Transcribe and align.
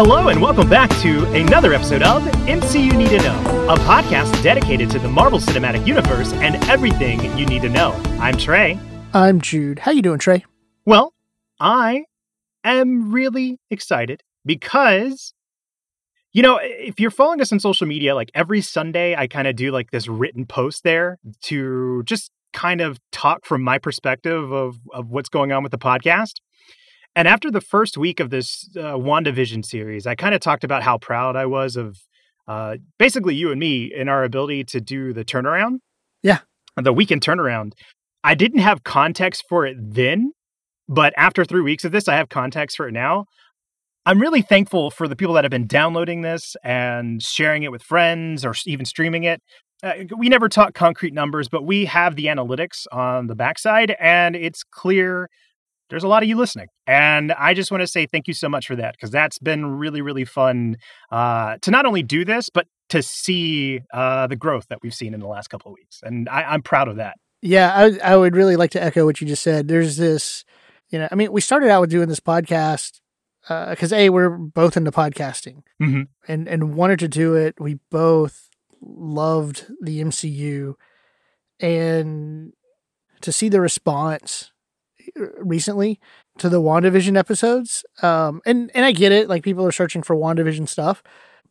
Hello, 0.00 0.28
and 0.28 0.40
welcome 0.40 0.70
back 0.70 0.88
to 1.00 1.24
another 1.32 1.74
episode 1.74 2.04
of 2.04 2.22
MCU 2.46 2.96
Need 2.96 3.08
to 3.08 3.18
Know, 3.18 3.68
a 3.68 3.76
podcast 3.78 4.40
dedicated 4.44 4.88
to 4.90 5.00
the 5.00 5.08
Marvel 5.08 5.40
Cinematic 5.40 5.84
Universe 5.88 6.32
and 6.34 6.54
everything 6.68 7.20
you 7.36 7.44
need 7.44 7.62
to 7.62 7.68
know. 7.68 8.00
I'm 8.20 8.36
Trey. 8.36 8.78
I'm 9.12 9.40
Jude. 9.40 9.80
How 9.80 9.90
you 9.90 10.00
doing, 10.00 10.20
Trey? 10.20 10.44
Well, 10.86 11.14
I 11.58 12.04
am 12.62 13.10
really 13.10 13.58
excited 13.72 14.22
because 14.46 15.34
you 16.30 16.42
know, 16.42 16.60
if 16.62 17.00
you're 17.00 17.10
following 17.10 17.40
us 17.40 17.50
on 17.50 17.58
social 17.58 17.88
media, 17.88 18.14
like 18.14 18.30
every 18.36 18.60
Sunday, 18.60 19.16
I 19.16 19.26
kind 19.26 19.48
of 19.48 19.56
do 19.56 19.72
like 19.72 19.90
this 19.90 20.06
written 20.06 20.46
post 20.46 20.84
there 20.84 21.18
to 21.46 22.04
just 22.04 22.30
kind 22.52 22.80
of 22.80 23.00
talk 23.10 23.44
from 23.44 23.62
my 23.62 23.78
perspective 23.78 24.52
of, 24.52 24.76
of 24.92 25.10
what's 25.10 25.28
going 25.28 25.50
on 25.50 25.64
with 25.64 25.72
the 25.72 25.78
podcast. 25.78 26.34
And 27.18 27.26
after 27.26 27.50
the 27.50 27.60
first 27.60 27.98
week 27.98 28.20
of 28.20 28.30
this 28.30 28.70
uh, 28.76 28.94
WandaVision 28.94 29.66
series, 29.66 30.06
I 30.06 30.14
kind 30.14 30.36
of 30.36 30.40
talked 30.40 30.62
about 30.62 30.84
how 30.84 30.98
proud 30.98 31.34
I 31.34 31.46
was 31.46 31.74
of 31.74 31.98
uh, 32.46 32.76
basically 32.96 33.34
you 33.34 33.50
and 33.50 33.58
me 33.58 33.92
in 33.92 34.08
our 34.08 34.22
ability 34.22 34.62
to 34.66 34.80
do 34.80 35.12
the 35.12 35.24
turnaround. 35.24 35.78
Yeah. 36.22 36.38
The 36.76 36.92
weekend 36.92 37.22
turnaround. 37.22 37.72
I 38.22 38.36
didn't 38.36 38.60
have 38.60 38.84
context 38.84 39.42
for 39.48 39.66
it 39.66 39.76
then, 39.80 40.30
but 40.88 41.12
after 41.16 41.44
three 41.44 41.60
weeks 41.60 41.84
of 41.84 41.90
this, 41.90 42.06
I 42.06 42.14
have 42.14 42.28
context 42.28 42.76
for 42.76 42.86
it 42.86 42.92
now. 42.92 43.24
I'm 44.06 44.20
really 44.20 44.40
thankful 44.40 44.92
for 44.92 45.08
the 45.08 45.16
people 45.16 45.34
that 45.34 45.42
have 45.42 45.50
been 45.50 45.66
downloading 45.66 46.22
this 46.22 46.54
and 46.62 47.20
sharing 47.20 47.64
it 47.64 47.72
with 47.72 47.82
friends 47.82 48.44
or 48.44 48.54
even 48.64 48.86
streaming 48.86 49.24
it. 49.24 49.42
Uh, 49.82 49.94
we 50.16 50.28
never 50.28 50.48
talk 50.48 50.72
concrete 50.72 51.14
numbers, 51.14 51.48
but 51.48 51.64
we 51.64 51.86
have 51.86 52.14
the 52.14 52.26
analytics 52.26 52.86
on 52.92 53.26
the 53.26 53.34
backside, 53.34 53.96
and 53.98 54.36
it's 54.36 54.62
clear 54.62 55.28
there's 55.90 56.04
a 56.04 56.08
lot 56.08 56.22
of 56.22 56.28
you 56.28 56.36
listening. 56.36 56.68
And 56.86 57.32
I 57.32 57.54
just 57.54 57.70
want 57.70 57.82
to 57.82 57.86
say 57.86 58.06
thank 58.06 58.28
you 58.28 58.34
so 58.34 58.48
much 58.48 58.66
for 58.66 58.76
that 58.76 58.94
because 58.94 59.10
that's 59.10 59.38
been 59.38 59.66
really, 59.78 60.00
really 60.00 60.24
fun 60.24 60.76
uh, 61.10 61.56
to 61.62 61.70
not 61.70 61.86
only 61.86 62.02
do 62.02 62.24
this, 62.24 62.50
but 62.50 62.66
to 62.90 63.02
see 63.02 63.80
uh, 63.92 64.26
the 64.26 64.36
growth 64.36 64.66
that 64.68 64.78
we've 64.82 64.94
seen 64.94 65.14
in 65.14 65.20
the 65.20 65.26
last 65.26 65.48
couple 65.48 65.70
of 65.70 65.76
weeks. 65.78 66.00
And 66.02 66.28
I, 66.28 66.42
I'm 66.42 66.62
proud 66.62 66.88
of 66.88 66.96
that. 66.96 67.16
Yeah, 67.40 67.72
I, 67.74 68.12
I 68.12 68.16
would 68.16 68.34
really 68.34 68.56
like 68.56 68.72
to 68.72 68.82
echo 68.82 69.04
what 69.04 69.20
you 69.20 69.26
just 69.26 69.42
said. 69.42 69.68
There's 69.68 69.96
this, 69.96 70.44
you 70.90 70.98
know, 70.98 71.08
I 71.10 71.14
mean, 71.14 71.32
we 71.32 71.40
started 71.40 71.70
out 71.70 71.80
with 71.80 71.90
doing 71.90 72.08
this 72.08 72.20
podcast 72.20 73.00
because 73.48 73.92
uh, 73.92 73.96
a 73.96 74.10
we're 74.10 74.30
both 74.30 74.76
into 74.76 74.90
podcasting 74.90 75.62
mm-hmm. 75.80 76.02
and 76.26 76.48
and 76.48 76.74
wanted 76.74 76.98
to 76.98 77.08
do 77.08 77.34
it. 77.34 77.54
We 77.58 77.78
both 77.90 78.48
loved 78.82 79.66
the 79.80 80.02
MCU, 80.02 80.74
and 81.60 82.52
to 83.20 83.32
see 83.32 83.48
the 83.48 83.60
response 83.60 84.52
recently 85.38 86.00
to 86.38 86.48
the 86.48 86.60
WandaVision 86.60 87.16
episodes. 87.16 87.84
Um, 88.02 88.40
and 88.46 88.70
and 88.74 88.84
I 88.84 88.92
get 88.92 89.12
it, 89.12 89.28
like 89.28 89.42
people 89.42 89.66
are 89.66 89.72
searching 89.72 90.02
for 90.02 90.16
WandaVision 90.16 90.68
stuff, 90.68 91.02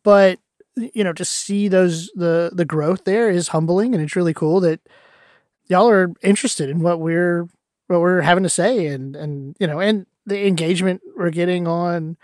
but 0.02 0.38
you 0.76 1.04
know, 1.04 1.12
to 1.12 1.24
see 1.24 1.68
those 1.68 2.10
the 2.14 2.50
the 2.52 2.64
growth 2.64 3.04
there 3.04 3.30
is 3.30 3.48
humbling, 3.48 3.94
and 3.94 4.02
it's 4.02 4.16
really 4.16 4.34
cool 4.34 4.60
that 4.60 4.80
y'all 5.66 5.88
are 5.88 6.12
interested 6.22 6.70
in 6.70 6.80
what 6.80 7.00
we're 7.00 7.48
what 7.88 8.00
we're 8.00 8.20
having 8.20 8.44
to 8.44 8.48
say, 8.48 8.86
and 8.86 9.16
and 9.16 9.56
you 9.58 9.66
know, 9.66 9.80
and 9.80 10.06
the 10.26 10.46
engagement 10.46 11.00
we're 11.16 11.30
getting 11.30 11.66
on 11.66 12.16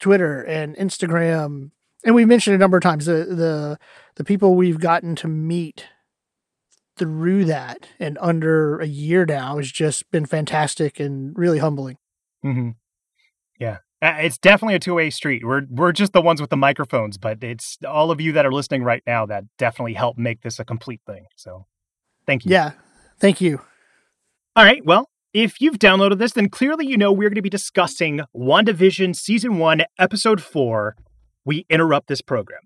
Twitter 0.00 0.42
and 0.42 0.76
Instagram, 0.76 1.70
and 2.04 2.14
we've 2.14 2.28
mentioned 2.28 2.54
a 2.54 2.58
number 2.58 2.76
of 2.76 2.82
times 2.82 3.06
the 3.06 3.24
the 3.24 3.78
the 4.16 4.24
people 4.24 4.54
we've 4.54 4.80
gotten 4.80 5.14
to 5.16 5.28
meet 5.28 5.86
through 6.98 7.44
that 7.46 7.86
and 7.98 8.18
under 8.20 8.78
a 8.78 8.86
year 8.86 9.24
now 9.24 9.56
has 9.56 9.70
just 9.70 10.10
been 10.10 10.26
fantastic 10.26 11.00
and 11.00 11.36
really 11.36 11.58
humbling. 11.58 11.96
Mm-hmm. 12.44 12.70
Yeah, 13.58 13.78
it's 14.00 14.38
definitely 14.38 14.76
a 14.76 14.78
two 14.78 14.94
way 14.94 15.10
street. 15.10 15.44
We're 15.44 15.62
we're 15.68 15.92
just 15.92 16.12
the 16.12 16.22
ones 16.22 16.40
with 16.40 16.50
the 16.50 16.56
microphones, 16.56 17.18
but 17.18 17.42
it's 17.42 17.78
all 17.86 18.10
of 18.10 18.20
you 18.20 18.32
that 18.32 18.46
are 18.46 18.52
listening 18.52 18.84
right 18.84 19.02
now 19.06 19.26
that 19.26 19.44
definitely 19.58 19.94
help 19.94 20.16
make 20.16 20.42
this 20.42 20.60
a 20.60 20.64
complete 20.64 21.00
thing. 21.06 21.26
So, 21.36 21.66
thank 22.26 22.44
you. 22.44 22.52
Yeah, 22.52 22.72
thank 23.18 23.40
you. 23.40 23.60
All 24.54 24.64
right. 24.64 24.84
Well, 24.84 25.08
if 25.34 25.60
you've 25.60 25.78
downloaded 25.78 26.18
this, 26.18 26.32
then 26.32 26.48
clearly 26.48 26.86
you 26.86 26.96
know 26.96 27.12
we're 27.12 27.28
going 27.28 27.36
to 27.36 27.42
be 27.42 27.50
discussing 27.50 28.20
WandaVision 28.36 29.14
Season 29.14 29.58
1, 29.58 29.82
Episode 29.98 30.42
4. 30.42 30.96
We 31.44 31.66
interrupt 31.68 32.08
this 32.08 32.22
program. 32.22 32.60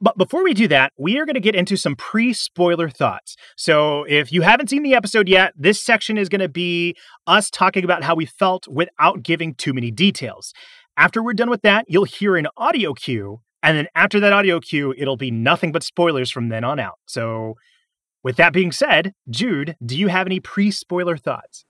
But 0.00 0.16
before 0.16 0.44
we 0.44 0.54
do 0.54 0.68
that, 0.68 0.92
we 0.96 1.18
are 1.18 1.26
going 1.26 1.34
to 1.34 1.40
get 1.40 1.56
into 1.56 1.76
some 1.76 1.96
pre 1.96 2.32
spoiler 2.32 2.88
thoughts. 2.88 3.36
So 3.56 4.04
if 4.04 4.32
you 4.32 4.42
haven't 4.42 4.70
seen 4.70 4.82
the 4.82 4.94
episode 4.94 5.28
yet, 5.28 5.52
this 5.56 5.82
section 5.82 6.16
is 6.16 6.28
going 6.28 6.40
to 6.40 6.48
be 6.48 6.96
us 7.26 7.50
talking 7.50 7.84
about 7.84 8.04
how 8.04 8.14
we 8.14 8.26
felt 8.26 8.68
without 8.68 9.22
giving 9.22 9.54
too 9.54 9.72
many 9.72 9.90
details. 9.90 10.52
After 10.96 11.22
we're 11.22 11.34
done 11.34 11.50
with 11.50 11.62
that, 11.62 11.86
you'll 11.88 12.04
hear 12.04 12.36
an 12.36 12.46
audio 12.56 12.92
cue. 12.94 13.40
And 13.62 13.76
then 13.76 13.88
after 13.96 14.20
that 14.20 14.32
audio 14.32 14.60
cue, 14.60 14.94
it'll 14.96 15.16
be 15.16 15.32
nothing 15.32 15.72
but 15.72 15.82
spoilers 15.82 16.30
from 16.30 16.48
then 16.48 16.62
on 16.62 16.78
out. 16.78 16.98
So 17.06 17.56
with 18.22 18.36
that 18.36 18.52
being 18.52 18.72
said, 18.72 19.14
Jude, 19.28 19.76
do 19.84 19.98
you 19.98 20.08
have 20.08 20.26
any 20.26 20.38
pre 20.38 20.70
spoiler 20.70 21.16
thoughts? 21.16 21.64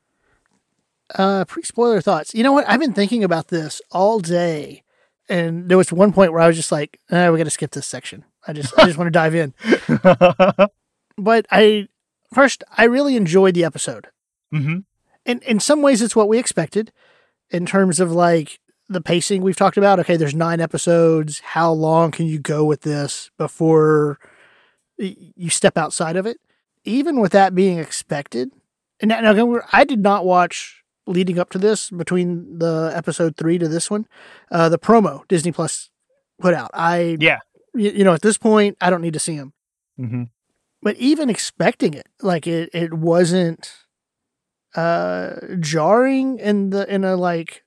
Uh, 1.15 1.47
pre 1.47 1.63
spoiler 1.63 2.03
thoughts. 2.03 2.35
You 2.35 2.43
know 2.43 2.53
what? 2.53 2.69
I've 2.69 2.81
been 2.81 2.93
thinking 2.93 3.25
about 3.25 3.49
this 3.49 3.81
all 3.91 4.21
day 4.21 4.83
and 5.29 5.69
there 5.69 5.79
was 5.79 5.93
one 5.93 6.13
point 6.13 6.33
where 6.33 6.41
I 6.41 6.47
was 6.47 6.57
just 6.57 6.73
like, 6.73 6.99
eh, 7.11 7.29
"We 7.29 7.39
got 7.39 7.45
to 7.45 7.51
skip 7.51 7.73
this 7.73 7.87
section." 7.87 8.25
I 8.47 8.53
just, 8.53 8.77
I 8.79 8.87
just 8.87 8.97
want 8.97 9.09
to 9.09 9.11
dive 9.11 9.35
in. 9.35 9.55
but 11.19 11.47
I 11.51 11.89
first, 12.33 12.65
I 12.77 12.85
really 12.85 13.17
enjoyed 13.17 13.55
the 13.55 13.65
episode. 13.65 14.09
Mm-hmm. 14.55 14.79
And 15.27 15.43
in 15.43 15.61
some 15.61 15.83
ways, 15.83 16.01
it's 16.01 16.17
what 16.17 16.29
we 16.29 16.39
expected 16.39 16.93
in 17.51 17.67
terms 17.67 18.01
of 18.01 18.13
like 18.13 18.61
the 18.89 19.03
pacing 19.03 19.43
we've 19.43 19.57
talked 19.57 19.77
about. 19.77 20.01
Okay, 20.01 20.17
there's 20.17 20.35
nine 20.35 20.61
episodes. 20.61 21.41
How 21.41 21.71
long 21.71 22.11
can 22.11 22.27
you 22.27 22.39
go 22.39 22.65
with 22.65 22.83
this 22.83 23.31
before 23.37 24.19
you 24.97 25.51
step 25.51 25.77
outside 25.77 26.17
of 26.17 26.27
it? 26.27 26.39
Even 26.85 27.21
with 27.21 27.33
that 27.33 27.55
being 27.55 27.79
expected, 27.79 28.51
and 29.01 29.09
now 29.11 29.61
I 29.73 29.85
did 29.85 30.01
not 30.01 30.25
watch 30.25 30.78
leading 31.09 31.39
up 31.39 31.51
to 31.51 31.59
this 31.59 31.91
between 31.91 32.59
the 32.59 32.93
episode 32.95 33.37
three 33.37 33.59
to 33.59 33.67
this 33.67 33.91
one, 33.91 34.07
uh, 34.53 34.69
the 34.69 34.79
promo 34.79 35.27
Disney 35.29 35.53
Plus 35.53 35.91
put 36.41 36.55
out. 36.55 36.71
I 36.75 37.17
yeah, 37.19 37.39
you, 37.75 37.91
you 37.91 38.05
know, 38.05 38.15
at 38.15 38.23
this 38.23 38.39
point, 38.39 38.77
I 38.81 38.91
don't 38.91 39.01
need 39.01 39.15
to 39.15 39.19
see 39.19 39.37
them. 39.37 39.53
Mm-hmm. 39.99 40.25
But 40.83 40.97
even 40.97 41.29
expecting 41.29 41.95
it, 41.95 42.07
like 42.23 42.47
it, 42.47 42.71
it 42.73 42.95
wasn't 42.95 43.73
uh 44.77 45.37
jarring 45.61 46.39
in 46.39 46.71
the 46.71 46.93
in 46.93 47.03
a 47.03 47.17
like 47.17 47.65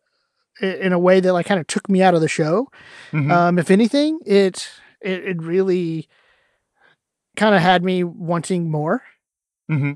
in 0.61 0.93
a 0.93 0.99
way 0.99 1.19
that 1.19 1.33
like 1.33 1.47
kind 1.47 1.59
of 1.59 1.65
took 1.65 1.89
me 1.89 2.01
out 2.01 2.13
of 2.13 2.21
the 2.21 2.27
show. 2.27 2.67
Mm-hmm. 3.11 3.31
Um, 3.31 3.59
if 3.59 3.71
anything, 3.71 4.19
it 4.25 4.69
it, 5.01 5.23
it 5.25 5.41
really 5.41 6.07
kind 7.35 7.55
of 7.55 7.61
had 7.61 7.83
me 7.83 8.03
wanting 8.03 8.69
more. 8.69 9.03
Mm-hmm 9.69 9.93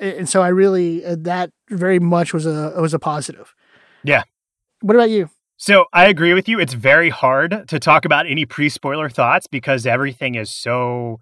and 0.00 0.28
so 0.28 0.42
I 0.42 0.48
really 0.48 1.04
uh, 1.04 1.16
that 1.20 1.50
very 1.70 1.98
much 1.98 2.32
was 2.32 2.46
a 2.46 2.74
was 2.80 2.94
a 2.94 2.98
positive. 2.98 3.54
Yeah. 4.04 4.24
What 4.80 4.94
about 4.94 5.10
you? 5.10 5.30
So 5.56 5.86
I 5.92 6.06
agree 6.06 6.34
with 6.34 6.48
you. 6.48 6.60
It's 6.60 6.74
very 6.74 7.10
hard 7.10 7.66
to 7.68 7.80
talk 7.80 8.04
about 8.04 8.26
any 8.26 8.46
pre 8.46 8.68
spoiler 8.68 9.08
thoughts 9.08 9.46
because 9.48 9.86
everything 9.86 10.36
is 10.36 10.50
so 10.54 11.18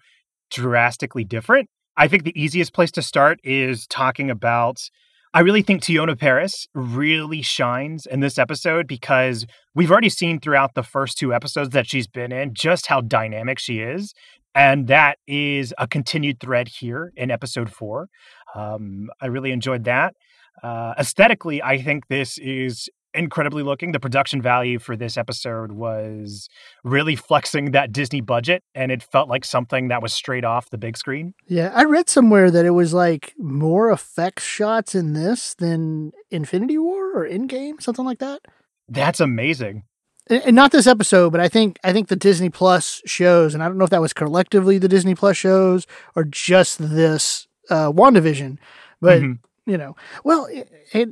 drastically 0.50 1.24
different. 1.24 1.68
I 1.96 2.08
think 2.08 2.24
the 2.24 2.38
easiest 2.40 2.74
place 2.74 2.90
to 2.92 3.02
start 3.02 3.40
is 3.42 3.86
talking 3.86 4.30
about. 4.30 4.90
I 5.32 5.40
really 5.40 5.62
think 5.62 5.82
Teyonah 5.82 6.18
Parris 6.18 6.66
really 6.74 7.42
shines 7.42 8.06
in 8.06 8.20
this 8.20 8.38
episode 8.38 8.86
because 8.86 9.46
we've 9.74 9.90
already 9.90 10.08
seen 10.08 10.40
throughout 10.40 10.74
the 10.74 10.82
first 10.82 11.18
two 11.18 11.34
episodes 11.34 11.70
that 11.70 11.86
she's 11.86 12.06
been 12.06 12.32
in 12.32 12.54
just 12.54 12.86
how 12.86 13.00
dynamic 13.00 13.58
she 13.58 13.80
is. 13.80 14.14
And 14.54 14.86
that 14.86 15.18
is 15.26 15.74
a 15.76 15.86
continued 15.86 16.40
thread 16.40 16.68
here 16.68 17.12
in 17.16 17.30
episode 17.30 17.70
four. 17.70 18.08
Um, 18.54 19.08
I 19.20 19.26
really 19.26 19.50
enjoyed 19.50 19.84
that. 19.84 20.14
Uh, 20.62 20.94
aesthetically, 20.98 21.62
I 21.62 21.80
think 21.80 22.08
this 22.08 22.38
is 22.38 22.88
incredibly 23.16 23.62
looking. 23.62 23.92
The 23.92 24.00
production 24.00 24.40
value 24.42 24.78
for 24.78 24.96
this 24.96 25.16
episode 25.16 25.72
was 25.72 26.48
really 26.84 27.16
flexing 27.16 27.72
that 27.72 27.92
Disney 27.92 28.20
budget, 28.20 28.62
and 28.74 28.92
it 28.92 29.02
felt 29.02 29.28
like 29.28 29.44
something 29.44 29.88
that 29.88 30.02
was 30.02 30.12
straight 30.12 30.44
off 30.44 30.70
the 30.70 30.78
big 30.78 30.96
screen. 30.96 31.34
Yeah, 31.46 31.72
I 31.74 31.84
read 31.84 32.08
somewhere 32.08 32.50
that 32.50 32.64
it 32.64 32.70
was 32.70 32.94
like 32.94 33.34
more 33.38 33.90
effects 33.90 34.44
shots 34.44 34.94
in 34.94 35.14
this 35.14 35.54
than 35.54 36.12
Infinity 36.30 36.78
War 36.78 37.12
or 37.22 37.28
Endgame, 37.28 37.80
something 37.80 38.04
like 38.04 38.18
that. 38.18 38.40
That's 38.88 39.20
amazing. 39.20 39.84
And 40.28 40.56
not 40.56 40.72
this 40.72 40.88
episode, 40.88 41.30
but 41.30 41.40
I 41.40 41.48
think 41.48 41.78
I 41.84 41.92
think 41.92 42.08
the 42.08 42.16
Disney 42.16 42.50
Plus 42.50 43.00
shows, 43.06 43.54
and 43.54 43.62
I 43.62 43.68
don't 43.68 43.78
know 43.78 43.84
if 43.84 43.90
that 43.90 44.00
was 44.00 44.12
collectively 44.12 44.78
the 44.78 44.88
Disney 44.88 45.14
Plus 45.14 45.36
shows 45.36 45.86
or 46.16 46.24
just 46.24 46.78
this 46.78 47.46
uh, 47.70 47.92
WandaVision, 47.92 48.58
but 49.00 49.22
mm-hmm. 49.22 49.45
You 49.66 49.76
know, 49.76 49.96
well, 50.24 50.46
it, 50.46 50.70
it 50.92 51.08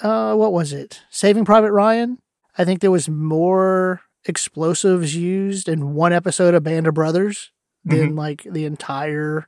uh, 0.00 0.34
what 0.34 0.52
was 0.52 0.72
it? 0.72 1.02
Saving 1.10 1.44
Private 1.44 1.72
Ryan. 1.72 2.18
I 2.58 2.64
think 2.64 2.80
there 2.80 2.90
was 2.90 3.08
more 3.08 4.00
explosives 4.24 5.14
used 5.14 5.68
in 5.68 5.94
one 5.94 6.12
episode 6.12 6.54
of 6.54 6.64
Band 6.64 6.86
of 6.86 6.94
Brothers 6.94 7.52
than 7.84 8.08
mm-hmm. 8.08 8.18
like 8.18 8.46
the 8.50 8.64
entire 8.64 9.46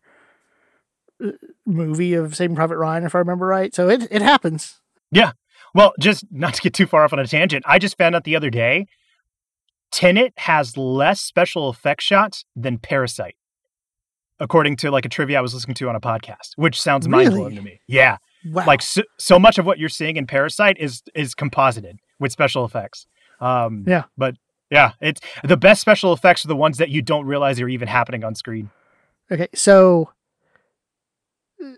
uh, 1.23 1.33
movie 1.67 2.15
of 2.15 2.37
Saving 2.37 2.57
Private 2.57 2.79
Ryan, 2.79 3.05
if 3.05 3.15
I 3.15 3.19
remember 3.19 3.47
right. 3.47 3.75
So 3.75 3.89
it 3.89 4.09
it 4.11 4.23
happens. 4.23 4.81
Yeah. 5.11 5.33
Well, 5.75 5.93
just 6.01 6.25
not 6.31 6.55
to 6.55 6.63
get 6.63 6.75
too 6.75 6.87
far 6.87 7.05
off 7.05 7.13
on 7.13 7.19
a 7.19 7.27
tangent, 7.27 7.65
I 7.67 7.79
just 7.79 7.99
found 7.99 8.15
out 8.15 8.25
the 8.25 8.37
other 8.37 8.51
day 8.51 8.87
Tenet 9.91 10.33
has 10.37 10.77
less 10.77 11.21
special 11.21 11.71
effects 11.71 12.05
shots 12.05 12.45
than 12.55 12.79
Parasite, 12.79 13.37
according 14.39 14.77
to 14.77 14.91
like 14.91 15.05
a 15.05 15.09
trivia 15.09 15.39
I 15.39 15.41
was 15.41 15.55
listening 15.55 15.75
to 15.77 15.89
on 15.89 15.97
a 15.97 16.01
podcast, 16.01 16.51
which 16.57 16.81
sounds 16.81 17.09
mind 17.09 17.31
blowing 17.31 17.57
to 17.57 17.63
me. 17.63 17.81
Yeah, 17.87 18.19
Wow. 18.45 18.65
like 18.67 18.83
so, 18.83 19.03
so 19.19 19.39
much 19.39 19.59
of 19.59 19.67
what 19.67 19.79
you're 19.79 19.89
seeing 19.89 20.17
in 20.17 20.27
Parasite 20.27 20.77
is 20.79 21.03
is 21.15 21.35
composited 21.35 21.99
with 22.21 22.33
special 22.33 22.65
effects. 22.65 23.07
Um, 23.41 23.85
Yeah. 23.87 24.05
but 24.17 24.37
yeah, 24.71 24.93
it's 25.01 25.21
the 25.45 25.57
best 25.57 25.81
special 25.81 26.13
effects 26.13 26.45
are 26.45 26.49
the 26.49 26.57
ones 26.57 26.79
that 26.79 26.89
you 26.91 27.03
don't 27.03 27.25
realize 27.27 27.61
are 27.61 27.69
even 27.69 27.89
happening 27.89 28.23
on 28.25 28.35
screen. 28.35 28.71
Okay, 29.31 29.49
so 29.55 30.13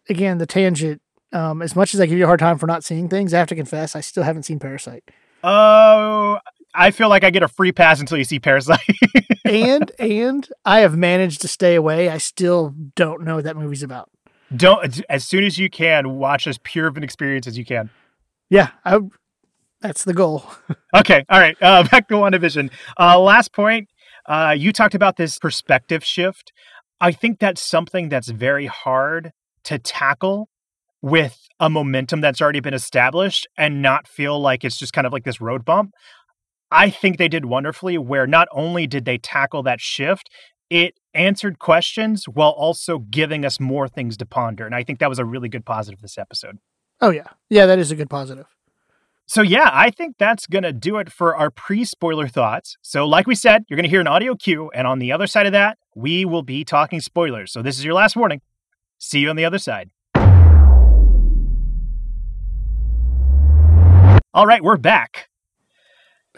again, 0.08 0.38
the 0.38 0.46
tangent. 0.46 1.00
Um, 1.32 1.62
as 1.62 1.76
much 1.76 1.94
as 1.94 2.00
I 2.00 2.06
give 2.06 2.18
you 2.18 2.24
a 2.24 2.26
hard 2.26 2.40
time 2.40 2.58
for 2.58 2.66
not 2.66 2.82
seeing 2.82 3.08
things, 3.08 3.32
I 3.32 3.38
have 3.38 3.46
to 3.48 3.54
confess 3.54 3.94
I 3.94 4.00
still 4.00 4.24
haven't 4.24 4.42
seen 4.42 4.58
Parasite. 4.58 5.04
Oh, 5.44 6.38
I 6.74 6.90
feel 6.90 7.08
like 7.08 7.22
I 7.24 7.30
get 7.30 7.42
a 7.44 7.48
free 7.48 7.70
pass 7.72 8.00
until 8.00 8.18
you 8.18 8.24
see 8.24 8.38
Parasite. 8.40 8.80
And 9.44 9.90
and 9.98 10.48
I 10.64 10.80
have 10.80 10.96
managed 10.96 11.40
to 11.40 11.48
stay 11.48 11.74
away. 11.74 12.08
I 12.08 12.18
still 12.18 12.72
don't 12.94 13.24
know 13.24 13.36
what 13.36 13.44
that 13.44 13.56
movie's 13.56 13.82
about. 13.82 14.08
Don't 14.55 15.02
as 15.08 15.25
soon 15.25 15.44
as 15.44 15.58
you 15.58 15.70
can 15.70 16.19
watch 16.19 16.47
as 16.47 16.58
pure 16.58 16.87
of 16.87 16.97
an 16.97 17.05
experience 17.05 17.47
as 17.47 17.56
you 17.56 17.64
can. 17.64 17.91
Yeah, 18.49 18.70
I, 18.85 18.99
that's 19.81 20.05
the 20.05 20.14
goal. 20.14 20.44
Okay, 20.93 21.25
all 21.29 21.38
right. 21.38 21.56
Uh, 21.62 21.85
back 21.91 22.08
to 22.08 22.14
WandaVision. 22.14 22.69
Uh, 22.99 23.17
last 23.20 23.52
point. 23.52 23.88
Uh, 24.26 24.56
you 24.58 24.73
talked 24.73 24.97
about 24.97 25.17
this 25.17 25.38
perspective 25.38 26.05
shift. 26.05 26.52
I 27.00 27.12
think 27.12 27.38
that's 27.38 27.62
something 27.62 28.08
that's 28.08 28.29
very 28.29 28.67
hard 28.67 29.31
to 29.64 29.79
tackle 29.79 30.49
with 31.00 31.38
a 31.61 31.70
momentum 31.70 32.20
that's 32.20 32.43
already 32.43 32.58
been 32.58 32.75
established 32.75 33.47
and 33.56 33.81
not 33.81 34.08
feel 34.08 34.41
like 34.41 34.64
it's 34.64 34.79
just 34.79 34.93
kind 34.93 35.06
of 35.06 35.12
like 35.12 35.23
this 35.23 35.41
road 35.41 35.64
bump. 35.64 35.93
I 36.73 36.91
think 36.91 37.19
they 37.19 37.29
did 37.29 37.44
wonderfully 37.44 37.97
where 37.97 38.26
not 38.26 38.49
only 38.52 38.88
did 38.88 39.05
they 39.05 39.19
tackle 39.19 39.62
that 39.62 39.81
shift, 39.81 40.29
it 40.70 40.94
answered 41.12 41.58
questions 41.58 42.26
while 42.26 42.50
also 42.50 42.99
giving 43.00 43.44
us 43.44 43.58
more 43.61 43.88
things 43.88 44.17
to 44.19 44.26
ponder. 44.26 44.64
And 44.64 44.75
I 44.75 44.84
think 44.84 45.00
that 45.00 45.08
was 45.08 45.19
a 45.19 45.25
really 45.25 45.49
good 45.49 45.67
positive 45.67 46.00
this 46.00 46.17
episode. 46.17 46.58
Oh 47.00 47.11
yeah, 47.11 47.26
yeah, 47.49 47.67
that 47.67 47.78
is 47.78 47.90
a 47.90 47.96
good 47.96 48.08
positive. 48.08 48.46
So, 49.26 49.43
yeah, 49.43 49.70
I 49.72 49.90
think 49.90 50.17
that's 50.19 50.49
going 50.49 50.64
to 50.64 50.72
do 50.72 50.96
it 50.99 51.12
for 51.12 51.37
our 51.37 51.50
pre 51.52 51.84
spoiler 51.84 52.26
thoughts. 52.26 52.76
So, 52.82 53.06
like 53.06 53.28
we 53.28 53.37
said, 53.37 53.64
you're 53.69 53.76
going 53.76 53.84
to 53.84 53.90
hear 53.90 54.00
an 54.00 54.08
audio 54.08 54.34
cue. 54.34 54.72
And 54.75 54.88
on 54.88 54.99
the 54.99 55.12
other 55.12 55.28
side 55.28 55.46
of 55.46 55.52
that, 55.52 55.78
we 55.94 56.25
will 56.25 56.43
be 56.43 56.64
talking 56.64 57.00
spoilers. 57.00 57.52
So, 57.52 57.62
this 57.62 57.78
is 57.78 57.84
your 57.84 57.94
last 57.94 58.16
warning. 58.16 58.40
See 58.99 59.20
you 59.20 59.31
on 59.31 59.37
the 59.37 59.44
other 59.44 59.58
side. 59.58 59.90
All 64.32 64.46
right, 64.46 64.62
we're 64.62 64.76
back. 64.76 65.28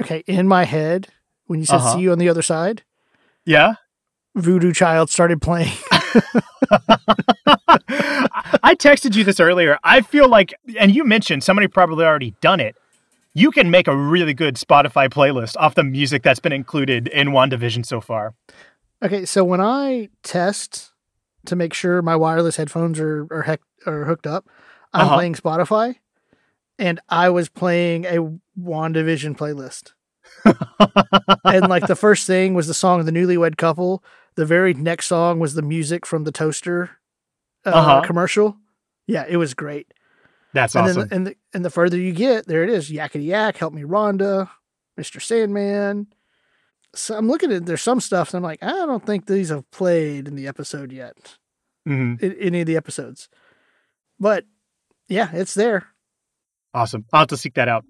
Okay, 0.00 0.22
in 0.26 0.46
my 0.48 0.64
head, 0.64 1.08
when 1.46 1.60
you 1.60 1.66
said 1.66 1.76
Uh-huh. 1.76 1.94
"see 1.94 2.00
you 2.00 2.12
on 2.12 2.18
the 2.18 2.28
other 2.28 2.42
side," 2.42 2.82
Yeah. 3.44 3.74
Voodoo 4.34 4.72
Child 4.72 5.10
started 5.10 5.42
playing. 5.42 5.72
I 8.64 8.74
texted 8.78 9.14
you 9.16 9.24
this 9.24 9.40
earlier. 9.40 9.78
I 9.84 10.00
feel 10.00 10.28
like, 10.28 10.54
and 10.78 10.94
you 10.94 11.04
mentioned 11.04 11.44
somebody 11.44 11.68
probably 11.68 12.04
already 12.04 12.34
done 12.40 12.60
it. 12.60 12.76
You 13.34 13.50
can 13.50 13.70
make 13.70 13.88
a 13.88 13.96
really 13.96 14.34
good 14.34 14.56
Spotify 14.56 15.08
playlist 15.08 15.56
off 15.58 15.74
the 15.74 15.82
music 15.84 16.22
that's 16.22 16.40
been 16.40 16.52
included 16.52 17.08
in 17.08 17.28
WandaVision 17.28 17.86
so 17.86 18.00
far. 18.00 18.34
okay, 19.02 19.24
so 19.24 19.42
when 19.42 19.60
I 19.60 20.08
test 20.22 20.92
to 21.46 21.56
make 21.56 21.74
sure 21.74 22.02
my 22.02 22.14
wireless 22.14 22.56
headphones 22.56 23.00
are 23.00 23.26
are, 23.30 23.42
heck, 23.42 23.60
are 23.86 24.04
hooked 24.04 24.26
up, 24.26 24.46
I'm 24.92 25.06
Uh-huh. 25.06 25.14
playing 25.16 25.34
Spotify, 25.34 25.96
and 26.78 27.00
I 27.08 27.30
was 27.30 27.48
playing 27.48 28.04
a 28.04 28.18
WandaVision 28.60 29.36
playlist. 29.36 29.92
and 31.44 31.68
like 31.68 31.86
the 31.86 31.96
first 31.96 32.26
thing 32.26 32.54
was 32.54 32.66
the 32.66 32.74
song 32.74 33.00
of 33.00 33.06
the 33.06 33.12
newlywed 33.12 33.56
couple. 33.56 34.04
The 34.34 34.46
very 34.46 34.74
next 34.74 35.06
song 35.06 35.38
was 35.38 35.54
the 35.54 35.62
music 35.62 36.06
from 36.06 36.24
the 36.24 36.32
toaster 36.32 36.90
uh, 37.66 37.70
Uh-huh. 37.70 38.00
commercial. 38.06 38.56
Yeah, 39.06 39.24
it 39.28 39.36
was 39.36 39.54
great. 39.54 39.92
That's 40.54 40.74
and 40.74 40.86
awesome. 40.86 41.00
then 41.08 41.08
and 41.12 41.26
the, 41.28 41.36
and 41.54 41.64
the 41.64 41.70
further 41.70 41.96
you 41.98 42.12
get, 42.12 42.46
there 42.46 42.62
it 42.62 42.70
is. 42.70 42.90
Yakety 42.90 43.26
Yak, 43.26 43.56
Help 43.56 43.72
Me 43.74 43.82
Rhonda, 43.82 44.48
Mr. 44.98 45.20
Sandman. 45.20 46.06
So 46.94 47.16
I'm 47.16 47.26
looking 47.28 47.50
at 47.52 47.64
there's 47.66 47.80
some 47.82 48.00
stuff 48.00 48.28
and 48.34 48.36
I'm 48.38 48.42
like, 48.42 48.62
I 48.62 48.70
don't 48.70 49.04
think 49.04 49.26
these 49.26 49.48
have 49.48 49.70
played 49.70 50.28
in 50.28 50.34
the 50.34 50.46
episode 50.46 50.92
yet. 50.92 51.38
Mhm. 51.88 52.20
In 52.22 52.32
any 52.38 52.60
of 52.60 52.66
the 52.66 52.76
episodes. 52.76 53.28
But 54.20 54.44
yeah, 55.08 55.30
it's 55.32 55.54
there. 55.54 55.86
Awesome. 56.74 57.04
I'll 57.12 57.20
have 57.20 57.28
to 57.28 57.36
seek 57.36 57.54
that 57.54 57.68
out. 57.68 57.84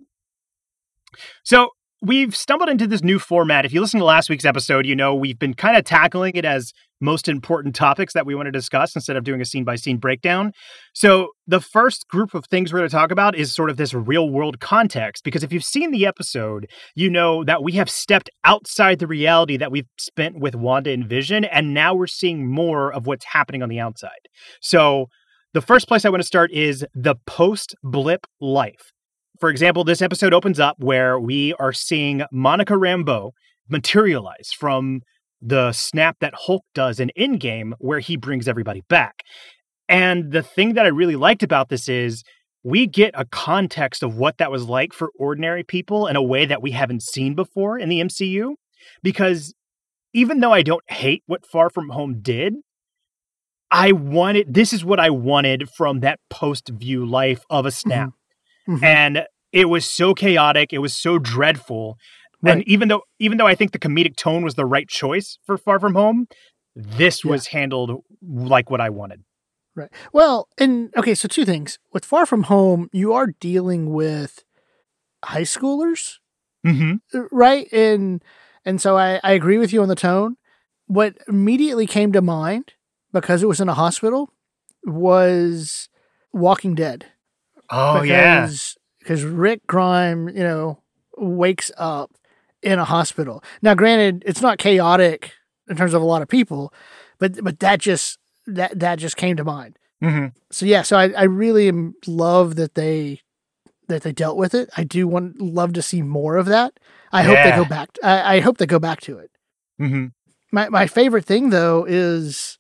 So 1.45 1.71
we've 2.02 2.34
stumbled 2.34 2.69
into 2.69 2.87
this 2.87 3.02
new 3.02 3.20
format. 3.20 3.64
If 3.64 3.72
you 3.72 3.81
listen 3.81 4.00
to 4.00 4.04
last 4.04 4.28
week's 4.28 4.44
episode, 4.44 4.87
you 4.87 4.96
know 4.96 5.14
we've 5.14 5.38
been 5.38 5.54
kind 5.54 5.76
of 5.76 5.84
tackling 5.84 6.32
it 6.34 6.44
as 6.44 6.72
most 7.00 7.28
important 7.28 7.75
topics 7.75 8.12
that 8.12 8.26
we 8.26 8.34
want 8.34 8.46
to 8.46 8.52
discuss 8.52 8.94
instead 8.94 9.16
of 9.16 9.25
doing 9.25 9.40
a 9.40 9.44
scene 9.44 9.64
by 9.64 9.76
scene 9.76 9.99
breakdown. 9.99 10.52
So 10.93 11.28
the 11.46 11.60
first 11.60 12.08
group 12.08 12.34
of 12.34 12.44
things 12.46 12.72
we're 12.72 12.81
going 12.81 12.90
to 12.90 12.94
talk 12.94 13.12
about 13.12 13.37
is 13.37 13.54
sort 13.54 13.70
of 13.70 13.76
this 13.76 13.94
real 13.94 14.28
world 14.28 14.58
context. 14.58 15.22
Because 15.22 15.44
if 15.44 15.52
you've 15.52 15.64
seen 15.64 15.93
the 15.93 16.06
episode, 16.06 16.69
you 16.94 17.08
know 17.08 17.44
that 17.44 17.62
we 17.62 17.72
have 17.72 17.88
stepped 17.88 18.31
outside 18.44 18.99
the 18.99 19.06
reality 19.06 19.56
that 19.56 19.70
we've 19.70 19.88
spent 19.99 20.40
with 20.40 20.56
Wanda 20.56 20.90
and 20.90 21.08
Vision, 21.08 21.44
and 21.44 21.72
now 21.72 21.94
we're 21.94 22.06
seeing 22.08 22.50
more 22.50 22.93
of 22.93 23.06
what's 23.06 23.26
happening 23.26 23.62
on 23.62 23.69
the 23.69 23.81
outside. 23.81 24.10
So 24.60 25.06
the 25.54 25.60
first 25.60 25.87
place 25.87 26.04
I 26.04 26.08
want 26.08 26.22
to 26.22 26.26
start 26.26 26.50
is 26.52 26.84
the 26.94 27.14
post 27.26 27.76
blip 27.82 28.26
life. 28.40 28.93
For 29.43 29.50
example, 29.50 29.83
this 29.83 30.00
episode 30.00 30.33
opens 30.33 30.61
up 30.61 30.77
where 30.79 31.19
we 31.19 31.53
are 31.55 31.73
seeing 31.73 32.23
Monica 32.31 32.75
Rambeau 32.75 33.33
materialize 33.69 34.53
from 34.56 35.00
the 35.41 35.73
snap 35.73 36.19
that 36.21 36.33
Hulk 36.47 36.62
does 36.77 37.00
in 37.00 37.11
Endgame, 37.19 37.73
where 37.81 37.99
he 37.99 38.17
brings 38.17 38.47
everybody 38.47 38.83
back. 38.89 39.25
And 39.89 40.31
the 40.31 40.44
thing 40.44 40.75
that 40.75 40.85
I 40.85 40.91
really 40.91 41.17
liked 41.17 41.43
about 41.43 41.71
this 41.71 41.89
is 41.89 42.23
we 42.62 42.87
get 42.87 43.15
a 43.17 43.25
context 43.25 44.05
of 44.05 44.17
what 44.17 44.39
that 44.39 44.53
was 44.53 44.67
like 44.67 44.93
for 44.93 45.11
ordinary 45.19 45.65
people 45.65 46.06
in 46.06 46.15
a 46.15 46.23
way 46.23 46.45
that 46.47 46.62
we 46.62 46.71
haven't 46.71 47.03
seen 47.03 47.35
before 47.35 47.77
in 47.77 47.88
the 47.88 47.99
MCU. 47.99 48.53
Because 49.02 49.55
even 50.14 50.38
though 50.38 50.52
I 50.52 50.62
don't 50.62 50.88
hate 50.88 51.25
what 51.26 51.45
Far 51.50 51.69
From 51.69 51.88
Home 51.88 52.21
did, 52.23 52.55
I 53.73 53.90
wanted 53.90 54.55
this 54.55 54.73
is 54.73 54.85
what 54.85 55.00
I 55.00 55.11
wanted 55.11 55.69
from 55.69 55.99
that 55.99 56.21
post 56.31 56.69
view 56.69 57.05
life 57.05 57.43
of 57.50 57.66
a 57.66 57.73
snap. 57.73 58.11
Mhm. 58.69 58.85
And 58.85 59.26
it 59.52 59.66
was 59.66 59.88
so 59.88 60.14
chaotic, 60.14 60.73
it 60.73 60.78
was 60.78 60.94
so 60.97 61.18
dreadful. 61.18 61.97
And 62.44 62.66
even 62.66 62.88
though 62.88 63.02
even 63.21 63.38
though 63.38 63.47
I 63.47 63.54
think 63.54 63.71
the 63.73 63.78
comedic 63.78 64.16
tone 64.16 64.42
was 64.42 64.54
the 64.56 64.66
right 64.66 64.88
choice 64.88 65.38
for 65.47 65.56
Far 65.56 65.78
From 65.78 65.94
Home, 65.94 66.26
this 66.75 67.25
Yeah. 67.25 67.30
was 67.30 67.47
handled 67.49 68.02
like 68.23 68.68
what 68.71 68.80
I 68.80 68.90
wanted. 68.90 69.23
Right. 69.76 69.90
Well, 70.12 70.49
and 70.59 70.92
okay, 70.97 71.14
so 71.14 71.28
two 71.28 71.44
things. 71.44 71.78
With 71.92 72.04
Far 72.04 72.26
From 72.26 72.44
Home, 72.44 72.88
you 72.92 73.12
are 73.12 73.28
dealing 73.40 73.92
with 73.92 74.44
high 75.25 75.42
schoolers, 75.42 76.16
Mm-hmm. 76.66 76.94
uh, 77.16 77.25
right? 77.30 77.73
And 77.73 78.23
and 78.64 78.80
so 78.80 78.97
I, 78.99 79.21
I 79.23 79.32
agree 79.32 79.59
with 79.59 79.73
you 79.73 79.80
on 79.82 79.88
the 79.88 79.94
tone. 79.94 80.37
What 80.87 81.16
immediately 81.28 81.87
came 81.87 82.12
to 82.12 82.21
mind, 82.23 82.73
because 83.12 83.42
it 83.42 83.47
was 83.49 83.61
in 83.61 83.68
a 83.68 83.75
hospital, 83.75 84.32
was 84.85 85.88
Walking 86.32 86.75
Dead. 86.75 87.06
Oh 87.71 88.02
yeah. 88.02 88.42
because, 88.47 88.76
Because 89.02 89.25
Rick 89.25 89.66
Grime, 89.66 90.28
you 90.28 90.42
know, 90.42 90.78
wakes 91.16 91.71
up 91.76 92.12
in 92.62 92.78
a 92.78 92.85
hospital. 92.85 93.42
Now, 93.61 93.75
granted, 93.75 94.23
it's 94.26 94.40
not 94.40 94.59
chaotic 94.59 95.32
in 95.68 95.76
terms 95.76 95.94
of 95.94 96.02
a 96.02 96.04
lot 96.04 96.23
of 96.23 96.28
people, 96.28 96.73
but 97.18 97.42
but 97.42 97.61
that 97.61 97.80
just 97.80 98.18
that 98.47 98.78
that 98.78 98.99
just 98.99 99.16
came 99.16 99.37
to 99.37 99.44
mind. 99.44 99.78
Mm-hmm. 100.02 100.28
So 100.50 100.66
yeah, 100.66 100.82
so 100.82 100.97
I, 100.97 101.11
I 101.11 101.25
really 101.25 101.68
am, 101.68 101.94
love 102.06 102.56
that 102.56 102.75
they 102.75 103.21
that 103.88 104.02
they 104.02 104.12
dealt 104.12 104.37
with 104.37 104.54
it. 104.54 104.71
I 104.76 104.85
do 104.85 105.06
want 105.06 105.40
love 105.40 105.73
to 105.75 105.82
see 105.82 106.02
more 106.02 106.37
of 106.37 106.47
that. 106.47 106.78
I 107.12 107.23
hope 107.25 107.37
they 107.37 107.50
go 107.50 107.64
back. 107.64 107.90
I, 108.02 108.37
I 108.37 108.40
hope 108.40 108.59
they 108.59 108.66
go 108.66 108.78
back 108.78 109.00
to 109.02 109.18
it. 109.18 109.30
Mm-hmm. 109.80 110.06
My 110.50 110.68
my 110.68 110.87
favorite 110.87 111.25
thing 111.25 111.50
though 111.50 111.85
is 111.88 112.59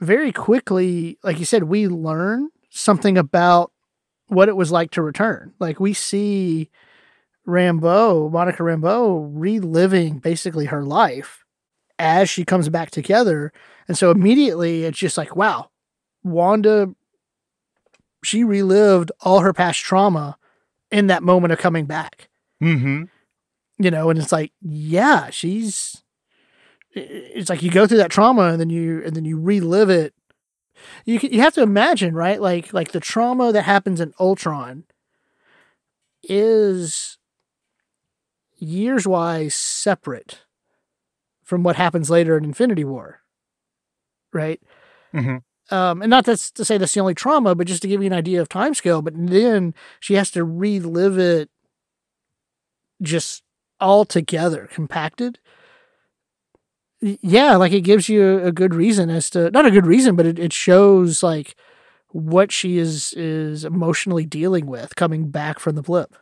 very 0.00 0.32
quickly, 0.32 1.18
like 1.22 1.38
you 1.38 1.44
said, 1.44 1.64
we 1.64 1.88
learn 1.88 2.48
something 2.70 3.16
about 3.18 3.71
what 4.32 4.48
it 4.48 4.56
was 4.56 4.72
like 4.72 4.90
to 4.92 5.02
return. 5.02 5.52
Like 5.58 5.78
we 5.80 5.92
see 5.92 6.70
Rambeau, 7.46 8.30
Monica 8.30 8.62
Rambeau, 8.62 9.30
reliving 9.32 10.18
basically 10.18 10.66
her 10.66 10.84
life 10.84 11.44
as 11.98 12.30
she 12.30 12.44
comes 12.44 12.68
back 12.68 12.90
together. 12.90 13.52
And 13.88 13.96
so 13.98 14.10
immediately 14.10 14.84
it's 14.84 14.98
just 14.98 15.18
like, 15.18 15.36
wow, 15.36 15.70
Wanda, 16.22 16.94
she 18.24 18.44
relived 18.44 19.10
all 19.20 19.40
her 19.40 19.52
past 19.52 19.80
trauma 19.80 20.36
in 20.90 21.08
that 21.08 21.22
moment 21.22 21.52
of 21.52 21.58
coming 21.58 21.86
back 21.86 22.28
Mm-hmm. 22.62 23.04
you 23.84 23.90
know 23.90 24.08
and 24.08 24.18
it's 24.20 24.30
like 24.30 24.52
yeah 24.60 25.30
she's 25.30 26.04
it's 26.92 27.50
like 27.50 27.60
you 27.60 27.72
go 27.72 27.88
through 27.88 27.96
that 27.98 28.10
trauma 28.12 28.42
and 28.52 28.60
then 28.60 28.70
you 28.70 29.02
and 29.04 29.16
then 29.16 29.24
you 29.24 29.36
relive 29.40 29.90
it 29.90 30.14
you 31.04 31.18
you 31.22 31.40
have 31.40 31.54
to 31.54 31.62
imagine 31.62 32.14
right 32.14 32.40
like 32.40 32.72
like 32.72 32.92
the 32.92 33.00
trauma 33.00 33.52
that 33.52 33.62
happens 33.62 34.00
in 34.00 34.12
ultron 34.18 34.84
is 36.22 37.18
years 38.58 39.06
wise 39.06 39.54
separate 39.54 40.42
from 41.42 41.62
what 41.62 41.76
happens 41.76 42.08
later 42.08 42.38
in 42.38 42.44
Infinity 42.44 42.84
War. 42.84 43.20
Right? 44.32 44.60
hmm 45.12 45.36
Um, 45.70 46.02
and 46.02 46.10
not 46.10 46.24
that's 46.24 46.50
to 46.52 46.64
say 46.64 46.78
that's 46.78 46.94
the 46.94 47.00
only 47.00 47.14
trauma, 47.14 47.54
but 47.54 47.66
just 47.66 47.82
to 47.82 47.88
give 47.88 48.00
you 48.02 48.06
an 48.06 48.12
idea 48.12 48.40
of 48.40 48.48
time 48.48 48.74
scale. 48.74 49.02
But 49.02 49.14
then 49.16 49.74
she 50.00 50.14
has 50.14 50.30
to 50.32 50.44
relive 50.44 51.18
it 51.18 51.50
just 53.00 53.42
all 53.80 54.04
together, 54.04 54.68
compacted. 54.72 55.38
Yeah, 57.02 57.56
like 57.56 57.72
it 57.72 57.80
gives 57.80 58.08
you 58.08 58.38
a 58.38 58.52
good 58.52 58.74
reason 58.74 59.10
as 59.10 59.28
to 59.30 59.50
not 59.50 59.66
a 59.66 59.72
good 59.72 59.86
reason, 59.86 60.14
but 60.14 60.24
it, 60.24 60.38
it 60.38 60.52
shows 60.52 61.22
like 61.22 61.56
what 62.10 62.52
she 62.52 62.78
is 62.78 63.12
is 63.14 63.64
emotionally 63.64 64.24
dealing 64.24 64.66
with 64.66 64.94
coming 64.94 65.30
back 65.30 65.58
from 65.58 65.74
the 65.74 65.82
blip. 65.82 66.14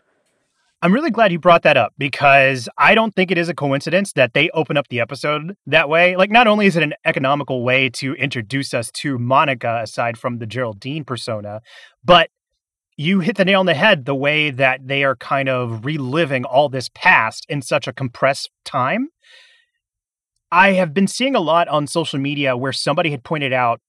I'm 0.82 0.94
really 0.94 1.10
glad 1.10 1.30
you 1.30 1.38
brought 1.38 1.64
that 1.64 1.76
up 1.76 1.92
because 1.98 2.66
I 2.78 2.94
don't 2.94 3.14
think 3.14 3.30
it 3.30 3.36
is 3.36 3.50
a 3.50 3.54
coincidence 3.54 4.14
that 4.14 4.32
they 4.32 4.48
open 4.54 4.78
up 4.78 4.88
the 4.88 5.00
episode 5.00 5.54
that 5.66 5.90
way. 5.90 6.16
Like, 6.16 6.30
not 6.30 6.46
only 6.46 6.64
is 6.64 6.74
it 6.74 6.82
an 6.82 6.94
economical 7.04 7.62
way 7.62 7.90
to 7.90 8.14
introduce 8.14 8.72
us 8.72 8.90
to 8.92 9.18
Monica 9.18 9.80
aside 9.82 10.16
from 10.16 10.38
the 10.38 10.46
Geraldine 10.46 11.04
persona, 11.04 11.60
but 12.02 12.30
you 12.96 13.20
hit 13.20 13.36
the 13.36 13.44
nail 13.44 13.60
on 13.60 13.66
the 13.66 13.74
head 13.74 14.06
the 14.06 14.14
way 14.14 14.50
that 14.50 14.88
they 14.88 15.04
are 15.04 15.16
kind 15.16 15.50
of 15.50 15.84
reliving 15.84 16.44
all 16.44 16.70
this 16.70 16.88
past 16.94 17.44
in 17.50 17.60
such 17.60 17.86
a 17.86 17.92
compressed 17.92 18.48
time. 18.64 19.08
I 20.52 20.72
have 20.72 20.92
been 20.92 21.06
seeing 21.06 21.34
a 21.34 21.40
lot 21.40 21.68
on 21.68 21.86
social 21.86 22.18
media 22.18 22.56
where 22.56 22.72
somebody 22.72 23.10
had 23.10 23.22
pointed 23.22 23.52
out 23.52 23.80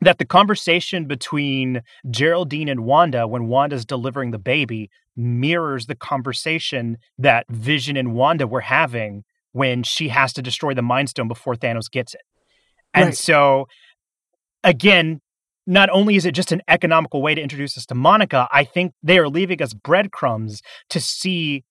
that 0.00 0.18
the 0.18 0.26
conversation 0.26 1.06
between 1.06 1.82
Geraldine 2.10 2.68
and 2.68 2.84
Wanda 2.84 3.26
when 3.26 3.46
Wanda's 3.48 3.86
delivering 3.86 4.30
the 4.30 4.38
baby 4.38 4.90
mirrors 5.16 5.86
the 5.86 5.94
conversation 5.94 6.98
that 7.18 7.46
Vision 7.48 7.96
and 7.96 8.12
Wanda 8.12 8.46
were 8.46 8.60
having 8.60 9.24
when 9.52 9.82
she 9.82 10.08
has 10.08 10.34
to 10.34 10.42
destroy 10.42 10.74
the 10.74 10.82
Mind 10.82 11.08
Stone 11.08 11.28
before 11.28 11.54
Thanos 11.56 11.90
gets 11.90 12.14
it. 12.14 12.20
And 12.92 13.06
Right. 13.06 13.16
so, 13.16 13.68
again, 14.62 15.22
not 15.66 15.88
only 15.90 16.16
is 16.16 16.26
it 16.26 16.32
just 16.32 16.52
an 16.52 16.60
economical 16.68 17.22
way 17.22 17.34
to 17.34 17.40
introduce 17.40 17.76
us 17.78 17.86
to 17.86 17.94
Monica, 17.94 18.46
I 18.52 18.64
think 18.64 18.92
they 19.02 19.18
are 19.18 19.28
leaving 19.28 19.62
us 19.62 19.72
breadcrumbs 19.72 20.60
to 20.90 21.00
see 21.00 21.64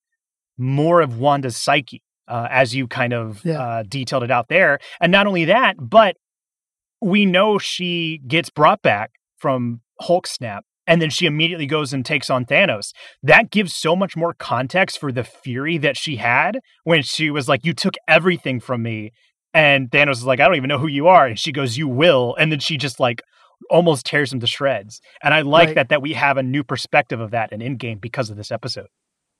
more 0.57 1.01
of 1.01 1.19
Wanda's 1.19 1.57
psyche, 1.57 2.01
uh, 2.27 2.47
as 2.49 2.75
you 2.75 2.87
kind 2.87 3.13
of 3.13 3.43
Yeah. 3.45 3.59
uh, 3.61 3.83
detailed 3.87 4.23
it 4.23 4.31
out 4.31 4.47
there. 4.49 4.79
And 4.99 5.11
not 5.11 5.27
only 5.27 5.45
that, 5.45 5.75
but 5.79 6.15
we 7.01 7.25
know 7.25 7.57
she 7.57 8.19
gets 8.27 8.49
brought 8.49 8.81
back 8.81 9.11
from 9.37 9.81
Hulk 10.01 10.27
Snap. 10.27 10.63
And 10.87 11.01
then 11.01 11.09
she 11.09 11.25
immediately 11.25 11.65
goes 11.65 11.93
and 11.93 12.05
takes 12.05 12.29
on 12.29 12.45
Thanos. 12.45 12.91
That 13.23 13.49
gives 13.49 13.75
so 13.75 13.95
much 13.95 14.15
more 14.15 14.35
context 14.35 14.99
for 14.99 15.11
the 15.11 15.23
fury 15.23 15.79
that 15.79 15.97
she 15.97 16.17
had 16.17 16.59
when 16.83 17.01
she 17.01 17.31
was 17.31 17.49
like, 17.49 17.65
You 17.65 17.73
took 17.73 17.95
everything 18.07 18.59
from 18.59 18.83
me. 18.83 19.11
And 19.53 19.89
Thanos 19.89 20.11
is 20.17 20.25
like, 20.25 20.39
I 20.39 20.45
don't 20.45 20.55
even 20.57 20.67
know 20.67 20.77
who 20.77 20.85
you 20.87 21.07
are. 21.07 21.25
And 21.25 21.39
she 21.39 21.51
goes, 21.51 21.75
You 21.75 21.87
will. 21.87 22.35
And 22.39 22.51
then 22.51 22.59
she 22.59 22.77
just 22.77 22.99
like 22.99 23.23
almost 23.71 24.05
tears 24.05 24.31
him 24.31 24.39
to 24.41 24.47
shreds. 24.47 25.01
And 25.23 25.33
I 25.33 25.41
like 25.41 25.69
Right. 25.69 25.75
that 25.75 25.89
that 25.89 26.01
we 26.03 26.13
have 26.13 26.37
a 26.37 26.43
new 26.43 26.63
perspective 26.63 27.19
of 27.19 27.31
that 27.31 27.51
in 27.51 27.61
Endgame 27.61 27.99
because 27.99 28.29
of 28.29 28.37
this 28.37 28.51
episode. 28.51 28.87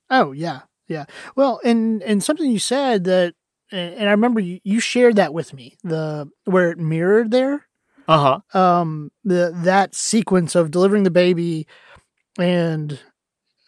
Oh 0.09 0.31
yeah, 0.31 0.61
yeah. 0.87 1.05
Well, 1.35 1.59
and 1.63 2.01
and 2.03 2.23
something 2.23 2.49
you 2.49 2.59
said 2.59 3.03
that, 3.05 3.33
and 3.71 4.07
I 4.07 4.11
remember 4.11 4.39
you, 4.39 4.59
you 4.63 4.79
shared 4.79 5.15
that 5.17 5.33
with 5.33 5.53
me. 5.53 5.77
The 5.83 6.29
where 6.45 6.71
it 6.71 6.77
mirrored 6.79 7.31
there. 7.31 7.67
Uh 8.07 8.39
huh. 8.53 8.59
um 8.59 9.11
the 9.23 9.51
that 9.63 9.95
sequence 9.95 10.53
of 10.53 10.69
delivering 10.69 11.01
the 11.03 11.09
baby 11.09 11.65
and 12.37 12.99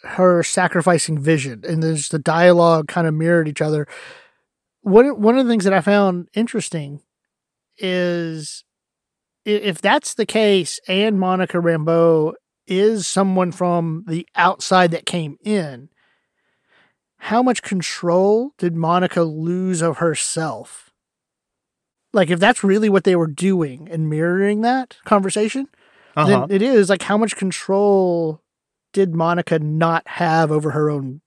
her 0.04 0.44
sacrificing 0.44 1.18
vision 1.20 1.64
and 1.68 1.82
there's 1.82 2.10
the 2.10 2.20
dialogue 2.20 2.88
kind 2.88 3.08
of 3.08 3.16
mirrored 3.16 3.48
each 3.48 3.62
other 3.64 3.88
one 4.82 5.20
one 5.20 5.40
of 5.40 5.46
the 5.46 5.52
things 5.52 5.64
that 5.64 5.74
i 5.74 5.82
found 5.82 6.28
interesting 6.36 7.02
is 7.80 8.64
if 9.44 9.82
that's 9.82 10.14
the 10.14 10.26
case 10.26 10.80
and 10.88 11.20
monica 11.20 11.58
rambeau 11.58 12.34
is 12.68 13.08
someone 13.08 13.52
from 13.52 14.04
the 14.08 14.28
outside 14.36 14.92
that 14.92 15.08
came 15.08 15.38
in 15.44 15.90
how 17.20 17.42
much 17.44 17.62
control 17.62 18.52
did 18.58 18.76
monica 18.76 19.24
lose 19.24 19.82
of 19.82 19.98
herself 19.98 20.92
like 22.14 22.30
if 22.30 22.40
that's 22.40 22.64
really 22.64 22.90
what 22.90 23.04
they 23.04 23.16
were 23.16 23.28
doing 23.28 23.88
and 23.92 24.10
mirroring 24.10 24.62
that 24.62 24.98
conversation 25.06 25.68
Uh 26.16 26.26
huh. 26.26 26.48
then 26.48 26.52
it 26.56 26.62
is 26.62 26.90
like 26.90 27.04
how 27.04 27.18
much 27.18 27.36
control 27.36 28.42
did 28.94 29.14
Monica 29.14 29.60
not 29.60 30.08
have 30.08 30.52
over 30.52 30.72
her 30.72 30.90
own 30.90 31.22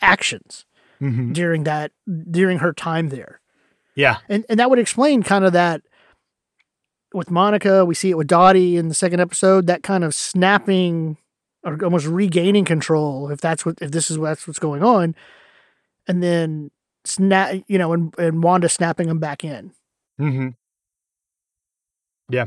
actions 0.00 0.64
hmm 0.98 1.32
during 1.32 1.64
that 1.64 1.90
during 2.30 2.58
her 2.58 2.72
time 2.72 3.08
there? 3.08 3.40
Yeah. 3.94 4.18
And 4.28 4.44
and 4.48 4.60
that 4.60 4.70
would 4.70 4.78
explain 4.78 5.22
kind 5.22 5.44
of 5.44 5.52
that 5.54 5.80
with 7.12 7.30
Monica, 7.30 7.84
we 7.84 7.94
see 7.94 8.10
it 8.10 8.16
with 8.16 8.26
Dottie 8.28 8.76
in 8.76 8.88
the 8.88 8.94
second 8.94 9.20
episode, 9.20 9.66
that 9.66 9.82
kind 9.82 10.04
of 10.04 10.14
snapping 10.14 11.16
almost 11.66 12.06
regaining 12.06 12.64
control, 12.64 13.30
if 13.30 13.40
that's 13.40 13.64
what 13.66 13.78
if 13.80 13.90
this 13.90 14.10
is 14.10 14.18
what's 14.18 14.46
what's 14.46 14.58
going 14.58 14.82
on. 14.82 15.14
And 16.08 16.22
then 16.22 16.70
snap 17.04 17.56
you 17.68 17.78
know, 17.78 17.92
and, 17.92 18.14
and 18.18 18.42
Wanda 18.42 18.68
snapping 18.68 19.08
them 19.08 19.18
back 19.18 19.44
in. 19.44 19.72
hmm 20.18 20.48
Yeah. 22.28 22.46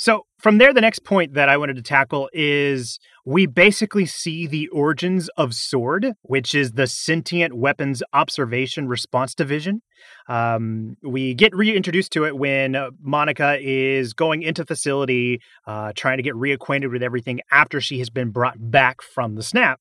So 0.00 0.26
from 0.38 0.58
there, 0.58 0.72
the 0.72 0.80
next 0.80 1.00
point 1.00 1.34
that 1.34 1.48
I 1.48 1.56
wanted 1.56 1.74
to 1.74 1.82
tackle 1.82 2.30
is 2.32 3.00
we 3.26 3.46
basically 3.46 4.06
see 4.06 4.46
the 4.46 4.68
origins 4.68 5.28
of 5.36 5.52
SWORD, 5.54 6.12
which 6.22 6.54
is 6.54 6.72
the 6.72 6.86
Sentient 6.86 7.54
Weapons 7.54 8.00
Observation 8.12 8.86
Response 8.86 9.34
Division. 9.34 9.82
Um, 10.28 10.96
we 11.02 11.34
get 11.34 11.52
reintroduced 11.52 12.12
to 12.12 12.26
it 12.26 12.38
when 12.38 12.76
uh, 12.76 12.90
Monica 13.02 13.58
is 13.60 14.14
going 14.14 14.42
into 14.44 14.64
facility, 14.64 15.40
uh, 15.66 15.92
trying 15.96 16.18
to 16.18 16.22
get 16.22 16.34
reacquainted 16.34 16.92
with 16.92 17.02
everything 17.02 17.40
after 17.50 17.80
she 17.80 17.98
has 17.98 18.08
been 18.08 18.30
brought 18.30 18.56
back 18.58 19.02
from 19.02 19.34
the 19.34 19.42
snap. 19.42 19.80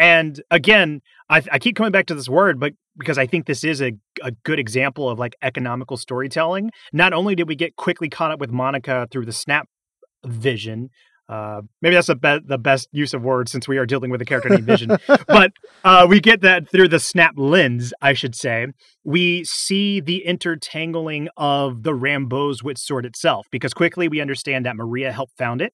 And 0.00 0.42
again, 0.50 1.02
I, 1.28 1.42
I 1.52 1.58
keep 1.58 1.76
coming 1.76 1.92
back 1.92 2.06
to 2.06 2.14
this 2.14 2.26
word, 2.26 2.58
but 2.58 2.72
because 2.98 3.18
I 3.18 3.26
think 3.26 3.44
this 3.44 3.62
is 3.62 3.82
a, 3.82 3.92
a 4.22 4.32
good 4.44 4.58
example 4.58 5.10
of 5.10 5.18
like 5.18 5.36
economical 5.42 5.98
storytelling. 5.98 6.70
Not 6.90 7.12
only 7.12 7.34
did 7.34 7.46
we 7.46 7.54
get 7.54 7.76
quickly 7.76 8.08
caught 8.08 8.30
up 8.30 8.40
with 8.40 8.50
Monica 8.50 9.06
through 9.10 9.26
the 9.26 9.32
snap 9.32 9.68
vision, 10.24 10.88
uh, 11.28 11.60
maybe 11.82 11.94
that's 11.94 12.08
the, 12.08 12.16
be- 12.16 12.40
the 12.44 12.58
best 12.58 12.88
use 12.92 13.12
of 13.14 13.22
words 13.22 13.52
since 13.52 13.68
we 13.68 13.76
are 13.76 13.86
dealing 13.86 14.10
with 14.10 14.20
a 14.20 14.24
character 14.24 14.48
named 14.48 14.64
Vision, 14.64 14.96
but 15.28 15.52
uh, 15.84 16.04
we 16.08 16.18
get 16.18 16.40
that 16.40 16.68
through 16.68 16.88
the 16.88 16.98
snap 16.98 17.34
lens, 17.36 17.92
I 18.02 18.14
should 18.14 18.34
say. 18.34 18.66
We 19.04 19.44
see 19.44 20.00
the 20.00 20.24
intertangling 20.26 21.28
of 21.36 21.84
the 21.84 21.92
Rambeau's 21.92 22.64
with 22.64 22.78
Sword 22.78 23.06
itself 23.06 23.46
because 23.52 23.72
quickly 23.72 24.08
we 24.08 24.20
understand 24.20 24.66
that 24.66 24.74
Maria 24.74 25.12
helped 25.12 25.38
found 25.38 25.62
it. 25.62 25.72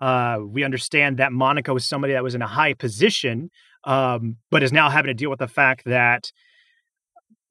Uh, 0.00 0.38
we 0.46 0.64
understand 0.64 1.18
that 1.18 1.32
Monica 1.32 1.72
was 1.72 1.86
somebody 1.86 2.12
that 2.12 2.22
was 2.22 2.34
in 2.34 2.42
a 2.42 2.46
high 2.46 2.74
position, 2.74 3.50
um, 3.84 4.36
but 4.50 4.62
is 4.62 4.72
now 4.72 4.90
having 4.90 5.08
to 5.08 5.14
deal 5.14 5.30
with 5.30 5.38
the 5.38 5.48
fact 5.48 5.84
that 5.86 6.30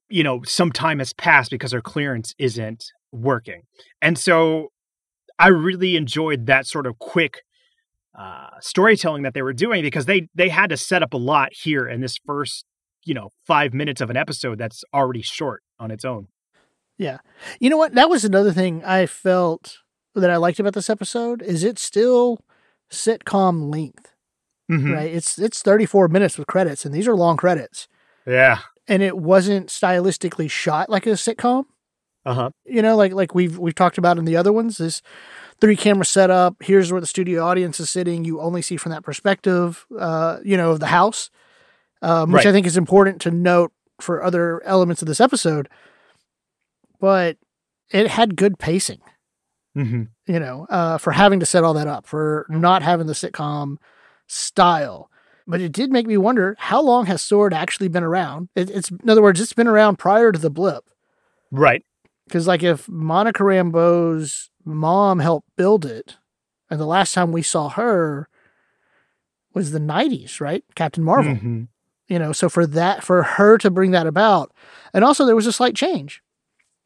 you 0.09 0.23
know 0.23 0.43
some 0.43 0.71
time 0.71 0.99
has 0.99 1.13
passed 1.13 1.49
because 1.51 1.71
her 1.71 1.81
clearance 1.81 2.35
isn't 2.37 2.85
working 3.11 3.63
and 4.03 4.19
so 4.19 4.67
i 5.39 5.47
really 5.47 5.95
enjoyed 5.95 6.45
that 6.45 6.67
sort 6.67 6.85
of 6.85 6.99
quick 6.99 7.41
uh, 8.17 8.47
storytelling 8.61 9.23
that 9.23 9.33
they 9.33 9.41
were 9.41 9.51
doing 9.51 9.81
because 9.81 10.05
they 10.05 10.27
they 10.35 10.49
had 10.49 10.69
to 10.69 10.77
set 10.77 11.01
up 11.01 11.13
a 11.13 11.17
lot 11.17 11.49
here 11.51 11.87
in 11.87 12.01
this 12.01 12.17
first 12.25 12.65
you 13.03 13.13
know 13.13 13.29
five 13.45 13.73
minutes 13.73 13.99
of 13.99 14.09
an 14.09 14.15
episode 14.15 14.57
that's 14.57 14.83
already 14.93 15.21
short 15.21 15.63
on 15.79 15.89
its 15.91 16.05
own 16.05 16.27
Yeah. 16.97 17.17
You 17.59 17.69
know 17.69 17.77
what? 17.77 17.93
That 17.93 18.09
was 18.09 18.23
another 18.23 18.53
thing 18.53 18.83
I 18.85 19.05
felt 19.05 19.79
that 20.21 20.29
I 20.31 20.37
liked 20.37 20.59
about 20.59 20.73
this 20.73 20.89
episode 20.89 21.41
is 21.41 21.63
it's 21.63 21.81
still 21.81 22.39
sitcom 22.91 23.71
length, 23.71 24.13
Mhm. 24.71 24.93
right? 24.93 25.13
It's 25.13 25.37
it's 25.37 25.61
34 25.61 26.07
minutes 26.07 26.37
with 26.37 26.47
credits 26.47 26.85
and 26.85 26.93
these 26.93 27.07
are 27.07 27.15
long 27.15 27.37
credits. 27.37 27.87
yeah 28.27 28.59
And 28.87 29.01
it 29.03 29.17
wasn't 29.17 29.67
stylistically 29.69 30.49
shot 30.49 30.89
like 30.89 31.05
a 31.07 31.11
sitcom. 31.11 31.65
uh-huh 32.25 32.49
You 32.65 32.81
know, 32.81 32.95
like 32.95 33.13
like 33.13 33.35
we've 33.35 33.57
we've 33.59 33.75
talked 33.75 33.97
about 33.97 34.17
in 34.17 34.25
the 34.25 34.35
other 34.37 34.51
ones, 34.53 34.77
this 34.77 35.01
three 35.61 35.75
camera 35.75 36.05
setup, 36.05 36.55
here's 36.61 36.91
where 36.91 37.01
the 37.01 37.07
studio 37.07 37.43
audience 37.45 37.79
is 37.79 37.89
sitting, 37.89 38.25
you 38.25 38.41
only 38.41 38.61
see 38.61 38.77
from 38.77 38.91
that 38.91 39.03
perspective, 39.03 39.85
uh, 39.97 40.37
you 40.43 40.57
know, 40.57 40.71
of 40.71 40.79
the 40.79 40.87
house. 40.87 41.29
Um, 42.01 42.31
which 42.31 42.39
Right. 42.45 42.49
I 42.49 42.51
think 42.51 42.67
is 42.67 42.77
important 42.77 43.21
to 43.21 43.31
note 43.31 43.71
for 44.01 44.21
other 44.23 44.61
elements 44.65 45.01
of 45.01 45.07
this 45.07 45.21
episode. 45.21 45.69
But 46.99 47.37
it 47.91 48.07
had 48.07 48.35
good 48.35 48.59
pacing. 48.59 48.99
Hmm 49.75 50.03
you 50.27 50.39
know, 50.39 50.65
uh, 50.71 50.97
for 50.97 51.11
having 51.11 51.39
to 51.39 51.45
set 51.45 51.63
all 51.63 51.75
that 51.75 51.85
up, 51.87 52.07
for 52.07 52.47
not 52.49 52.81
having 52.81 53.05
the 53.05 53.13
sitcom 53.13 53.77
style. 54.25 55.11
But 55.45 55.61
it 55.61 55.71
did 55.71 55.91
make 55.91 56.07
me 56.07 56.17
wonder 56.17 56.55
how 56.57 56.81
long 56.81 57.05
has 57.05 57.21
Sword 57.21 57.53
actually 57.53 57.89
been 57.89 58.03
around? 58.03 58.49
It, 58.55 58.71
it's 58.71 58.89
in 58.89 59.07
other 59.07 59.21
words, 59.21 59.39
it's 59.39 59.53
been 59.53 59.67
around 59.67 59.97
prior 59.99 60.31
to 60.31 60.39
the 60.39 60.49
blip. 60.49 60.85
right 61.51 61.83
Because 62.25 62.47
like 62.47 62.63
if 62.63 62.89
Monica 62.89 63.43
Rambeau's 63.43 64.49
mom 64.63 65.19
helped 65.19 65.47
build 65.55 65.85
it, 65.85 66.17
and 66.71 66.79
the 66.79 66.87
last 66.87 67.13
time 67.13 67.31
we 67.31 67.43
saw 67.43 67.69
her 67.69 68.27
was 69.53 69.71
the 69.71 69.79
'90s, 69.79 70.41
right? 70.41 70.63
Captain 70.73 71.03
Marvel. 71.03 71.35
Mhm. 71.35 71.67
You 72.07 72.19
know, 72.19 72.31
so 72.33 72.49
for 72.49 72.65
that, 72.67 73.03
for 73.03 73.21
her 73.23 73.57
to 73.59 73.69
bring 73.71 73.91
that 73.91 74.07
about, 74.07 74.51
and 74.93 75.03
also 75.03 75.25
there 75.25 75.35
was 75.35 75.47
a 75.47 75.51
slight 75.51 75.75
change. 75.75 76.21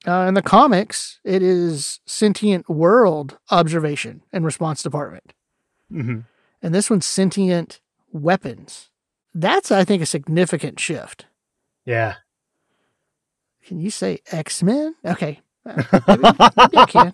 Uh, 0.08 0.26
in 0.28 0.34
the 0.34 0.42
comics, 0.42 1.20
it 1.24 1.42
is 1.42 2.00
sentient 2.06 2.70
world 2.70 3.38
observation 3.52 4.24
and 4.32 4.46
response 4.46 4.82
department. 4.82 5.34
Mm-hmm. 5.92 6.20
And 6.62 6.76
this 6.76 6.90
one's 6.90 7.06
sentient 7.06 7.82
weapons. 8.12 8.90
That's, 9.34 9.72
I 9.72 9.84
think, 9.84 10.02
a 10.02 10.06
significant 10.06 10.80
shift. 10.80 11.26
Yeah. 11.86 12.16
Can 13.66 13.80
you 13.80 13.92
say 13.92 14.20
X 14.32 14.64
Men? 14.64 14.96
Okay. 15.06 15.40
Uh, 15.66 16.18
maybe, 16.74 17.12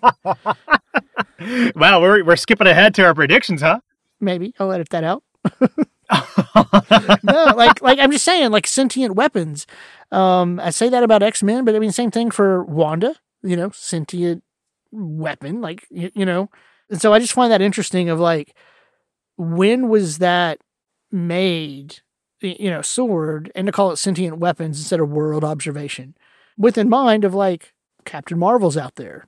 maybe 1.40 1.72
wow, 1.74 2.00
we're 2.00 2.24
we're 2.24 2.36
skipping 2.36 2.66
ahead 2.66 2.94
to 2.94 3.04
our 3.04 3.14
predictions, 3.14 3.60
huh? 3.60 3.80
Maybe 4.20 4.54
I'll 4.58 4.72
edit 4.72 4.88
that 4.90 5.04
out. 5.04 5.22
no, 7.22 7.52
like 7.56 7.82
like 7.82 7.98
I'm 7.98 8.12
just 8.12 8.24
saying, 8.24 8.50
like 8.50 8.66
sentient 8.66 9.14
weapons. 9.14 9.66
Um, 10.12 10.60
I 10.60 10.70
say 10.70 10.88
that 10.88 11.02
about 11.02 11.22
X 11.22 11.42
Men, 11.42 11.64
but 11.64 11.74
I 11.74 11.78
mean 11.78 11.92
same 11.92 12.10
thing 12.10 12.30
for 12.30 12.64
Wanda. 12.64 13.16
You 13.42 13.56
know, 13.56 13.70
sentient 13.70 14.42
weapon, 14.92 15.60
like 15.60 15.86
you, 15.90 16.10
you 16.14 16.24
know. 16.24 16.50
And 16.90 17.00
so 17.00 17.12
I 17.12 17.18
just 17.18 17.32
find 17.32 17.52
that 17.52 17.62
interesting. 17.62 18.08
Of 18.08 18.20
like, 18.20 18.54
when 19.36 19.88
was 19.88 20.18
that 20.18 20.60
made? 21.10 22.00
You 22.40 22.70
know, 22.70 22.82
sword, 22.82 23.50
and 23.54 23.66
to 23.66 23.72
call 23.72 23.90
it 23.90 23.96
sentient 23.96 24.38
weapons 24.38 24.78
instead 24.78 25.00
of 25.00 25.08
world 25.08 25.42
observation, 25.42 26.14
with 26.56 26.78
in 26.78 26.88
mind 26.88 27.24
of 27.24 27.34
like 27.34 27.72
Captain 28.04 28.38
Marvel's 28.38 28.76
out 28.76 28.96
there. 28.96 29.26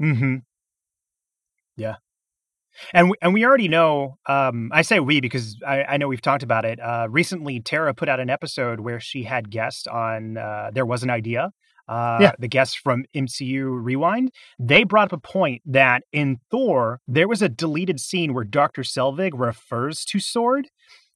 Mm-hmm. 0.00 0.36
Yeah. 1.76 1.96
And 2.92 3.10
we, 3.10 3.16
and 3.22 3.32
we 3.34 3.44
already 3.44 3.68
know. 3.68 4.18
Um, 4.26 4.70
I 4.72 4.82
say 4.82 5.00
we 5.00 5.20
because 5.20 5.56
I, 5.66 5.84
I 5.84 5.96
know 5.96 6.08
we've 6.08 6.20
talked 6.22 6.42
about 6.42 6.64
it. 6.64 6.80
Uh, 6.80 7.06
recently, 7.10 7.60
Tara 7.60 7.94
put 7.94 8.08
out 8.08 8.20
an 8.20 8.30
episode 8.30 8.80
where 8.80 9.00
she 9.00 9.24
had 9.24 9.50
guests 9.50 9.86
on. 9.86 10.36
Uh, 10.36 10.70
there 10.72 10.86
was 10.86 11.02
an 11.02 11.10
idea. 11.10 11.50
Uh, 11.86 12.18
Yeah. 12.20 12.32
The 12.38 12.48
guests 12.48 12.74
from 12.74 13.04
MCU 13.14 13.66
Rewind. 13.68 14.30
They 14.58 14.84
brought 14.84 15.12
up 15.12 15.18
a 15.18 15.20
point 15.20 15.62
that 15.66 16.02
in 16.12 16.38
Thor 16.50 17.00
there 17.06 17.28
was 17.28 17.42
a 17.42 17.48
deleted 17.48 18.00
scene 18.00 18.32
where 18.32 18.44
Doctor 18.44 18.82
Selvig 18.82 19.32
refers 19.34 20.04
to 20.06 20.18
Sword. 20.18 20.68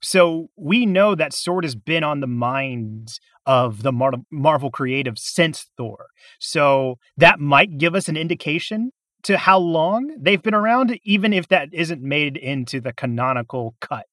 So 0.02 0.48
we 0.56 0.86
know 0.86 1.14
that 1.14 1.32
Sword 1.32 1.64
has 1.64 1.74
been 1.74 2.04
on 2.04 2.20
the 2.20 2.26
minds 2.26 3.18
of 3.46 3.82
the 3.82 3.92
Mar- 3.92 4.12
Marvel 4.30 4.70
creative 4.70 5.18
since 5.18 5.66
Thor. 5.76 6.06
So 6.38 6.98
that 7.16 7.40
might 7.40 7.78
give 7.78 7.94
us 7.94 8.08
an 8.08 8.16
indication 8.16 8.92
to 9.28 9.36
how 9.38 9.58
long 9.58 10.14
they've 10.18 10.42
been 10.42 10.54
around, 10.54 10.98
even 11.04 11.32
if 11.34 11.48
that 11.48 11.68
isn't 11.72 12.02
made 12.02 12.36
into 12.38 12.80
the 12.80 12.92
canonical 12.94 13.74
cut. 13.80 14.06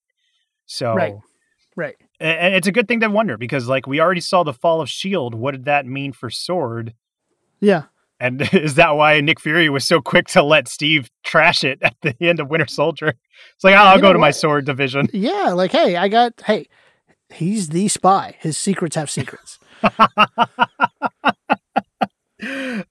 So, 0.66 0.94
Right. 0.94 1.16
Right. 1.78 1.96
and 2.20 2.54
it's 2.54 2.68
a 2.68 2.72
good 2.72 2.88
thing 2.88 3.00
to 3.00 3.08
wonder 3.10 3.38
because, 3.38 3.68
like, 3.68 3.88
we 3.88 4.00
already 4.02 4.22
saw 4.22 4.44
the 4.44 4.54
fall 4.54 4.82
of 4.82 4.90
Shield. 4.90 5.34
What 5.34 5.52
did 5.52 5.66
that 5.66 5.86
mean 5.86 6.12
for 6.14 6.30
Sword? 6.30 6.94
Yeah. 7.62 7.84
And 8.20 8.42
is 8.54 8.76
that 8.76 8.92
why 8.98 9.20
Nick 9.22 9.40
Fury 9.42 9.70
was 9.70 9.86
so 9.86 10.02
quick 10.02 10.28
to 10.30 10.44
let 10.44 10.68
Steve 10.68 11.10
trash 11.24 11.64
it 11.64 11.80
at 11.82 11.96
the 12.02 12.14
end 12.22 12.40
of 12.42 12.50
Winter 12.50 12.68
Soldier? 12.68 13.14
It's 13.56 13.64
like, 13.64 13.74
oh, 13.76 13.80
I'll 13.80 13.96
You 13.98 14.02
go 14.02 14.14
to 14.14 14.20
my? 14.20 14.32
Sword 14.32 14.66
division. 14.66 15.08
Yeah. 15.14 15.52
Like, 15.54 15.72
hey, 15.72 15.96
I 15.98 16.08
got. 16.10 16.34
Hey, 16.46 16.68
he's 17.34 17.70
the 17.70 17.88
spy. 17.88 18.36
His 18.40 18.58
secrets 18.58 18.96
have 18.96 19.10
secrets. 19.10 19.60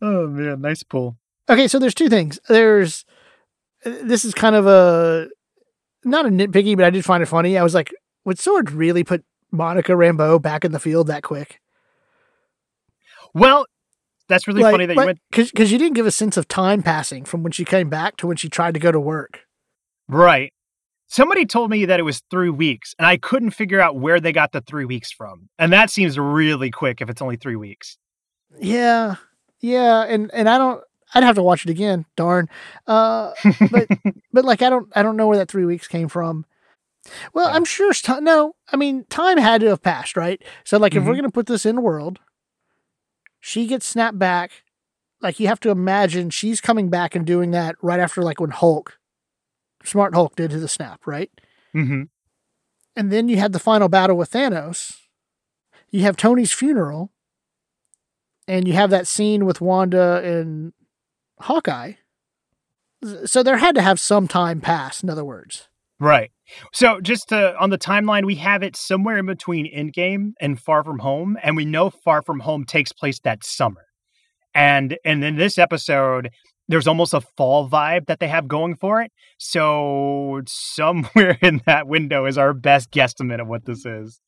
oh 0.02 0.26
man, 0.26 0.60
nice 0.60 0.82
pull. 0.82 1.16
Okay, 1.48 1.68
so 1.68 1.78
there's 1.78 1.94
two 1.94 2.08
things. 2.08 2.38
There's 2.48 3.04
this 3.84 4.24
is 4.24 4.34
kind 4.34 4.56
of 4.56 4.66
a 4.66 5.28
not 6.04 6.26
a 6.26 6.30
nitpicky, 6.30 6.76
but 6.76 6.84
I 6.84 6.90
did 6.90 7.04
find 7.04 7.22
it 7.22 7.26
funny. 7.26 7.58
I 7.58 7.62
was 7.62 7.74
like, 7.74 7.92
would 8.24 8.38
Sword 8.38 8.70
really 8.70 9.04
put 9.04 9.24
Monica 9.50 9.92
Rambeau 9.92 10.40
back 10.40 10.64
in 10.64 10.72
the 10.72 10.80
field 10.80 11.06
that 11.08 11.22
quick? 11.22 11.60
Well, 13.34 13.66
that's 14.28 14.46
really 14.48 14.62
funny 14.62 14.86
that 14.86 14.96
you 14.96 15.04
went 15.04 15.18
because 15.30 15.70
you 15.70 15.78
didn't 15.78 15.94
give 15.94 16.06
a 16.06 16.10
sense 16.10 16.36
of 16.36 16.48
time 16.48 16.82
passing 16.82 17.24
from 17.24 17.42
when 17.42 17.52
she 17.52 17.64
came 17.64 17.90
back 17.90 18.16
to 18.18 18.26
when 18.26 18.36
she 18.36 18.48
tried 18.48 18.74
to 18.74 18.80
go 18.80 18.92
to 18.92 19.00
work. 19.00 19.40
Right. 20.08 20.52
Somebody 21.06 21.44
told 21.44 21.70
me 21.70 21.84
that 21.84 22.00
it 22.00 22.04
was 22.04 22.22
three 22.30 22.50
weeks, 22.50 22.94
and 22.98 23.06
I 23.06 23.18
couldn't 23.18 23.50
figure 23.50 23.80
out 23.80 23.96
where 23.96 24.18
they 24.18 24.32
got 24.32 24.52
the 24.52 24.62
three 24.62 24.86
weeks 24.86 25.12
from. 25.12 25.48
And 25.58 25.72
that 25.72 25.90
seems 25.90 26.18
really 26.18 26.70
quick 26.70 27.00
if 27.00 27.10
it's 27.10 27.20
only 27.20 27.36
three 27.36 27.56
weeks. 27.56 27.98
Yeah, 28.58 29.16
yeah, 29.60 30.04
and 30.04 30.30
and 30.32 30.48
I 30.48 30.58
don't. 30.58 30.82
I'd 31.14 31.22
have 31.24 31.36
to 31.36 31.42
watch 31.42 31.64
it 31.64 31.70
again. 31.70 32.06
Darn. 32.16 32.48
Uh, 32.86 33.32
but 33.70 33.88
but 34.32 34.44
like 34.44 34.62
I 34.62 34.70
don't 34.70 34.90
I 34.96 35.02
don't 35.02 35.16
know 35.16 35.28
where 35.28 35.38
that 35.38 35.50
three 35.50 35.64
weeks 35.64 35.86
came 35.88 36.08
from. 36.08 36.44
Well. 37.34 37.48
I'm 37.54 37.64
sure. 37.64 37.92
no, 38.20 38.54
I 38.72 38.76
mean 38.76 39.04
time 39.10 39.36
had 39.38 39.60
to 39.60 39.68
have 39.68 39.82
passed, 39.82 40.16
right? 40.16 40.42
So 40.64 40.78
like 40.78 40.94
if 40.94 41.04
we're 41.04 41.12
Mhm. 41.12 41.16
gonna 41.16 41.30
put 41.30 41.46
this 41.46 41.66
in 41.66 41.76
the 41.76 41.80
world, 41.82 42.18
she 43.40 43.66
gets 43.66 43.86
snapped 43.86 44.18
back. 44.18 44.50
Like 45.20 45.38
you 45.40 45.46
have 45.48 45.60
to 45.60 45.70
imagine 45.70 46.30
she's 46.30 46.60
coming 46.60 46.88
back 46.90 47.14
and 47.14 47.24
doing 47.26 47.50
that 47.52 47.76
right 47.82 48.00
after 48.00 48.22
like 48.22 48.40
when 48.40 48.50
Hulk, 48.50 48.98
Smart 49.84 50.14
Hulk 50.14 50.34
did 50.36 50.50
to 50.50 50.58
the 50.60 50.68
snap, 50.68 51.06
right? 51.06 51.30
hmm 51.72 52.02
And 52.96 53.10
then 53.12 53.28
you 53.28 53.36
had 53.36 53.52
the 53.52 53.58
final 53.58 53.88
battle 53.88 54.16
with 54.16 54.30
Thanos. 54.32 54.96
You 55.90 56.00
have 56.02 56.16
Tony's 56.16 56.52
funeral. 56.52 57.10
And 58.46 58.68
you 58.68 58.74
have 58.74 58.90
that 58.90 59.06
scene 59.08 59.46
with 59.46 59.60
Wanda 59.62 60.20
and 60.22 60.74
Hawkeye. 61.40 61.92
So 63.24 63.42
there 63.42 63.58
had 63.58 63.74
to 63.74 63.82
have 63.82 64.00
some 64.00 64.28
time 64.28 64.60
pass, 64.60 65.02
in 65.02 65.10
other 65.10 65.24
words. 65.24 65.68
Right. 66.00 66.30
So 66.72 67.00
just 67.00 67.28
to, 67.28 67.56
on 67.58 67.70
the 67.70 67.78
timeline, 67.78 68.24
we 68.24 68.36
have 68.36 68.62
it 68.62 68.76
somewhere 68.76 69.18
in 69.18 69.26
between 69.26 69.72
Endgame 69.72 70.32
and 70.40 70.60
Far 70.60 70.84
From 70.84 70.98
Home, 71.00 71.38
and 71.42 71.56
we 71.56 71.64
know 71.64 71.90
Far 71.90 72.22
From 72.22 72.40
Home 72.40 72.64
takes 72.64 72.92
place 72.92 73.20
that 73.20 73.44
summer. 73.44 73.86
And 74.54 74.96
and 75.04 75.24
in 75.24 75.36
this 75.36 75.58
episode, 75.58 76.30
there's 76.68 76.86
almost 76.86 77.14
a 77.14 77.20
fall 77.20 77.68
vibe 77.68 78.06
that 78.06 78.20
they 78.20 78.28
have 78.28 78.48
going 78.48 78.76
for 78.76 79.02
it. 79.02 79.10
So 79.38 80.42
somewhere 80.46 81.38
in 81.42 81.60
that 81.66 81.86
window 81.86 82.26
is 82.26 82.38
our 82.38 82.54
best 82.54 82.90
guesstimate 82.90 83.40
of 83.40 83.48
what 83.48 83.64
this 83.64 83.84
is. 83.84 84.20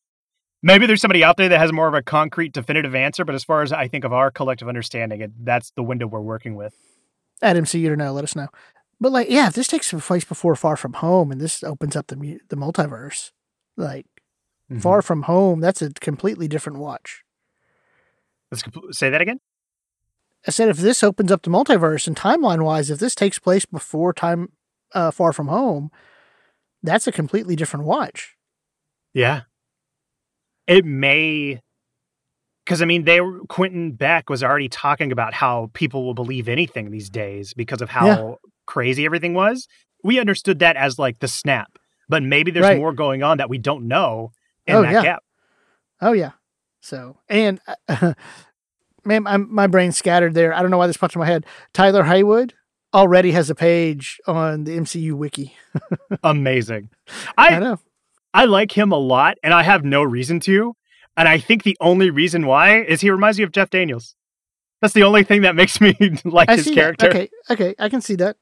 Maybe 0.62 0.86
there's 0.86 1.00
somebody 1.00 1.22
out 1.22 1.36
there 1.36 1.48
that 1.48 1.60
has 1.60 1.72
more 1.72 1.86
of 1.86 1.94
a 1.94 2.02
concrete, 2.02 2.52
definitive 2.52 2.94
answer, 2.94 3.24
but 3.24 3.34
as 3.34 3.44
far 3.44 3.62
as 3.62 3.72
I 3.72 3.88
think 3.88 4.04
of 4.04 4.12
our 4.12 4.30
collective 4.30 4.68
understanding, 4.68 5.20
it, 5.20 5.30
that's 5.44 5.70
the 5.76 5.82
window 5.82 6.06
we're 6.06 6.20
working 6.20 6.56
with. 6.56 6.74
At 7.42 7.56
MCU 7.56 7.88
to 7.88 7.96
know, 7.96 8.12
let 8.12 8.24
us 8.24 8.34
know. 8.34 8.48
But 9.00 9.12
like, 9.12 9.28
yeah, 9.28 9.48
if 9.48 9.54
this 9.54 9.68
takes 9.68 9.92
place 9.92 10.24
before 10.24 10.56
Far 10.56 10.76
From 10.76 10.94
Home 10.94 11.30
and 11.30 11.40
this 11.40 11.62
opens 11.62 11.96
up 11.96 12.06
the 12.06 12.38
the 12.48 12.56
multiverse, 12.56 13.32
like 13.76 14.06
Mm-hmm. 14.70 14.80
Far 14.80 15.02
From 15.02 15.22
Home, 15.22 15.60
that's 15.60 15.80
a 15.80 15.90
completely 15.90 16.48
different 16.48 16.78
watch. 16.78 17.22
Let's 18.50 18.64
say 18.92 19.10
that 19.10 19.20
again. 19.20 19.40
I 20.46 20.50
said 20.50 20.68
if 20.68 20.78
this 20.78 21.02
opens 21.02 21.32
up 21.32 21.42
the 21.42 21.50
multiverse 21.50 22.06
and 22.06 22.16
timeline 22.16 22.62
wise, 22.62 22.90
if 22.90 22.98
this 22.98 23.14
takes 23.14 23.38
place 23.38 23.64
before 23.64 24.12
time 24.12 24.52
uh, 24.92 25.10
Far 25.10 25.32
From 25.32 25.48
Home, 25.48 25.90
that's 26.82 27.06
a 27.06 27.12
completely 27.12 27.56
different 27.56 27.86
watch. 27.86 28.36
Yeah. 29.12 29.42
It 30.66 30.84
may 30.84 31.60
because 32.66 32.82
I 32.82 32.84
mean 32.84 33.04
they 33.04 33.20
were 33.22 33.38
Quentin 33.48 33.92
Beck 33.92 34.28
was 34.28 34.42
already 34.42 34.68
talking 34.68 35.12
about 35.12 35.32
how 35.32 35.70
people 35.72 36.04
will 36.04 36.14
believe 36.14 36.48
anything 36.48 36.90
these 36.90 37.08
days 37.08 37.54
because 37.54 37.80
of 37.80 37.88
how 37.90 38.06
Yeah. 38.06 38.34
crazy 38.66 39.06
everything 39.06 39.32
was. 39.34 39.66
We 40.04 40.18
understood 40.20 40.58
that 40.58 40.76
as 40.76 40.98
like 40.98 41.20
the 41.20 41.28
snap, 41.28 41.78
but 42.08 42.22
maybe 42.22 42.50
there's 42.50 42.64
Right. 42.64 42.76
more 42.78 42.92
going 42.92 43.22
on 43.22 43.38
that 43.38 43.48
we 43.48 43.58
don't 43.58 43.86
know 43.88 44.32
in 44.66 44.74
Oh, 44.76 44.82
that 44.82 44.92
yeah. 44.92 45.02
gap. 45.02 45.22
Oh 46.02 46.12
yeah. 46.12 46.32
So 46.82 47.16
and 47.28 47.60
uh, 47.88 48.12
man, 49.04 49.26
I'm, 49.26 49.52
my 49.54 49.66
brain's 49.66 49.96
scattered 49.96 50.34
there. 50.34 50.52
I 50.52 50.60
don't 50.62 50.70
know 50.70 50.78
why 50.78 50.86
this 50.88 50.96
popped 50.96 51.14
in 51.14 51.20
my 51.20 51.26
head. 51.26 51.46
Tyler 51.72 52.02
Hayward 52.04 52.54
already 52.94 53.32
has 53.32 53.50
a 53.50 53.54
page 53.54 54.18
on 54.26 54.64
the 54.64 54.76
MCU 54.76 55.12
wiki. 55.12 55.54
Amazing. 56.24 56.90
I, 57.36 57.48
I 57.56 57.58
know. 57.58 57.78
I 58.34 58.44
like 58.44 58.72
him 58.76 58.92
a 58.92 58.96
lot 58.98 59.38
and 59.42 59.52
I 59.54 59.62
have 59.62 59.84
no 59.84 60.02
reason 60.02 60.40
to. 60.40 60.74
And 61.16 61.28
I 61.28 61.38
think 61.38 61.62
the 61.62 61.76
only 61.80 62.10
reason 62.10 62.46
why 62.46 62.82
is 62.82 63.00
he 63.00 63.10
reminds 63.10 63.38
me 63.38 63.44
of 63.44 63.52
Jeff 63.52 63.70
Daniels. 63.70 64.14
That's 64.82 64.92
the 64.92 65.02
only 65.02 65.24
thing 65.24 65.42
that 65.42 65.54
makes 65.54 65.80
me 65.80 65.96
like 66.24 66.50
I 66.50 66.56
his 66.56 66.66
character. 66.66 67.08
that. 67.08 67.16
Okay, 67.16 67.30
okay, 67.50 67.74
I 67.78 67.88
can 67.88 68.00
see 68.00 68.16
that. 68.16 68.36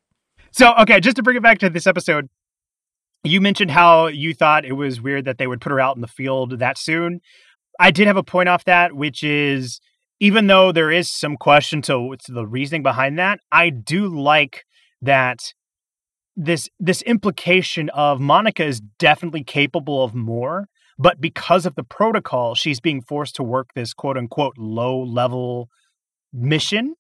So, 0.51 0.75
okay, 0.81 1.01
just 1.01 1.17
to 1.17 1.23
bring 1.23 1.37
it 1.37 1.43
back 1.43 1.59
to 1.59 1.71
this 1.71 1.87
episode, 1.87 2.29
you 3.23 3.41
mentioned 3.41 3.71
how 3.71 4.07
you 4.07 4.35
thought 4.35 4.65
it 4.65 4.73
was 4.73 5.01
weird 5.01 5.25
that 5.25 5.39
they 5.39 5.47
would 5.47 5.61
put 5.61 5.71
her 5.71 5.81
out 5.81 5.97
in 5.97 6.03
the 6.03 6.09
field 6.09 6.59
that 6.59 6.79
soon. 6.79 7.21
I 7.81 7.91
did 7.91 8.07
have 8.07 8.17
a 8.17 8.23
point 8.23 8.49
off 8.49 8.65
that, 8.65 8.95
which 8.95 9.25
is 9.25 9.81
even 10.21 10.47
though 10.47 10.73
there 10.73 10.91
is 10.91 11.11
some 11.11 11.37
question 11.37 11.83
to, 11.83 12.15
to 12.25 12.33
the 12.33 12.47
reasoning 12.47 12.83
behind 12.83 13.19
that, 13.19 13.41
I 13.51 13.71
do 13.71 14.07
like 14.07 14.65
that 15.03 15.53
this 16.37 16.69
this 16.81 17.03
implication 17.03 17.89
of 17.91 18.21
Monica 18.21 18.65
is 18.65 18.81
definitely 18.81 19.45
capable 19.45 20.03
of 20.03 20.15
more, 20.15 20.69
but 20.99 21.21
because 21.21 21.67
of 21.67 21.75
the 21.75 21.85
protocol, 21.85 22.55
she's 22.55 22.81
being 22.81 23.03
forced 23.03 23.35
to 23.37 23.43
work 23.43 23.69
this 23.75 23.93
quote 23.95 24.17
unquote 24.17 24.55
low 24.59 25.01
level 25.03 25.69
mission 26.33 26.95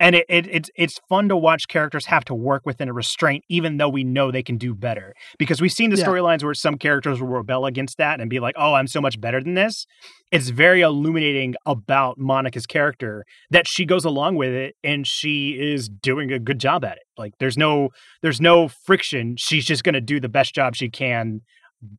and 0.00 0.16
it, 0.16 0.26
it, 0.28 0.46
it's 0.50 0.70
it's 0.76 1.00
fun 1.08 1.28
to 1.28 1.36
watch 1.36 1.68
characters 1.68 2.06
have 2.06 2.24
to 2.24 2.34
work 2.34 2.66
within 2.66 2.88
a 2.88 2.92
restraint, 2.92 3.44
even 3.48 3.76
though 3.76 3.88
we 3.88 4.02
know 4.02 4.30
they 4.32 4.42
can 4.42 4.58
do 4.58 4.74
better. 4.74 5.14
Because 5.38 5.60
we've 5.60 5.72
seen 5.72 5.90
the 5.90 5.96
Yeah. 5.96 6.04
storylines 6.06 6.42
where 6.42 6.52
some 6.52 6.76
characters 6.78 7.20
will 7.20 7.28
rebel 7.28 7.64
against 7.64 7.96
that 7.98 8.20
and 8.20 8.28
be 8.28 8.40
like, 8.40 8.56
"Oh, 8.58 8.74
I'm 8.74 8.88
so 8.88 9.00
much 9.00 9.20
better 9.20 9.40
than 9.40 9.54
this." 9.54 9.86
It's 10.32 10.48
very 10.48 10.80
illuminating 10.80 11.54
about 11.64 12.18
Monica's 12.18 12.66
character 12.66 13.24
that 13.50 13.68
she 13.68 13.84
goes 13.84 14.04
along 14.04 14.34
with 14.34 14.52
it 14.52 14.74
and 14.82 15.06
she 15.06 15.50
is 15.50 15.88
doing 15.88 16.32
a 16.32 16.40
good 16.40 16.58
job 16.58 16.84
at 16.84 16.96
it. 16.96 17.04
Like 17.16 17.34
there's 17.38 17.56
no 17.56 17.90
there's 18.20 18.40
no 18.40 18.66
friction. 18.66 19.36
She's 19.38 19.64
just 19.64 19.84
going 19.84 19.94
to 19.94 20.00
do 20.00 20.18
the 20.18 20.28
best 20.28 20.56
job 20.56 20.74
she 20.74 20.90
can, 20.90 21.42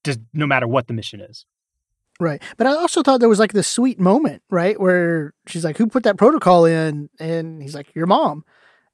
just 0.03 0.19
no 0.33 0.45
matter 0.47 0.67
what 0.67 0.87
the 0.87 0.93
mission 0.93 1.21
is. 1.21 1.45
Right. 2.19 2.41
But 2.57 2.67
I 2.67 2.71
also 2.71 3.03
thought 3.03 3.19
there 3.19 3.27
was 3.29 3.39
like 3.39 3.51
this 3.53 3.67
sweet 3.67 3.99
moment, 3.99 4.41
right? 4.49 4.79
Where 4.79 5.33
she's 5.47 5.65
like, 5.65 5.77
Who 5.77 5.87
put 5.87 6.03
that 6.03 6.17
protocol 6.17 6.65
in? 6.65 7.09
And 7.19 7.61
he's 7.61 7.75
like, 7.75 7.93
Your 7.93 8.07
mom. 8.07 8.45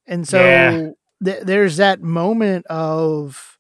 And 0.08 0.28
so 0.28 0.44
Yeah. 0.44 0.90
th- 1.24 1.44
there's 1.44 1.78
that 1.78 2.02
moment 2.02 2.66
of, 2.66 3.60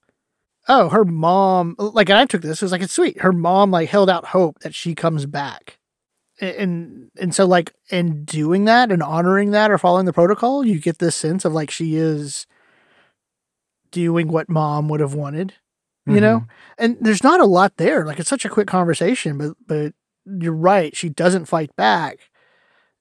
oh, 0.67 0.89
her 0.89 1.05
mom, 1.05 1.75
like, 1.77 2.09
and 2.09 2.17
I 2.17 2.25
took 2.25 2.41
this, 2.41 2.61
it 2.61 2.65
was 2.65 2.71
like, 2.71 2.81
it's 2.81 2.93
sweet. 2.93 3.21
Her 3.21 3.31
mom, 3.31 3.69
like, 3.69 3.89
held 3.89 4.09
out 4.09 4.25
hope 4.25 4.59
that 4.59 4.73
she 4.73 4.95
comes 4.95 5.25
back. 5.27 5.77
And, 6.39 7.11
and 7.19 7.35
so, 7.35 7.45
like, 7.45 7.71
in 7.91 8.25
doing 8.25 8.65
that 8.65 8.91
and 8.91 9.03
honoring 9.03 9.51
that 9.51 9.69
or 9.69 9.77
following 9.77 10.07
the 10.07 10.13
protocol, 10.13 10.65
you 10.65 10.79
get 10.79 10.97
this 10.97 11.15
sense 11.15 11.45
of 11.45 11.53
like 11.53 11.69
she 11.69 11.95
is 11.95 12.47
doing 13.91 14.27
what 14.27 14.49
mom 14.49 14.87
would 14.89 15.01
have 15.01 15.13
wanted 15.13 15.53
you 16.07 16.19
know? 16.19 16.45
And 16.77 16.97
there's 16.99 17.23
not 17.23 17.39
a 17.39 17.45
lot 17.45 17.77
there. 17.77 18.05
Like 18.05 18.19
it's 18.19 18.29
such 18.29 18.45
a 18.45 18.49
quick 18.49 18.67
conversation 18.67 19.37
but 19.37 19.53
but 19.65 19.93
you're 20.25 20.53
right 20.53 20.95
she 20.95 21.09
doesn't 21.09 21.45
fight 21.45 21.75
back. 21.75 22.19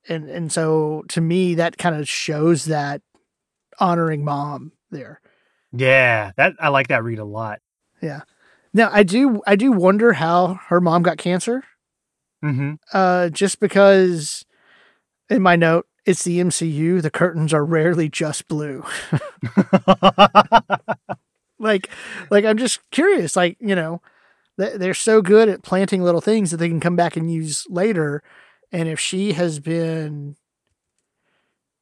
And 0.09 0.29
and 0.29 0.53
so 0.53 1.05
to 1.09 1.21
me 1.21 1.55
that 1.55 1.79
kind 1.79 1.95
of 1.97 2.09
shows 2.09 2.65
that 2.67 3.03
honoring 3.79 4.25
mom 4.25 4.73
there. 4.91 5.21
Yeah, 5.73 6.33
that 6.37 6.55
I 6.59 6.69
like 6.69 6.89
that 6.89 7.05
read 7.05 7.19
a 7.19 7.25
lot. 7.25 7.61
Yeah. 8.03 8.23
Now 8.73 8.91
i 8.93 9.03
do 9.03 9.43
i 9.47 9.57
do 9.57 9.73
wonder 9.73 10.15
how 10.15 10.61
her 10.69 10.81
mom 10.81 11.03
got 11.03 11.19
cancer. 11.19 11.65
Mm-hmm. 12.43 12.75
uh 12.95 13.29
just 13.29 13.61
because 13.61 14.47
in 15.29 15.43
my 15.43 15.57
note 15.57 15.87
it's 16.07 16.25
the 16.25 16.39
mcu 16.41 17.03
the 17.03 17.11
curtains 17.11 17.53
are 17.53 17.67
rarely 17.67 18.09
just 18.09 18.49
blue 18.49 18.83
like 21.61 21.89
like 22.31 22.45
i'm 22.45 22.57
just 22.57 22.81
curious 22.91 23.37
like 23.37 23.57
you 23.61 23.75
know 23.77 24.01
they- 24.59 24.77
they're 24.77 24.95
so 24.95 25.23
good 25.23 25.49
at 25.49 25.63
planting 25.63 26.03
little 26.03 26.21
things 26.21 26.51
that 26.51 26.57
they 26.57 26.69
can 26.69 26.81
come 26.81 26.97
back 26.97 27.17
and 27.17 27.33
use 27.33 27.65
later. 27.71 28.23
And 28.73 28.89
if 28.89 28.99
she 29.01 29.33
has 29.33 29.59
been 29.61 30.37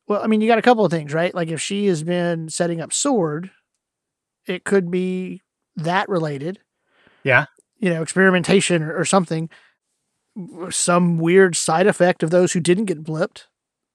well 0.07 0.23
i 0.23 0.27
mean 0.27 0.41
you 0.41 0.49
got 0.49 0.59
a 0.59 0.63
couple 0.63 0.85
of 0.85 0.91
things 0.93 1.13
right? 1.15 1.35
Like 1.35 1.49
if 1.49 1.61
she 1.61 1.87
has 1.87 2.03
been 2.03 2.49
setting 2.49 2.81
up 2.81 2.93
sword 2.93 3.51
it 4.47 4.65
could 4.65 4.91
be 4.91 5.43
that 5.77 6.09
related. 6.09 6.59
Yeah. 7.25 7.47
you 7.79 7.91
know 7.91 8.03
experimentation 8.03 8.83
or, 8.83 8.97
or 8.97 9.05
something. 9.05 9.49
Some 10.71 11.19
weird 11.19 11.57
side 11.57 11.87
effect 11.87 12.23
of 12.23 12.31
those 12.31 12.53
who 12.53 12.61
didn't 12.61 12.85
get 12.87 13.03
blipped. 13.03 13.45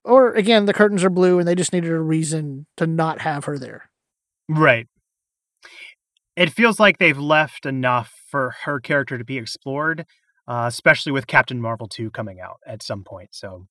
Or 0.03 0.33
again 0.33 0.65
the 0.65 0.73
curtains 0.73 1.03
are 1.03 1.09
blue 1.09 1.39
and 1.39 1.47
they 1.47 1.55
just 1.55 1.73
needed 1.73 1.91
a 1.91 1.99
reason 1.99 2.65
to 2.77 2.85
not 2.85 3.21
have 3.21 3.45
her 3.45 3.57
there. 3.57 3.89
Right. 4.49 4.87
It 6.35 6.49
feels 6.49 6.79
like 6.79 6.97
they've 6.97 7.17
left 7.17 7.65
enough 7.65 8.13
for 8.29 8.55
her 8.63 8.79
character 8.79 9.17
to 9.17 9.23
be 9.23 9.37
explored, 9.37 10.05
uh, 10.47 10.65
especially 10.67 11.11
with 11.11 11.27
Captain 11.27 11.61
Marvel 11.61 11.87
2 11.87 12.09
coming 12.11 12.39
out 12.39 12.57
at 12.65 12.81
some 12.81 13.03
point. 13.03 13.29
So, 13.33 13.67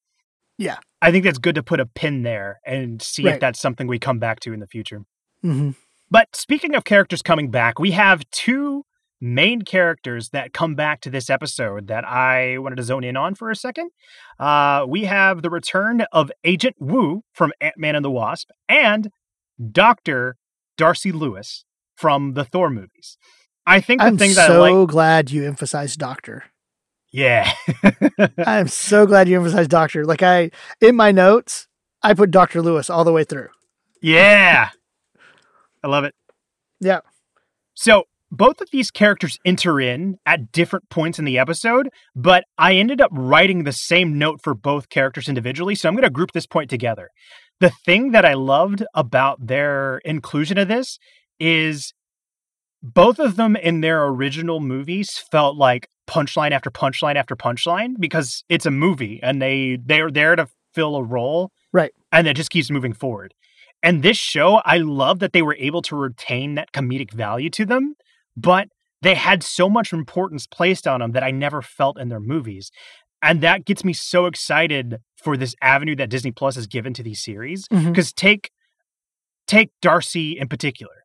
Yeah. 0.59 0.79
I 1.01 1.11
think 1.11 1.25
that's 1.25 1.39
good 1.39 1.57
to 1.57 1.63
put 1.63 1.81
a 1.81 1.87
pin 1.87 2.23
there 2.23 2.61
and 2.65 3.03
see 3.03 3.25
Right. 3.25 3.35
if 3.35 3.41
that's 3.41 3.61
something 3.61 3.87
we 3.89 3.99
come 3.99 4.19
back 4.21 4.39
to 4.41 4.53
in 4.53 4.61
the 4.61 4.67
future. 4.69 5.01
mm-hmm. 5.45 5.71
But 6.11 6.37
speaking 6.37 6.75
of 6.75 6.85
characters 6.85 7.23
coming 7.23 7.51
back, 7.51 7.79
we 7.81 7.93
have 7.93 8.29
two 8.31 8.85
main 9.21 9.63
characters 9.63 10.29
that 10.29 10.53
come 10.53 10.75
back 10.75 11.01
to 11.01 11.09
this 11.11 11.31
episode 11.31 11.87
that 11.87 12.05
I 12.05 12.59
wanted 12.59 12.77
to 12.77 12.83
zone 12.83 13.03
in 13.03 13.17
on 13.17 13.35
for 13.35 13.51
a 13.51 13.57
second. 13.57 13.91
Uh, 14.39 14.85
we 14.87 15.05
have 15.05 15.43
the 15.43 15.49
return 15.51 16.03
of 16.13 16.31
Agent 16.45 16.77
Wu 16.79 17.23
from 17.33 17.53
Ant 17.61 17.79
Man 17.79 17.97
and 17.97 18.05
the 18.05 18.11
Wasp 18.11 18.51
and 18.69 19.11
Dr. 19.71 20.37
Darcy 20.77 21.13
Lewis 21.13 21.65
from 22.03 22.35
the 22.35 22.45
Thor 22.45 22.69
movies. 22.71 23.17
I 23.67 23.81
think 23.81 24.01
the 24.01 24.09
i'm 24.09 24.19
thing 24.19 24.31
so 24.33 24.41
that 24.41 24.51
I 24.51 24.59
like. 24.59 24.89
glad 24.91 25.31
you 25.31 25.45
emphasized 25.47 25.99
doctor 26.01 26.45
Yeah. 27.13 27.53
i'm 28.45 28.67
so 28.69 29.07
glad 29.07 29.29
you 29.29 29.37
emphasized 29.37 29.71
doctor 29.71 30.05
like 30.05 30.23
i 30.23 30.51
in 30.81 30.97
my 30.97 31.13
notes 31.13 31.69
i 32.03 32.13
put 32.13 32.31
dr 32.33 32.61
lewis 32.61 32.91
all 32.91 33.05
the 33.05 33.13
way 33.13 33.23
through 33.25 33.49
yeah. 34.01 34.71
I 35.85 35.87
love 35.89 36.03
it. 36.05 36.15
yeah 36.81 37.01
So 37.75 38.05
both 38.33 38.61
of 38.61 38.69
these 38.73 38.91
characters 38.91 39.39
enter 39.45 39.81
in 39.81 40.17
at 40.27 40.51
different 40.53 40.89
points 40.89 41.19
in 41.21 41.25
the 41.25 41.39
episode, 41.39 41.89
but 42.17 42.45
I 42.59 42.75
ended 42.75 43.01
up 43.01 43.11
writing 43.13 43.63
the 43.65 43.73
same 43.73 44.19
note 44.19 44.41
for 44.43 44.55
both 44.55 44.89
characters 44.89 45.29
individually. 45.29 45.75
So 45.77 45.89
I'm 45.89 45.95
going 45.95 46.03
to 46.05 46.11
group 46.11 46.33
this 46.33 46.47
point 46.47 46.71
together. 46.71 47.11
The 47.61 47.71
thing 47.87 48.11
that 48.13 48.25
I 48.25 48.35
loved 48.35 48.83
about 48.95 49.47
their 49.47 49.99
inclusion 50.05 50.57
of 50.59 50.67
this 50.69 50.99
is 51.43 51.93
both 52.83 53.19
of 53.19 53.37
them 53.37 53.57
in 53.57 53.81
their 53.81 54.07
original 54.07 54.61
movies 54.61 55.19
felt 55.31 55.57
like 55.57 55.89
punchline 56.09 56.53
after 56.53 56.71
punchline 56.71 57.17
after 57.17 57.35
punchline 57.37 57.95
because 57.99 58.45
it's 58.49 58.67
a 58.67 58.71
movie 58.71 59.21
and 59.23 59.43
they 59.43 59.79
they're 59.85 60.11
there 60.11 60.37
to 60.37 60.47
fill 60.75 60.97
a 60.97 61.03
role 61.03 61.51
Right. 61.73 61.93
and 62.13 62.27
it 62.27 62.35
just 62.37 62.51
keeps 62.51 62.71
moving 62.71 62.93
forward. 62.93 63.35
And 63.83 64.03
this 64.03 64.17
show 64.17 64.63
i 64.65 64.77
love 64.79 65.19
that 65.19 65.33
they 65.33 65.43
were 65.43 65.57
able 65.59 65.83
to 65.83 65.97
retain 65.97 66.55
that 66.55 66.73
comedic 66.73 67.13
value 67.13 67.51
to 67.51 67.65
them 67.65 67.95
but 68.37 68.69
they 69.03 69.17
had 69.17 69.43
so 69.43 69.69
much 69.69 69.93
importance 69.93 70.47
placed 70.47 70.87
on 70.87 71.01
them 71.01 71.13
that 71.13 71.25
i 71.25 71.31
never 71.31 71.61
felt 71.63 71.99
in 71.99 72.09
their 72.09 72.21
movies. 72.21 72.71
And 73.25 73.41
that 73.43 73.65
gets 73.65 73.85
me 73.85 73.93
so 73.93 74.27
excited 74.27 74.97
for 75.17 75.37
this 75.37 75.55
avenue 75.63 75.97
that 75.97 76.11
disney 76.11 76.33
plus 76.33 76.55
has 76.57 76.67
given 76.67 76.93
to 76.95 77.03
these 77.03 77.23
series 77.23 77.69
mm-hmm. 77.69 77.89
because 77.91 78.13
take 78.13 78.51
take 79.47 79.71
darcy 79.81 80.39
in 80.39 80.49
particular 80.49 81.02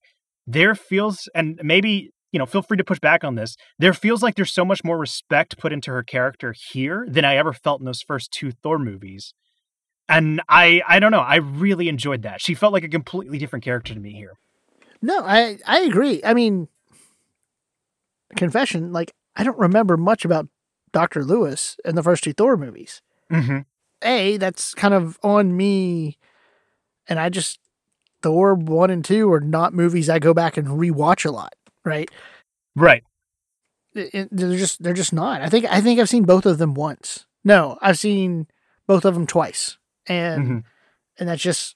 there 0.47 0.73
feels 0.73 1.29
and 1.35 1.59
maybe 1.61 2.11
you 2.31 2.39
know 2.39 2.45
feel 2.45 2.61
free 2.61 2.77
to 2.77 2.83
push 2.83 2.99
back 2.99 3.23
on 3.23 3.35
this 3.35 3.55
there 3.77 3.93
feels 3.93 4.23
like 4.23 4.35
there's 4.35 4.53
so 4.53 4.65
much 4.65 4.83
more 4.83 4.97
respect 4.97 5.57
put 5.57 5.73
into 5.73 5.91
her 5.91 6.03
character 6.03 6.55
here 6.71 7.05
than 7.09 7.25
i 7.25 7.35
ever 7.35 7.53
felt 7.53 7.81
in 7.81 7.85
those 7.85 8.01
first 8.01 8.31
two 8.31 8.51
thor 8.51 8.79
movies. 8.79 9.33
And 10.09 10.41
i 10.47 10.81
i 10.87 10.99
don't 10.99 11.11
know 11.11 11.19
i 11.19 11.35
really 11.35 11.89
enjoyed 11.89 12.21
that. 12.23 12.41
She 12.41 12.53
felt 12.53 12.73
like 12.73 12.85
a 12.85 12.89
completely 12.89 13.37
different 13.37 13.65
character 13.65 13.93
to 13.93 13.99
me 13.99 14.13
here. 14.13 14.33
No 15.01 15.19
i 15.19 15.57
i 15.65 15.81
agree. 15.81 16.21
I 16.23 16.33
mean 16.33 16.69
confession 18.35 18.91
like 18.91 19.13
i 19.35 19.43
don't 19.43 19.57
remember 19.57 19.95
much 19.95 20.25
about 20.25 20.47
dr 20.91 21.23
lewis 21.23 21.77
in 21.85 21.95
the 21.95 22.03
first 22.03 22.23
two 22.23 22.33
thor 22.33 22.57
movies. 22.57 23.01
Mm-hmm. 23.31 23.59
a 24.03 24.37
that's 24.37 24.73
kind 24.73 24.93
of 24.93 25.17
on 25.23 25.55
me 25.55 26.17
and 27.07 27.19
i 27.19 27.29
just 27.29 27.59
thor 28.27 28.53
1 28.55 28.89
and 28.89 29.05
2 29.05 29.31
are 29.31 29.39
not 29.39 29.73
movies 29.73 30.09
i 30.09 30.19
go 30.19 30.33
back 30.33 30.57
and 30.57 30.67
rewatch 30.67 31.25
a 31.25 31.31
lot 31.31 31.53
right? 31.85 32.09
Right. 32.75 33.03
It- 33.95 34.13
it- 34.13 34.29
they're 34.31 34.57
just 34.57 34.83
they're 34.83 34.93
just 34.93 35.13
not. 35.13 35.41
I 35.41 35.47
think 35.49 35.65
i 35.65 35.79
think 35.81 35.99
i've 35.99 36.09
seen 36.09 36.23
both 36.23 36.45
of 36.45 36.57
them 36.57 36.73
once. 36.73 37.25
No 37.43 37.77
i've 37.81 37.97
seen 37.97 38.47
both 38.87 39.05
of 39.05 39.13
them 39.13 39.25
twice. 39.25 39.77
And 40.07 40.47
Mhm. 40.47 40.63
and 41.19 41.29
that's 41.29 41.41
just 41.41 41.75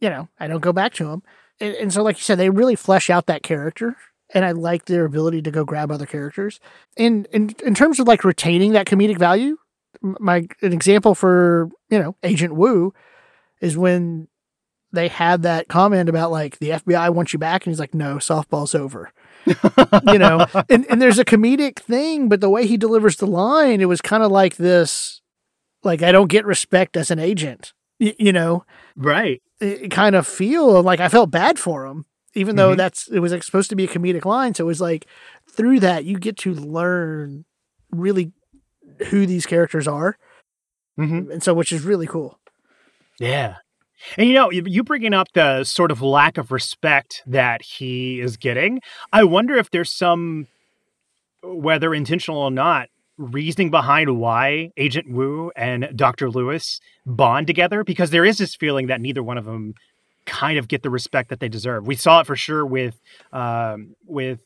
you 0.00 0.10
know 0.10 0.28
i 0.40 0.46
don't 0.48 0.60
go 0.60 0.72
back 0.72 0.92
to 0.94 1.04
them 1.06 1.22
and, 1.60 1.74
and 1.76 1.92
so 1.92 2.02
like 2.02 2.16
you 2.18 2.22
said 2.22 2.38
they 2.38 2.50
really 2.50 2.74
flesh 2.76 3.08
out 3.08 3.26
that 3.26 3.42
character 3.44 3.96
and 4.34 4.44
i 4.44 4.50
like 4.52 4.84
their 4.86 5.04
ability 5.04 5.40
to 5.42 5.50
go 5.50 5.64
grab 5.64 5.90
other 5.92 6.06
characters. 6.06 6.58
And 6.96 7.26
in 7.32 7.54
in 7.64 7.74
terms 7.74 8.00
of 8.00 8.08
like 8.08 8.24
retaining 8.24 8.72
that 8.72 8.86
comedic 8.86 9.18
value 9.18 9.56
my 10.02 10.46
an 10.62 10.72
example 10.72 11.14
for 11.14 11.70
you 11.90 11.98
know 12.00 12.16
agent 12.24 12.54
wu 12.56 12.92
is 13.60 13.76
when 13.78 14.26
they 14.94 15.08
had 15.08 15.42
that 15.42 15.68
comment 15.68 16.08
about 16.08 16.30
like 16.30 16.58
the 16.58 16.70
fbi 16.70 17.10
wants 17.12 17.32
you 17.32 17.38
back 17.38 17.64
and 17.66 17.72
he's 17.72 17.80
like 17.80 17.94
no 17.94 18.16
softball's 18.16 18.74
over. 18.74 19.10
You 20.06 20.18
know? 20.18 20.46
And, 20.70 20.86
and 20.90 21.00
there's 21.02 21.18
a 21.18 21.24
comedic 21.24 21.78
thing 21.78 22.28
but 22.28 22.40
the 22.40 22.48
way 22.50 22.66
he 22.66 22.76
delivers 22.76 23.16
the 23.16 23.26
line 23.26 23.80
it 23.80 23.88
was 23.88 24.00
kind 24.00 24.22
of 24.22 24.30
like 24.30 24.56
this 24.56 25.20
like 25.82 26.02
i 26.02 26.10
don't 26.12 26.28
get 26.30 26.46
respect 26.46 26.96
as 26.96 27.10
an 27.10 27.18
agent. 27.18 27.72
Y- 28.00 28.14
you 28.18 28.32
know? 28.32 28.64
Right. 28.96 29.42
It, 29.60 29.82
it 29.82 29.90
kind 29.90 30.14
of 30.16 30.26
feel 30.26 30.82
like 30.82 31.00
i 31.00 31.08
felt 31.08 31.30
bad 31.30 31.58
for 31.58 31.84
him 31.86 32.06
even 32.34 32.56
though 32.56 32.72
Mhm. 32.74 32.76
that's 32.78 33.08
it 33.08 33.20
was 33.20 33.32
like, 33.32 33.42
supposed 33.44 33.70
to 33.70 33.76
be 33.76 33.84
a 33.84 33.88
comedic 33.88 34.24
line. 34.24 34.54
So 34.54 34.64
it 34.64 34.66
was 34.66 34.80
like 34.80 35.06
through 35.50 35.80
that 35.80 36.04
you 36.04 36.18
get 36.18 36.36
to 36.38 36.52
learn 36.54 37.44
really 37.92 38.32
who 39.08 39.24
these 39.26 39.46
characters 39.46 39.86
are. 39.86 40.16
Mm-hmm. 40.98 41.30
and 41.32 41.42
so 41.42 41.54
which 41.54 41.72
is 41.72 41.82
really 41.82 42.06
cool. 42.06 42.38
Yeah. 43.20 43.56
And 44.16 44.28
you 44.28 44.34
know, 44.34 44.50
you 44.50 44.84
bringing 44.84 45.14
up 45.14 45.28
the 45.34 45.64
sort 45.64 45.90
of 45.90 46.02
lack 46.02 46.38
of 46.38 46.52
respect 46.52 47.22
that 47.26 47.62
he 47.62 48.20
is 48.20 48.36
getting, 48.36 48.80
I 49.12 49.24
wonder 49.24 49.56
if 49.56 49.70
there's 49.70 49.90
some, 49.90 50.46
whether 51.42 51.94
intentional 51.94 52.40
or 52.40 52.50
not, 52.50 52.88
reasoning 53.16 53.70
behind 53.70 54.18
why 54.18 54.70
Agent 54.76 55.10
Wu 55.10 55.52
and 55.54 55.88
Dr. 55.94 56.30
Lewis 56.30 56.80
bond 57.06 57.46
together 57.46 57.84
because 57.84 58.10
there 58.10 58.24
is 58.24 58.38
this 58.38 58.56
feeling 58.56 58.88
that 58.88 59.00
neither 59.00 59.22
one 59.22 59.38
of 59.38 59.44
them 59.44 59.74
kind 60.26 60.58
of 60.58 60.68
get 60.68 60.82
the 60.82 60.90
respect 60.90 61.28
that 61.28 61.40
they 61.40 61.48
deserve. 61.48 61.86
We 61.86 61.96
saw 61.96 62.20
it 62.20 62.26
for 62.26 62.36
sure 62.36 62.64
with 62.64 63.00
um 63.32 63.94
with 64.06 64.40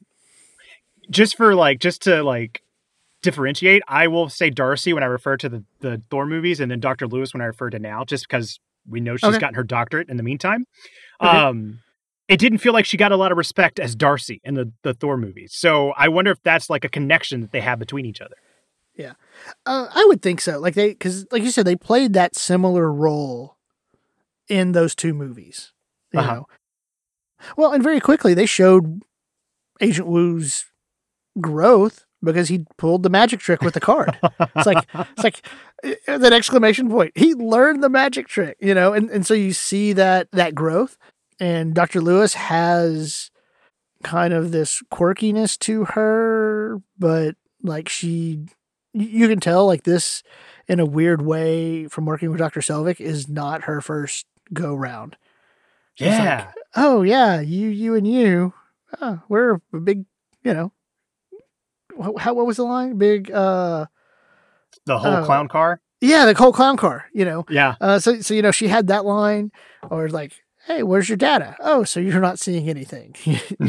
just 1.11 1.37
for 1.37 1.55
like 1.55 1.81
just 1.81 2.03
to 2.03 2.23
like 2.23 2.63
differentiate, 3.23 3.83
I 3.89 4.09
will 4.09 4.29
say 4.29 4.51
Darcy 4.51 4.93
when 4.93 5.03
I 5.03 5.07
refer 5.07 5.37
to 5.39 5.49
the 5.49 5.65
the 5.81 6.03
Thor 6.11 6.27
movies 6.27 6.61
and 6.61 6.71
then 6.71 6.81
Dr. 6.81 7.07
Lewis 7.07 7.33
when 7.33 7.41
I 7.41 7.47
refer 7.47 7.71
to 7.71 7.79
now 7.79 8.05
just 8.05 8.29
because 8.29 8.61
we 8.89 9.01
know 9.01 9.17
she's 9.17 9.29
Okay. 9.31 9.39
gotten 9.39 9.55
her 9.55 9.65
doctorate 9.65 10.09
in 10.09 10.17
the 10.17 10.23
meantime. 10.23 10.65
Okay. 11.23 11.31
Um 11.37 11.81
it 12.29 12.39
didn't 12.39 12.59
feel 12.59 12.75
like 12.75 12.85
she 12.85 12.97
got 12.99 13.11
a 13.11 13.17
lot 13.17 13.33
of 13.33 13.39
respect 13.39 13.81
as 13.81 13.95
Darcy 13.95 14.41
in 14.45 14.53
the, 14.55 14.71
the 14.83 14.93
Thor 14.93 15.17
movies. 15.17 15.53
So 15.55 15.93
I 15.97 16.09
wonder 16.09 16.31
if 16.31 16.43
that's 16.43 16.69
like 16.69 16.85
a 16.85 16.89
connection 16.91 17.41
that 17.41 17.53
they 17.53 17.61
have 17.63 17.79
between 17.79 18.05
each 18.05 18.21
other. 18.21 18.37
Yeah. 18.95 19.13
Uh, 19.65 19.89
I 19.95 20.05
would 20.09 20.21
think 20.21 20.43
so. 20.43 20.59
Like 20.59 20.75
they, 20.75 20.89
because 20.89 21.25
like 21.33 21.43
you 21.43 21.51
said, 21.51 21.67
they 21.67 21.75
played 21.77 22.13
that 22.13 22.37
similar 22.37 22.93
role 22.93 23.57
in 24.47 24.73
those 24.73 24.95
two 24.95 25.15
movies. 25.15 25.73
You 26.13 26.21
Uh-huh. 26.21 26.35
know, 26.35 26.47
well, 27.57 27.73
and 27.73 27.83
very 27.83 28.01
quickly 28.01 28.35
they 28.35 28.45
showed 28.47 29.01
Agent 29.81 30.09
Wu's 30.09 30.67
growth 31.41 32.05
because 32.23 32.49
he 32.49 32.65
pulled 32.77 33.03
the 33.03 33.11
magic 33.11 33.41
trick 33.41 33.63
with 33.63 33.75
the 33.75 33.81
card. 33.81 34.19
it's 34.57 34.67
like 34.67 34.87
it's 34.95 35.25
like 35.25 35.47
uh, 35.85 36.19
that 36.19 36.33
exclamation 36.33 36.89
point. 36.91 37.13
He 37.17 37.35
learned 37.35 37.83
the 37.83 37.89
magic 37.89 38.29
trick, 38.29 38.57
you 38.61 38.75
know, 38.75 38.93
and 38.93 39.11
and 39.11 39.27
so 39.27 39.35
you 39.35 39.53
see 39.53 39.93
that 39.95 40.29
that 40.33 40.55
growth. 40.55 40.97
And 41.41 41.73
Dr. 41.75 42.01
Lewis 42.01 42.35
has 42.35 43.31
kind 44.03 44.33
of 44.35 44.51
this 44.51 44.83
quirkiness 44.93 45.57
to 45.61 45.85
her, 45.85 46.81
but 46.99 47.37
like 47.63 47.89
she, 47.89 48.47
you 48.93 49.29
can 49.29 49.39
tell 49.41 49.67
like 49.67 49.85
this 49.85 50.23
in 50.67 50.81
a 50.81 50.87
weird 50.87 51.23
way 51.23 51.87
from 51.87 52.07
working 52.07 52.31
with 52.31 52.39
Dr. 52.39 52.61
Selvig 52.61 53.01
is 53.01 53.29
not 53.29 53.65
her 53.65 53.81
first 53.81 54.27
go 54.53 54.75
round. 54.75 55.17
She's 55.95 56.09
like, 56.09 56.19
Yeah. 56.19 56.51
oh 56.77 57.03
yeah, 57.03 57.41
you, 57.41 57.69
you, 57.69 57.95
and 57.95 58.07
you, 58.07 58.53
uh, 59.01 59.19
we're 59.29 59.61
a 59.73 59.79
big, 59.81 60.07
you 60.43 60.55
know. 60.55 60.73
How 62.19 62.35
what 62.35 62.47
was 62.47 62.57
the 62.57 62.65
line? 62.65 62.99
Big, 62.99 63.31
uh, 63.31 63.87
the 64.87 64.99
whole 64.99 65.17
oh. 65.17 65.25
clown 65.25 65.49
car. 65.49 65.81
yeah, 66.01 66.25
the 66.27 66.35
whole 66.35 66.53
clown 66.53 66.77
car. 66.77 67.07
You 67.13 67.25
know, 67.25 67.45
Yeah. 67.49 67.75
uh, 67.81 67.99
so 67.99 68.21
so 68.21 68.35
you 68.35 68.43
know 68.43 68.51
she 68.51 68.69
had 68.69 68.87
that 68.89 69.05
line, 69.05 69.51
or 69.91 70.09
like, 70.09 70.33
hey, 70.67 70.83
where's 70.83 71.09
your 71.09 71.17
data? 71.17 71.57
Oh, 71.61 71.85
so 71.85 72.01
you're 72.01 72.21
not 72.21 72.39
seeing 72.39 72.69
anything. 72.69 73.15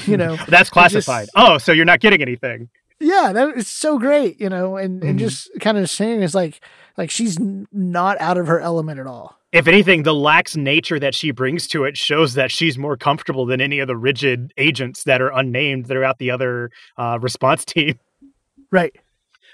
you 0.05 0.17
know, 0.17 0.35
That's 0.47 0.69
classified. 0.69 1.25
just- 1.27 1.31
oh, 1.35 1.57
so 1.57 1.71
you're 1.71 1.85
not 1.85 1.99
getting 1.99 2.21
anything. 2.21 2.69
yeah, 2.99 3.31
that 3.33 3.55
is 3.57 3.67
so 3.67 3.97
great. 3.97 4.39
You 4.39 4.49
know, 4.49 4.77
and 4.77 5.03
and 5.03 5.15
Mhm. 5.17 5.23
just 5.23 5.49
kind 5.59 5.77
of 5.77 5.89
saying 5.89 6.21
is 6.21 6.35
like 6.35 6.61
like 6.97 7.09
she's 7.09 7.37
not 7.71 8.19
out 8.21 8.37
of 8.37 8.47
her 8.47 8.59
element 8.59 8.99
at 8.99 9.07
all. 9.07 9.35
If 9.51 9.67
anything, 9.67 10.03
the 10.03 10.13
lax 10.13 10.55
nature 10.55 10.99
that 10.99 11.15
she 11.15 11.31
brings 11.31 11.65
to 11.69 11.83
it 11.85 11.97
shows 11.97 12.35
that 12.35 12.51
she's 12.51 12.77
more 12.77 12.95
comfortable 12.95 13.47
than 13.47 13.59
any 13.59 13.79
of 13.79 13.87
the 13.87 13.97
rigid 13.97 14.53
agents 14.57 15.05
that 15.05 15.21
are 15.23 15.31
unnamed 15.31 15.87
throughout 15.87 16.19
the 16.19 16.29
other 16.29 16.69
uh, 16.99 17.17
response 17.19 17.65
team. 17.73 17.97
Right. 18.71 18.95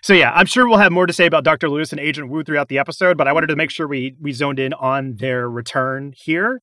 So 0.02 0.14
yeah, 0.14 0.32
I'm 0.36 0.46
sure 0.46 0.68
we'll 0.68 0.78
have 0.78 0.92
more 0.92 1.08
to 1.08 1.14
say 1.14 1.26
about 1.26 1.44
Dr. 1.44 1.70
Lewis 1.70 1.92
and 1.92 2.00
Agent 2.00 2.30
Wu 2.30 2.44
throughout 2.44 2.70
the 2.70 2.78
episode, 2.78 3.18
but 3.18 3.28
I 3.28 3.34
wanted 3.34 3.48
to 3.48 3.56
make 3.56 3.72
sure 3.72 3.88
we 3.88 4.16
we 4.22 4.34
zoned 4.34 4.60
in 4.60 4.74
on 4.74 5.16
their 5.16 5.50
return 5.50 6.14
here. 6.16 6.62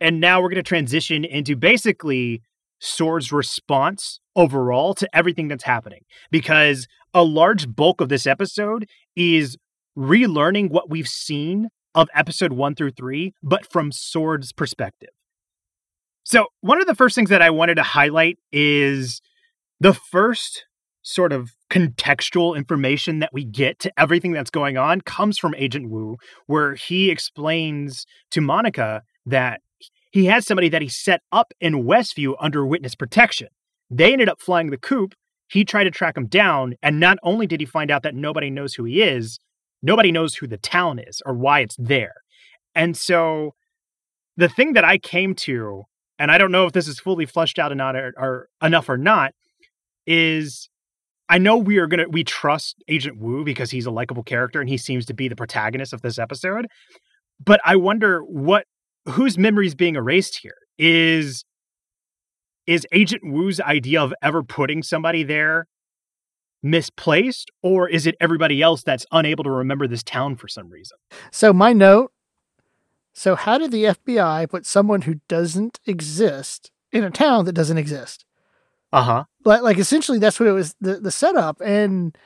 And 0.00 0.20
now 0.20 0.42
we're 0.42 0.50
going 0.50 0.56
to 0.56 0.62
transition 0.62 1.24
into 1.24 1.56
basically 1.56 2.42
Sword's 2.78 3.32
response 3.32 4.20
overall 4.34 4.92
to 4.94 5.08
everything 5.16 5.48
that's 5.48 5.64
happening 5.64 6.02
because 6.30 6.86
a 7.14 7.24
large 7.24 7.74
bulk 7.74 8.02
of 8.02 8.10
this 8.10 8.26
episode 8.26 8.86
is 9.14 9.56
relearning 9.96 10.70
what 10.70 10.90
we've 10.90 11.08
seen 11.08 11.68
of 11.94 12.08
episode 12.14 12.52
1 12.52 12.74
through 12.74 12.90
3 12.90 13.32
but 13.42 13.70
from 13.72 13.90
Sword's 13.90 14.52
perspective. 14.52 15.08
So, 16.24 16.48
one 16.60 16.80
of 16.80 16.86
the 16.86 16.94
first 16.94 17.14
things 17.14 17.30
that 17.30 17.40
I 17.40 17.50
wanted 17.50 17.76
to 17.76 17.82
highlight 17.82 18.38
is 18.52 19.22
the 19.80 19.94
first 19.94 20.66
sort 21.06 21.32
of 21.32 21.52
contextual 21.70 22.56
information 22.56 23.20
that 23.20 23.32
we 23.32 23.44
get 23.44 23.78
to 23.78 23.92
everything 23.96 24.32
that's 24.32 24.50
going 24.50 24.76
on 24.76 25.00
comes 25.00 25.38
from 25.38 25.54
Agent 25.54 25.88
Wu, 25.88 26.16
where 26.46 26.74
he 26.74 27.12
explains 27.12 28.06
to 28.32 28.40
Monica 28.40 29.04
that 29.24 29.60
he 30.10 30.24
has 30.24 30.44
somebody 30.44 30.68
that 30.68 30.82
he 30.82 30.88
set 30.88 31.22
up 31.30 31.52
in 31.60 31.84
Westview 31.84 32.34
under 32.40 32.66
witness 32.66 32.96
protection. 32.96 33.46
They 33.88 34.12
ended 34.12 34.28
up 34.28 34.40
flying 34.40 34.70
the 34.70 34.76
coop. 34.76 35.14
He 35.48 35.64
tried 35.64 35.84
to 35.84 35.92
track 35.92 36.16
him 36.16 36.26
down, 36.26 36.74
and 36.82 36.98
not 36.98 37.18
only 37.22 37.46
did 37.46 37.60
he 37.60 37.66
find 37.66 37.88
out 37.88 38.02
that 38.02 38.16
nobody 38.16 38.50
knows 38.50 38.74
who 38.74 38.82
he 38.82 39.00
is, 39.00 39.38
nobody 39.82 40.10
knows 40.10 40.34
who 40.34 40.48
the 40.48 40.58
town 40.58 40.98
is 40.98 41.22
or 41.24 41.34
why 41.34 41.60
it's 41.60 41.76
there. 41.78 42.14
And 42.74 42.96
so 42.96 43.54
the 44.36 44.48
thing 44.48 44.72
that 44.72 44.84
I 44.84 44.98
came 44.98 45.36
to, 45.36 45.84
and 46.18 46.32
I 46.32 46.38
don't 46.38 46.50
know 46.50 46.66
if 46.66 46.72
this 46.72 46.88
is 46.88 46.98
fully 46.98 47.26
fleshed 47.26 47.60
out 47.60 47.70
or 47.70 47.76
not 47.76 47.94
or, 47.94 48.12
or 48.16 48.48
enough 48.60 48.88
or 48.88 48.98
not, 48.98 49.34
is 50.04 50.68
I 51.28 51.38
know 51.38 51.56
we 51.56 51.78
are 51.78 51.86
gonna 51.86 52.08
we 52.08 52.24
trust 52.24 52.76
Agent 52.88 53.18
Wu 53.18 53.44
because 53.44 53.70
he's 53.70 53.86
a 53.86 53.90
likable 53.90 54.22
character 54.22 54.60
and 54.60 54.68
he 54.68 54.78
seems 54.78 55.06
to 55.06 55.14
be 55.14 55.28
the 55.28 55.36
protagonist 55.36 55.92
of 55.92 56.02
this 56.02 56.18
episode. 56.18 56.66
But 57.44 57.60
I 57.64 57.76
wonder 57.76 58.20
what 58.20 58.64
whose 59.08 59.36
memory 59.38 59.66
is 59.66 59.74
being 59.74 59.96
erased 59.96 60.38
here? 60.42 60.56
Is 60.78 61.44
is 62.66 62.86
Agent 62.92 63.22
Wu's 63.24 63.60
idea 63.60 64.02
of 64.02 64.12
ever 64.22 64.42
putting 64.42 64.82
somebody 64.82 65.22
there 65.22 65.66
misplaced, 66.62 67.50
or 67.62 67.88
is 67.88 68.06
it 68.06 68.16
everybody 68.20 68.60
else 68.60 68.82
that's 68.82 69.06
unable 69.12 69.44
to 69.44 69.50
remember 69.50 69.86
this 69.86 70.02
town 70.02 70.36
for 70.36 70.48
some 70.48 70.68
reason? 70.68 70.98
So 71.30 71.52
my 71.52 71.72
note. 71.72 72.12
So 73.12 73.34
how 73.34 73.56
did 73.56 73.70
the 73.70 73.84
FBI 73.84 74.50
put 74.50 74.66
someone 74.66 75.02
who 75.02 75.16
doesn't 75.28 75.80
exist 75.86 76.70
in 76.92 77.02
a 77.02 77.10
town 77.10 77.46
that 77.46 77.54
doesn't 77.54 77.78
exist? 77.78 78.26
Uh 78.92 79.02
huh. 79.02 79.24
But 79.42 79.62
like 79.64 79.78
essentially 79.78 80.18
that's 80.18 80.38
what 80.40 80.48
it 80.48 80.52
was 80.52 80.74
the, 80.80 80.96
the 81.00 81.10
setup 81.10 81.60
and 81.60 82.16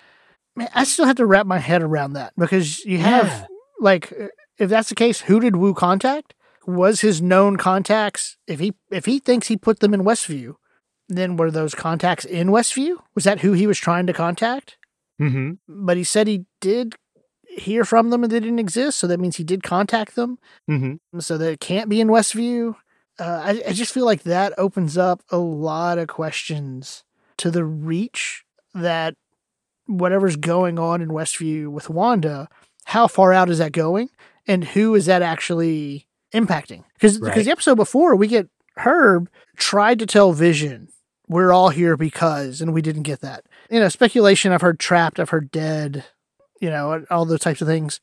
man, 0.56 0.68
I 0.74 0.84
still 0.84 1.06
have 1.06 1.16
to 1.16 1.26
wrap 1.26 1.46
my 1.46 1.58
head 1.58 1.82
around 1.82 2.12
that 2.14 2.32
because 2.36 2.84
you 2.84 2.98
have 2.98 3.26
Yeah. 3.26 3.46
like 3.80 4.12
uh, 4.12 4.28
if 4.58 4.68
that's 4.70 4.88
the 4.90 4.94
case, 4.94 5.22
who 5.22 5.40
did 5.40 5.56
Wu 5.56 5.74
contact? 5.74 6.34
Was 6.66 7.00
his 7.00 7.22
known 7.22 7.56
contacts 7.56 8.36
if 8.46 8.60
he 8.60 8.74
if 8.90 9.06
he 9.06 9.18
thinks 9.18 9.48
he 9.48 9.56
put 9.56 9.80
them 9.80 9.94
in 9.94 10.02
Westview, 10.04 10.54
then 11.08 11.36
were 11.36 11.50
those 11.50 11.74
contacts 11.74 12.24
in 12.24 12.48
Westview? 12.48 12.96
Was 13.14 13.24
that 13.24 13.40
who 13.40 13.52
he 13.52 13.66
was 13.66 13.78
trying 13.78 14.06
to 14.06 14.12
contact? 14.12 14.76
Mm-hmm. 15.20 15.52
But 15.86 15.96
he 15.96 16.04
said 16.04 16.26
he 16.28 16.44
did 16.60 16.94
hear 17.48 17.84
from 17.84 18.10
them 18.10 18.22
and 18.22 18.30
they 18.32 18.38
didn't 18.40 18.58
exist, 18.60 18.98
so 18.98 19.06
that 19.06 19.18
means 19.18 19.36
he 19.36 19.44
did 19.44 19.62
contact 19.62 20.14
them. 20.14 20.38
Mm-hmm. 20.70 21.18
So 21.18 21.36
that 21.38 21.50
it 21.52 21.60
can't 21.60 21.88
be 21.88 22.00
in 22.00 22.08
Westview. 22.08 22.76
Uh, 23.20 23.42
I, 23.44 23.62
I 23.68 23.72
just 23.72 23.92
feel 23.92 24.06
like 24.06 24.22
that 24.22 24.54
opens 24.56 24.96
up 24.96 25.22
a 25.30 25.36
lot 25.36 25.98
of 25.98 26.08
questions 26.08 27.04
to 27.36 27.50
the 27.50 27.64
reach 27.64 28.44
that 28.74 29.14
whatever's 29.86 30.36
going 30.36 30.78
on 30.78 31.02
in 31.02 31.10
Westview 31.10 31.68
with 31.68 31.90
Wanda, 31.90 32.48
how 32.84 33.06
far 33.06 33.32
out 33.32 33.50
is 33.50 33.58
that 33.58 33.72
going? 33.72 34.08
And 34.46 34.64
who 34.64 34.94
is 34.94 35.06
that 35.06 35.20
actually 35.22 36.06
impacting? 36.32 36.84
Because 36.94 37.20
Right. 37.20 37.30
because 37.30 37.44
the 37.44 37.52
episode 37.52 37.74
before 37.76 38.16
we 38.16 38.26
get 38.26 38.48
Herb 38.78 39.28
tried 39.56 39.98
to 39.98 40.06
tell 40.06 40.32
Vision, 40.32 40.88
we're 41.28 41.52
all 41.52 41.68
here 41.68 41.96
because, 41.96 42.60
and 42.60 42.72
we 42.72 42.80
didn't 42.82 43.02
get 43.02 43.20
that. 43.20 43.44
You 43.70 43.80
know, 43.80 43.88
speculation, 43.88 44.50
I've 44.52 44.62
heard 44.62 44.80
trapped, 44.80 45.20
I've 45.20 45.30
heard 45.30 45.50
dead, 45.50 46.04
you 46.60 46.70
know, 46.70 47.04
all 47.10 47.26
those 47.26 47.40
types 47.40 47.60
of 47.60 47.68
things. 47.68 48.00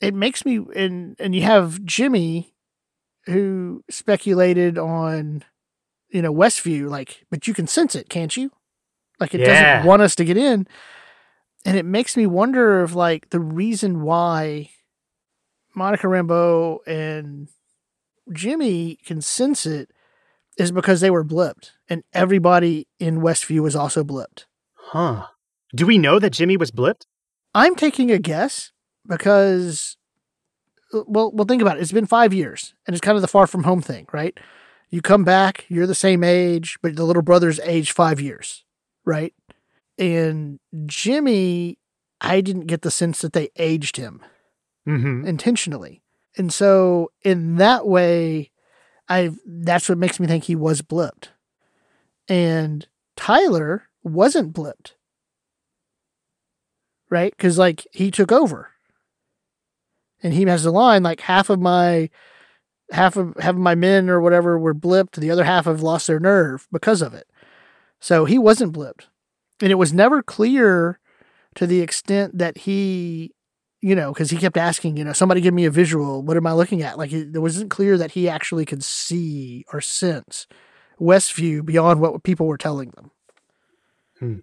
It 0.00 0.14
makes 0.14 0.44
me 0.44 0.64
and 0.76 1.16
and 1.18 1.34
you 1.34 1.42
have 1.42 1.84
Jimmy 1.84 2.53
who 3.26 3.82
speculated 3.90 4.78
on 4.78 5.42
you 6.10 6.22
know 6.22 6.32
Westview 6.32 6.88
like 6.88 7.24
but 7.30 7.46
you 7.46 7.54
can 7.54 7.66
sense 7.66 7.94
it 7.94 8.08
can't 8.08 8.36
you 8.36 8.50
like 9.20 9.34
it 9.34 9.40
Yeah. 9.40 9.76
doesn't 9.78 9.88
want 9.88 10.02
us 10.02 10.14
to 10.16 10.24
get 10.24 10.36
in 10.36 10.66
and 11.64 11.76
it 11.76 11.84
makes 11.84 12.16
me 12.16 12.26
wonder 12.26 12.82
if 12.82 12.94
like 12.94 13.30
the 13.30 13.40
reason 13.40 14.02
why 14.02 14.70
Monica 15.74 16.06
Rambeau 16.06 16.78
and 16.86 17.48
Jimmy 18.32 18.96
can 19.04 19.20
sense 19.20 19.66
it 19.66 19.90
is 20.56 20.70
because 20.70 21.00
they 21.00 21.10
were 21.10 21.24
blipped 21.24 21.70
and 21.88 22.04
everybody 22.12 22.86
in 23.00 23.20
Westview 23.20 23.60
was 23.60 23.74
also 23.76 24.04
blipped 24.04 24.44
Huh. 24.76 25.26
Do 25.74 25.86
we 25.86 25.98
know 25.98 26.18
that 26.20 26.30
Jimmy 26.30 26.56
was 26.56 26.70
blipped? 26.70 27.06
I'm 27.54 27.74
taking 27.74 28.10
a 28.12 28.18
guess 28.18 28.70
because, 29.08 29.96
well, 31.06 31.30
well, 31.32 31.44
think 31.46 31.62
about 31.62 31.76
it. 31.78 31.80
It's 31.82 31.92
been 31.92 32.06
five 32.06 32.32
years, 32.32 32.74
and 32.86 32.94
it's 32.94 33.00
kind 33.04 33.16
of 33.16 33.22
the 33.22 33.28
far 33.28 33.46
from 33.46 33.64
home 33.64 33.82
thing, 33.82 34.06
right? 34.12 34.38
You 34.90 35.02
come 35.02 35.24
back, 35.24 35.64
you're 35.68 35.86
the 35.86 35.94
same 35.94 36.22
age, 36.22 36.78
but 36.82 36.94
the 36.96 37.04
little 37.04 37.22
brother's 37.22 37.58
aged 37.60 37.92
five 37.92 38.20
years, 38.20 38.64
right? 39.04 39.34
And 39.98 40.60
Jimmy, 40.86 41.78
I 42.20 42.40
didn't 42.40 42.66
get 42.66 42.82
the 42.82 42.90
sense 42.90 43.20
that 43.20 43.32
they 43.32 43.50
aged 43.56 43.96
him 43.96 44.20
Mm-hmm. 44.86 45.26
intentionally, 45.26 46.02
and 46.36 46.52
so 46.52 47.10
in 47.22 47.56
that 47.56 47.86
way, 47.86 48.50
I 49.08 49.30
that's 49.46 49.88
what 49.88 49.98
makes 49.98 50.20
me 50.20 50.26
think 50.26 50.44
he 50.44 50.54
was 50.56 50.82
blipped, 50.82 51.28
and 52.28 52.86
Tyler 53.16 53.88
wasn't 54.02 54.52
blipped. 54.52 54.92
right? 57.10 57.32
Because 57.36 57.56
like 57.58 57.86
he 57.92 58.10
took 58.10 58.30
over, 58.32 58.72
and 60.24 60.34
he 60.34 60.42
has 60.46 60.64
the 60.64 60.72
line 60.72 61.04
like 61.04 61.20
half 61.20 61.50
of 61.50 61.60
my 61.60 62.10
half 62.90 63.16
of 63.16 63.34
half 63.38 63.54
of 63.54 63.60
my 63.60 63.76
men 63.76 64.10
or 64.10 64.20
whatever 64.20 64.58
were 64.58 64.74
blipped, 64.74 65.12
the 65.12 65.30
other 65.30 65.44
half 65.44 65.66
have 65.66 65.82
lost 65.82 66.08
their 66.08 66.18
nerve 66.18 66.66
because 66.72 67.00
of 67.00 67.14
it. 67.14 67.28
So 68.00 68.24
he 68.24 68.38
wasn't 68.38 68.74
blipped, 68.74 69.06
and 69.62 69.70
it 69.70 69.76
was 69.76 69.92
never 69.92 70.22
clear 70.22 70.98
to 71.54 71.66
the 71.66 71.80
extent 71.80 72.38
that 72.38 72.58
he 72.58 73.34
you 73.84 73.94
know, 73.94 74.14
because 74.14 74.30
he 74.30 74.38
kept 74.38 74.56
asking, 74.56 74.96
you 74.96 75.04
know, 75.04 75.12
somebody 75.12 75.42
give 75.42 75.52
me 75.52 75.66
a 75.66 75.70
visual. 75.70 76.22
What 76.22 76.38
am 76.38 76.46
I 76.46 76.54
looking 76.54 76.80
at? 76.80 76.96
Like, 76.96 77.12
it, 77.12 77.36
wasn't 77.38 77.70
clear 77.70 77.98
that 77.98 78.12
he 78.12 78.30
actually 78.30 78.64
could 78.64 78.82
see 78.82 79.66
or 79.74 79.82
sense 79.82 80.46
Westview 80.98 81.62
beyond 81.62 82.00
what 82.00 82.22
people 82.22 82.46
were 82.46 82.56
telling 82.56 82.92
them. 82.96 83.10
Hmm. 84.18 84.36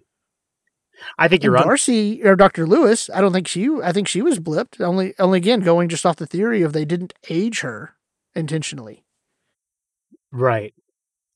I 1.18 1.28
think 1.28 1.42
you're 1.42 1.54
and 1.54 1.62
on. 1.62 1.68
Darcy 1.68 2.22
or 2.24 2.36
Dr. 2.36 2.66
Lewis. 2.66 3.10
I 3.12 3.20
don't 3.20 3.32
think 3.32 3.48
she. 3.48 3.68
I 3.82 3.92
think 3.92 4.08
she 4.08 4.22
was 4.22 4.38
blipped. 4.38 4.80
Only, 4.80 5.14
only 5.18 5.38
again, 5.38 5.60
going 5.60 5.88
just 5.88 6.06
off 6.06 6.16
the 6.16 6.26
theory 6.26 6.62
of 6.62 6.72
they 6.72 6.84
didn't 6.84 7.14
age 7.28 7.60
her 7.60 7.94
intentionally. 8.34 9.04
Right. 10.30 10.74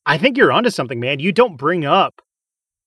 I 0.05 0.19
think 0.19 0.37
you're 0.37 0.53
onto 0.53 0.71
something, 0.71 1.01
man. 1.01 1.19
You 1.19 1.33
don't 1.33 1.57
bring 1.57 1.85
up 1.85 2.23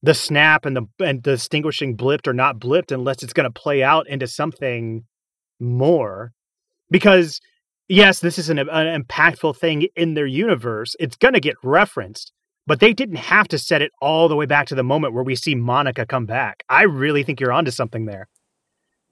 the 0.02 0.14
snap 0.14 0.66
and 0.66 0.76
the 0.76 1.06
and 1.06 1.22
distinguishing 1.22 1.98
blipped 1.98 2.28
or 2.28 2.34
not 2.34 2.60
blipped 2.60 2.92
unless 2.92 3.22
it's 3.24 3.34
going 3.34 3.52
to 3.52 3.62
play 3.62 3.84
out 3.84 4.08
into 4.08 4.28
something 4.28 5.04
more 5.60 6.32
because 6.90 7.42
yes 7.88 8.20
this 8.20 8.40
is 8.40 8.50
an, 8.50 8.60
an 8.60 9.04
impactful 9.04 9.58
thing 9.58 9.88
in 9.96 10.14
their 10.14 10.26
universe 10.26 10.96
it's 11.00 11.18
going 11.18 11.34
to 11.34 11.40
get 11.40 11.56
referenced 11.64 12.32
but 12.70 12.80
they 12.80 12.94
didn't 12.94 13.18
have 13.18 13.48
to 13.50 13.58
set 13.58 13.82
it 13.82 13.92
all 14.00 14.30
the 14.30 14.36
way 14.36 14.46
back 14.46 14.68
to 14.68 14.76
the 14.76 14.84
moment 14.84 15.14
where 15.14 15.24
we 15.24 15.36
see 15.36 15.56
monica 15.56 16.06
come 16.06 16.26
back 16.26 16.64
i 16.70 16.84
really 16.84 17.24
think 17.24 17.40
you're 17.42 17.52
onto 17.52 17.72
something 17.72 18.06
there 18.06 18.28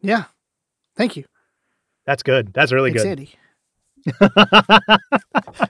yeah 0.01 0.25
thank 0.95 1.17
you 1.17 1.25
that's 2.05 2.23
good 2.23 2.53
that's 2.53 2.71
really 2.71 2.91
Thanks, 2.91 3.03
good 3.03 3.09
Andy. 3.09 3.35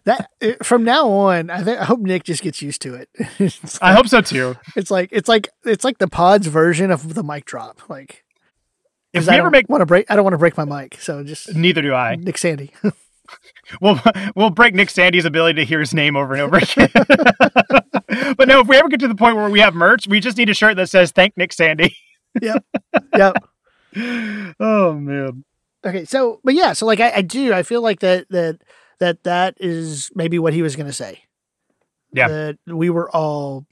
that 0.06 0.30
uh, 0.44 0.52
from 0.64 0.84
now 0.84 1.10
on, 1.10 1.50
I 1.50 1.64
think 1.64 1.80
I 1.80 1.86
hope 1.86 2.00
Nick 2.00 2.24
just 2.24 2.44
gets 2.44 2.62
used 2.62 2.82
to 2.84 2.94
it. 2.94 3.10
It's 3.40 3.80
i 3.82 3.94
hope 3.94 4.08
so 4.08 4.22
too 4.22 4.56
It's 4.76 4.92
like 4.92 5.10
it's 5.12 5.28
like 5.28 5.50
it's 5.66 5.84
like 5.84 5.98
the 5.98 6.08
pod's 6.08 6.46
version 6.46 6.92
of 6.92 7.16
the 7.16 7.24
mic 7.24 7.46
drop. 7.46 7.90
Like 7.90 8.24
if 9.14 9.22
'cause 9.22 9.28
we 9.30 9.36
I 9.36 9.40
ever 9.40 9.50
make 9.50 9.70
want 9.70 9.82
to 9.82 9.86
break, 9.86 10.10
I 10.12 10.16
don't 10.16 10.24
want 10.24 10.34
to 10.36 10.38
break 10.38 10.58
my 10.58 10.66
mic. 10.66 10.98
So 11.00 11.24
just 11.24 11.56
neither 11.56 11.82
do 11.82 11.94
i 11.94 12.16
Nick 12.16 12.38
Sandy. 12.38 12.72
We'll 13.82 14.00
we'll 14.36 14.50
break 14.50 14.74
Nick 14.74 14.90
Sandy's 14.90 15.26
ability 15.26 15.56
to 15.62 15.66
hear 15.66 15.80
his 15.80 15.94
name 15.94 16.16
over 16.16 16.34
and 16.34 16.42
over 16.42 16.58
again. 16.58 16.90
but 18.38 18.48
no, 18.48 18.62
if 18.62 18.68
we 18.68 18.78
ever 18.78 18.88
get 18.88 19.00
to 19.02 19.08
the 19.08 19.16
point 19.16 19.36
where 19.36 19.50
we 19.50 19.60
have 19.60 19.76
merch, 19.76 20.08
we 20.08 20.20
just 20.20 20.38
need 20.38 20.50
a 20.50 20.54
shirt 20.54 20.78
that 20.78 20.90
says 20.90 21.12
"Thank 21.12 21.38
Nick 21.38 21.54
Sandy." 21.54 21.96
yep. 22.42 22.64
Yep. 23.16 23.36
Oh 24.60 24.94
man. 24.94 25.44
Okay. 25.84 26.06
So, 26.06 26.40
but 26.44 26.54
yeah. 26.54 26.74
So 26.74 26.86
like 26.86 27.00
I, 27.00 27.12
I 27.16 27.22
do. 27.24 27.52
I 27.52 27.64
feel 27.64 27.82
like 27.82 28.02
that 28.02 28.28
that 28.30 28.60
that 29.00 29.24
that 29.24 29.56
is 29.60 30.12
maybe 30.14 30.38
what 30.38 30.54
he 30.54 30.62
was 30.62 30.76
going 30.76 30.86
to 30.86 30.94
say. 30.94 31.24
Yeah. 32.14 32.28
That 32.28 32.58
we 32.68 32.92
were 32.92 33.10
all 33.10 33.66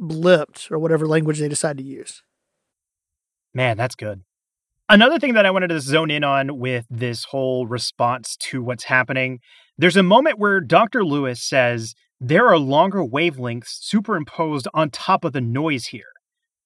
blipped 0.00 0.70
or 0.70 0.78
whatever 0.78 1.08
language 1.08 1.40
they 1.40 1.48
decide 1.48 1.78
to 1.78 1.82
use. 1.82 2.22
Man, 3.54 3.76
that's 3.76 3.96
good. 3.96 4.22
Another 4.88 5.18
thing 5.18 5.34
that 5.34 5.44
I 5.44 5.50
wanted 5.50 5.68
to 5.68 5.80
zone 5.80 6.10
in 6.10 6.24
on 6.24 6.58
with 6.58 6.86
this 6.88 7.24
whole 7.24 7.66
response 7.66 8.36
to 8.40 8.62
what's 8.62 8.84
happening, 8.84 9.40
there's 9.76 9.96
a 9.98 10.02
moment 10.02 10.38
where 10.38 10.60
Dr. 10.60 11.04
Lewis 11.04 11.42
says 11.42 11.94
there 12.18 12.46
are 12.46 12.58
longer 12.58 13.04
wavelengths 13.04 13.78
superimposed 13.82 14.66
on 14.72 14.90
top 14.90 15.24
of 15.24 15.32
the 15.34 15.42
noise 15.42 15.86
here. 15.86 16.10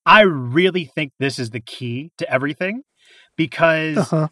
I 0.07 0.21
really 0.23 0.85
think 0.85 1.13
this 1.19 1.39
is 1.39 1.51
the 1.51 1.61
key 1.61 2.11
to 2.19 2.33
everything 2.33 2.83
because 3.37 3.99
Uh 3.99 4.05
huh. 4.05 4.29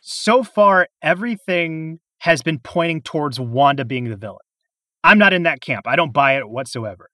so 0.00 0.42
far 0.42 0.88
everything 1.02 2.00
has 2.18 2.42
been 2.42 2.58
pointing 2.58 3.00
towards 3.02 3.40
Wanda 3.40 3.84
being 3.84 4.10
the 4.10 4.16
villain. 4.16 4.38
I'm 5.02 5.18
not 5.18 5.32
in 5.32 5.42
that 5.44 5.60
camp. 5.60 5.86
I 5.88 5.96
don't 5.96 6.12
buy 6.12 6.36
it 6.36 6.48
whatsoever. 6.48 7.08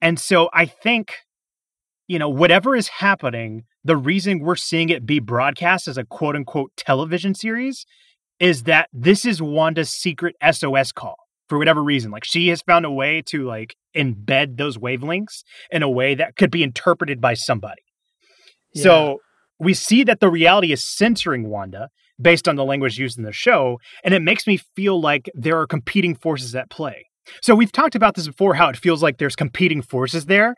And 0.00 0.18
so 0.20 0.48
I 0.52 0.66
think, 0.66 1.14
you 2.08 2.18
know, 2.18 2.28
whatever 2.28 2.74
is 2.74 2.88
happening, 2.88 3.64
the 3.84 3.96
reason 3.96 4.40
we're 4.40 4.56
seeing 4.56 4.88
it 4.88 5.06
be 5.06 5.20
broadcast 5.20 5.86
as 5.86 5.98
a 5.98 6.04
quote 6.04 6.34
unquote 6.34 6.72
television 6.76 7.34
series 7.34 7.84
is 8.40 8.64
that 8.64 8.88
this 8.92 9.24
is 9.24 9.42
Wanda's 9.42 9.90
secret 9.90 10.34
SOS 10.50 10.90
call 10.90 11.16
for 11.48 11.58
whatever 11.58 11.82
reason. 11.82 12.10
Like 12.10 12.24
she 12.24 12.48
has 12.48 12.62
found 12.62 12.84
a 12.86 12.90
way 12.90 13.22
to 13.26 13.44
like 13.44 13.76
embed 13.96 14.56
those 14.56 14.78
wavelengths 14.78 15.42
in 15.70 15.82
a 15.82 15.90
way 15.90 16.14
that 16.14 16.36
could 16.36 16.50
be 16.50 16.62
interpreted 16.62 17.20
by 17.20 17.34
somebody. 17.34 17.82
So 18.74 19.18
we 19.58 19.74
see 19.74 20.04
that 20.04 20.20
the 20.20 20.28
reality 20.28 20.72
is 20.72 20.84
censoring 20.84 21.48
Wanda 21.48 21.88
based 22.20 22.48
on 22.48 22.56
the 22.56 22.64
language 22.64 22.98
used 22.98 23.18
in 23.18 23.24
the 23.24 23.32
show, 23.32 23.78
and 24.04 24.14
it 24.14 24.22
makes 24.22 24.46
me 24.46 24.58
feel 24.76 25.00
like 25.00 25.28
there 25.34 25.58
are 25.58 25.66
competing 25.66 26.14
forces 26.14 26.54
at 26.54 26.70
play. 26.70 27.06
So 27.42 27.54
we've 27.54 27.72
talked 27.72 27.94
about 27.94 28.14
this 28.14 28.26
before 28.26 28.54
how 28.54 28.68
it 28.68 28.76
feels 28.76 29.02
like 29.02 29.18
there's 29.18 29.36
competing 29.36 29.82
forces 29.82 30.26
there. 30.26 30.54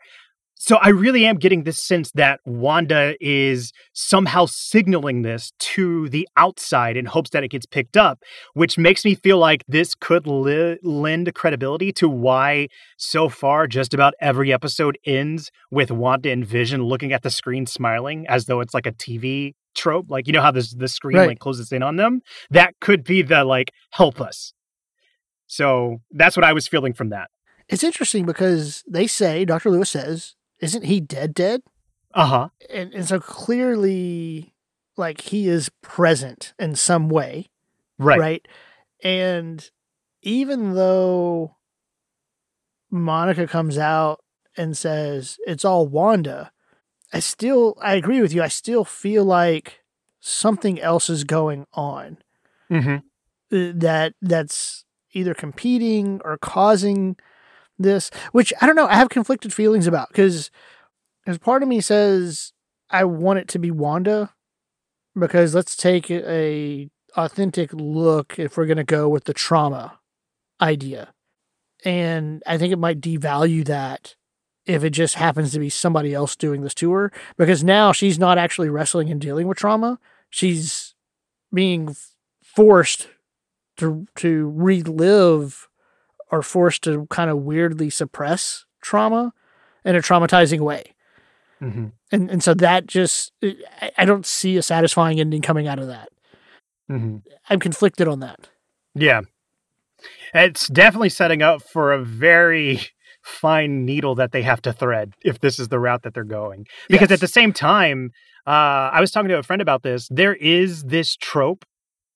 So 0.63 0.75
I 0.75 0.89
really 0.89 1.25
am 1.25 1.37
getting 1.37 1.63
this 1.63 1.81
sense 1.81 2.11
that 2.11 2.39
Wanda 2.45 3.15
is 3.19 3.73
somehow 3.93 4.45
signaling 4.45 5.23
this 5.23 5.51
to 5.57 6.07
the 6.09 6.29
outside 6.37 6.97
in 6.97 7.07
hopes 7.07 7.31
that 7.31 7.43
it 7.43 7.47
gets 7.47 7.65
picked 7.65 7.97
up, 7.97 8.19
which 8.53 8.77
makes 8.77 9.03
me 9.03 9.15
feel 9.15 9.39
like 9.39 9.63
this 9.67 9.95
could 9.95 10.27
li- 10.27 10.77
lend 10.83 11.33
credibility 11.33 11.91
to 11.93 12.07
why 12.07 12.67
so 12.95 13.27
far 13.27 13.65
just 13.65 13.95
about 13.95 14.13
every 14.21 14.53
episode 14.53 14.99
ends 15.03 15.49
with 15.71 15.89
Wanda 15.89 16.29
and 16.29 16.45
Vision 16.45 16.83
looking 16.83 17.11
at 17.11 17.23
the 17.23 17.31
screen 17.31 17.65
smiling 17.65 18.27
as 18.29 18.45
though 18.45 18.59
it's 18.59 18.75
like 18.75 18.85
a 18.85 18.91
TV 18.91 19.53
trope. 19.73 20.11
Like 20.11 20.27
you 20.27 20.33
know 20.33 20.43
how 20.43 20.51
this 20.51 20.75
the 20.75 20.87
screen 20.87 21.17
Right. 21.17 21.27
like 21.29 21.39
closes 21.39 21.71
in 21.71 21.81
on 21.81 21.95
them? 21.95 22.21
That 22.51 22.75
could 22.79 23.03
be 23.03 23.23
the 23.23 23.43
like 23.45 23.71
help 23.93 24.21
us. 24.21 24.53
So 25.47 26.01
that's 26.11 26.37
what 26.37 26.43
I 26.43 26.53
was 26.53 26.67
feeling 26.67 26.93
from 26.93 27.09
that. 27.09 27.31
It's 27.67 27.83
interesting 27.83 28.27
because 28.27 28.83
they 28.87 29.07
say 29.07 29.43
Dr. 29.43 29.71
Lewis 29.71 29.89
says, 29.89 30.35
"Isn't 30.61 30.85
he 30.85 30.99
dead? 31.01 31.33
Dead?" 31.33 31.63
Uh-huh. 32.13 32.49
And 32.69 32.93
and 32.93 33.05
so 33.07 33.19
clearly, 33.19 34.53
like 34.97 35.21
he 35.21 35.47
is 35.49 35.69
present 35.81 36.53
in 36.59 36.75
some 36.75 37.09
way, 37.09 37.49
Right. 37.97 38.19
right? 38.19 38.47
And 39.03 39.69
even 40.21 40.73
though 40.75 41.55
Monica 42.89 43.47
comes 43.47 43.77
out 43.77 44.23
and 44.57 44.77
says 44.77 45.37
it's 45.47 45.63
all 45.65 45.87
Wanda, 45.87 46.51
I 47.13 47.19
still 47.19 47.77
I 47.81 47.95
agree 47.95 48.21
with 48.21 48.33
you. 48.33 48.41
I 48.43 48.47
still 48.49 48.83
feel 48.85 49.23
like 49.23 49.79
something 50.19 50.79
else 50.79 51.09
is 51.09 51.23
going 51.23 51.65
on 51.73 52.17
Mm-hmm. 52.69 52.95
uh, 53.57 53.71
that 53.75 54.13
that's 54.21 54.85
either 55.13 55.33
competing 55.33 56.21
or 56.23 56.37
causing 56.37 57.17
this, 57.77 58.11
which 58.31 58.53
I 58.61 58.65
don't 58.65 58.75
know. 58.75 58.87
I 58.87 58.95
have 58.95 59.09
conflicted 59.09 59.53
feelings 59.53 59.87
about 59.87 60.09
because 60.09 60.51
as 61.25 61.37
part 61.37 61.63
of 61.63 61.69
me 61.69 61.81
says 61.81 62.53
I 62.89 63.05
want 63.05 63.39
it 63.39 63.47
to 63.49 63.59
be 63.59 63.71
Wanda 63.71 64.33
because 65.17 65.55
let's 65.55 65.75
take 65.75 66.09
a 66.11 66.89
authentic 67.15 67.73
look 67.73 68.39
if 68.39 68.57
we're 68.57 68.65
going 68.65 68.77
to 68.77 68.83
go 68.83 69.09
with 69.09 69.25
the 69.25 69.33
trauma 69.33 69.99
idea. 70.61 71.13
And 71.83 72.43
I 72.45 72.57
think 72.57 72.71
it 72.71 72.79
might 72.79 73.01
devalue 73.01 73.65
that 73.65 74.15
if 74.65 74.83
it 74.83 74.91
just 74.91 75.15
happens 75.15 75.51
to 75.51 75.59
be 75.59 75.69
somebody 75.69 76.13
else 76.13 76.35
doing 76.35 76.61
this 76.61 76.75
to 76.75 76.91
her 76.93 77.11
because 77.37 77.63
now 77.63 77.91
she's 77.91 78.19
not 78.19 78.37
actually 78.37 78.69
wrestling 78.69 79.09
and 79.09 79.19
dealing 79.19 79.47
with 79.47 79.57
trauma. 79.57 79.99
She's 80.29 80.93
being 81.53 81.95
forced 82.43 83.07
to 83.77 84.07
to 84.17 84.51
relive 84.55 85.67
or 86.31 86.41
forced 86.41 86.83
to 86.83 87.05
kind 87.07 87.29
of 87.29 87.39
weirdly 87.39 87.89
suppress 87.89 88.65
trauma 88.81 89.33
in 89.83 89.95
a 89.95 89.99
traumatizing 89.99 90.61
way. 90.61 90.95
Mm-hmm. 91.61 91.87
And 92.11 92.29
and 92.31 92.43
so 92.43 92.53
that 92.55 92.87
just 92.87 93.33
I, 93.43 93.91
I 93.99 94.05
don't 94.05 94.25
see 94.25 94.57
a 94.57 94.63
satisfying 94.63 95.19
ending 95.19 95.41
coming 95.41 95.67
out 95.67 95.79
of 95.79 95.87
that. 95.87 96.09
Mm-hmm. 96.89 97.17
I'm 97.49 97.59
conflicted 97.59 98.07
on 98.07 98.19
that. 98.21 98.49
Yeah. 98.95 99.21
It's 100.33 100.67
definitely 100.67 101.09
setting 101.09 101.41
up 101.41 101.61
for 101.61 101.93
a 101.93 102.03
very 102.03 102.81
fine 103.21 103.85
needle 103.85 104.15
that 104.15 104.31
they 104.31 104.41
have 104.41 104.61
to 104.63 104.73
thread 104.73 105.13
if 105.23 105.39
this 105.39 105.59
is 105.59 105.67
the 105.67 105.79
route 105.79 106.01
that 106.03 106.13
they're 106.13 106.23
going. 106.23 106.65
Because 106.89 107.11
Yes. 107.11 107.17
at 107.17 107.19
the 107.19 107.27
same 107.27 107.53
time, 107.53 108.11
uh, 108.47 108.89
I 108.91 108.99
was 108.99 109.11
talking 109.11 109.29
to 109.29 109.37
a 109.37 109.43
friend 109.43 109.61
about 109.61 109.83
this. 109.83 110.07
There 110.09 110.33
is 110.33 110.83
this 110.83 111.15
trope 111.15 111.63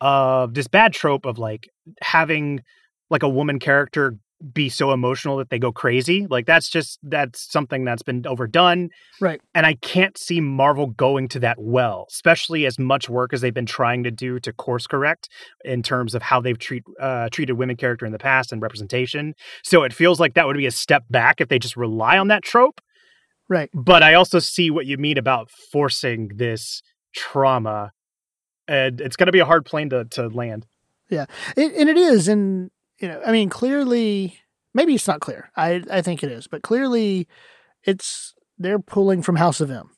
of 0.01 0.55
this 0.55 0.67
bad 0.67 0.93
trope 0.93 1.25
of 1.25 1.37
like 1.37 1.69
having 2.01 2.61
like 3.09 3.23
a 3.23 3.29
woman 3.29 3.59
character 3.59 4.17
be 4.53 4.69
so 4.69 4.91
emotional 4.91 5.37
that 5.37 5.49
they 5.49 5.57
go 5.57 5.71
crazy. 5.71 6.27
Like 6.29 6.45
that's 6.45 6.69
just 6.69 6.99
that's 7.03 7.51
something 7.51 7.85
that's 7.85 8.03
been 8.03 8.25
overdone. 8.27 8.89
Right. 9.21 9.41
And 9.53 9.65
I 9.65 9.75
can't 9.75 10.17
see 10.17 10.41
Marvel 10.41 10.87
going 10.87 11.29
to 11.29 11.39
that 11.39 11.57
well, 11.59 12.05
especially 12.09 12.65
as 12.65 12.77
much 12.77 13.09
work 13.09 13.33
as 13.33 13.41
they've 13.41 13.53
been 13.53 13.65
trying 13.65 14.03
to 14.03 14.11
do 14.11 14.39
to 14.41 14.51
course 14.51 14.87
correct 14.87 15.29
in 15.63 15.81
terms 15.81 16.13
of 16.13 16.21
how 16.21 16.41
they've 16.41 16.59
treat 16.59 16.83
uh, 16.99 17.29
treated 17.31 17.53
women 17.53 17.77
character 17.77 18.05
in 18.05 18.11
the 18.11 18.19
past 18.19 18.51
and 18.51 18.61
representation. 18.61 19.33
So 19.63 19.83
it 19.83 19.93
feels 19.93 20.19
like 20.19 20.33
that 20.33 20.47
would 20.47 20.57
be 20.57 20.67
a 20.67 20.71
step 20.71 21.05
back 21.09 21.39
if 21.39 21.47
they 21.47 21.59
just 21.59 21.77
rely 21.77 22.17
on 22.17 22.27
that 22.27 22.43
trope. 22.43 22.81
Right. 23.47 23.69
But 23.73 24.03
I 24.03 24.15
also 24.15 24.39
see 24.39 24.69
what 24.69 24.85
you 24.85 24.97
mean 24.97 25.17
about 25.17 25.49
forcing 25.71 26.31
this 26.35 26.81
trauma, 27.15 27.91
and 28.67 28.99
it's 28.99 29.15
going 29.15 29.27
to 29.27 29.31
be 29.31 29.39
a 29.39 29.45
hard 29.45 29.65
plane 29.65 29.89
to 29.91 30.05
to 30.05 30.27
land. 30.27 30.65
Yeah, 31.09 31.25
it, 31.55 31.73
and 31.75 31.87
it 31.87 31.97
is, 31.97 32.27
and 32.27 32.71
you 32.99 33.07
know, 33.07 33.21
I 33.25 33.31
mean, 33.31 33.49
clearly, 33.49 34.39
maybe 34.73 34.95
it's 34.95 35.07
not 35.07 35.19
clear. 35.19 35.51
I 35.55 35.83
I 35.91 36.01
think 36.01 36.23
it 36.23 36.31
is, 36.31 36.47
but 36.47 36.61
clearly, 36.61 37.27
it's 37.83 38.33
they're 38.57 38.79
pulling 38.79 39.21
from 39.21 39.35
House 39.35 39.61
of 39.61 39.69
M, 39.69 39.89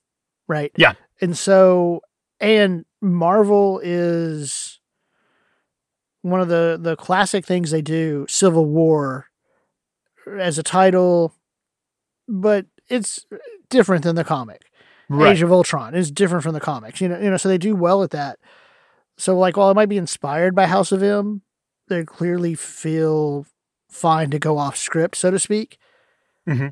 right? 0.48 0.72
Yeah, 0.78 0.94
and 1.22 1.38
so 1.38 2.02
and 2.40 2.86
Marvel 3.02 3.80
is 3.84 4.80
one 6.22 6.42
of 6.42 6.48
the 6.48 6.78
the 6.82 6.96
classic 6.96 7.46
things 7.46 7.72
they 7.72 7.82
do, 7.82 8.26
Civil 8.30 8.66
War 8.66 9.28
uh, 10.26 10.32
as 10.38 10.58
a 10.58 10.64
title, 10.64 11.34
but 12.28 12.66
it's 12.90 13.26
different 13.70 14.04
than 14.04 14.16
the 14.16 14.24
comic. 14.24 14.64
Right. 15.10 15.32
Age 15.32 15.42
of 15.42 15.52
Ultron 15.52 15.96
is 15.96 16.12
different 16.12 16.44
from 16.44 16.54
the 16.54 16.60
comics. 16.60 17.00
You 17.00 17.08
know, 17.08 17.20
you 17.20 17.30
know, 17.30 17.38
so 17.38 17.48
they 17.48 17.58
do 17.58 17.76
well 17.76 18.04
at 18.04 18.12
that. 18.12 18.40
So 19.18 19.38
like 19.38 19.56
while 19.56 19.72
it 19.72 19.76
might 19.76 19.90
be 19.90 19.98
inspired 19.98 20.54
by 20.54 20.66
House 20.66 20.92
of 20.92 21.02
M, 21.02 21.42
they 21.88 22.04
clearly 22.04 22.56
feel 22.56 23.46
fine 23.90 24.30
to 24.32 24.40
go 24.40 24.58
off 24.58 24.78
script, 24.78 25.16
so 25.16 25.32
to 25.32 25.40
speak. 25.40 25.78
Mm-hmm. 26.48 26.68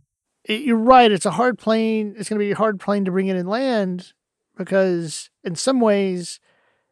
It, 0.45 0.61
you're 0.61 0.77
right. 0.77 1.11
It's 1.11 1.25
a 1.25 1.31
hard 1.31 1.57
plane. 1.57 2.15
It's 2.17 2.29
going 2.29 2.39
to 2.39 2.45
be 2.45 2.51
a 2.51 2.57
hard 2.57 2.79
plane 2.79 3.05
to 3.05 3.11
bring 3.11 3.27
in 3.27 3.37
and 3.37 3.49
land 3.49 4.13
because 4.57 5.29
in 5.43 5.55
some 5.55 5.79
ways, 5.79 6.39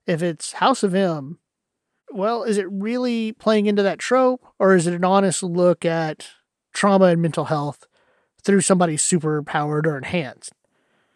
if 0.05 0.21
it's 0.21 0.53
House 0.53 0.83
of 0.83 0.95
M, 0.95 1.39
well, 2.11 2.43
is 2.43 2.57
it 2.57 2.69
really 2.69 3.31
playing 3.31 3.65
into 3.65 3.83
that 3.83 3.99
trope 3.99 4.45
or 4.59 4.75
is 4.75 4.87
it 4.87 4.93
an 4.93 5.05
honest 5.05 5.43
look 5.43 5.85
at 5.85 6.29
trauma 6.73 7.05
and 7.05 7.21
mental 7.21 7.45
health 7.45 7.87
through 8.43 8.61
somebody 8.61 8.97
super 8.97 9.41
powered 9.41 9.87
or 9.87 9.97
enhanced. 9.97 10.53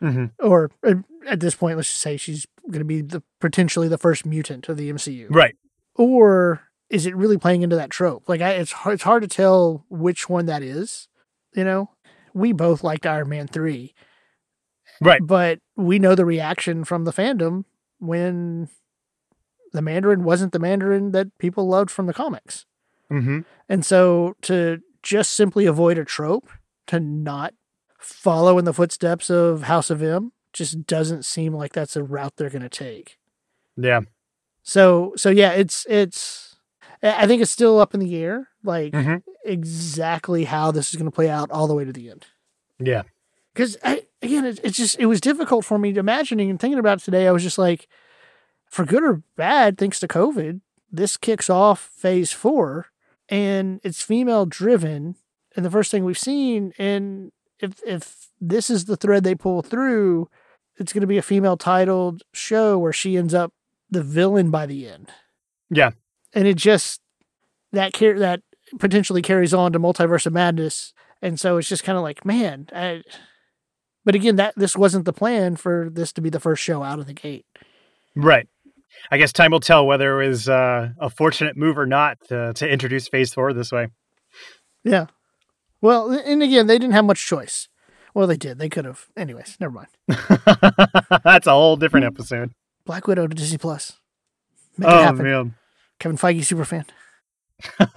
Mm-hmm. 0.01 0.25
Or 0.39 0.71
uh, 0.85 0.95
at 1.27 1.39
this 1.39 1.55
point, 1.55 1.77
let's 1.77 1.89
just 1.89 2.01
say 2.01 2.17
she's 2.17 2.45
going 2.69 2.79
to 2.79 2.85
be 2.85 3.01
the 3.01 3.23
potentially 3.39 3.87
the 3.87 3.97
first 3.97 4.25
mutant 4.25 4.69
of 4.69 4.77
the 4.77 4.91
MCU. 4.91 5.27
Right. 5.29 5.55
Or 5.95 6.61
is 6.89 7.05
it 7.05 7.15
really 7.15 7.37
playing 7.37 7.61
into 7.61 7.75
that 7.75 7.89
trope? 7.89 8.27
Like, 8.27 8.41
I, 8.41 8.51
it's 8.51 8.71
hard, 8.71 8.95
it's 8.95 9.03
hard 9.03 9.23
to 9.23 9.27
tell 9.27 9.85
which 9.89 10.29
one 10.29 10.45
that 10.45 10.63
is. 10.63 11.07
You 11.53 11.63
know, 11.63 11.89
we 12.33 12.51
both 12.51 12.83
liked 12.83 13.05
Iron 13.05 13.29
Man 13.29 13.47
three, 13.47 13.93
right? 15.01 15.21
But 15.23 15.59
we 15.75 15.99
know 15.99 16.15
the 16.15 16.25
reaction 16.25 16.83
from 16.83 17.05
the 17.05 17.13
fandom 17.13 17.65
when 17.99 18.69
the 19.73 19.81
Mandarin 19.81 20.23
wasn't 20.23 20.53
the 20.53 20.59
Mandarin 20.59 21.11
that 21.11 21.37
people 21.37 21.67
loved 21.67 21.91
from 21.91 22.05
the 22.05 22.13
comics. 22.13 22.65
Mm-hmm. 23.11 23.41
And 23.69 23.85
so 23.85 24.35
to 24.43 24.81
just 25.01 25.33
simply 25.33 25.65
avoid 25.65 25.97
a 25.97 26.05
trope 26.05 26.49
to 26.87 26.99
not 26.99 27.53
follow 27.99 28.57
in 28.57 28.65
the 28.65 28.73
footsteps 28.73 29.29
of 29.29 29.63
House 29.63 29.89
of 29.89 30.01
M 30.03 30.31
just 30.53 30.85
doesn't 30.85 31.25
seem 31.25 31.53
like 31.53 31.73
that's 31.73 31.95
a 31.95 32.03
route 32.03 32.33
they're 32.37 32.49
going 32.49 32.61
to 32.61 32.69
take. 32.69 33.17
Yeah. 33.75 34.01
So 34.63 35.13
so 35.15 35.29
yeah, 35.29 35.51
it's 35.51 35.85
it's 35.89 36.46
I 37.03 37.27
think 37.27 37.41
it's 37.41 37.51
still 37.51 37.79
up 37.79 37.93
in 37.93 37.99
the 37.99 38.15
air 38.15 38.49
like 38.63 38.93
mm-hmm. 38.93 39.17
exactly 39.45 40.45
how 40.45 40.71
this 40.71 40.89
is 40.89 40.95
going 40.95 41.09
to 41.09 41.15
play 41.15 41.29
out 41.29 41.51
all 41.51 41.67
the 41.67 41.75
way 41.75 41.85
to 41.85 41.93
the 41.93 42.09
end. 42.09 42.25
Yeah. 42.79 43.03
Cuz 43.55 43.77
again 43.83 44.45
it, 44.45 44.59
it's 44.63 44.77
just 44.77 44.99
it 44.99 45.05
was 45.05 45.21
difficult 45.21 45.65
for 45.65 45.77
me 45.77 45.93
to 45.93 45.99
imagining 45.99 46.49
and 46.49 46.59
thinking 46.59 46.79
about 46.79 46.99
today 46.99 47.27
I 47.27 47.31
was 47.31 47.43
just 47.43 47.57
like 47.57 47.87
for 48.65 48.85
good 48.85 49.03
or 49.03 49.21
bad 49.35 49.77
thanks 49.77 49.99
to 50.01 50.07
COVID, 50.07 50.61
this 50.91 51.17
kicks 51.17 51.49
off 51.49 51.79
phase 51.79 52.31
4 52.31 52.87
and 53.29 53.79
it's 53.83 54.01
female 54.01 54.45
driven 54.45 55.15
and 55.55 55.65
the 55.65 55.71
first 55.71 55.91
thing 55.91 56.03
we've 56.05 56.17
seen 56.17 56.73
and 56.77 57.31
if 57.59 57.81
if 57.85 58.27
this 58.39 58.69
is 58.69 58.85
the 58.85 58.97
thread 58.97 59.23
they 59.23 59.35
pull 59.35 59.61
through 59.61 60.29
it's 60.77 60.93
going 60.93 61.01
to 61.01 61.07
be 61.07 61.17
a 61.17 61.23
female 61.23 61.57
titled 61.57 62.23
show 62.33 62.77
where 62.77 62.93
she 62.93 63.17
ends 63.17 63.33
up 63.33 63.53
the 63.89 64.03
villain 64.03 64.51
by 64.51 64.65
the 64.65 64.87
end 64.87 65.09
yeah 65.69 65.91
and 66.37 66.47
it 66.47 66.55
just 66.55 67.01
that 67.71 67.93
car- 67.93 68.19
that 68.19 68.41
potentially 68.79 69.21
carries 69.21 69.53
on 69.53 69.73
to 69.73 69.79
multiverse 69.79 70.25
of 70.25 70.33
madness 70.33 70.93
and 71.21 71.39
so 71.39 71.57
it's 71.57 71.69
just 71.69 71.83
kind 71.83 71.97
of 71.97 72.03
like 72.03 72.25
man 72.25 72.67
I, 72.73 73.03
but 74.05 74.15
again 74.15 74.35
that 74.35 74.53
this 74.55 74.77
wasn't 74.77 75.05
the 75.05 75.13
plan 75.13 75.55
for 75.55 75.89
this 75.91 76.13
to 76.13 76.21
be 76.21 76.29
the 76.29 76.39
first 76.39 76.63
show 76.63 76.83
out 76.83 76.99
of 76.99 77.07
the 77.07 77.13
gate 77.13 77.45
right 78.15 78.47
I 79.11 79.17
guess 79.17 79.31
time 79.31 79.51
will 79.51 79.59
tell 79.59 79.85
whether 79.85 80.21
it 80.21 80.27
was 80.27 80.49
uh, 80.49 80.89
a 80.99 81.09
fortunate 81.09 81.55
move 81.55 81.77
or 81.77 81.85
not 81.85 82.17
to, 82.29 82.53
to 82.53 82.67
introduce 82.67 83.07
Phase 83.07 83.33
Four 83.33 83.53
this 83.53 83.71
way. 83.71 83.89
Yeah. 84.83 85.05
Well, 85.81 86.11
and 86.11 86.41
again, 86.41 86.67
they 86.67 86.79
didn't 86.79 86.93
have 86.93 87.05
much 87.05 87.25
choice. 87.25 87.69
Well, 88.13 88.27
they 88.27 88.37
did. 88.37 88.57
They 88.57 88.69
could 88.69 88.85
have. 88.85 89.05
Anyways, 89.15 89.57
never 89.59 89.71
mind. 89.71 89.89
That's 91.23 91.45
a 91.45 91.51
whole 91.51 91.77
different 91.77 92.07
episode. 92.07 92.51
Black 92.85 93.05
Widow 93.05 93.27
to 93.27 93.35
Disney 93.35 93.59
Plus. 93.59 93.99
Make 94.77 94.89
oh 94.89 95.11
man, 95.13 95.55
Kevin 95.99 96.17
Feige 96.17 96.43
super 96.43 96.65
fan. 96.65 96.85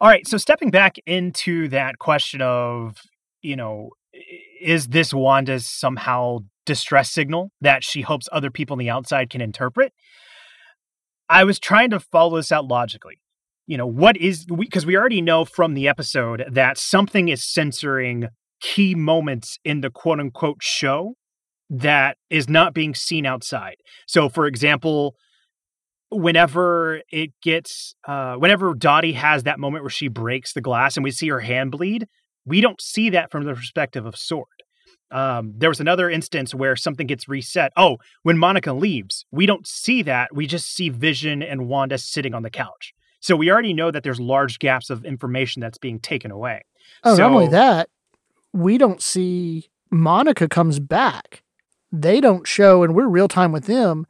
All 0.00 0.08
right, 0.08 0.26
so 0.26 0.36
stepping 0.36 0.70
back 0.70 0.96
into 1.06 1.68
that 1.68 1.98
question 1.98 2.40
of, 2.40 2.98
you 3.42 3.56
know, 3.56 3.90
is 4.60 4.88
this 4.88 5.12
Wanda's 5.12 5.66
somehow 5.66 6.38
distress 6.64 7.10
signal 7.10 7.50
that 7.60 7.82
she 7.82 8.02
hopes 8.02 8.28
other 8.30 8.50
people 8.50 8.74
on 8.74 8.78
the 8.78 8.90
outside 8.90 9.30
can 9.30 9.40
interpret. 9.40 9.92
I 11.28 11.44
was 11.44 11.58
trying 11.58 11.90
to 11.90 12.00
follow 12.00 12.36
this 12.36 12.52
out 12.52 12.66
logically. 12.66 13.20
You 13.66 13.76
know, 13.76 13.86
what 13.86 14.16
is 14.16 14.44
because 14.46 14.86
we, 14.86 14.92
we 14.92 14.96
already 14.96 15.20
know 15.20 15.44
from 15.44 15.74
the 15.74 15.88
episode 15.88 16.44
that 16.50 16.78
something 16.78 17.28
is 17.28 17.44
censoring 17.44 18.28
key 18.60 18.94
moments 18.94 19.58
in 19.64 19.80
the 19.80 19.90
quote 19.90 20.20
unquote 20.20 20.62
show 20.62 21.14
that 21.70 22.16
is 22.30 22.48
not 22.48 22.72
being 22.72 22.94
seen 22.94 23.26
outside. 23.26 23.76
So, 24.06 24.28
for 24.28 24.46
example, 24.46 25.16
whenever 26.10 27.02
it 27.10 27.32
gets, 27.42 27.94
uh, 28.06 28.34
whenever 28.36 28.74
Dottie 28.74 29.12
has 29.12 29.42
that 29.44 29.58
moment 29.58 29.82
where 29.82 29.90
she 29.90 30.08
breaks 30.08 30.52
the 30.52 30.60
glass 30.60 30.96
and 30.96 31.04
we 31.04 31.10
see 31.10 31.28
her 31.28 31.40
hand 31.40 31.70
bleed, 31.72 32.08
we 32.46 32.60
don't 32.60 32.80
see 32.80 33.10
that 33.10 33.30
from 33.30 33.44
the 33.44 33.54
perspective 33.54 34.06
of 34.06 34.16
Sword. 34.16 34.46
Um, 35.10 35.54
there 35.56 35.70
was 35.70 35.80
another 35.80 36.10
instance 36.10 36.54
where 36.54 36.76
something 36.76 37.06
gets 37.06 37.28
reset. 37.28 37.72
Oh, 37.76 37.98
when 38.22 38.36
Monica 38.38 38.72
leaves, 38.72 39.24
we 39.30 39.46
don't 39.46 39.66
see 39.66 40.02
that. 40.02 40.34
We 40.34 40.46
just 40.46 40.74
see 40.74 40.88
Vision 40.90 41.42
and 41.42 41.66
Wanda 41.66 41.98
sitting 41.98 42.34
on 42.34 42.42
the 42.42 42.50
couch. 42.50 42.92
So 43.20 43.34
we 43.34 43.50
already 43.50 43.72
know 43.72 43.90
that 43.90 44.02
there's 44.02 44.20
large 44.20 44.58
gaps 44.58 44.90
of 44.90 45.04
information 45.04 45.60
that's 45.60 45.78
being 45.78 45.98
taken 45.98 46.30
away. 46.30 46.62
Oh, 47.04 47.16
so, 47.16 47.22
not 47.22 47.32
only 47.32 47.48
that, 47.48 47.88
we 48.52 48.78
don't 48.78 49.02
see 49.02 49.68
Monica 49.90 50.48
comes 50.48 50.78
back. 50.78 51.42
They 51.90 52.20
don't 52.20 52.46
show, 52.46 52.82
and 52.82 52.94
we're 52.94 53.08
real 53.08 53.28
time 53.28 53.50
with 53.50 53.64
them. 53.64 54.06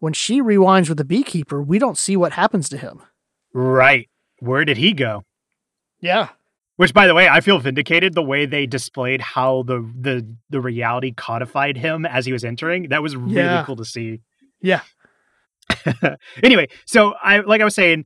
When 0.00 0.12
she 0.12 0.40
rewinds 0.40 0.88
with 0.88 0.98
the 0.98 1.04
beekeeper, 1.04 1.62
we 1.62 1.78
don't 1.78 1.98
see 1.98 2.16
what 2.16 2.32
happens 2.32 2.68
to 2.68 2.78
him. 2.78 3.02
Right. 3.52 4.08
Where 4.40 4.64
did 4.64 4.76
he 4.76 4.92
go? 4.92 5.24
Yeah. 6.00 6.28
Which, 6.76 6.94
by 6.94 7.08
the 7.08 7.14
way, 7.14 7.28
I 7.28 7.40
feel 7.40 7.58
vindicated 7.58 8.14
the 8.14 8.22
way 8.22 8.46
they 8.46 8.64
displayed 8.64 9.20
how 9.20 9.64
the 9.64 9.80
the 10.00 10.32
the 10.48 10.60
reality 10.60 11.12
codified 11.12 11.76
him 11.76 12.06
as 12.06 12.24
he 12.24 12.32
was 12.32 12.44
entering. 12.44 12.90
That 12.90 13.02
was 13.02 13.16
really 13.16 13.34
yeah. 13.34 13.64
cool 13.64 13.74
to 13.76 13.84
see. 13.84 14.20
Yeah. 14.60 14.82
anyway, 16.42 16.68
so 16.86 17.14
I 17.20 17.40
like 17.40 17.60
I 17.60 17.64
was 17.64 17.74
saying, 17.74 18.04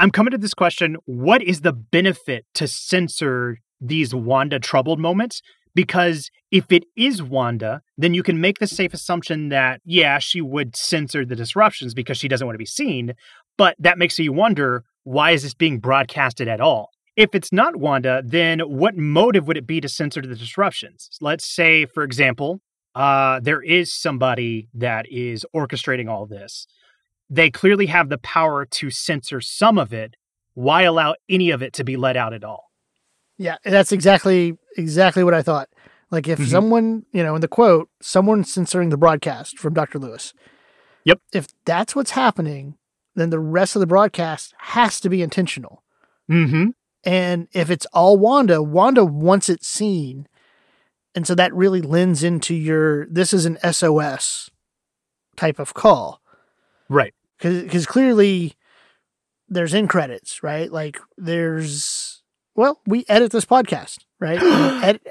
I'm 0.00 0.10
coming 0.10 0.32
to 0.32 0.38
this 0.38 0.52
question: 0.52 0.96
What 1.04 1.42
is 1.44 1.60
the 1.60 1.72
benefit 1.72 2.44
to 2.54 2.66
censor 2.66 3.58
these 3.80 4.12
Wanda 4.12 4.58
troubled 4.58 4.98
moments? 4.98 5.40
Because 5.78 6.28
if 6.50 6.72
it 6.72 6.86
is 6.96 7.22
Wanda, 7.22 7.82
then 7.96 8.12
you 8.12 8.24
can 8.24 8.40
make 8.40 8.58
the 8.58 8.66
safe 8.66 8.92
assumption 8.92 9.48
that 9.50 9.80
yeah, 9.84 10.18
she 10.18 10.40
would 10.40 10.74
censor 10.74 11.24
the 11.24 11.36
disruptions 11.36 11.94
because 11.94 12.18
she 12.18 12.26
doesn't 12.26 12.44
want 12.44 12.54
to 12.54 12.58
be 12.58 12.66
seen. 12.66 13.12
But 13.56 13.76
that 13.78 13.96
makes 13.96 14.18
you 14.18 14.32
wonder: 14.32 14.82
Why 15.04 15.30
is 15.30 15.44
this 15.44 15.54
being 15.54 15.78
broadcasted 15.78 16.48
at 16.48 16.60
all? 16.60 16.90
If 17.14 17.32
it's 17.32 17.52
not 17.52 17.76
Wanda, 17.76 18.22
then 18.24 18.58
what 18.58 18.96
motive 18.96 19.46
would 19.46 19.56
it 19.56 19.68
be 19.68 19.80
to 19.80 19.88
censor 19.88 20.20
the 20.20 20.34
disruptions? 20.34 21.10
Let's 21.20 21.46
say, 21.46 21.86
for 21.86 22.02
example, 22.02 22.60
uh, 22.96 23.38
there 23.38 23.62
is 23.62 23.94
somebody 23.94 24.66
that 24.74 25.06
is 25.08 25.46
orchestrating 25.54 26.10
all 26.10 26.26
this. 26.26 26.66
They 27.30 27.52
clearly 27.52 27.86
have 27.86 28.08
the 28.08 28.18
power 28.18 28.66
to 28.66 28.90
censor 28.90 29.40
some 29.40 29.78
of 29.78 29.92
it. 29.92 30.16
Why 30.54 30.82
allow 30.82 31.14
any 31.28 31.50
of 31.50 31.62
it 31.62 31.72
to 31.74 31.84
be 31.84 31.96
let 31.96 32.16
out 32.16 32.34
at 32.34 32.42
all? 32.42 32.67
Yeah, 33.38 33.56
that's 33.64 33.92
exactly 33.92 34.58
exactly 34.76 35.24
what 35.24 35.34
I 35.34 35.42
thought. 35.42 35.68
Like 36.10 36.26
if 36.26 36.38
mm-hmm. 36.38 36.50
someone, 36.50 37.06
you 37.12 37.22
know, 37.22 37.34
in 37.34 37.40
the 37.40 37.48
quote, 37.48 37.88
someone 38.00 38.44
censoring 38.44 38.88
the 38.88 38.96
broadcast 38.96 39.58
from 39.58 39.74
Dr. 39.74 39.98
Lewis. 39.98 40.34
Yep. 41.04 41.20
If 41.32 41.48
that's 41.64 41.94
what's 41.94 42.10
happening, 42.12 42.76
then 43.14 43.30
the 43.30 43.38
rest 43.38 43.76
of 43.76 43.80
the 43.80 43.86
broadcast 43.86 44.54
has 44.58 45.00
to 45.00 45.08
be 45.08 45.22
intentional. 45.22 45.82
Mm-hmm. 46.30 46.70
And 47.04 47.48
if 47.52 47.70
it's 47.70 47.86
all 47.86 48.18
Wanda, 48.18 48.62
Wanda 48.62 49.04
wants 49.04 49.48
it 49.48 49.64
seen. 49.64 50.26
And 51.14 51.26
so 51.26 51.34
that 51.34 51.54
really 51.54 51.80
lends 51.80 52.22
into 52.22 52.54
your 52.54 53.06
this 53.06 53.32
is 53.32 53.46
an 53.46 53.58
SOS 53.72 54.50
type 55.36 55.58
of 55.58 55.74
call. 55.74 56.20
Right. 56.88 57.14
Because 57.38 57.86
clearly 57.86 58.54
there's 59.48 59.74
in 59.74 59.88
credits, 59.88 60.42
right? 60.42 60.70
Like 60.70 60.98
there's 61.16 62.17
well, 62.58 62.80
we 62.86 63.04
edit 63.08 63.30
this 63.30 63.44
podcast, 63.44 63.98
right? 64.18 64.42
edit, 64.82 65.06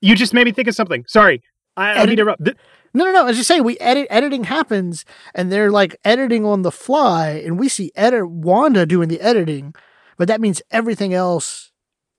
you 0.00 0.16
just 0.16 0.34
made 0.34 0.46
me 0.46 0.52
think 0.52 0.66
of 0.66 0.74
something. 0.74 1.04
Sorry. 1.06 1.40
I, 1.76 1.92
I 1.92 2.04
need 2.06 2.16
to 2.16 2.22
interrupt. 2.22 2.42
No, 2.92 3.04
no, 3.04 3.12
no. 3.12 3.26
As 3.26 3.38
you 3.38 3.44
say, 3.44 3.60
we 3.60 3.78
edit 3.78 4.08
editing 4.10 4.44
happens, 4.44 5.04
and 5.32 5.50
they're 5.50 5.70
like 5.70 5.96
editing 6.04 6.44
on 6.44 6.62
the 6.62 6.72
fly, 6.72 7.30
and 7.30 7.56
we 7.56 7.68
see 7.68 7.92
edit 7.94 8.28
Wanda 8.28 8.84
doing 8.84 9.08
the 9.08 9.20
editing, 9.20 9.74
but 10.18 10.26
that 10.26 10.40
means 10.40 10.60
everything 10.72 11.14
else 11.14 11.70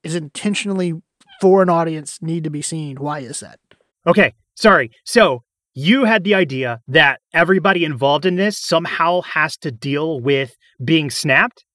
is 0.01 0.16
intentionally 0.16 0.93
for 1.41 1.61
an 1.61 1.70
audience 1.70 2.20
need 2.22 2.45
to 2.45 2.49
be 2.49 2.61
seen. 2.61 2.95
Why 2.95 3.20
is 3.20 3.41
that? 3.41 3.59
Okay, 4.07 4.34
sorry. 4.55 4.91
So 5.03 5.43
you 5.76 6.05
had 6.05 6.24
the 6.24 6.36
idea 6.36 6.80
that 6.88 7.20
everybody 7.34 7.84
involved 7.84 8.26
in 8.26 8.38
this 8.38 8.57
somehow 8.57 9.22
has 9.24 9.57
to 9.57 9.72
deal 9.72 10.22
with 10.22 10.55
being 10.84 11.09
snapped. 11.09 11.66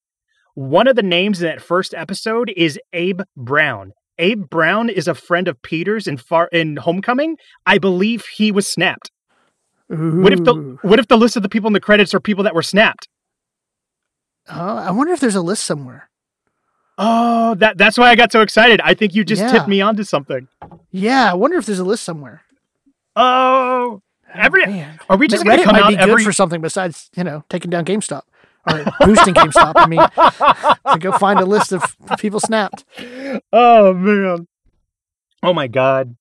One 0.58 0.88
of 0.88 0.96
the 0.96 1.04
names 1.04 1.40
in 1.40 1.46
that 1.46 1.62
first 1.62 1.94
episode 1.94 2.52
is 2.56 2.80
Abe 2.92 3.20
Brown. 3.36 3.92
Abe 4.18 4.50
Brown 4.50 4.88
is 4.90 5.06
a 5.06 5.14
friend 5.14 5.46
of 5.46 5.62
Peter's 5.62 6.08
in 6.08 6.16
far 6.16 6.48
in 6.50 6.78
Homecoming. 6.78 7.36
I 7.64 7.78
believe 7.78 8.24
he 8.34 8.50
was 8.50 8.66
snapped. 8.66 9.12
Ooh. 9.92 10.20
What 10.20 10.32
if 10.32 10.42
the 10.42 10.76
what 10.82 10.98
if 10.98 11.06
the 11.06 11.16
list 11.16 11.36
of 11.36 11.44
the 11.44 11.48
people 11.48 11.68
in 11.68 11.74
the 11.74 11.80
credits 11.80 12.12
are 12.12 12.18
people 12.18 12.42
that 12.42 12.56
were 12.56 12.64
snapped? 12.64 13.06
Uh, 14.50 14.82
I 14.84 14.90
wonder 14.90 15.12
if 15.12 15.20
there's 15.20 15.36
a 15.36 15.42
list 15.42 15.62
somewhere. 15.62 16.10
Oh, 16.98 17.54
that 17.54 17.78
that's 17.78 17.96
why 17.96 18.08
I 18.10 18.16
got 18.16 18.32
so 18.32 18.40
excited. 18.40 18.80
I 18.80 18.94
think 18.94 19.14
you 19.14 19.22
just 19.24 19.42
Yeah. 19.42 19.52
tipped 19.52 19.68
me 19.68 19.80
onto 19.80 20.02
something. 20.02 20.48
Yeah, 20.90 21.30
I 21.30 21.34
wonder 21.34 21.56
if 21.58 21.66
there's 21.66 21.78
a 21.78 21.84
list 21.84 22.02
somewhere. 22.02 22.42
Oh, 23.14 24.02
every 24.34 24.64
oh, 24.66 24.96
are 25.08 25.16
we 25.18 25.28
just 25.28 25.44
going 25.44 25.58
to 25.58 25.64
come 25.64 25.74
might 25.74 25.84
out 25.84 25.90
be 25.90 25.94
good 25.94 26.08
every? 26.10 26.24
for 26.24 26.32
something 26.32 26.60
besides 26.60 27.10
you 27.14 27.22
know 27.22 27.44
taking 27.48 27.70
down 27.70 27.84
GameStop 27.84 28.22
or 28.66 28.84
boosting 29.00 29.34
GameStop. 29.34 29.72
I 29.76 29.86
mean, 29.86 30.00
to 30.92 30.98
go 30.98 31.12
find 31.18 31.38
a 31.40 31.44
list 31.44 31.72
of 31.72 31.96
people 32.18 32.40
snapped. 32.40 32.84
oh 33.52 33.92
man, 33.94 34.46
oh 35.42 35.52
my 35.52 35.66
god, 35.66 36.16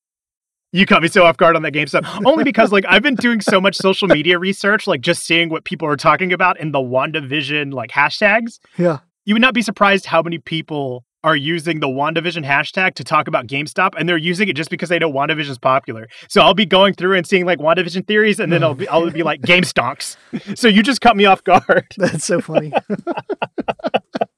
you 0.71 0.85
caught 0.85 1.01
me 1.01 1.07
so 1.07 1.25
off 1.25 1.37
guard 1.37 1.55
on 1.55 1.61
that 1.63 1.71
game 1.71 1.87
stuff. 1.87 2.05
Only 2.25 2.43
because 2.43 2.71
like 2.71 2.85
I've 2.87 3.03
been 3.03 3.15
doing 3.15 3.41
so 3.41 3.59
much 3.59 3.75
social 3.75 4.07
media 4.07 4.37
research, 4.37 4.87
like 4.87 5.01
just 5.01 5.25
seeing 5.25 5.49
what 5.49 5.63
people 5.63 5.87
are 5.87 5.97
talking 5.97 6.33
about 6.33 6.59
in 6.59 6.71
the 6.71 6.79
WandaVision 6.79 7.73
like 7.73 7.91
hashtags. 7.91 8.59
Yeah. 8.77 8.99
You 9.25 9.35
would 9.35 9.41
not 9.41 9.53
be 9.53 9.61
surprised 9.61 10.05
how 10.05 10.21
many 10.21 10.37
people 10.37 11.03
are 11.27 11.35
using 11.35 11.81
the 11.81 11.89
WandaVision 11.89 12.45
hashtag 12.45 12.93
to 12.93 13.03
talk 13.03 13.27
about 13.27 13.47
GameStop, 13.47 13.95
and 13.99 14.07
they're 14.07 14.15
using 14.15 14.47
it 14.47 14.55
just 14.55 14.69
because 14.69 14.87
they 14.87 14.97
know 14.97 15.11
WandaVision 15.11 15.49
is 15.49 15.59
popular. 15.59 16.07
So 16.29 16.39
I'll 16.39 16.53
be 16.53 16.65
going 16.65 16.93
through 16.93 17.17
and 17.17 17.27
seeing 17.27 17.45
like 17.45 17.59
WandaVision 17.59 18.07
theories, 18.07 18.39
and 18.39 18.49
then 18.49 18.63
I'll 18.63 18.75
be 18.75 18.87
I'll 18.87 19.11
be 19.11 19.23
like 19.23 19.41
Game 19.41 19.63
Stonks. 19.63 20.15
So 20.55 20.67
you 20.67 20.81
just 20.81 21.01
cut 21.01 21.17
me 21.17 21.25
off 21.25 21.43
guard. 21.43 21.87
That's 21.97 22.23
so 22.23 22.39
funny. 22.39 22.71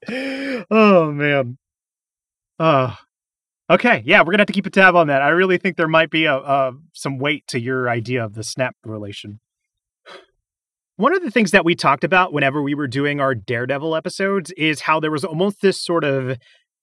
oh 0.72 1.12
man. 1.12 1.58
Oh. 2.58 2.98
Okay, 3.70 4.02
yeah, 4.06 4.22
we're 4.22 4.32
gonna 4.32 4.42
have 4.42 4.48
to 4.48 4.54
keep 4.54 4.66
a 4.66 4.72
tab 4.72 4.96
on 4.96 5.08
that. 5.08 5.22
I 5.22 5.30
really 5.30 5.58
think 5.60 5.78
there 5.78 5.88
might 5.88 6.10
be 6.10 6.26
a, 6.26 6.36
a 6.36 6.72
some 6.94 7.20
weight 7.20 7.46
to 7.48 7.60
your 7.60 7.90
idea 7.90 8.26
of 8.26 8.34
the 8.34 8.44
snap 8.44 8.76
relation. 8.84 9.40
One 11.00 11.16
of 11.16 11.24
the 11.24 11.32
things 11.32 11.52
that 11.52 11.64
we 11.64 11.76
talked 11.76 12.04
about 12.04 12.34
whenever 12.34 12.62
we 12.62 12.76
were 12.76 12.86
doing 12.86 13.22
our 13.22 13.34
Daredevil 13.34 13.96
episodes 13.96 14.52
is 14.58 14.82
how 14.82 15.00
there 15.00 15.12
was 15.12 15.24
almost 15.24 15.62
this 15.62 15.82
sort 15.82 16.04
of 16.04 16.38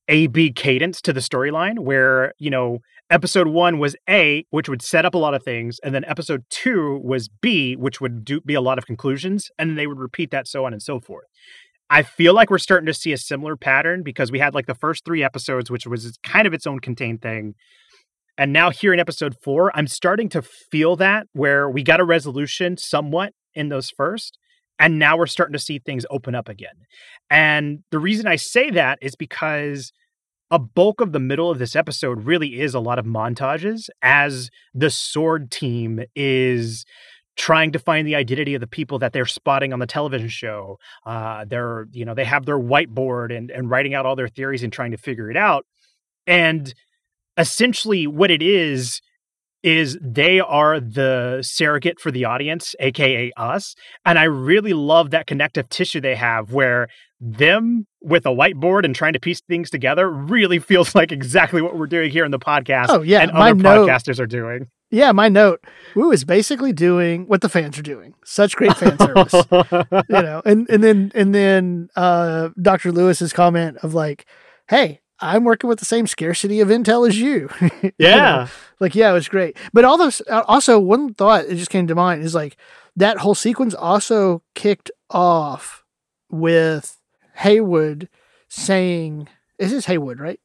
A 0.09 0.28
B 0.28 0.52
cadence 0.52 1.00
to 1.02 1.12
the 1.12 1.20
storyline 1.20 1.80
where, 1.80 2.32
you 2.38 2.50
know, 2.50 2.78
episode 3.11 3.48
one 3.48 3.78
was 3.78 3.96
A, 4.09 4.44
which 4.50 4.68
would 4.68 4.82
set 4.82 5.04
up 5.04 5.14
a 5.14 5.18
lot 5.18 5.34
of 5.34 5.42
things, 5.42 5.78
and 5.82 5.94
then 5.94 6.04
episode 6.07 6.44
two 6.50 7.00
was 7.04 7.28
B, 7.28 7.74
which 7.74 8.00
would 8.00 8.24
do, 8.24 8.40
be 8.40 8.54
a 8.54 8.61
lot 8.61 8.78
of 8.78 8.86
conclusions, 8.86 9.50
and 9.59 9.70
then 9.70 9.76
they 9.76 9.86
would 9.86 9.98
repeat 9.98 10.30
that 10.30 10.48
so 10.48 10.64
on 10.64 10.72
and 10.72 10.82
so 10.82 11.00
forth. 11.00 11.26
I 11.88 12.02
feel 12.02 12.34
like 12.34 12.50
we're 12.50 12.59
starting 12.59 12.86
to 12.86 12.94
see 12.94 13.12
a 13.12 13.18
similar 13.18 13.57
pattern 13.57 14.02
because 14.02 14.32
we 14.32 14.40
had 14.40 14.54
like 14.54 14.66
the 14.66 14.74
first 14.74 15.04
three 15.04 15.22
episodes, 15.22 15.70
which 15.70 15.86
was 15.86 16.18
kind 16.24 16.46
of 16.46 16.54
its 16.54 16.66
own 16.66 16.80
contained 16.80 17.22
thing. 17.22 17.54
And 18.36 18.52
now 18.52 18.70
here 18.70 18.92
in 18.92 19.00
episode 19.00 19.36
four, 19.42 19.70
I'm 19.76 19.86
starting 19.86 20.28
to 20.30 20.42
feel 20.42 20.96
that 20.96 21.26
where 21.32 21.70
we 21.70 21.82
got 21.82 22.00
a 22.00 22.04
resolution 22.04 22.76
somewhat 22.76 23.32
in 23.54 23.68
those 23.68 23.90
first. 23.90 24.36
And 24.79 24.99
now 24.99 25.16
we're 25.16 25.27
starting 25.27 25.55
to 25.55 25.59
see 25.59 25.79
things 25.79 26.05
open 26.11 26.35
up 26.35 26.49
again. 26.49 26.74
And 27.31 27.83
the 27.91 27.99
reason 27.99 28.27
I 28.27 28.37
say 28.37 28.70
that 28.70 28.99
is 29.01 29.16
because 29.16 29.93
a 30.51 30.59
bulk 30.59 31.01
of 31.01 31.12
the 31.12 31.18
middle 31.18 31.51
of 31.51 31.59
this 31.59 31.74
episode 31.74 32.24
really 32.24 32.61
is 32.61 32.74
a 32.74 32.81
lot 32.81 32.99
of 32.99 33.05
montages 33.05 33.89
as 34.03 34.51
the 34.74 34.91
sword 34.91 35.51
team 35.51 36.05
is 36.14 36.85
trying 37.37 37.70
to 37.72 37.79
find 37.79 38.07
the 38.07 38.14
identity 38.14 38.55
of 38.55 38.61
the 38.61 38.66
people 38.66 38.99
that 38.99 39.12
they're 39.12 39.27
spotting 39.27 39.72
on 39.72 39.79
the 39.79 39.87
television 39.87 40.29
show. 40.29 40.79
Uh, 41.05 41.45
they're, 41.45 41.87
you 41.93 42.05
know, 42.05 42.14
they 42.14 42.24
have 42.24 42.47
their 42.47 42.59
whiteboard 42.59 43.37
and, 43.37 43.51
and 43.51 43.68
writing 43.68 43.95
out 43.95 44.07
all 44.07 44.16
their 44.16 44.29
theories 44.29 44.62
and 44.62 44.72
trying 44.72 44.91
to 44.91 44.97
figure 44.97 45.31
it 45.31 45.37
out. 45.37 45.66
And 46.27 46.72
essentially, 47.37 48.07
what 48.07 48.31
it 48.31 48.43
is, 48.43 49.01
is 49.62 49.98
they 50.00 50.38
are 50.40 50.78
the 50.80 51.40
surrogate 51.42 51.98
for 52.00 52.11
the 52.11 52.24
audience, 52.24 52.74
aka 52.80 53.32
us. 53.36 53.74
And 54.04 54.18
I 54.18 54.24
really 54.24 54.72
love 54.72 55.11
that 55.11 55.26
connective 55.26 55.68
tissue 55.68 56.00
they 56.00 56.14
have 56.14 56.52
where 56.52 56.88
them 57.20 57.86
with 58.02 58.26
a 58.26 58.30
whiteboard 58.30 58.84
and 58.84 58.94
trying 58.94 59.14
to 59.14 59.20
piece 59.20 59.40
things 59.48 59.70
together 59.70 60.09
really 60.11 60.59
feels 60.70 60.94
like 60.94 61.11
exactly 61.12 61.62
what 61.62 61.76
we're 61.76 61.86
doing 61.86 62.11
here 62.11 62.24
in 62.24 62.30
the 62.30 62.38
podcast 62.38 62.86
Oh, 62.90 63.02
yeah, 63.02 63.22
and 63.22 63.32
my 63.32 63.50
other 63.50 63.62
note- 63.62 63.88
podcasters 63.88 64.20
are 64.20 64.26
doing. 64.26 64.68
Yeah, 64.88 65.11
my 65.11 65.28
note. 65.28 65.64
Woo 65.96 66.12
is 66.12 66.22
basically 66.24 66.72
doing 66.72 67.26
what 67.26 67.40
the 67.40 67.48
fans 67.48 67.76
are 67.76 67.82
doing. 67.82 68.14
Such 68.24 68.54
great 68.54 68.76
fan 68.76 68.96
service. 68.96 69.32
you 69.52 70.22
know, 70.22 70.42
and 70.44 70.70
and 70.70 70.84
then 70.84 71.11
and 71.12 71.34
then 71.34 71.88
uh 71.96 72.50
Dr. 72.62 72.92
Lewis's 72.92 73.32
comment 73.32 73.78
of 73.82 73.94
like, 73.94 74.26
"Hey, 74.68 75.00
I'm 75.18 75.42
working 75.42 75.66
with 75.66 75.80
the 75.80 75.84
same 75.84 76.07
scarcity 76.07 76.61
of 76.61 76.68
intel 76.68 77.07
as 77.09 77.18
you." 77.18 77.48
You 77.82 77.92
yeah. 77.98 78.16
know, 78.16 78.46
like 78.81 78.95
yeah, 78.95 79.11
it 79.11 79.14
was 79.14 79.29
great. 79.29 79.57
But 79.72 79.85
all 79.85 79.99
those 79.99 80.22
uh, 80.29 80.43
also 80.47 80.79
one 80.79 81.14
thought 81.14 81.49
that 81.49 81.57
just 81.57 81.70
came 81.70 81.87
to 81.87 81.95
mind 81.95 82.22
is 82.22 82.35
like 82.35 82.57
that 82.95 83.18
whole 83.18 83.35
sequence 83.35 83.74
also 83.74 84.43
kicked 84.55 84.91
off 85.11 85.85
with 86.31 86.99
Hayward 87.37 88.09
saying, 88.49 89.29
"Is 89.59 89.70
this 89.70 89.87
Hayward, 89.87 90.20
right?" 90.20 90.41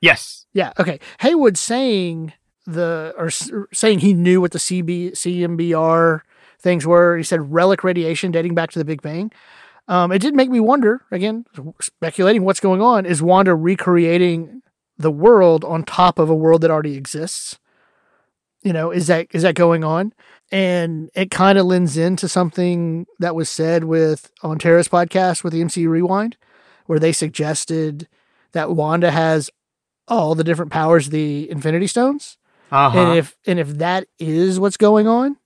Yes. 0.00 0.46
Yeah. 0.52 0.72
Okay. 0.78 0.98
Hayward 1.20 1.58
saying 1.58 2.32
the 2.66 3.14
or 3.16 3.30
saying 3.72 4.00
he 4.00 4.14
knew 4.14 4.40
what 4.40 4.52
the 4.52 4.58
CB 4.58 5.12
CMBR 5.12 6.22
things 6.58 6.86
were. 6.86 7.16
He 7.16 7.22
said 7.22 7.52
relic 7.52 7.84
radiation 7.84 8.30
dating 8.30 8.54
back 8.54 8.70
to 8.72 8.78
the 8.78 8.84
Big 8.84 9.02
Bang. 9.02 9.30
Um, 9.88 10.12
it 10.12 10.20
did 10.20 10.34
make 10.34 10.50
me 10.50 10.60
wonder 10.60 11.02
again, 11.10 11.44
speculating 11.80 12.44
what's 12.44 12.60
going 12.60 12.80
on. 12.80 13.06
Is 13.06 13.22
Wanda 13.22 13.54
recreating 13.54 14.62
the 14.96 15.10
world 15.10 15.64
on 15.64 15.82
top 15.82 16.18
of 16.18 16.30
a 16.30 16.34
world 16.34 16.60
that 16.62 16.70
already 16.70 16.96
exists? 16.96 17.58
You 18.62 18.72
know, 18.72 18.90
is 18.90 19.06
that 19.06 19.28
is 19.32 19.42
that 19.42 19.54
going 19.54 19.84
on? 19.84 20.12
And 20.52 21.10
it 21.14 21.30
kind 21.30 21.58
of 21.58 21.66
lends 21.66 21.96
into 21.96 22.28
something 22.28 23.06
that 23.20 23.34
was 23.34 23.48
said 23.48 23.84
with 23.84 24.30
on 24.42 24.58
Tara's 24.58 24.88
podcast 24.88 25.44
with 25.44 25.52
the 25.52 25.62
MCU 25.62 25.88
Rewind, 25.88 26.36
where 26.86 26.98
they 26.98 27.12
suggested 27.12 28.08
that 28.52 28.72
Wanda 28.72 29.10
has 29.10 29.50
all 30.08 30.34
the 30.34 30.44
different 30.44 30.72
powers 30.72 31.08
the 31.08 31.48
Infinity 31.50 31.86
Stones. 31.86 32.36
Uh-huh. 32.70 32.98
And 32.98 33.18
if 33.18 33.36
and 33.46 33.58
if 33.58 33.68
that 33.78 34.08
is 34.18 34.60
what's 34.60 34.76
going 34.76 35.06
on, 35.06 35.36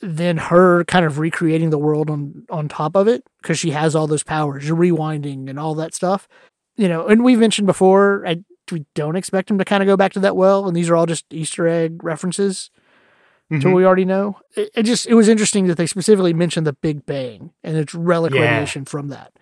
then 0.00 0.36
her 0.36 0.84
kind 0.84 1.04
of 1.04 1.18
recreating 1.18 1.70
the 1.70 1.78
world 1.78 2.10
on 2.10 2.44
on 2.50 2.68
top 2.68 2.96
of 2.96 3.08
it 3.08 3.24
because 3.40 3.58
she 3.58 3.70
has 3.70 3.94
all 3.94 4.06
those 4.06 4.22
powers, 4.22 4.64
rewinding 4.64 5.48
and 5.48 5.58
all 5.58 5.74
that 5.76 5.94
stuff. 5.94 6.28
You 6.76 6.88
know, 6.88 7.06
and 7.06 7.24
we've 7.24 7.38
mentioned 7.38 7.66
before, 7.66 8.26
I 8.26 8.42
we 8.72 8.84
don't 8.94 9.16
expect 9.16 9.50
him 9.50 9.58
to 9.58 9.64
kind 9.64 9.82
of 9.82 9.86
go 9.86 9.96
back 9.96 10.12
to 10.12 10.20
that 10.20 10.36
well, 10.36 10.66
and 10.66 10.76
these 10.76 10.88
are 10.90 10.96
all 10.96 11.06
just 11.06 11.24
Easter 11.32 11.66
egg 11.68 12.02
references 12.04 12.70
to 13.50 13.56
Mhm. 13.58 13.64
what 13.64 13.74
we 13.74 13.84
already 13.84 14.04
know. 14.04 14.38
It, 14.56 14.70
it 14.74 14.82
just 14.84 15.06
it 15.06 15.14
was 15.14 15.28
interesting 15.28 15.66
that 15.66 15.76
they 15.76 15.86
specifically 15.86 16.32
mentioned 16.32 16.66
the 16.66 16.72
Big 16.74 17.04
Bang 17.06 17.52
and 17.64 17.76
its 17.76 17.94
relic 17.94 18.32
Yeah. 18.32 18.42
radiation 18.42 18.84
from 18.84 19.08
that. 19.08 19.32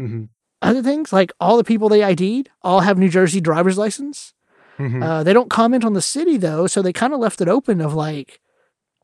Mhm. 0.00 0.28
Other 0.62 0.82
things 0.82 1.12
like 1.12 1.32
all 1.40 1.56
the 1.58 1.64
people 1.64 1.88
they 1.88 2.02
ID'd 2.02 2.48
all 2.62 2.80
have 2.80 2.96
New 2.98 3.10
Jersey 3.10 3.40
driver's 3.40 3.76
license. 3.76 4.32
Mhm. 4.78 5.02
Uh, 5.02 5.22
they 5.22 5.32
don't 5.34 5.50
comment 5.50 5.84
on 5.84 5.92
the 5.92 6.00
city 6.02 6.36
though, 6.36 6.66
so 6.66 6.80
they 6.82 6.92
kind 6.92 7.12
of 7.12 7.20
left 7.20 7.40
it 7.42 7.48
open 7.48 7.80
of 7.82 7.92
like, 7.94 8.40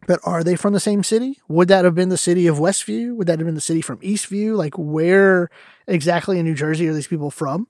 but 0.06 0.18
are 0.24 0.42
they 0.42 0.56
from 0.56 0.72
the 0.72 0.80
same 0.80 1.02
city? 1.04 1.38
Would 1.48 1.68
that 1.68 1.84
have 1.84 1.94
been 1.94 2.08
the 2.08 2.16
city 2.16 2.46
of 2.46 2.56
Westview? 2.58 3.14
Would 3.16 3.26
that 3.26 3.38
have 3.38 3.46
been 3.46 3.54
the 3.54 3.60
city 3.60 3.82
from 3.82 3.98
Eastview? 3.98 4.56
Like, 4.56 4.72
where 4.78 5.50
exactly 5.86 6.38
in 6.38 6.46
New 6.46 6.54
Jersey 6.54 6.88
are 6.88 6.94
these 6.94 7.06
people 7.06 7.30
from? 7.30 7.68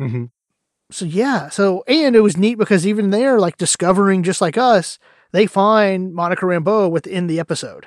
Mhm. 0.00 0.30
So 0.90 1.04
yeah, 1.04 1.48
so 1.50 1.84
and 1.86 2.16
it 2.16 2.20
was 2.20 2.36
neat 2.36 2.56
because 2.56 2.86
even 2.86 3.10
there, 3.10 3.38
like 3.38 3.58
discovering 3.58 4.22
just 4.22 4.40
like 4.40 4.56
us, 4.56 4.98
they 5.32 5.46
find 5.46 6.14
Monica 6.14 6.46
Rambeau 6.46 6.90
within 6.90 7.26
the 7.26 7.38
episode. 7.38 7.86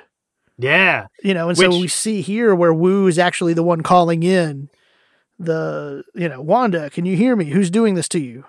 Yeah. 0.58 1.06
You 1.22 1.34
know, 1.34 1.48
and 1.48 1.58
so 1.58 1.70
we 1.70 1.88
see 1.88 2.20
here 2.20 2.54
where 2.54 2.72
Woo 2.72 3.08
is 3.08 3.18
actually 3.18 3.54
the 3.54 3.62
one 3.62 3.82
calling 3.82 4.22
in 4.22 4.68
the, 5.38 6.04
you 6.14 6.28
know, 6.28 6.40
Wanda, 6.40 6.90
can 6.90 7.04
you 7.04 7.16
hear 7.16 7.34
me? 7.34 7.46
Who's 7.46 7.70
doing 7.70 7.94
this 7.94 8.08
to 8.10 8.20
you? 8.20 8.44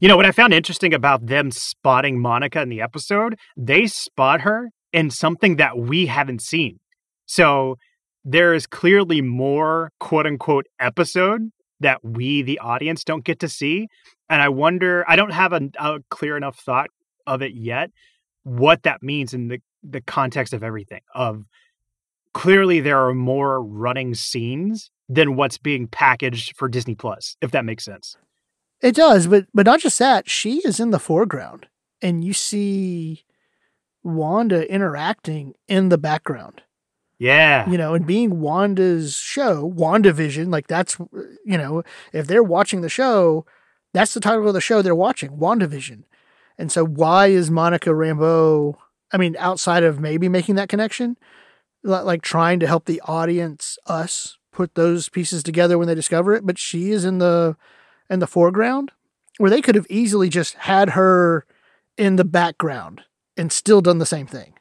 You 0.00 0.08
know 0.08 0.16
what 0.16 0.26
I 0.26 0.32
found 0.32 0.52
interesting 0.52 0.92
about 0.92 1.26
them 1.26 1.52
spotting 1.52 2.20
Monica 2.20 2.60
in 2.60 2.68
the 2.68 2.80
episode? 2.80 3.38
They 3.56 3.86
spot 3.86 4.40
her 4.40 4.70
in 4.92 5.10
something 5.10 5.56
that 5.56 5.78
we 5.78 6.06
haven't 6.06 6.42
seen. 6.42 6.80
So 7.26 7.76
there 8.24 8.54
is 8.54 8.66
clearly 8.66 9.22
more 9.22 9.92
quote 10.00 10.26
unquote 10.26 10.66
episode 10.80 11.50
that 11.80 12.04
we, 12.04 12.42
the 12.42 12.58
audience, 12.58 13.04
don't 13.04 13.24
get 13.24 13.40
to 13.40 13.48
see. 13.48 13.88
And 14.28 14.42
I 14.42 14.48
wonder, 14.48 15.04
I 15.08 15.16
don't 15.16 15.32
have 15.32 15.52
a, 15.52 15.68
a 15.78 16.00
clear 16.10 16.36
enough 16.36 16.58
thought 16.58 16.90
of 17.26 17.42
it 17.42 17.54
yet, 17.54 17.90
what 18.42 18.82
that 18.82 19.02
means 19.02 19.34
in 19.34 19.48
the, 19.48 19.60
the 19.82 20.00
context 20.00 20.52
of 20.52 20.62
everything. 20.62 21.00
Of 21.14 21.44
clearly, 22.34 22.80
there 22.80 23.06
are 23.06 23.14
more 23.14 23.62
running 23.62 24.14
scenes 24.14 24.90
than 25.08 25.36
what's 25.36 25.58
being 25.58 25.86
packaged 25.86 26.56
for 26.56 26.68
Disney 26.68 26.94
Plus, 26.94 27.36
if 27.40 27.50
that 27.52 27.64
makes 27.64 27.84
sense. 27.84 28.16
It 28.80 28.94
does, 28.94 29.26
but 29.26 29.46
but 29.52 29.66
not 29.66 29.80
just 29.80 29.98
that. 29.98 30.28
She 30.30 30.58
is 30.58 30.78
in 30.78 30.90
the 30.90 31.00
foreground, 31.00 31.66
and 32.00 32.22
you 32.22 32.32
see 32.32 33.24
Wanda 34.04 34.72
interacting 34.72 35.54
in 35.66 35.88
the 35.88 35.98
background. 35.98 36.62
Yeah. 37.18 37.68
You 37.68 37.78
know, 37.78 37.94
and 37.94 38.06
being 38.06 38.40
Wanda's 38.40 39.16
show, 39.16 39.72
WandaVision, 39.76 40.52
like 40.52 40.68
that's, 40.68 40.98
you 41.44 41.58
know, 41.58 41.82
if 42.12 42.26
they're 42.26 42.42
watching 42.42 42.80
the 42.80 42.88
show, 42.88 43.44
that's 43.92 44.14
the 44.14 44.20
title 44.20 44.46
of 44.46 44.54
the 44.54 44.60
show 44.60 44.82
they're 44.82 44.94
watching, 44.94 45.30
WandaVision. 45.30 46.04
And 46.58 46.70
so 46.70 46.84
why 46.84 47.28
is 47.28 47.50
Monica 47.50 47.90
Rambeau, 47.90 48.76
I 49.12 49.16
mean, 49.16 49.36
outside 49.38 49.82
of 49.82 50.00
maybe 50.00 50.28
making 50.28 50.54
that 50.56 50.68
connection, 50.68 51.16
like 51.82 52.22
trying 52.22 52.60
to 52.60 52.66
help 52.66 52.84
the 52.84 53.00
audience, 53.04 53.78
us, 53.86 54.38
put 54.52 54.74
those 54.74 55.08
pieces 55.08 55.42
together 55.42 55.78
when 55.78 55.86
they 55.86 55.94
discover 55.94 56.34
it, 56.34 56.44
but 56.44 56.58
she 56.58 56.90
is 56.90 57.04
in 57.04 57.18
the 57.18 57.56
in 58.10 58.18
the 58.18 58.26
foreground 58.26 58.90
where 59.36 59.50
they 59.50 59.60
could 59.60 59.74
have 59.76 59.86
easily 59.88 60.28
just 60.28 60.54
had 60.54 60.90
her 60.90 61.46
in 61.96 62.16
the 62.16 62.24
background 62.24 63.02
and 63.36 63.52
still 63.52 63.80
done 63.80 63.98
the 63.98 64.06
same 64.06 64.26
thing. 64.26 64.54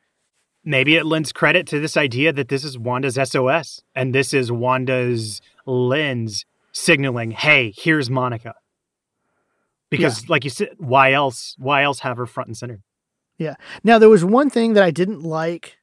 Maybe 0.67 0.95
it 0.95 1.05
lends 1.05 1.31
credit 1.31 1.65
to 1.67 1.79
this 1.79 1.95
idea 1.95 2.33
that 2.33 2.49
this 2.49 2.63
is 2.63 2.77
Wanda's 2.77 3.15
SOS 3.15 3.81
and 3.95 4.13
this 4.13 4.33
is 4.33 4.51
Wanda's 4.51 5.41
lens 5.65 6.45
signaling, 6.71 7.31
hey, 7.31 7.73
here's 7.75 8.09
Monica. 8.09 8.55
Because, 9.89 10.23
yeah. 10.23 10.27
like 10.29 10.43
you 10.43 10.49
said, 10.49 10.69
why 10.77 11.13
else? 11.13 11.55
Why 11.57 11.83
else 11.83 11.99
have 11.99 12.17
her 12.17 12.25
front 12.25 12.47
and 12.47 12.57
center? 12.57 12.81
Yeah. 13.37 13.55
Now 13.83 13.97
there 13.99 14.09
was 14.09 14.25
one 14.25 14.49
thing 14.49 14.73
that 14.73 14.83
I 14.83 14.91
didn't 14.91 15.23
like 15.23 15.77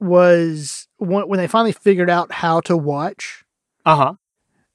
was 0.00 0.88
when 0.98 1.38
they 1.38 1.46
finally 1.46 1.72
figured 1.72 2.10
out 2.10 2.32
how 2.32 2.60
to 2.62 2.76
watch. 2.76 3.44
Uh 3.86 3.96
huh 3.96 4.14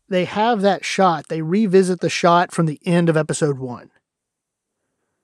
they 0.10 0.26
have 0.26 0.62
that 0.62 0.86
shot. 0.86 1.28
They 1.28 1.42
revisit 1.42 2.00
the 2.00 2.10
shot 2.10 2.52
from 2.52 2.66
the 2.66 2.80
end 2.86 3.10
of 3.10 3.18
episode 3.18 3.60
one. 3.60 3.92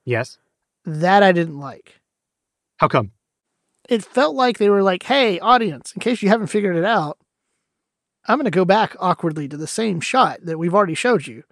Yes. 0.05 0.37
That 0.85 1.23
I 1.23 1.31
didn't 1.31 1.59
like. 1.59 2.01
How 2.77 2.87
come? 2.87 3.11
It 3.89 4.03
felt 4.03 4.35
like 4.35 4.57
they 4.57 4.69
were 4.69 4.83
like, 4.83 5.03
hey, 5.03 5.39
audience, 5.39 5.91
in 5.93 5.99
case 5.99 6.21
you 6.21 6.29
haven't 6.29 6.47
figured 6.47 6.75
it 6.75 6.85
out, 6.85 7.17
I'm 8.27 8.37
going 8.37 8.45
to 8.45 8.51
go 8.51 8.65
back 8.65 8.95
awkwardly 8.99 9.47
to 9.49 9.57
the 9.57 9.67
same 9.67 9.99
shot 9.99 10.39
that 10.43 10.57
we've 10.57 10.73
already 10.73 10.95
showed 10.95 11.27
you. 11.27 11.43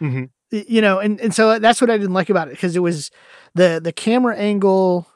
Mm-hmm. 0.00 0.24
You 0.50 0.82
know, 0.82 0.98
and, 0.98 1.20
and 1.20 1.34
so 1.34 1.58
that's 1.58 1.80
what 1.80 1.90
I 1.90 1.96
didn't 1.96 2.12
like 2.12 2.28
about 2.28 2.48
it 2.48 2.52
because 2.52 2.74
it 2.74 2.80
was 2.80 3.10
the 3.54 3.80
the 3.82 3.92
camera 3.92 4.36
angle 4.36 5.06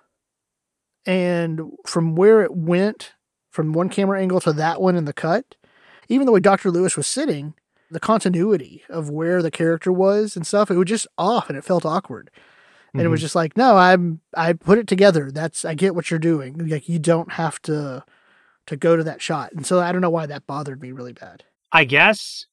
and 1.05 1.61
from 1.87 2.15
where 2.15 2.43
it 2.43 2.55
went 2.55 3.13
from 3.51 3.73
one 3.73 3.89
camera 3.89 4.21
angle 4.21 4.41
to 4.41 4.53
that 4.53 4.81
one 4.81 4.95
in 4.95 5.07
the 5.07 5.13
cut 5.13 5.57
even 6.09 6.27
the 6.27 6.33
way 6.33 6.41
Dr. 6.41 6.71
Lewis 6.71 6.97
was 6.97 7.07
sitting, 7.07 7.55
the 7.91 8.01
continuity 8.01 8.83
of 8.89 9.11
where 9.11 9.43
the 9.43 9.51
character 9.51 9.93
was 9.93 10.37
and 10.37 10.47
stuff, 10.47 10.71
it 10.71 10.77
was 10.77 10.89
just 10.89 11.07
off 11.17 11.49
and 11.49 11.59
it 11.59 11.65
felt 11.65 11.87
awkward. 11.87 12.31
And 12.95 13.01
mm-hmm. 13.01 13.07
it 13.07 13.11
was 13.11 13.19
mm-hmm. 13.19 13.25
just 13.25 13.35
like, 13.35 13.57
no, 13.57 13.77
I'm 13.77 14.21
I 14.37 14.53
put 14.53 14.79
it 14.79 14.87
together. 14.87 15.31
That's 15.31 15.65
I 15.65 15.75
get 15.75 15.97
what 15.97 16.11
you're 16.11 16.21
doing. 16.21 16.69
Like 16.69 16.89
you 16.89 17.01
don't 17.01 17.33
have 17.33 17.61
to 17.63 18.05
to 18.67 18.77
go 18.77 18.97
to 18.97 19.05
that 19.05 19.21
shot. 19.21 19.53
And 19.53 19.67
so 19.67 19.81
I 19.81 19.91
don't 19.93 20.01
know 20.01 20.11
why 20.11 20.27
that 20.27 20.47
bothered 20.47 20.81
me 20.81 20.93
really 20.93 21.13
bad. 21.13 21.45
I 21.73 21.85
guess 21.85 22.47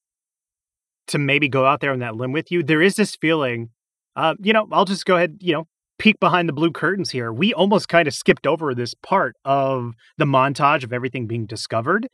to 1.07 1.19
maybe 1.19 1.47
go 1.47 1.65
out 1.65 1.79
there 1.79 1.91
on 1.91 1.99
that 1.99 2.15
limb 2.15 2.31
with 2.31 2.51
you, 2.51 2.63
there 2.63 2.81
is 2.81 2.95
this 2.95 3.15
feeling, 3.15 3.69
uh, 4.15 4.33
you 4.41 4.51
know, 4.51 4.67
I'll 4.71 4.85
just 4.85 5.05
go 5.05 5.15
ahead, 5.15 5.37
you 5.41 5.53
know, 5.53 5.67
peek 5.99 6.19
behind 6.19 6.49
the 6.49 6.53
blue 6.53 6.71
curtains 6.71 7.11
here. 7.11 7.31
We 7.31 7.53
almost 7.53 7.87
kind 7.87 8.07
of 8.07 8.13
skipped 8.13 8.47
over 8.47 8.73
this 8.73 8.95
part 8.95 9.35
of 9.45 9.93
the 10.17 10.25
montage 10.25 10.83
of 10.83 10.91
everything 10.91 11.27
being 11.27 11.45
discovered. 11.45 12.07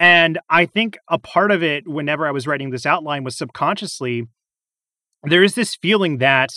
And 0.00 0.40
I 0.48 0.66
think 0.66 0.98
a 1.08 1.18
part 1.18 1.52
of 1.52 1.62
it, 1.62 1.86
whenever 1.86 2.26
I 2.26 2.32
was 2.32 2.46
writing 2.48 2.70
this 2.70 2.86
outline, 2.86 3.22
was 3.22 3.36
subconsciously 3.36 4.26
there 5.24 5.42
is 5.42 5.54
this 5.54 5.74
feeling 5.74 6.18
that 6.18 6.50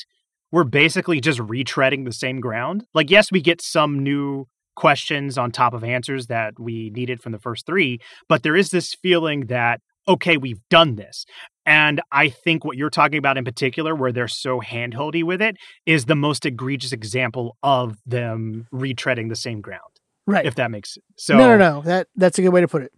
we're 0.53 0.63
basically 0.63 1.19
just 1.19 1.39
retreading 1.39 2.05
the 2.05 2.13
same 2.13 2.39
ground. 2.39 2.85
Like, 2.93 3.09
yes, 3.09 3.31
we 3.31 3.41
get 3.41 3.59
some 3.59 4.03
new 4.03 4.45
questions 4.75 5.35
on 5.35 5.51
top 5.51 5.73
of 5.73 5.83
answers 5.83 6.27
that 6.27 6.53
we 6.59 6.91
needed 6.91 7.21
from 7.21 7.31
the 7.31 7.39
first 7.39 7.65
three, 7.65 7.99
but 8.29 8.43
there 8.43 8.55
is 8.55 8.69
this 8.69 8.93
feeling 8.93 9.47
that, 9.47 9.81
okay, 10.07 10.37
we've 10.37 10.61
done 10.69 10.95
this. 10.95 11.25
And 11.65 12.01
I 12.11 12.29
think 12.29 12.63
what 12.63 12.77
you're 12.77 12.91
talking 12.91 13.17
about 13.17 13.35
in 13.35 13.43
particular, 13.43 13.95
where 13.95 14.11
they're 14.11 14.27
so 14.27 14.61
handholdy 14.61 15.23
with 15.23 15.41
it, 15.41 15.57
is 15.87 16.05
the 16.05 16.15
most 16.15 16.45
egregious 16.45 16.91
example 16.91 17.57
of 17.63 17.97
them 18.05 18.67
retreading 18.71 19.29
the 19.29 19.35
same 19.35 19.59
ground. 19.59 19.81
Right. 20.27 20.45
If 20.45 20.55
that 20.55 20.69
makes 20.69 20.93
sense. 20.93 21.05
So 21.17 21.35
No, 21.35 21.47
no, 21.47 21.57
no. 21.57 21.81
That 21.81 22.07
that's 22.15 22.37
a 22.37 22.43
good 22.43 22.53
way 22.53 22.61
to 22.61 22.67
put 22.67 22.83
it. 22.83 22.91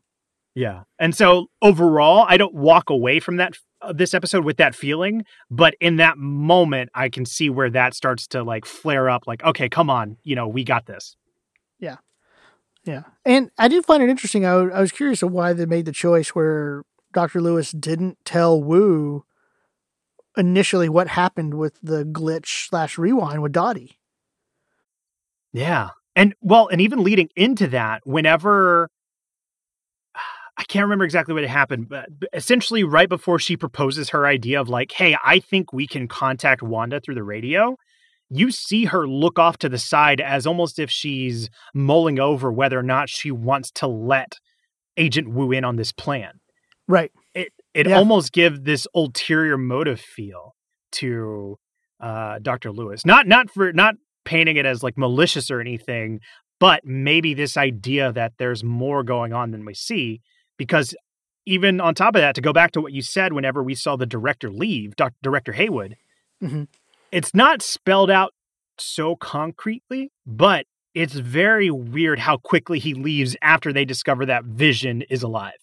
Yeah. 0.56 0.84
And 0.98 1.14
so 1.14 1.48
overall, 1.62 2.26
I 2.28 2.38
don't 2.38 2.56
walk 2.56 2.90
away 2.90 3.20
from 3.20 3.38
that 3.38 3.54
uh, 3.82 3.92
this 3.94 4.14
episode 4.14 4.46
with 4.46 4.58
that 4.58 4.74
feeling, 4.74 5.26
but 5.52 5.76
in 5.82 5.98
that 5.98 6.18
moment 6.18 6.90
I 6.96 7.10
can 7.10 7.26
see 7.26 7.50
where 7.50 7.70
that 7.72 7.94
starts 7.94 8.26
to 8.28 8.42
like 8.42 8.66
flare 8.66 9.10
up 9.10 9.28
like 9.28 9.44
okay, 9.44 9.68
come 9.68 9.90
on, 9.90 10.18
you 10.24 10.36
know, 10.36 10.48
we 10.48 10.64
got 10.64 10.86
this. 10.86 11.18
Yeah. 11.80 11.98
Yeah. 12.86 13.04
And 13.26 13.52
I 13.58 13.68
did 13.68 13.86
find 13.86 14.02
it 14.02 14.10
interesting. 14.10 14.46
I, 14.46 14.52
w- 14.52 14.72
I 14.72 14.80
was 14.80 14.92
curious 14.92 15.22
of 15.24 15.32
why 15.32 15.54
they 15.54 15.66
made 15.66 15.86
the 15.86 15.92
choice 15.92 16.30
where 16.30 16.84
Dr. 17.14 17.42
Lewis 17.42 17.72
didn't 17.72 18.18
tell 18.24 18.62
Woo 18.62 19.26
initially 20.38 20.88
what 20.88 21.08
happened 21.10 21.56
with 21.56 21.80
the 21.82 22.04
glitch 22.06 22.68
slash 22.70 22.98
rewind 22.98 23.42
with 23.42 23.52
Dottie. 23.52 24.00
Yeah. 25.52 25.90
And 26.16 26.34
well, 26.42 26.68
and 26.68 26.80
even 26.80 27.04
leading 27.04 27.30
into 27.36 27.68
that, 27.68 28.02
whenever 28.06 28.90
I 30.58 30.64
can't 30.64 30.84
remember 30.84 31.04
exactly 31.04 31.34
what 31.34 31.44
happened, 31.44 31.90
but 31.90 32.08
essentially, 32.34 32.84
right 32.84 33.10
before 33.10 33.40
she 33.40 33.58
proposes 33.58 34.10
her 34.10 34.26
idea 34.26 34.62
of 34.62 34.70
like, 34.70 34.92
hey, 34.94 35.18
I 35.24 35.40
think 35.40 35.74
we 35.74 35.86
can 35.86 36.08
contact 36.08 36.64
Wanda 36.64 37.02
through 37.02 37.16
the 37.16 37.24
radio, 37.24 37.76
you 38.30 38.52
see 38.52 38.86
her 38.86 39.08
look 39.08 39.38
off 39.38 39.58
to 39.60 39.70
the 39.70 39.78
side 39.78 40.22
as 40.22 40.48
almost 40.48 40.80
if 40.80 40.90
she's 40.90 41.50
mulling 41.74 42.20
over 42.20 42.52
whether 42.52 42.80
or 42.80 42.84
not 42.84 43.10
she 43.10 43.32
wants 43.32 43.70
to 43.72 43.88
let 43.88 44.38
Agent 44.98 45.30
Woo 45.30 45.52
in 45.52 45.66
on 45.66 45.76
this 45.76 45.92
plan. 45.92 46.40
Right. 46.88 47.12
It 47.34 47.50
it 47.74 47.88
yeah. 47.88 47.98
almost 47.98 48.32
gives 48.32 48.62
this 48.62 48.88
ulterior 48.96 49.58
motive 49.58 50.00
feel 50.00 50.56
to 50.94 51.58
uh, 52.00 52.40
Dr. 52.42 52.72
Lewis. 52.72 53.06
Not 53.06 53.28
not 53.28 53.50
for 53.50 53.74
not 53.74 53.96
painting 54.24 54.58
it 54.58 54.66
as 54.66 54.84
like 54.84 54.98
malicious 54.98 55.52
or 55.52 55.60
anything, 55.60 56.20
but 56.60 56.86
maybe 56.86 57.34
this 57.34 57.58
idea 57.58 58.12
that 58.14 58.34
there's 58.40 58.64
more 58.64 59.04
going 59.04 59.34
on 59.34 59.52
than 59.52 59.66
we 59.66 59.74
see 59.74 60.22
because 60.58 60.96
even 61.46 61.80
on 61.80 61.94
top 61.94 62.16
of 62.16 62.22
that, 62.22 62.36
to 62.36 62.42
go 62.42 62.54
back 62.54 62.72
to 62.72 62.82
what 62.82 62.94
you 62.94 63.02
said, 63.02 63.34
whenever 63.34 63.64
we 63.64 63.76
saw 63.76 63.96
the 63.96 64.06
director 64.06 64.50
leave, 64.50 64.96
Dr. 64.96 65.16
Director 65.22 65.54
Hayward, 65.54 65.96
mm-hmm. 66.42 66.64
it's 67.12 67.34
not 67.34 67.62
spelled 67.62 68.10
out 68.10 68.34
so 68.78 69.16
concretely, 69.16 70.12
but 70.26 70.66
it's 70.94 71.14
very 71.14 71.70
weird 71.70 72.20
how 72.20 72.38
quickly 72.38 72.80
he 72.80 72.94
leaves 72.94 73.36
after 73.42 73.72
they 73.72 73.86
discover 73.86 74.26
that 74.26 74.46
Vision 74.46 75.04
is 75.04 75.24
alive. 75.24 75.54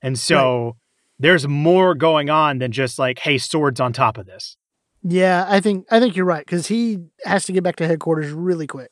And 0.00 0.18
so 0.18 0.64
right. 0.64 0.74
there's 1.18 1.46
more 1.46 1.94
going 1.94 2.30
on 2.30 2.58
than 2.58 2.72
just 2.72 2.98
like, 2.98 3.18
hey, 3.18 3.38
swords 3.38 3.80
on 3.80 3.92
top 3.92 4.16
of 4.18 4.26
this. 4.26 4.56
Yeah, 5.02 5.46
I 5.48 5.60
think 5.60 5.86
I 5.90 6.00
think 6.00 6.16
you're 6.16 6.26
right 6.26 6.44
because 6.44 6.66
he 6.66 6.98
has 7.24 7.44
to 7.44 7.52
get 7.52 7.62
back 7.62 7.76
to 7.76 7.86
headquarters 7.86 8.32
really 8.32 8.66
quick. 8.66 8.90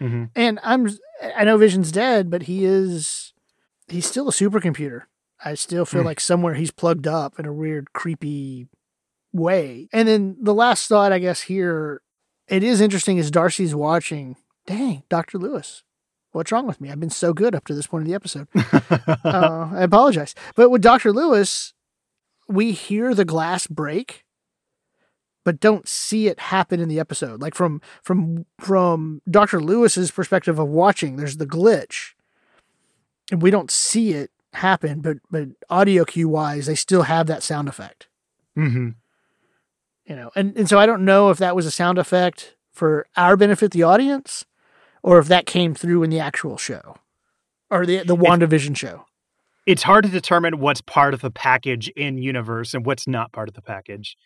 Mm-hmm. 0.00 0.24
And 0.36 0.60
I'm 0.62 0.88
I 1.36 1.44
know 1.44 1.58
Vision's 1.58 1.90
dead, 1.90 2.30
but 2.30 2.42
he 2.42 2.64
is 2.64 3.29
he's 3.90 4.06
still 4.06 4.28
a 4.28 4.32
supercomputer. 4.32 5.02
I 5.44 5.54
still 5.54 5.84
feel 5.84 6.02
mm. 6.02 6.06
like 6.06 6.20
somewhere 6.20 6.54
he's 6.54 6.70
plugged 6.70 7.06
up 7.06 7.38
in 7.38 7.46
a 7.46 7.52
weird, 7.52 7.92
creepy 7.92 8.68
way. 9.32 9.88
And 9.92 10.06
then 10.06 10.36
the 10.40 10.54
last 10.54 10.88
thought, 10.88 11.12
I 11.12 11.18
guess, 11.18 11.42
here, 11.42 12.02
it 12.48 12.62
is 12.62 12.80
interesting 12.80 13.18
as 13.18 13.30
Darcy's 13.30 13.74
watching. 13.74 14.36
Dang, 14.66 15.02
Dr. 15.08 15.38
Lewis, 15.38 15.82
what's 16.32 16.52
wrong 16.52 16.66
with 16.66 16.80
me? 16.80 16.90
I've 16.90 17.00
been 17.00 17.10
so 17.10 17.32
good 17.32 17.54
up 17.54 17.64
to 17.66 17.74
this 17.74 17.86
point 17.86 18.02
of 18.02 18.08
the 18.08 18.14
episode. 18.14 18.48
uh, 19.24 19.70
I 19.72 19.82
apologize. 19.82 20.34
But 20.54 20.70
with 20.70 20.82
Dr. 20.82 21.12
Lewis, 21.12 21.72
we 22.48 22.72
hear 22.72 23.14
the 23.14 23.24
glass 23.24 23.66
break, 23.66 24.24
but 25.44 25.60
don't 25.60 25.88
see 25.88 26.28
it 26.28 26.38
happen 26.38 26.80
in 26.80 26.88
the 26.88 27.00
episode. 27.00 27.40
Like 27.40 27.54
from 27.54 27.80
from 28.02 28.44
from 28.60 29.22
Dr. 29.30 29.60
Lewis's 29.60 30.10
perspective 30.10 30.58
of 30.58 30.68
watching, 30.68 31.16
there's 31.16 31.38
the 31.38 31.46
glitch 31.46 32.12
and 33.30 33.42
we 33.42 33.50
don't 33.50 33.70
see 33.70 34.12
it 34.12 34.30
happen, 34.52 35.00
but 35.00 35.18
but 35.30 35.48
audio 35.68 36.04
cue 36.04 36.28
wise, 36.28 36.66
they 36.66 36.74
still 36.74 37.02
have 37.02 37.26
that 37.26 37.42
sound 37.42 37.68
effect. 37.68 38.08
Mm-hmm. 38.56 38.90
You 40.06 40.16
know, 40.16 40.30
and 40.34 40.56
and 40.56 40.68
so 40.68 40.78
I 40.78 40.86
don't 40.86 41.04
know 41.04 41.30
if 41.30 41.38
that 41.38 41.54
was 41.54 41.66
a 41.66 41.70
sound 41.70 41.98
effect 41.98 42.56
for 42.72 43.06
our 43.16 43.36
benefit, 43.36 43.70
the 43.70 43.82
audience, 43.82 44.44
or 45.02 45.18
if 45.18 45.28
that 45.28 45.46
came 45.46 45.74
through 45.74 46.02
in 46.02 46.10
the 46.10 46.20
actual 46.20 46.56
show 46.56 46.96
or 47.70 47.86
the 47.86 48.02
the 48.02 48.16
WandaVision 48.16 48.76
show. 48.76 49.04
it's 49.66 49.82
hard 49.82 50.04
to 50.04 50.10
determine 50.10 50.58
what's 50.58 50.80
part 50.80 51.14
of 51.14 51.20
the 51.20 51.30
package 51.30 51.88
in 51.90 52.18
universe 52.18 52.74
and 52.74 52.84
what's 52.84 53.06
not 53.06 53.32
part 53.32 53.48
of 53.48 53.54
the 53.54 53.62
package. 53.62 54.16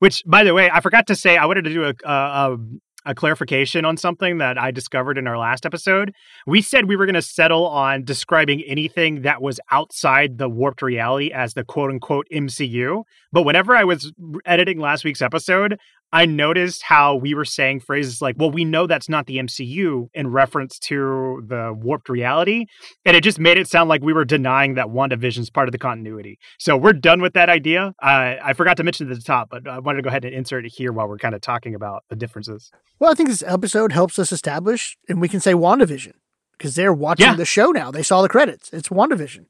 Which, 0.00 0.22
by 0.26 0.44
the 0.44 0.52
way, 0.52 0.68
I 0.70 0.80
forgot 0.80 1.06
to 1.06 1.14
say, 1.14 1.36
I 1.36 1.46
wanted 1.46 1.64
to 1.64 1.72
do 1.72 1.84
a, 1.84 1.94
a, 2.04 2.58
a 3.04 3.14
clarification 3.14 3.84
on 3.84 3.96
something 3.96 4.38
that 4.38 4.58
I 4.58 4.70
discovered 4.70 5.18
in 5.18 5.26
our 5.26 5.38
last 5.38 5.66
episode. 5.66 6.14
We 6.46 6.62
said 6.62 6.88
we 6.88 6.96
were 6.96 7.06
going 7.06 7.14
to 7.14 7.22
settle 7.22 7.66
on 7.66 8.04
describing 8.04 8.62
anything 8.62 9.22
that 9.22 9.42
was 9.42 9.60
outside 9.70 10.38
the 10.38 10.48
warped 10.48 10.82
reality 10.82 11.30
as 11.32 11.54
the 11.54 11.64
quote 11.64 11.90
unquote 11.90 12.26
MCU. 12.32 13.02
But 13.32 13.42
whenever 13.42 13.76
I 13.76 13.84
was 13.84 14.12
editing 14.46 14.78
last 14.78 15.04
week's 15.04 15.22
episode, 15.22 15.78
I 16.14 16.26
noticed 16.26 16.82
how 16.82 17.16
we 17.16 17.34
were 17.34 17.44
saying 17.44 17.80
phrases 17.80 18.22
like, 18.22 18.36
well, 18.38 18.48
we 18.48 18.64
know 18.64 18.86
that's 18.86 19.08
not 19.08 19.26
the 19.26 19.38
MCU 19.38 20.06
in 20.14 20.28
reference 20.28 20.78
to 20.78 21.42
the 21.44 21.76
warped 21.76 22.08
reality. 22.08 22.66
And 23.04 23.16
it 23.16 23.24
just 23.24 23.40
made 23.40 23.58
it 23.58 23.66
sound 23.66 23.88
like 23.88 24.00
we 24.00 24.12
were 24.12 24.24
denying 24.24 24.74
that 24.74 24.86
WandaVision's 24.86 25.50
part 25.50 25.66
of 25.66 25.72
the 25.72 25.78
continuity. 25.78 26.38
So 26.56 26.76
we're 26.76 26.92
done 26.92 27.20
with 27.20 27.32
that 27.32 27.48
idea. 27.48 27.94
Uh, 28.00 28.36
I 28.40 28.52
forgot 28.52 28.76
to 28.76 28.84
mention 28.84 29.10
at 29.10 29.16
the 29.16 29.24
top, 29.24 29.50
but 29.50 29.66
I 29.66 29.80
wanted 29.80 29.96
to 29.96 30.02
go 30.02 30.08
ahead 30.08 30.24
and 30.24 30.32
insert 30.32 30.64
it 30.64 30.72
here 30.76 30.92
while 30.92 31.08
we're 31.08 31.18
kind 31.18 31.34
of 31.34 31.40
talking 31.40 31.74
about 31.74 32.04
the 32.10 32.14
differences. 32.14 32.70
Well, 33.00 33.10
I 33.10 33.14
think 33.14 33.28
this 33.28 33.42
episode 33.44 33.90
helps 33.90 34.16
us 34.16 34.30
establish, 34.30 34.96
and 35.08 35.20
we 35.20 35.28
can 35.28 35.40
say 35.40 35.52
WandaVision 35.52 36.12
because 36.56 36.76
they're 36.76 36.92
watching 36.92 37.26
yeah. 37.26 37.34
the 37.34 37.44
show 37.44 37.72
now. 37.72 37.90
They 37.90 38.04
saw 38.04 38.22
the 38.22 38.28
credits. 38.28 38.72
It's 38.72 38.88
WandaVision. 38.88 39.46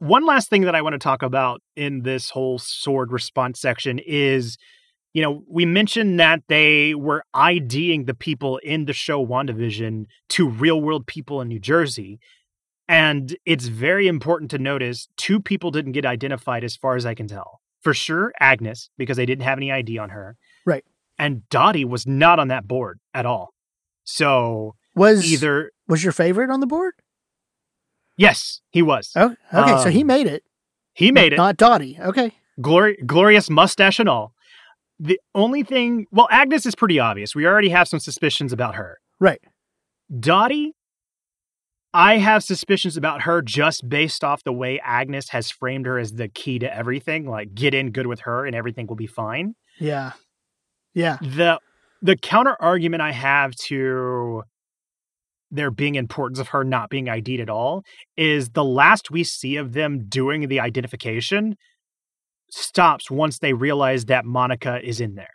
One 0.00 0.26
last 0.26 0.50
thing 0.50 0.62
that 0.62 0.74
I 0.74 0.82
want 0.82 0.94
to 0.94 0.98
talk 0.98 1.22
about 1.22 1.60
in 1.76 2.02
this 2.02 2.30
whole 2.30 2.58
sword 2.58 3.12
response 3.12 3.60
section 3.60 4.00
is 4.04 4.58
you 5.12 5.22
know, 5.22 5.42
we 5.48 5.64
mentioned 5.64 6.20
that 6.20 6.42
they 6.48 6.94
were 6.94 7.24
IDing 7.34 8.04
the 8.04 8.14
people 8.14 8.58
in 8.58 8.84
the 8.84 8.92
show 8.92 9.24
WandaVision 9.24 10.06
to 10.30 10.48
real 10.48 10.80
world 10.80 11.06
people 11.06 11.40
in 11.40 11.48
New 11.48 11.58
Jersey. 11.58 12.20
And 12.88 13.36
it's 13.44 13.66
very 13.66 14.06
important 14.06 14.50
to 14.52 14.58
notice 14.58 15.08
two 15.16 15.40
people 15.40 15.70
didn't 15.70 15.92
get 15.92 16.06
identified 16.06 16.64
as 16.64 16.76
far 16.76 16.96
as 16.96 17.04
I 17.04 17.14
can 17.14 17.26
tell. 17.26 17.60
For 17.80 17.94
sure, 17.94 18.32
Agnes, 18.40 18.90
because 18.98 19.16
they 19.16 19.26
didn't 19.26 19.44
have 19.44 19.58
any 19.58 19.70
ID 19.70 19.98
on 19.98 20.10
her. 20.10 20.36
Right. 20.66 20.84
And 21.18 21.48
Dottie 21.48 21.84
was 21.84 22.06
not 22.06 22.38
on 22.38 22.48
that 22.48 22.66
board 22.66 23.00
at 23.14 23.26
all. 23.26 23.54
So 24.04 24.74
was 24.94 25.30
either 25.30 25.70
was 25.86 26.02
your 26.02 26.12
favorite 26.12 26.50
on 26.50 26.60
the 26.60 26.66
board? 26.66 26.94
Yes, 28.16 28.62
he 28.70 28.82
was. 28.82 29.12
Oh, 29.14 29.36
okay. 29.52 29.72
Um, 29.72 29.82
so 29.82 29.90
he 29.90 30.00
um, 30.00 30.06
made 30.06 30.26
it. 30.26 30.44
He 30.92 31.12
made 31.12 31.32
it. 31.32 31.36
Not 31.36 31.56
Dottie. 31.56 31.98
Okay. 32.00 32.32
Glory, 32.60 32.98
glorious 33.06 33.48
mustache 33.48 34.00
and 34.00 34.08
all. 34.08 34.34
The 35.00 35.20
only 35.34 35.62
thing, 35.62 36.06
well, 36.10 36.28
Agnes 36.30 36.66
is 36.66 36.74
pretty 36.74 36.98
obvious. 36.98 37.34
We 37.34 37.46
already 37.46 37.68
have 37.68 37.88
some 37.88 38.00
suspicions 38.00 38.52
about 38.52 38.74
her. 38.74 38.98
Right. 39.20 39.40
Dottie, 40.18 40.72
I 41.94 42.18
have 42.18 42.42
suspicions 42.42 42.96
about 42.96 43.22
her 43.22 43.40
just 43.42 43.88
based 43.88 44.24
off 44.24 44.44
the 44.44 44.52
way 44.52 44.80
Agnes 44.82 45.28
has 45.30 45.50
framed 45.50 45.86
her 45.86 45.98
as 45.98 46.12
the 46.12 46.28
key 46.28 46.58
to 46.58 46.74
everything. 46.74 47.26
Like, 47.28 47.54
get 47.54 47.74
in 47.74 47.92
good 47.92 48.06
with 48.06 48.20
her 48.20 48.44
and 48.44 48.54
everything 48.54 48.86
will 48.86 48.96
be 48.96 49.06
fine. 49.06 49.54
Yeah. 49.78 50.12
Yeah. 50.94 51.18
The 51.20 51.60
the 52.02 52.16
counter 52.16 52.56
argument 52.60 53.02
I 53.02 53.12
have 53.12 53.54
to 53.66 54.42
there 55.50 55.70
being 55.70 55.94
importance 55.94 56.38
of 56.38 56.48
her 56.48 56.62
not 56.62 56.90
being 56.90 57.08
ID'd 57.08 57.40
at 57.40 57.48
all 57.48 57.82
is 58.16 58.50
the 58.50 58.64
last 58.64 59.10
we 59.10 59.24
see 59.24 59.56
of 59.56 59.72
them 59.72 60.06
doing 60.08 60.48
the 60.48 60.60
identification, 60.60 61.56
stops 62.50 63.10
once 63.10 63.38
they 63.38 63.52
realize 63.52 64.06
that 64.06 64.24
Monica 64.24 64.80
is 64.82 65.00
in 65.00 65.14
there. 65.14 65.34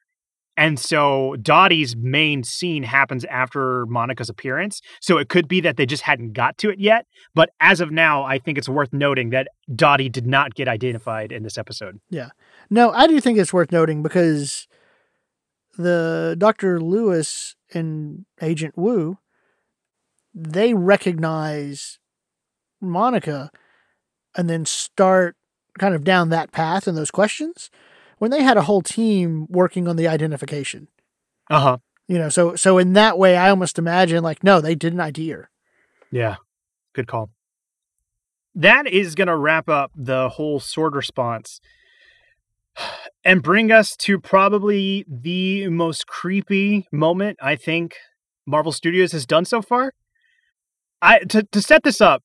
And 0.55 0.79
so 0.79 1.35
Dottie's 1.41 1.95
main 1.95 2.43
scene 2.43 2.83
happens 2.83 3.25
after 3.25 3.85
Monica's 3.87 4.29
appearance. 4.29 4.81
So 5.01 5.17
it 5.17 5.29
could 5.29 5.47
be 5.47 5.61
that 5.61 5.77
they 5.77 5.85
just 5.85 6.03
hadn't 6.03 6.33
got 6.33 6.57
to 6.59 6.69
it 6.69 6.79
yet. 6.79 7.05
But 7.33 7.49
as 7.59 7.81
of 7.81 7.91
now, 7.91 8.23
I 8.23 8.37
think 8.37 8.57
it's 8.57 8.69
worth 8.69 8.93
noting 8.93 9.31
that 9.31 9.47
Dottie 9.73 10.09
did 10.09 10.27
not 10.27 10.53
get 10.53 10.67
identified 10.67 11.31
in 11.31 11.43
this 11.43 11.57
episode. 11.57 11.99
Yeah. 12.09 12.29
No, 12.69 12.91
I 12.91 13.07
do 13.07 13.19
think 13.19 13.39
it's 13.39 13.53
worth 13.53 13.71
noting 13.71 14.03
because 14.03 14.67
the 15.77 16.35
Dr. 16.37 16.79
Lewis 16.79 17.55
and 17.73 18.25
Agent 18.39 18.77
Woo, 18.77 19.17
they 20.35 20.75
recognize 20.75 21.97
Monica 22.79 23.49
and 24.35 24.49
then 24.49 24.65
start 24.65 25.35
kind 25.79 25.95
of 25.95 26.03
down 26.03 26.29
that 26.29 26.51
path 26.51 26.87
and 26.87 26.97
those 26.97 27.11
questions 27.11 27.69
when 28.19 28.31
they 28.31 28.43
had 28.43 28.57
a 28.57 28.63
whole 28.63 28.81
team 28.81 29.47
working 29.49 29.87
on 29.87 29.95
the 29.95 30.07
identification. 30.07 30.87
Uh 31.49 31.59
huh. 31.59 31.77
You 32.07 32.17
know, 32.17 32.29
so 32.29 32.55
so 32.55 32.77
in 32.77 32.93
that 32.93 33.17
way, 33.17 33.37
I 33.37 33.49
almost 33.49 33.79
imagine 33.79 34.23
like, 34.23 34.43
no, 34.43 34.61
they 34.61 34.75
did 34.75 34.93
an 34.93 34.99
idea. 34.99 35.47
Yeah, 36.11 36.37
good 36.93 37.07
call. 37.07 37.31
That 38.55 38.87
is 38.87 39.15
going 39.15 39.29
to 39.29 39.35
wrap 39.35 39.67
up 39.67 39.91
the 39.95 40.29
whole 40.29 40.59
sword 40.59 40.95
response 40.95 41.59
and 43.25 43.41
bring 43.41 43.71
us 43.71 43.95
to 43.97 44.19
probably 44.19 45.05
the 45.09 45.67
most 45.69 46.05
creepy 46.07 46.87
moment 46.91 47.39
I 47.41 47.55
think 47.55 47.95
Marvel 48.45 48.71
Studios 48.71 49.11
has 49.13 49.25
done 49.25 49.45
so 49.45 49.61
far. 49.61 49.93
I 51.01 51.19
to 51.19 51.43
to 51.43 51.61
set 51.61 51.83
this 51.83 51.99
up, 51.99 52.23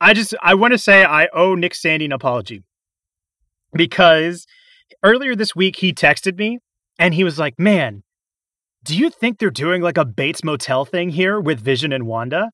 I 0.00 0.14
just 0.14 0.34
I 0.42 0.54
want 0.54 0.72
to 0.72 0.78
say 0.78 1.04
I 1.04 1.28
owe 1.34 1.54
Nick 1.54 1.74
Sandy 1.74 2.06
an 2.06 2.12
apology 2.12 2.62
because 3.72 4.46
earlier 5.02 5.34
this 5.34 5.54
week 5.54 5.76
he 5.76 5.92
texted 5.92 6.38
me 6.38 6.58
and 6.98 7.14
he 7.14 7.24
was 7.24 7.38
like, 7.38 7.58
"Man, 7.58 8.02
do 8.84 8.96
you 8.96 9.10
think 9.10 9.38
they're 9.38 9.50
doing 9.50 9.82
like 9.82 9.98
a 9.98 10.04
Bates 10.04 10.44
Motel 10.44 10.84
thing 10.84 11.10
here 11.10 11.40
with 11.40 11.60
Vision 11.60 11.92
and 11.92 12.06
Wanda?" 12.06 12.50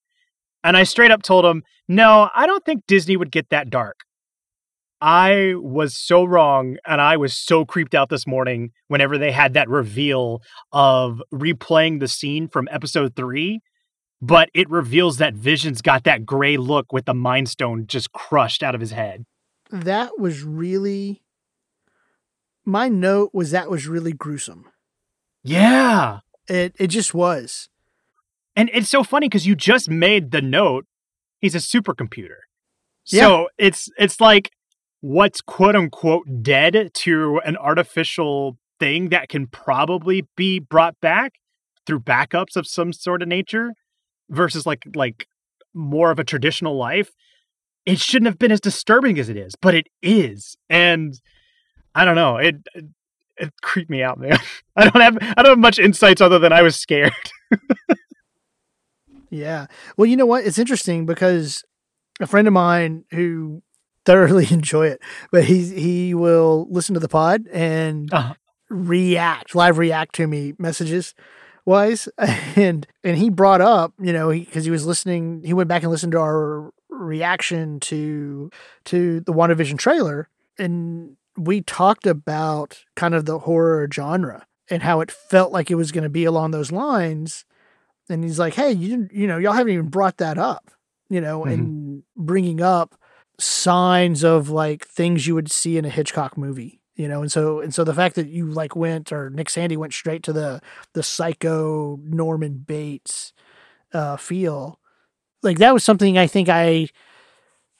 And 0.62 0.76
I 0.76 0.84
straight 0.84 1.10
up 1.10 1.22
told 1.22 1.44
him, 1.44 1.62
"No, 1.88 2.30
I 2.34 2.46
don't 2.46 2.64
think 2.64 2.86
Disney 2.86 3.16
would 3.16 3.30
get 3.30 3.50
that 3.50 3.70
dark." 3.70 4.00
I 5.00 5.52
was 5.56 5.94
so 5.94 6.24
wrong 6.24 6.78
and 6.86 6.98
I 6.98 7.18
was 7.18 7.34
so 7.34 7.66
creeped 7.66 7.94
out 7.94 8.08
this 8.08 8.26
morning 8.26 8.70
whenever 8.88 9.18
they 9.18 9.32
had 9.32 9.52
that 9.52 9.68
reveal 9.68 10.40
of 10.72 11.20
replaying 11.30 12.00
the 12.00 12.08
scene 12.08 12.48
from 12.48 12.68
episode 12.70 13.14
3 13.14 13.60
but 14.22 14.48
it 14.54 14.70
reveals 14.70 15.18
that 15.18 15.34
Vision's 15.34 15.82
got 15.82 16.04
that 16.04 16.24
gray 16.24 16.56
look 16.56 16.90
with 16.90 17.04
the 17.04 17.12
mind 17.12 17.50
stone 17.50 17.86
just 17.86 18.12
crushed 18.12 18.62
out 18.62 18.74
of 18.74 18.80
his 18.80 18.92
head 18.92 19.24
that 19.74 20.18
was 20.18 20.42
really 20.42 21.22
my 22.64 22.88
note 22.88 23.30
was 23.32 23.50
that 23.50 23.68
was 23.68 23.86
really 23.86 24.12
gruesome. 24.12 24.66
Yeah. 25.42 26.20
It 26.48 26.74
it 26.78 26.88
just 26.88 27.14
was. 27.14 27.68
And 28.56 28.70
it's 28.72 28.88
so 28.88 29.02
funny 29.02 29.28
because 29.28 29.46
you 29.46 29.56
just 29.56 29.90
made 29.90 30.30
the 30.30 30.40
note, 30.40 30.86
he's 31.40 31.54
a 31.54 31.58
supercomputer. 31.58 32.38
So 33.06 33.48
it's 33.58 33.90
it's 33.98 34.20
like 34.20 34.50
what's 35.00 35.40
quote 35.40 35.76
unquote 35.76 36.42
dead 36.42 36.90
to 36.94 37.40
an 37.44 37.56
artificial 37.56 38.56
thing 38.80 39.10
that 39.10 39.28
can 39.28 39.46
probably 39.46 40.26
be 40.36 40.58
brought 40.58 40.98
back 41.00 41.34
through 41.86 42.00
backups 42.00 42.56
of 42.56 42.66
some 42.66 42.92
sort 42.92 43.20
of 43.20 43.28
nature 43.28 43.72
versus 44.30 44.64
like 44.64 44.84
like 44.94 45.26
more 45.74 46.10
of 46.10 46.18
a 46.18 46.24
traditional 46.24 46.78
life 46.78 47.10
it 47.86 47.98
shouldn't 47.98 48.26
have 48.26 48.38
been 48.38 48.52
as 48.52 48.60
disturbing 48.60 49.18
as 49.18 49.28
it 49.28 49.36
is, 49.36 49.54
but 49.60 49.74
it 49.74 49.86
is. 50.02 50.56
And 50.70 51.18
I 51.94 52.04
don't 52.04 52.16
know, 52.16 52.36
it 52.36 52.56
it, 53.36 53.52
creeped 53.62 53.90
me 53.90 54.02
out, 54.02 54.18
man. 54.18 54.38
I 54.76 54.88
don't 54.88 55.02
have 55.02 55.18
I 55.20 55.42
don't 55.42 55.52
have 55.52 55.58
much 55.58 55.78
insights 55.78 56.20
other 56.20 56.38
than 56.38 56.52
I 56.52 56.62
was 56.62 56.76
scared. 56.76 57.12
yeah. 59.30 59.66
Well, 59.96 60.06
you 60.06 60.16
know 60.16 60.26
what? 60.26 60.44
It's 60.44 60.58
interesting 60.58 61.06
because 61.06 61.64
a 62.20 62.26
friend 62.26 62.48
of 62.48 62.54
mine 62.54 63.04
who 63.10 63.62
thoroughly 64.04 64.46
enjoy 64.50 64.88
it, 64.88 65.00
but 65.30 65.44
he 65.44 65.68
he 65.68 66.14
will 66.14 66.66
listen 66.70 66.94
to 66.94 67.00
the 67.00 67.08
pod 67.08 67.46
and 67.52 68.12
uh-huh. 68.12 68.34
react, 68.70 69.54
live 69.54 69.78
react 69.78 70.14
to 70.16 70.26
me 70.26 70.54
messages 70.58 71.14
wise 71.66 72.08
and 72.56 72.86
and 73.02 73.16
he 73.16 73.30
brought 73.30 73.62
up 73.62 73.94
you 73.98 74.12
know 74.12 74.30
because 74.30 74.64
he, 74.64 74.68
he, 74.68 74.70
was 74.70 74.84
listening 74.86 75.42
he 75.44 75.54
went 75.54 75.66
back 75.66 75.82
and 75.82 75.90
listened 75.90 76.12
to 76.12 76.18
our 76.18 76.70
reaction 76.94 77.80
to 77.80 78.50
to 78.84 79.20
the 79.20 79.32
WandaVision 79.32 79.78
trailer 79.78 80.28
and 80.58 81.16
we 81.36 81.60
talked 81.62 82.06
about 82.06 82.84
kind 82.94 83.14
of 83.14 83.24
the 83.24 83.40
horror 83.40 83.88
genre 83.92 84.46
and 84.70 84.82
how 84.82 85.00
it 85.00 85.10
felt 85.10 85.52
like 85.52 85.70
it 85.70 85.74
was 85.74 85.92
going 85.92 86.04
to 86.04 86.10
be 86.10 86.24
along 86.24 86.50
those 86.50 86.72
lines 86.72 87.44
and 88.08 88.24
he's 88.24 88.38
like 88.38 88.54
hey 88.54 88.72
you 88.72 89.08
you 89.12 89.26
know 89.26 89.38
y'all 89.38 89.52
haven't 89.52 89.72
even 89.72 89.88
brought 89.88 90.18
that 90.18 90.38
up 90.38 90.70
you 91.08 91.20
know 91.20 91.40
mm-hmm. 91.40 91.52
and 91.52 92.02
bringing 92.16 92.60
up 92.60 92.94
signs 93.38 94.22
of 94.22 94.48
like 94.48 94.86
things 94.86 95.26
you 95.26 95.34
would 95.34 95.50
see 95.50 95.76
in 95.76 95.84
a 95.84 95.90
Hitchcock 95.90 96.38
movie 96.38 96.80
you 96.94 97.08
know 97.08 97.22
and 97.22 97.32
so 97.32 97.60
and 97.60 97.74
so 97.74 97.84
the 97.84 97.94
fact 97.94 98.14
that 98.14 98.28
you 98.28 98.46
like 98.46 98.76
went 98.76 99.12
or 99.12 99.30
Nick 99.30 99.50
Sandy 99.50 99.76
went 99.76 99.92
straight 99.92 100.22
to 100.24 100.32
the 100.32 100.60
the 100.92 101.02
psycho 101.02 101.98
Norman 102.02 102.64
Bates 102.66 103.32
uh 103.92 104.16
feel 104.16 104.78
like 105.44 105.58
that 105.58 105.74
was 105.74 105.84
something 105.84 106.18
I 106.18 106.26
think 106.26 106.48
I 106.48 106.88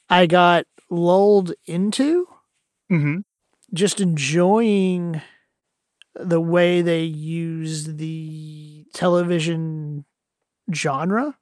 I 0.08 0.26
got 0.26 0.66
lulled 0.90 1.52
into. 1.66 2.28
Mm-hmm. 2.90 3.20
Just 3.72 4.00
enjoying 4.00 5.20
the 6.14 6.40
way 6.40 6.80
they 6.82 7.02
use 7.02 7.96
the 7.96 8.84
television 8.94 10.04
genre 10.72 11.36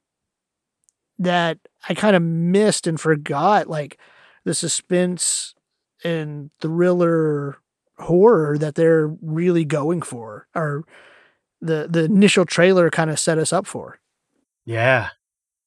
that 1.19 1.59
I 1.87 1.93
kind 1.93 2.15
of 2.15 2.21
missed 2.21 2.87
and 2.87 2.99
forgot. 2.99 3.67
Like 3.67 3.99
the 4.45 4.53
suspense 4.53 5.53
and 6.03 6.49
thriller 6.59 7.57
horror 7.99 8.57
that 8.57 8.75
they're 8.75 9.07
really 9.21 9.65
going 9.65 10.01
for 10.01 10.47
or 10.55 10.83
the 11.61 11.87
the 11.89 12.05
initial 12.05 12.45
trailer 12.45 12.89
kind 12.89 13.09
of 13.09 13.19
set 13.19 13.37
us 13.37 13.53
up 13.53 13.67
for. 13.67 13.99
Yeah. 14.65 15.09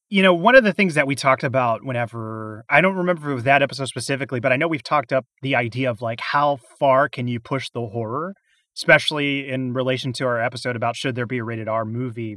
You 0.09 0.23
know, 0.23 0.33
one 0.33 0.55
of 0.55 0.63
the 0.63 0.73
things 0.73 0.95
that 0.95 1.09
we 1.09 1.17
talked 1.17 1.43
about 1.43 1.85
whenever 1.85 2.65
I 2.71 2.81
don't 2.81 2.95
remember 2.95 3.41
that 3.41 3.63
episode 3.63 3.89
specifically, 3.89 4.39
but 4.39 4.53
I 4.53 4.57
know 4.57 4.69
we've 4.69 4.83
talked 4.83 5.13
up 5.13 5.27
the 5.43 5.57
idea 5.57 5.91
of 5.91 6.01
like 6.01 6.21
how 6.21 6.59
far 6.79 7.09
can 7.09 7.27
you 7.27 7.41
push 7.41 7.71
the 7.71 7.81
horror, 7.81 8.35
especially 8.77 9.49
in 9.49 9.73
relation 9.73 10.13
to 10.15 10.27
our 10.27 10.41
episode 10.41 10.77
about 10.77 10.95
should 10.95 11.17
there 11.17 11.27
be 11.27 11.39
a 11.39 11.45
rated 11.45 11.67
R 11.67 11.85
movie 11.85 12.37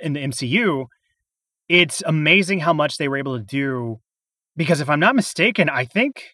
in 0.00 0.14
the 0.14 0.20
MCU. 0.20 0.86
It's 1.68 2.02
amazing 2.06 2.60
how 2.60 2.72
much 2.72 2.96
they 2.96 3.06
were 3.06 3.18
able 3.18 3.38
to 3.38 3.44
do 3.44 4.00
because 4.56 4.80
if 4.80 4.90
I'm 4.90 5.00
not 5.00 5.14
mistaken, 5.14 5.68
I 5.68 5.84
think 5.84 6.24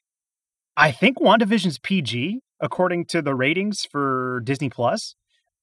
I 0.75 0.91
think 0.91 1.19
WandaVision's 1.19 1.79
PG 1.79 2.41
according 2.61 3.05
to 3.07 3.21
the 3.21 3.35
ratings 3.35 3.87
for 3.91 4.41
Disney 4.45 4.71
Plus. 4.71 5.17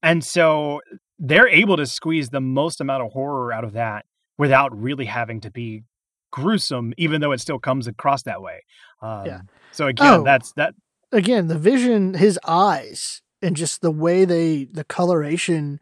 And 0.04 0.24
so 0.24 0.82
they're 1.18 1.48
able 1.48 1.78
to 1.78 1.88
squeeze 1.88 2.30
the 2.30 2.42
most 2.42 2.80
amount 2.80 3.04
of 3.04 3.12
horror 3.12 3.52
out 3.52 3.64
of 3.64 3.74
that 3.74 4.06
without 4.38 4.76
really 4.80 5.06
having 5.06 5.42
to 5.42 5.52
be 5.52 5.84
gruesome, 6.32 6.94
even 6.98 7.22
though 7.22 7.32
it 7.32 7.40
still 7.40 7.60
comes 7.60 7.88
across 7.88 8.24
that 8.24 8.42
way. 8.42 8.64
Um, 9.02 9.26
yeah. 9.26 9.42
So 9.72 9.88
again, 9.88 10.14
oh, 10.22 10.24
that's 10.24 10.54
that. 10.54 10.74
Again, 11.12 11.48
the 11.48 11.58
vision, 11.58 12.14
his 12.14 12.40
eyes, 12.48 13.22
and 13.42 13.56
just 13.56 13.82
the 13.82 13.92
way 13.92 14.26
they, 14.26 14.66
the 14.66 14.86
coloration 14.86 15.80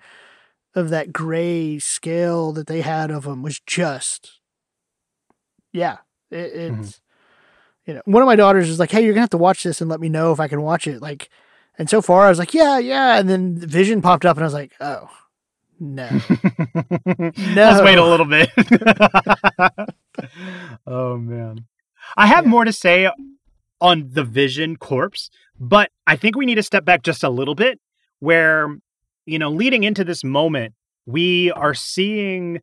of 0.76 0.90
that 0.90 1.14
gray 1.14 1.80
scale 1.80 2.52
that 2.54 2.68
they 2.68 2.82
had 2.82 3.12
of 3.12 3.26
him 3.26 3.44
was 3.44 3.60
just, 3.66 4.40
yeah, 5.72 5.98
it, 6.32 6.54
mm-hmm. 6.54 6.82
it's. 6.82 6.90
Mm-hmm. 6.90 7.04
You 7.86 7.96
know, 7.96 8.02
one 8.06 8.22
of 8.22 8.28
my 8.28 8.36
daughters 8.36 8.70
is 8.70 8.78
like, 8.78 8.92
"Hey, 8.92 9.04
you're 9.04 9.14
gonna 9.14 9.22
have 9.22 9.32
to 9.32 9.38
watch 9.38 9.64
this 9.64 9.82
and 9.82 9.90
let 9.90 10.00
me 10.00 10.10
know 10.10 10.32
if 10.32 10.40
I 10.40 10.48
can 10.48 10.62
watch 10.62 10.86
it." 10.86 11.02
Like, 11.02 11.28
and 11.76 11.90
so 11.90 12.04
far 12.04 12.26
I 12.26 12.30
was 12.30 12.38
like, 12.38 12.54
"Yeah, 12.54 12.78
yeah," 12.78 13.18
and 13.18 13.28
then 13.28 13.58
Vision 13.58 14.00
popped 14.00 14.26
up, 14.26 14.38
and 14.38 14.44
I 14.44 14.46
was 14.46 14.54
like, 14.54 14.74
"Oh, 14.80 15.10
no. 15.80 16.10
no. 17.18 17.32
Let's 17.56 17.82
wait 17.82 17.98
a 17.98 18.06
little 18.06 18.26
bit. 18.26 18.50
oh 20.88 21.18
man. 21.18 21.66
I 22.18 22.28
have 22.28 22.46
yeah. 22.46 22.50
more 22.50 22.66
to 22.66 22.74
say 22.74 23.10
on 23.82 24.10
the 24.12 24.24
Vision 24.24 24.76
corpse, 24.76 25.30
but 25.60 25.92
I 26.08 26.16
think 26.16 26.36
we 26.36 26.46
need 26.46 26.56
to 26.56 26.64
step 26.64 26.86
back 26.86 27.04
just 27.04 27.24
a 27.24 27.30
little 27.30 27.56
bit 27.56 27.80
where, 28.20 28.78
you 29.26 29.40
know, 29.40 29.50
leading 29.50 29.84
into 29.84 30.04
this 30.04 30.24
moment, 30.24 30.74
we 31.06 31.52
are 31.52 31.74
seeing 31.74 32.62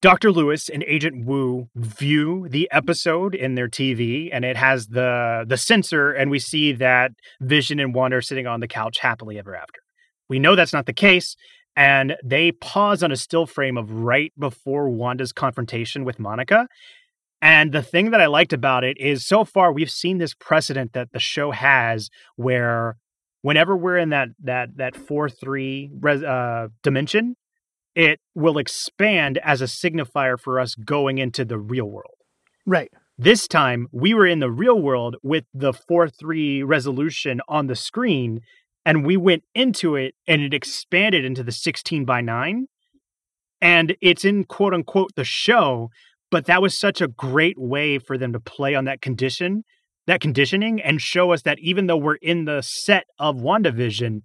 Dr. 0.00 0.32
Lewis 0.32 0.68
and 0.68 0.82
Agent 0.84 1.24
Woo 1.24 1.68
view 1.76 2.48
the 2.48 2.68
episode 2.72 3.34
in 3.34 3.54
their 3.54 3.68
TV 3.68 4.30
and 4.32 4.44
it 4.44 4.56
has 4.56 4.88
the 4.88 5.44
the 5.46 5.56
sensor 5.56 6.10
and 6.10 6.30
we 6.30 6.40
see 6.40 6.72
that 6.72 7.12
Vision 7.40 7.78
and 7.78 7.94
Wanda 7.94 8.16
are 8.16 8.22
sitting 8.22 8.46
on 8.46 8.60
the 8.60 8.68
couch 8.68 8.98
happily 8.98 9.38
ever 9.38 9.54
after. 9.54 9.80
We 10.28 10.40
know 10.40 10.56
that's 10.56 10.72
not 10.72 10.86
the 10.86 10.92
case 10.92 11.36
and 11.76 12.16
they 12.22 12.52
pause 12.52 13.02
on 13.02 13.12
a 13.12 13.16
still 13.16 13.46
frame 13.46 13.76
of 13.76 13.90
right 13.90 14.32
before 14.38 14.88
Wanda's 14.88 15.32
confrontation 15.32 16.04
with 16.04 16.18
Monica. 16.18 16.68
And 17.40 17.72
the 17.72 17.82
thing 17.82 18.10
that 18.10 18.20
I 18.20 18.26
liked 18.26 18.52
about 18.52 18.84
it 18.84 18.98
is 19.00 19.26
so 19.26 19.44
far 19.44 19.72
we've 19.72 19.90
seen 19.90 20.18
this 20.18 20.34
precedent 20.34 20.92
that 20.92 21.08
the 21.12 21.18
show 21.18 21.50
has 21.50 22.08
where 22.36 22.96
whenever 23.40 23.76
we're 23.76 23.98
in 23.98 24.10
that 24.10 24.28
that 24.44 24.76
that 24.76 24.94
4-3 24.94 25.90
res, 26.00 26.22
uh, 26.22 26.68
dimension, 26.82 27.36
it 27.94 28.20
will 28.34 28.58
expand 28.58 29.38
as 29.38 29.60
a 29.60 29.66
signifier 29.66 30.38
for 30.38 30.60
us 30.60 30.74
going 30.74 31.18
into 31.18 31.44
the 31.44 31.58
real 31.58 31.86
world. 31.86 32.14
Right. 32.64 32.92
This 33.18 33.46
time 33.46 33.88
we 33.92 34.14
were 34.14 34.26
in 34.26 34.40
the 34.40 34.50
real 34.50 34.80
world 34.80 35.16
with 35.22 35.44
the 35.52 35.72
4-3 35.72 36.62
resolution 36.64 37.40
on 37.48 37.66
the 37.66 37.76
screen 37.76 38.40
and 38.84 39.06
we 39.06 39.16
went 39.16 39.44
into 39.54 39.94
it 39.94 40.14
and 40.26 40.42
it 40.42 40.54
expanded 40.54 41.24
into 41.24 41.42
the 41.42 41.52
16 41.52 42.04
by 42.04 42.20
9 42.20 42.66
and 43.60 43.96
it's 44.00 44.24
in 44.24 44.44
quote 44.44 44.74
unquote 44.74 45.10
the 45.16 45.24
show 45.24 45.88
but 46.30 46.46
that 46.46 46.62
was 46.62 46.78
such 46.78 47.00
a 47.00 47.08
great 47.08 47.58
way 47.58 47.98
for 47.98 48.16
them 48.16 48.32
to 48.32 48.40
play 48.40 48.74
on 48.74 48.84
that 48.84 49.00
condition 49.00 49.64
that 50.06 50.20
conditioning 50.20 50.80
and 50.80 51.00
show 51.00 51.32
us 51.32 51.42
that 51.42 51.58
even 51.60 51.86
though 51.86 51.96
we're 51.96 52.16
in 52.16 52.44
the 52.44 52.60
set 52.62 53.04
of 53.18 53.36
WandaVision 53.36 54.20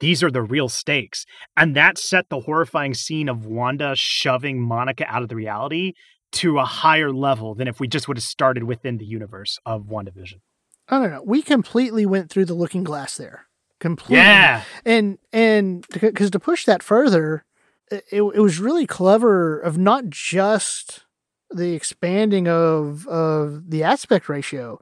these 0.00 0.22
are 0.22 0.30
the 0.30 0.42
real 0.42 0.68
stakes 0.68 1.24
and 1.56 1.74
that 1.74 1.98
set 1.98 2.28
the 2.28 2.40
horrifying 2.40 2.94
scene 2.94 3.28
of 3.28 3.46
Wanda 3.46 3.94
shoving 3.96 4.60
Monica 4.60 5.06
out 5.06 5.22
of 5.22 5.28
the 5.28 5.36
reality 5.36 5.94
to 6.30 6.58
a 6.58 6.64
higher 6.64 7.10
level 7.10 7.54
than 7.54 7.68
if 7.68 7.80
we 7.80 7.88
just 7.88 8.06
would 8.06 8.18
have 8.18 8.24
started 8.24 8.64
within 8.64 8.98
the 8.98 9.06
universe 9.06 9.58
of 9.64 9.84
WandaVision. 9.84 10.40
I 10.86 10.98
don't 10.98 11.10
know. 11.10 11.22
We 11.24 11.40
completely 11.40 12.04
went 12.04 12.30
through 12.30 12.44
the 12.44 12.54
looking 12.54 12.84
glass 12.84 13.16
there 13.16 13.47
completely. 13.80 14.16
Yeah. 14.16 14.62
And 14.84 15.18
and 15.32 15.86
because 15.88 16.30
to 16.30 16.40
push 16.40 16.64
that 16.64 16.82
further, 16.82 17.44
it, 17.90 18.04
it 18.10 18.40
was 18.40 18.58
really 18.58 18.86
clever 18.86 19.58
of 19.58 19.78
not 19.78 20.08
just 20.08 21.04
the 21.50 21.74
expanding 21.74 22.48
of 22.48 23.06
of 23.08 23.70
the 23.70 23.82
aspect 23.82 24.28
ratio, 24.28 24.80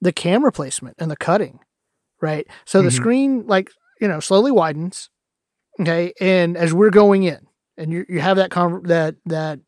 the 0.00 0.12
camera 0.12 0.52
placement 0.52 0.96
and 0.98 1.10
the 1.10 1.16
cutting, 1.16 1.60
right? 2.20 2.46
So 2.64 2.78
mm-hmm. 2.78 2.86
the 2.86 2.92
screen 2.92 3.46
like 3.46 3.70
you 4.00 4.08
know 4.08 4.20
slowly 4.20 4.52
widens, 4.52 5.10
okay, 5.80 6.12
and 6.20 6.56
as 6.56 6.72
we're 6.72 6.90
going 6.90 7.24
in, 7.24 7.46
and 7.76 7.92
you 7.92 8.06
you 8.08 8.20
have 8.20 8.36
that 8.36 8.50
con- 8.50 8.82
that 8.84 9.16
that 9.26 9.60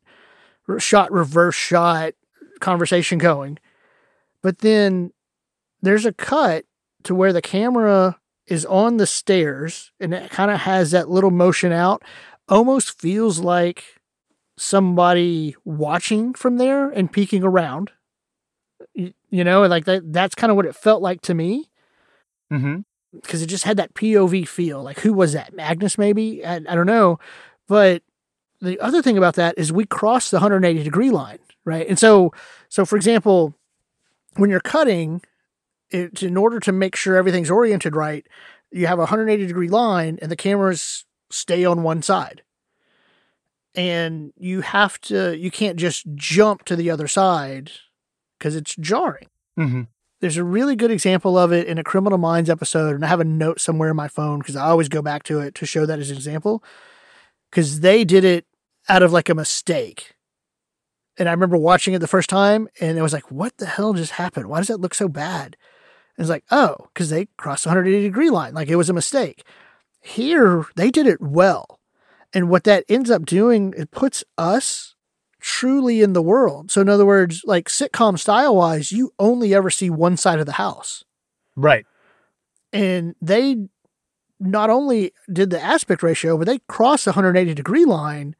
shot 0.77 1.11
reverse 1.11 1.55
shot 1.55 2.13
conversation 2.59 3.17
going, 3.17 3.57
but 4.41 4.59
then 4.59 5.11
there's 5.81 6.05
a 6.05 6.13
cut 6.13 6.65
to 7.03 7.15
where 7.15 7.33
the 7.33 7.41
camera 7.41 8.18
is 8.49 8.65
on 8.65 8.97
the 8.97 9.07
stairs 9.07 9.91
and 9.99 10.13
it 10.13 10.31
kind 10.31 10.51
of 10.51 10.61
has 10.61 10.91
that 10.91 11.09
little 11.09 11.31
motion 11.31 11.71
out. 11.71 12.03
Almost 12.47 12.99
feels 12.99 13.39
like 13.39 13.83
somebody 14.57 15.55
watching 15.63 16.33
from 16.33 16.57
there 16.57 16.89
and 16.89 17.11
peeking 17.11 17.43
around. 17.43 17.91
You, 18.93 19.13
you 19.29 19.43
know, 19.43 19.65
like 19.67 19.85
that 19.85 20.11
that's 20.11 20.35
kind 20.35 20.51
of 20.51 20.57
what 20.57 20.65
it 20.65 20.75
felt 20.75 21.01
like 21.01 21.21
to 21.21 21.33
me. 21.33 21.69
Mm-hmm. 22.51 22.79
Because 23.13 23.41
it 23.41 23.47
just 23.47 23.63
had 23.63 23.77
that 23.77 23.93
POV 23.93 24.47
feel. 24.47 24.83
Like 24.83 24.99
who 24.99 25.13
was 25.13 25.33
that? 25.33 25.53
Magnus 25.53 25.97
maybe? 25.97 26.45
I, 26.45 26.55
I 26.55 26.75
don't 26.75 26.85
know. 26.85 27.19
But 27.67 28.03
the 28.61 28.79
other 28.79 29.01
thing 29.01 29.17
about 29.17 29.35
that 29.35 29.57
is 29.57 29.71
we 29.71 29.85
crossed 29.85 30.31
the 30.31 30.37
180 30.37 30.83
degree 30.83 31.11
line, 31.11 31.39
right? 31.65 31.87
And 31.87 31.99
so 31.99 32.33
so 32.67 32.85
for 32.85 32.95
example, 32.95 33.53
when 34.35 34.49
you're 34.49 34.59
cutting 34.59 35.21
it's 35.91 36.23
in 36.23 36.37
order 36.37 36.59
to 36.59 36.71
make 36.71 36.95
sure 36.95 37.15
everything's 37.15 37.51
oriented 37.51 37.95
right, 37.95 38.25
you 38.71 38.87
have 38.87 38.99
a 38.99 39.03
180 39.03 39.45
degree 39.47 39.69
line 39.69 40.19
and 40.21 40.31
the 40.31 40.35
cameras 40.35 41.05
stay 41.31 41.65
on 41.65 41.83
one 41.83 42.01
side. 42.01 42.43
And 43.75 44.33
you 44.35 44.61
have 44.61 44.99
to, 45.01 45.37
you 45.37 45.51
can't 45.51 45.77
just 45.77 46.05
jump 46.15 46.65
to 46.65 46.75
the 46.75 46.89
other 46.89 47.07
side 47.07 47.71
because 48.37 48.55
it's 48.55 48.75
jarring. 48.75 49.27
Mm-hmm. 49.57 49.83
There's 50.21 50.37
a 50.37 50.43
really 50.43 50.75
good 50.75 50.91
example 50.91 51.37
of 51.37 51.53
it 51.53 51.67
in 51.67 51.77
a 51.77 51.83
Criminal 51.83 52.17
Minds 52.17 52.49
episode, 52.49 52.95
and 52.95 53.05
I 53.05 53.07
have 53.07 53.21
a 53.21 53.25
note 53.25 53.61
somewhere 53.61 53.89
in 53.89 53.95
my 53.95 54.09
phone 54.09 54.39
because 54.39 54.55
I 54.55 54.65
always 54.65 54.89
go 54.89 55.01
back 55.01 55.23
to 55.23 55.39
it 55.39 55.55
to 55.55 55.65
show 55.65 55.85
that 55.85 55.99
as 55.99 56.09
an 56.09 56.17
example. 56.17 56.63
Because 57.49 57.79
they 57.79 58.03
did 58.03 58.25
it 58.25 58.45
out 58.89 59.01
of 59.01 59.13
like 59.13 59.29
a 59.29 59.35
mistake. 59.35 60.15
And 61.17 61.29
I 61.29 61.31
remember 61.31 61.57
watching 61.57 61.93
it 61.93 61.99
the 61.99 62.07
first 62.07 62.29
time, 62.29 62.67
and 62.81 62.97
it 62.97 63.01
was 63.01 63.13
like, 63.13 63.31
what 63.31 63.57
the 63.57 63.65
hell 63.65 63.93
just 63.93 64.13
happened? 64.13 64.47
Why 64.47 64.59
does 64.59 64.67
that 64.67 64.81
look 64.81 64.93
so 64.93 65.07
bad? 65.07 65.55
It's 66.19 66.29
like, 66.29 66.43
oh, 66.51 66.75
because 66.93 67.09
they 67.09 67.27
crossed 67.37 67.63
the 67.63 67.69
180 67.69 68.03
degree 68.03 68.29
line. 68.29 68.53
Like 68.53 68.67
it 68.67 68.75
was 68.75 68.89
a 68.89 68.93
mistake. 68.93 69.45
Here, 70.01 70.65
they 70.75 70.91
did 70.91 71.07
it 71.07 71.21
well. 71.21 71.79
And 72.33 72.49
what 72.49 72.65
that 72.65 72.83
ends 72.89 73.09
up 73.09 73.25
doing, 73.25 73.73
it 73.77 73.91
puts 73.91 74.23
us 74.37 74.95
truly 75.39 76.01
in 76.01 76.11
the 76.11 76.21
world. 76.21 76.71
So, 76.71 76.81
in 76.81 76.89
other 76.89 77.05
words, 77.05 77.41
like 77.45 77.69
sitcom 77.69 78.19
style 78.19 78.55
wise, 78.55 78.91
you 78.91 79.13
only 79.17 79.53
ever 79.53 79.69
see 79.69 79.89
one 79.89 80.17
side 80.17 80.39
of 80.39 80.45
the 80.45 80.53
house. 80.53 81.05
Right. 81.55 81.85
And 82.73 83.15
they 83.21 83.67
not 84.41 84.69
only 84.69 85.13
did 85.31 85.49
the 85.49 85.61
aspect 85.61 86.03
ratio, 86.03 86.37
but 86.37 86.47
they 86.47 86.59
crossed 86.67 87.05
the 87.05 87.11
180 87.11 87.53
degree 87.53 87.85
line. 87.85 88.35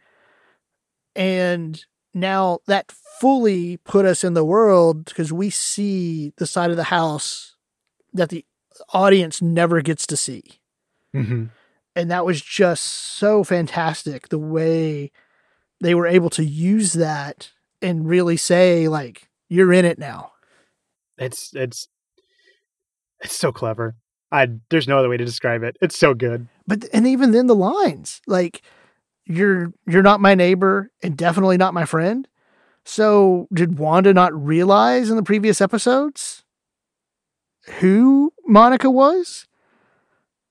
And 1.15 1.83
now 2.13 2.59
that 2.67 2.91
fully 2.91 3.77
put 3.77 4.05
us 4.05 4.23
in 4.23 4.33
the 4.33 4.45
world 4.45 5.05
because 5.05 5.31
we 5.31 5.49
see 5.49 6.33
the 6.37 6.45
side 6.45 6.71
of 6.71 6.77
the 6.77 6.85
house 6.85 7.55
that 8.13 8.29
the 8.29 8.45
audience 8.93 9.41
never 9.41 9.81
gets 9.81 10.07
to 10.07 10.17
see. 10.17 10.59
Mm-hmm. 11.15 11.45
And 11.95 12.11
that 12.11 12.25
was 12.25 12.41
just 12.41 12.83
so 12.83 13.43
fantastic 13.43 14.29
the 14.29 14.37
way 14.39 15.11
they 15.81 15.95
were 15.95 16.07
able 16.07 16.29
to 16.31 16.43
use 16.43 16.93
that 16.93 17.51
and 17.81 18.07
really 18.07 18.37
say, 18.37 18.87
like, 18.87 19.29
you're 19.49 19.73
in 19.73 19.85
it 19.85 19.97
now. 19.97 20.31
It's, 21.17 21.53
it's, 21.53 21.87
it's 23.21 23.35
so 23.35 23.51
clever. 23.51 23.95
I, 24.31 24.47
there's 24.69 24.87
no 24.87 24.99
other 24.99 25.09
way 25.09 25.17
to 25.17 25.25
describe 25.25 25.63
it. 25.63 25.77
It's 25.81 25.97
so 25.97 26.13
good. 26.13 26.47
But, 26.67 26.85
and 26.93 27.07
even 27.07 27.31
then 27.31 27.47
the 27.47 27.55
lines, 27.55 28.21
like, 28.27 28.61
you're, 29.25 29.73
you're 29.87 30.03
not 30.03 30.21
my 30.21 30.35
neighbor 30.35 30.91
and 31.01 31.17
definitely 31.17 31.57
not 31.57 31.73
my 31.73 31.85
friend. 31.85 32.27
So, 32.85 33.47
did 33.53 33.77
Wanda 33.77 34.13
not 34.13 34.33
realize 34.33 35.09
in 35.09 35.15
the 35.15 35.23
previous 35.23 35.61
episodes 35.61 36.43
who 37.79 38.33
Monica 38.45 38.89
was? 38.89 39.47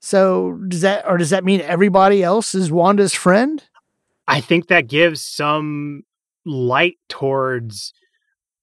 So, 0.01 0.59
does 0.69 0.83
that 0.83 1.05
or 1.07 1.19
does 1.19 1.31
that 1.31 1.45
mean 1.45 1.61
everybody 1.61 2.23
else 2.23 2.55
is 2.55 2.71
Wanda's 2.71 3.15
friend? 3.15 3.63
I 4.27 4.41
think 4.41 4.69
that 4.69 4.89
gives 4.89 5.23
some 5.23 6.03
light 6.45 6.99
towards 7.09 7.93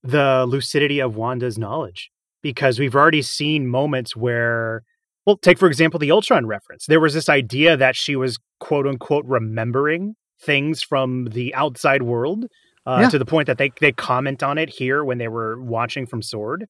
the 0.04 0.46
lucidity 0.48 1.00
of 1.00 1.16
Wanda's 1.16 1.58
knowledge 1.58 2.12
because 2.42 2.80
we've 2.80 2.96
already 2.96 3.22
seen 3.22 3.68
moments 3.68 4.16
where 4.16 4.84
well, 5.26 5.38
take 5.38 5.58
for 5.58 5.68
example 5.68 6.00
the 6.00 6.12
Ultron 6.12 6.46
reference. 6.46 6.86
There 6.86 7.00
was 7.00 7.14
this 7.14 7.30
idea 7.30 7.76
that 7.76 7.96
she 7.96 8.16
was 8.16 8.38
quote 8.60 8.88
unquote 8.88 9.26
remembering 9.26 10.16
things 10.40 10.82
from 10.82 11.26
the 11.26 11.54
outside 11.56 12.04
world 12.04 12.46
uh, 12.86 13.00
yeah. 13.02 13.10
to 13.10 13.20
the 13.20 13.26
point 13.26 13.48
that 13.48 13.58
they 13.58 13.72
they 13.82 13.92
comment 13.92 14.44
on 14.44 14.58
it 14.58 14.70
here 14.70 15.04
when 15.04 15.18
they 15.18 15.28
were 15.28 15.62
watching 15.62 16.06
from 16.06 16.22
Sword. 16.22 16.68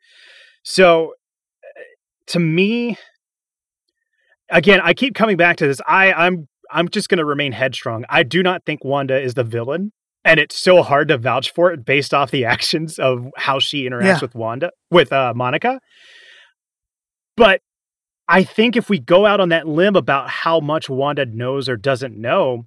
So 0.63 1.13
to 2.27 2.39
me 2.39 2.97
again, 4.49 4.79
I 4.81 4.93
keep 4.93 5.15
coming 5.15 5.37
back 5.37 5.57
to 5.57 5.67
this. 5.67 5.81
I 5.87 6.13
I'm 6.13 6.47
I'm 6.71 6.89
just 6.89 7.09
going 7.09 7.19
to 7.19 7.25
remain 7.25 7.51
headstrong. 7.51 8.05
I 8.09 8.23
do 8.23 8.41
not 8.41 8.65
think 8.65 8.83
Wanda 8.83 9.19
is 9.19 9.35
the 9.35 9.43
villain 9.43 9.91
and 10.23 10.39
it's 10.39 10.57
so 10.57 10.81
hard 10.81 11.07
to 11.09 11.17
vouch 11.17 11.53
for 11.53 11.71
it 11.71 11.85
based 11.85 12.13
off 12.13 12.31
the 12.31 12.45
actions 12.55 12.99
of 12.99 13.27
how 13.37 13.59
she 13.59 13.87
interacts 13.87 14.03
yeah. 14.03 14.19
with 14.21 14.35
Wanda 14.35 14.71
with 14.91 15.13
uh, 15.13 15.33
Monica. 15.35 15.79
But 17.37 17.61
I 18.27 18.43
think 18.43 18.75
if 18.75 18.89
we 18.89 18.99
go 18.99 19.25
out 19.25 19.39
on 19.39 19.49
that 19.49 19.67
limb 19.67 19.95
about 19.95 20.29
how 20.29 20.59
much 20.59 20.89
Wanda 20.89 21.25
knows 21.25 21.69
or 21.69 21.77
doesn't 21.77 22.17
know, 22.17 22.65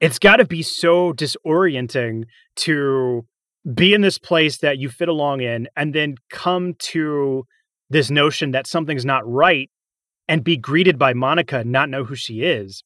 it's 0.00 0.18
got 0.18 0.36
to 0.36 0.44
be 0.44 0.62
so 0.62 1.12
disorienting 1.12 2.24
to 2.56 3.26
be 3.74 3.92
in 3.92 4.00
this 4.00 4.18
place 4.18 4.58
that 4.58 4.78
you 4.78 4.88
fit 4.88 5.08
along 5.08 5.40
in 5.40 5.68
and 5.76 5.94
then 5.94 6.14
come 6.30 6.74
to 6.78 7.44
this 7.90 8.10
notion 8.10 8.52
that 8.52 8.66
something's 8.66 9.04
not 9.04 9.28
right 9.28 9.68
and 10.28 10.44
be 10.44 10.56
greeted 10.56 10.98
by 10.98 11.12
Monica 11.12 11.64
not 11.64 11.90
know 11.90 12.04
who 12.04 12.14
she 12.14 12.42
is. 12.42 12.82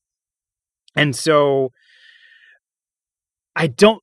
And 0.96 1.14
so 1.14 1.70
I 3.55 3.66
don't 3.66 4.02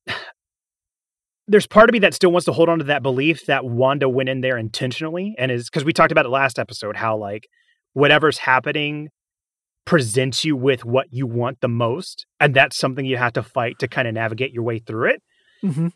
there's 1.48 1.68
part 1.68 1.90
of 1.90 1.94
me 1.94 2.00
that 2.00 2.14
still 2.14 2.32
wants 2.32 2.46
to 2.46 2.54
hold 2.54 2.70
on 2.70 2.80
to 2.80 2.86
that 2.86 3.04
belief 3.04 3.46
that 3.48 3.66
Wanda 3.66 4.08
went 4.08 4.30
in 4.30 4.40
there 4.40 4.58
intentionally 4.58 5.36
and 5.38 5.52
is 5.52 5.70
because 5.70 5.84
we 5.84 5.92
talked 5.92 6.12
about 6.12 6.26
it 6.26 6.30
last 6.30 6.58
episode 6.58 6.96
how 6.96 7.18
like 7.18 7.48
whatever's 7.94 8.38
happening 8.38 9.10
presents 9.84 10.46
you 10.46 10.56
with 10.56 10.86
what 10.86 11.08
you 11.12 11.26
want 11.28 11.60
the 11.60 11.68
most 11.68 12.26
and 12.40 12.54
that's 12.54 12.78
something 12.78 13.06
you 13.06 13.18
have 13.18 13.34
to 13.34 13.44
fight 13.44 13.80
to 13.80 13.88
kind 13.88 14.08
of 14.08 14.14
navigate 14.14 14.54
your 14.54 14.64
way 14.64 14.80
through 14.80 15.10
it 15.10 15.24
mm-hmm. 15.64 15.88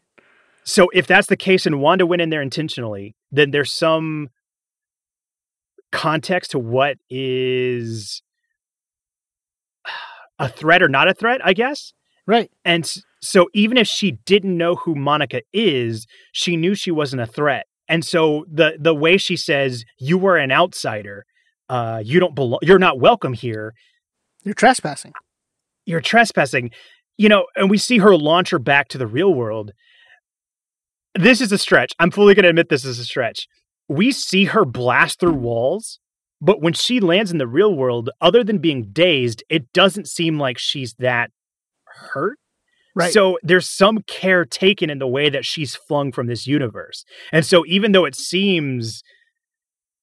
so 0.64 0.90
if 0.94 1.06
that's 1.06 1.28
the 1.28 1.38
case 1.38 1.68
and 1.68 1.80
wanda 1.80 2.06
went 2.06 2.22
in 2.22 2.32
there 2.32 2.42
intentionally 2.42 3.16
then 3.32 3.52
there's 3.52 3.72
some 3.72 4.28
context 5.96 6.52
to 6.52 6.60
what 6.60 6.98
is 7.10 8.22
a 10.40 10.50
threat 10.50 10.84
or 10.84 10.90
not 10.90 11.08
a 11.08 11.14
threat 11.14 11.40
i 11.44 11.54
guess 11.54 11.94
right 12.28 12.52
and 12.64 12.94
so 13.22 13.48
even 13.54 13.78
if 13.78 13.88
she 13.88 14.12
didn't 14.26 14.58
know 14.58 14.76
who 14.76 14.96
monica 14.96 15.42
is 15.54 16.06
she 16.32 16.58
knew 16.58 16.76
she 16.76 16.92
wasn't 16.92 17.22
a 17.22 17.26
threat 17.26 17.66
and 17.88 18.04
so 18.04 18.46
the 18.52 18.78
the 18.80 18.94
way 18.94 19.18
she 19.18 19.38
says 19.38 19.86
you 19.98 20.18
were 20.18 20.38
an 20.38 20.52
outsider 20.52 21.26
uh, 21.70 22.02
you 22.04 22.20
don't 22.20 22.36
belong, 22.36 22.60
you're 22.62 22.80
not 22.80 23.00
welcome 23.00 23.34
here. 23.34 23.74
You're 24.44 24.54
trespassing. 24.54 25.14
You're 25.86 26.02
trespassing. 26.02 26.72
You 27.18 27.30
know, 27.30 27.48
and 27.56 27.70
we 27.70 27.78
see 27.78 28.00
her 28.00 28.16
launch 28.16 28.52
her 28.52 28.60
back 28.60 28.88
to 28.90 28.98
the 28.98 29.08
real 29.08 29.34
world. 29.34 29.72
This 31.18 31.42
is 31.42 31.52
a 31.52 31.58
stretch. 31.58 31.94
I'm 31.98 32.12
fully 32.12 32.36
going 32.36 32.44
to 32.44 32.50
admit 32.50 32.70
this 32.70 32.86
is 32.86 33.00
a 33.00 33.06
stretch. 33.06 33.48
We 33.88 34.12
see 34.12 34.46
her 34.46 34.66
blast 34.66 35.20
through 35.20 35.34
walls, 35.34 36.00
but 36.42 36.62
when 36.62 36.74
she 36.74 37.00
lands 37.00 37.32
in 37.32 37.38
the 37.38 37.48
real 37.48 37.76
world, 37.76 38.10
other 38.22 38.44
than 38.44 38.58
being 38.58 38.90
dazed, 38.92 39.44
it 39.50 39.72
doesn't 39.74 40.08
seem 40.08 40.40
like 40.40 40.58
she's 40.58 40.94
that 41.00 41.32
hurt. 41.86 42.38
Right. 42.96 43.12
So 43.12 43.38
there's 43.44 43.70
some 43.70 44.00
care 44.08 44.46
taken 44.46 44.90
in 44.90 45.00
the 45.00 45.08
way 45.08 45.30
that 45.30 45.46
she's 45.46 45.76
flung 45.76 46.12
from 46.12 46.28
this 46.28 46.48
universe. 46.48 47.04
And 47.32 47.46
so 47.46 47.66
even 47.68 47.92
though 47.92 48.06
it 48.06 48.16
seems 48.16 49.04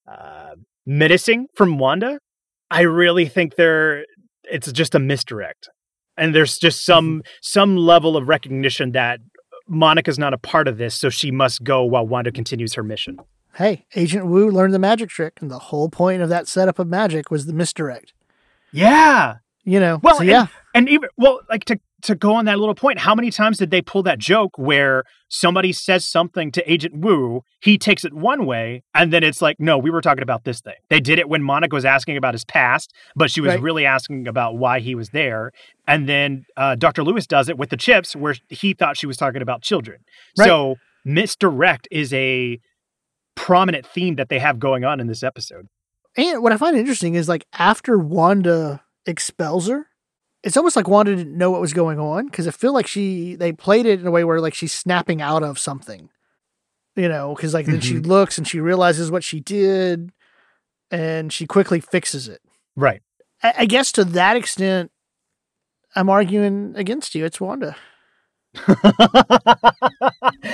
uh, 0.07 0.57
menacing 0.85 1.47
from 1.57 1.79
Wanda, 1.79 2.19
I 2.71 2.83
really 2.83 3.27
think 3.27 3.57
there 3.57 4.05
it's 4.45 4.71
just 4.73 4.95
a 4.95 4.99
misdirect. 4.99 5.69
And 6.17 6.35
there's 6.35 6.59
just 6.59 6.85
some 6.85 7.19
mm-hmm. 7.19 7.29
some 7.41 7.77
level 7.77 8.17
of 8.17 8.29
recognition 8.29 8.93
that 8.93 9.21
Monica's 9.69 10.19
not 10.19 10.35
a 10.35 10.39
part 10.39 10.69
of 10.69 10.77
this, 10.77 10.95
so 10.95 11.09
she 11.09 11.31
must 11.31 11.65
go 11.65 11.85
while 11.85 12.07
Wanda 12.07 12.33
continues 12.33 12.75
her 12.75 12.83
mission. 12.83 13.19
Hey, 13.55 13.87
Agent 13.95 14.27
Woo 14.27 14.51
learned 14.51 14.73
the 14.73 14.79
magic 14.79 15.11
trick, 15.11 15.39
and 15.41 15.51
the 15.51 15.59
whole 15.59 15.89
point 15.89 16.23
of 16.23 16.29
that 16.29 16.49
setup 16.49 16.79
of 16.79 16.89
magic 16.89 17.31
was 17.31 17.47
the 17.47 17.53
misdirect. 17.53 18.15
Yeah. 18.73 19.37
You 19.65 19.79
know. 19.79 20.01
Well, 20.03 20.19
so, 20.19 20.23
yeah. 20.23 20.47
And, 20.75 20.87
and 20.87 20.89
even 20.89 21.09
well, 21.17 21.41
like 21.49 21.65
to 21.67 21.79
to 22.03 22.15
go 22.15 22.35
on 22.35 22.47
that 22.47 22.59
little 22.59 22.75
point, 22.75 22.99
how 22.99 23.15
many 23.15 23.31
times 23.31 23.59
did 23.59 23.71
they 23.71 23.81
pull 23.81 24.03
that 24.03 24.19
joke 24.19 24.59
where 24.59 25.05
somebody 25.29 25.73
says 25.73 26.05
something 26.05 26.51
to 26.53 26.73
Agent 26.73 26.97
Woo, 26.97 27.43
he 27.61 27.79
takes 27.79 28.05
it 28.05 28.13
one 28.13 28.45
way, 28.45 28.83
and 28.93 29.13
then 29.13 29.23
it's 29.23 29.41
like, 29.41 29.61
no, 29.61 29.79
we 29.79 29.89
were 29.89 30.01
talking 30.01 30.23
about 30.23 30.45
this 30.45 30.61
thing. 30.61 30.75
They 30.89 31.01
did 31.01 31.19
it 31.19 31.29
when 31.29 31.43
Monica 31.43 31.75
was 31.75 31.85
asking 31.85 32.17
about 32.17 32.35
his 32.35 32.45
past, 32.45 32.93
but 33.15 33.31
she 33.31 33.41
was 33.41 33.51
right. 33.51 33.63
really 33.63 33.87
asking 33.87 34.27
about 34.27 34.57
why 34.57 34.81
he 34.81 34.95
was 34.95 35.11
there. 35.11 35.53
And 35.87 36.09
then 36.09 36.45
uh, 36.57 36.75
Dr. 36.75 37.05
Lewis 37.05 37.27
does 37.27 37.49
it 37.49 37.57
with 37.57 37.71
the 37.71 37.77
chips 37.77 38.17
where 38.17 38.35
he 38.49 38.75
thought 38.75 38.97
she 38.97 39.07
was 39.07 39.17
talking 39.17 39.43
about 39.43 39.63
children. 39.63 40.01
Right. 40.37 40.47
So 40.47 40.77
misdirect 41.05 41.87
is 41.91 42.13
a 42.13 42.61
prominent 43.35 43.87
theme 43.87 44.17
that 44.17 44.29
they 44.29 44.39
have 44.39 44.59
going 44.59 44.85
on 44.85 45.01
in 45.01 45.07
this 45.07 45.23
episode. 45.23 45.69
And 46.17 46.43
what 46.43 46.53
I 46.53 46.57
find 46.57 46.77
interesting 46.77 47.15
is 47.15 47.29
like 47.29 47.47
after 47.53 47.99
Wanda 47.99 48.83
expels 49.07 49.69
her, 49.69 49.87
it's 50.43 50.57
almost 50.57 50.77
like 50.77 50.89
Wanda 50.89 51.15
didn't 51.15 51.39
know 51.39 51.51
what 51.51 51.61
was 51.61 51.73
going 51.73 51.99
on 51.99 52.27
because 52.27 52.49
I 52.49 52.51
feel 52.51 52.73
like 52.73 52.87
she 52.87 53.35
they 53.37 53.53
played 53.53 53.87
it 53.87 54.01
in 54.01 54.07
a 54.07 54.11
way 54.11 54.25
where 54.25 54.41
like 54.41 54.55
she's 54.55 54.73
snapping 54.73 55.23
out 55.23 55.43
of 55.43 55.59
something, 55.59 56.11
you 56.97 57.09
know, 57.09 57.35
because 57.35 57.55
like 57.55 57.65
mm-hmm. 57.65 57.73
then 57.73 57.81
she 57.81 57.95
mm-hmm. 57.95 58.11
looks 58.11 58.39
and 58.39 58.47
she 58.47 58.61
realizes 58.61 59.11
what 59.11 59.25
she 59.25 59.41
did, 59.41 60.13
and 60.91 61.33
she 61.33 61.47
quickly 61.47 61.81
fixes 61.81 62.29
it. 62.29 62.43
Right. 62.77 63.03
I, 63.43 63.55
I 63.59 63.67
guess 63.67 63.93
to 63.93 64.05
that 64.05 64.37
extent, 64.37 64.91
I'm 65.95 66.11
arguing 66.11 66.75
against 66.77 67.15
you. 67.15 67.25
It's 67.25 67.41
Wanda. 67.41 67.77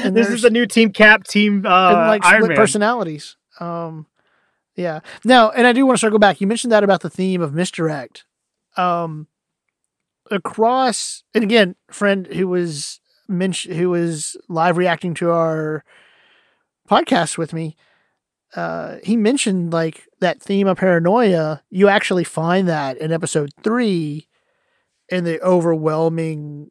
this 0.05 0.29
is 0.29 0.43
the 0.43 0.51
new 0.51 0.67
team 0.67 0.93
cap 0.93 1.25
team 1.25 1.67
uh, 1.67 1.89
and 1.89 2.09
like 2.09 2.25
Iron 2.25 2.43
split 2.43 2.51
Man. 2.51 2.57
personalities. 2.57 3.37
Um, 3.59 4.07
yeah. 4.77 5.01
Now, 5.25 5.51
and 5.51 5.67
I 5.67 5.73
do 5.73 5.85
want 5.85 5.99
to 5.99 6.01
circle 6.01 6.21
back. 6.21 6.41
You 6.41 6.47
mentioned 6.47 6.73
that 6.73 6.85
about 6.85 7.01
the 7.01 7.11
theme 7.11 7.41
of 7.41 7.53
misdirect. 7.53 8.25
Um, 8.77 9.27
across, 10.31 11.25
and 11.35 11.43
again, 11.43 11.75
friend 11.91 12.27
who 12.29 12.47
was 12.47 13.01
mentioned, 13.27 13.75
who 13.77 13.91
was 13.91 14.37
live 14.49 14.77
reacting 14.77 15.15
to 15.15 15.31
our 15.31 15.85
podcast 16.89 17.37
with 17.37 17.53
me, 17.53 17.77
uh, 18.55 18.97
he 19.03 19.17
mentioned 19.17 19.73
like 19.73 20.05
that 20.21 20.41
theme 20.41 20.69
of 20.69 20.79
paranoia. 20.79 21.63
You 21.71 21.89
actually 21.89 22.25
find 22.25 22.69
that 22.69 22.97
in 22.99 23.13
episode 23.13 23.51
three, 23.63 24.29
in 25.09 25.25
the 25.25 25.41
overwhelming 25.41 26.71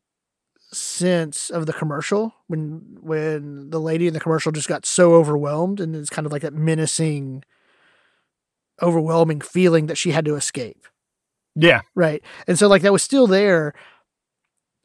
sense 0.72 1.49
of 1.49 1.65
the 1.65 1.74
commercial 1.74 2.36
when 2.47 2.97
when 3.01 3.70
the 3.70 3.80
lady 3.80 4.07
in 4.07 4.13
the 4.13 4.20
commercial 4.20 4.51
just 4.51 4.68
got 4.68 4.86
so 4.86 5.13
overwhelmed 5.13 5.80
and 5.80 5.95
it's 5.95 6.09
kind 6.09 6.26
of 6.26 6.32
like 6.32 6.41
that 6.41 6.53
menacing 6.53 7.41
overwhelming 8.82 9.39
feeling 9.39 9.88
that 9.88 9.97
she 9.97 10.11
had 10.11 10.26
to 10.26 10.36
escape 10.36 10.88
yeah. 11.59 11.82
Right. 11.95 12.24
And 12.47 12.57
so 12.57 12.68
like 12.68 12.84
that 12.84 12.93
was 12.93 13.01
still 13.01 13.26
there. 13.26 13.74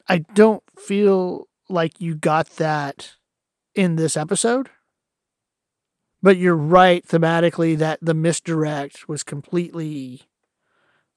I 0.09 0.19
don't 0.19 0.63
feel 0.77 1.47
like 1.69 2.01
you 2.01 2.15
got 2.15 2.49
that 2.57 3.13
in 3.75 3.95
this 3.95 4.17
episode. 4.17 4.69
But 6.23 6.37
you're 6.37 6.55
right 6.55 7.05
thematically 7.05 7.77
that 7.77 7.99
the 8.01 8.13
misdirect 8.13 9.07
was 9.07 9.23
completely 9.23 10.23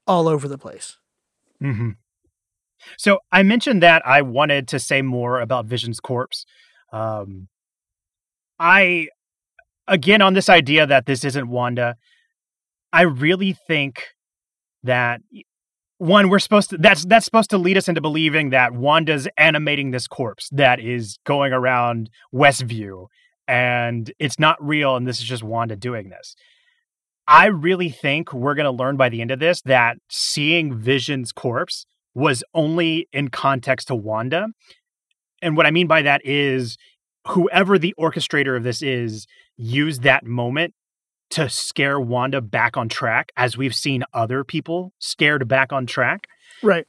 all 0.05 0.27
over 0.27 0.47
the 0.47 0.57
place. 0.57 0.97
Mm-hmm. 1.61 1.91
So 2.97 3.19
I 3.31 3.43
mentioned 3.43 3.83
that 3.83 4.01
I 4.05 4.21
wanted 4.21 4.67
to 4.69 4.79
say 4.79 5.01
more 5.01 5.39
about 5.39 5.65
Vision's 5.65 5.99
corpse. 5.99 6.45
Um, 6.91 7.47
I, 8.59 9.07
again, 9.87 10.21
on 10.21 10.33
this 10.33 10.49
idea 10.49 10.85
that 10.85 11.05
this 11.05 11.23
isn't 11.23 11.47
Wanda, 11.47 11.95
I 12.93 13.01
really 13.03 13.55
think 13.67 14.03
that 14.83 15.21
one 15.97 16.29
we're 16.29 16.39
supposed 16.39 16.69
to 16.69 16.77
that's 16.77 17.05
that's 17.05 17.25
supposed 17.25 17.49
to 17.49 17.57
lead 17.57 17.75
us 17.75 17.87
into 17.87 18.01
believing 18.01 18.51
that 18.51 18.73
Wanda's 18.73 19.27
animating 19.35 19.91
this 19.91 20.07
corpse 20.07 20.47
that 20.51 20.79
is 20.79 21.17
going 21.25 21.53
around 21.53 22.09
Westview 22.33 23.07
and 23.47 24.11
it's 24.19 24.37
not 24.37 24.63
real 24.63 24.95
and 24.95 25.07
this 25.07 25.17
is 25.17 25.25
just 25.25 25.43
Wanda 25.43 25.75
doing 25.75 26.09
this. 26.09 26.35
I 27.27 27.47
really 27.47 27.89
think 27.89 28.31
we're 28.31 28.55
going 28.55 28.65
to 28.65 28.71
learn 28.71 28.95
by 28.95 29.09
the 29.09 29.21
end 29.21 29.31
of 29.31 29.39
this 29.39 29.61
that 29.63 29.97
seeing 30.09 30.77
Vision's 30.77 31.31
corpse 31.31 31.85
was 32.17 32.43
only 32.55 33.07
in 33.13 33.27
context 33.27 33.89
to 33.89 33.95
Wanda. 33.95 34.47
And 35.43 35.55
what 35.55 35.67
I 35.67 35.71
mean 35.71 35.85
by 35.85 36.01
that 36.01 36.21
is 36.25 36.75
whoever 37.27 37.77
the 37.77 37.93
orchestrator 37.99 38.57
of 38.57 38.63
this 38.63 38.81
is 38.81 39.27
used 39.55 40.01
that 40.01 40.25
moment 40.25 40.73
to 41.29 41.47
scare 41.47 41.99
Wanda 41.99 42.41
back 42.41 42.75
on 42.75 42.89
track, 42.89 43.31
as 43.37 43.55
we've 43.55 43.75
seen 43.75 44.03
other 44.15 44.43
people 44.43 44.93
scared 44.97 45.47
back 45.47 45.71
on 45.71 45.85
track. 45.85 46.25
Right. 46.63 46.87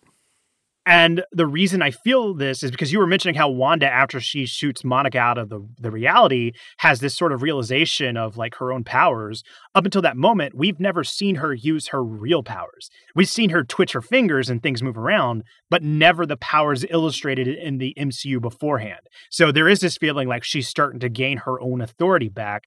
And 0.89 1.23
the 1.33 1.47
reason 1.47 1.83
I 1.83 1.91
feel 1.91 2.33
this 2.33 2.63
is 2.63 2.71
because 2.71 2.95
you 2.95 2.99
were 2.99 3.07
mentioning 3.07 3.35
how 3.35 3.51
Wanda, 3.51 3.87
after 3.87 4.21
she 4.21 4.47
shoots 4.47 4.83
Monica 4.83 5.19
out 5.19 5.37
of 5.37 5.51
the, 5.51 5.61
the 5.79 5.91
reality, 5.91 6.53
has 6.79 7.01
this 7.01 7.15
sort 7.15 7.31
of 7.31 7.43
realization 7.43 8.17
of 8.17 8.39
like 8.39 8.55
her 8.55 8.73
own 8.73 8.85
powers. 8.85 9.43
Up 9.75 9.85
until 9.85 10.01
that 10.01 10.17
moment, 10.17 10.55
we've 10.57 10.81
never 10.81 11.05
seen 11.05 11.35
her 11.35 11.53
use 11.53 11.89
her 11.89 12.03
real 12.03 12.43
powers. 12.43 12.89
We've 13.15 13.29
seen 13.29 13.51
her 13.51 13.65
twitch 13.65 13.93
her 13.93 14.01
fingers 14.01 14.49
and 14.49 14.63
things 14.63 14.83
move 14.83 14.97
around, 14.97 15.43
but 15.69 15.83
never 15.83 16.25
the 16.25 16.39
powers 16.39 16.87
illustrated 16.89 17.49
in 17.49 17.77
the 17.77 17.93
MCU 17.99 18.41
beforehand. 18.41 19.01
So 19.29 19.53
there 19.53 19.69
is 19.69 19.81
this 19.81 19.99
feeling 19.99 20.27
like 20.27 20.43
she's 20.43 20.69
starting 20.69 21.01
to 21.01 21.11
gain 21.11 21.37
her 21.45 21.61
own 21.61 21.83
authority 21.83 22.31
back. 22.31 22.63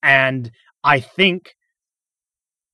And 0.00 0.52
I 0.84 1.00
think 1.00 1.56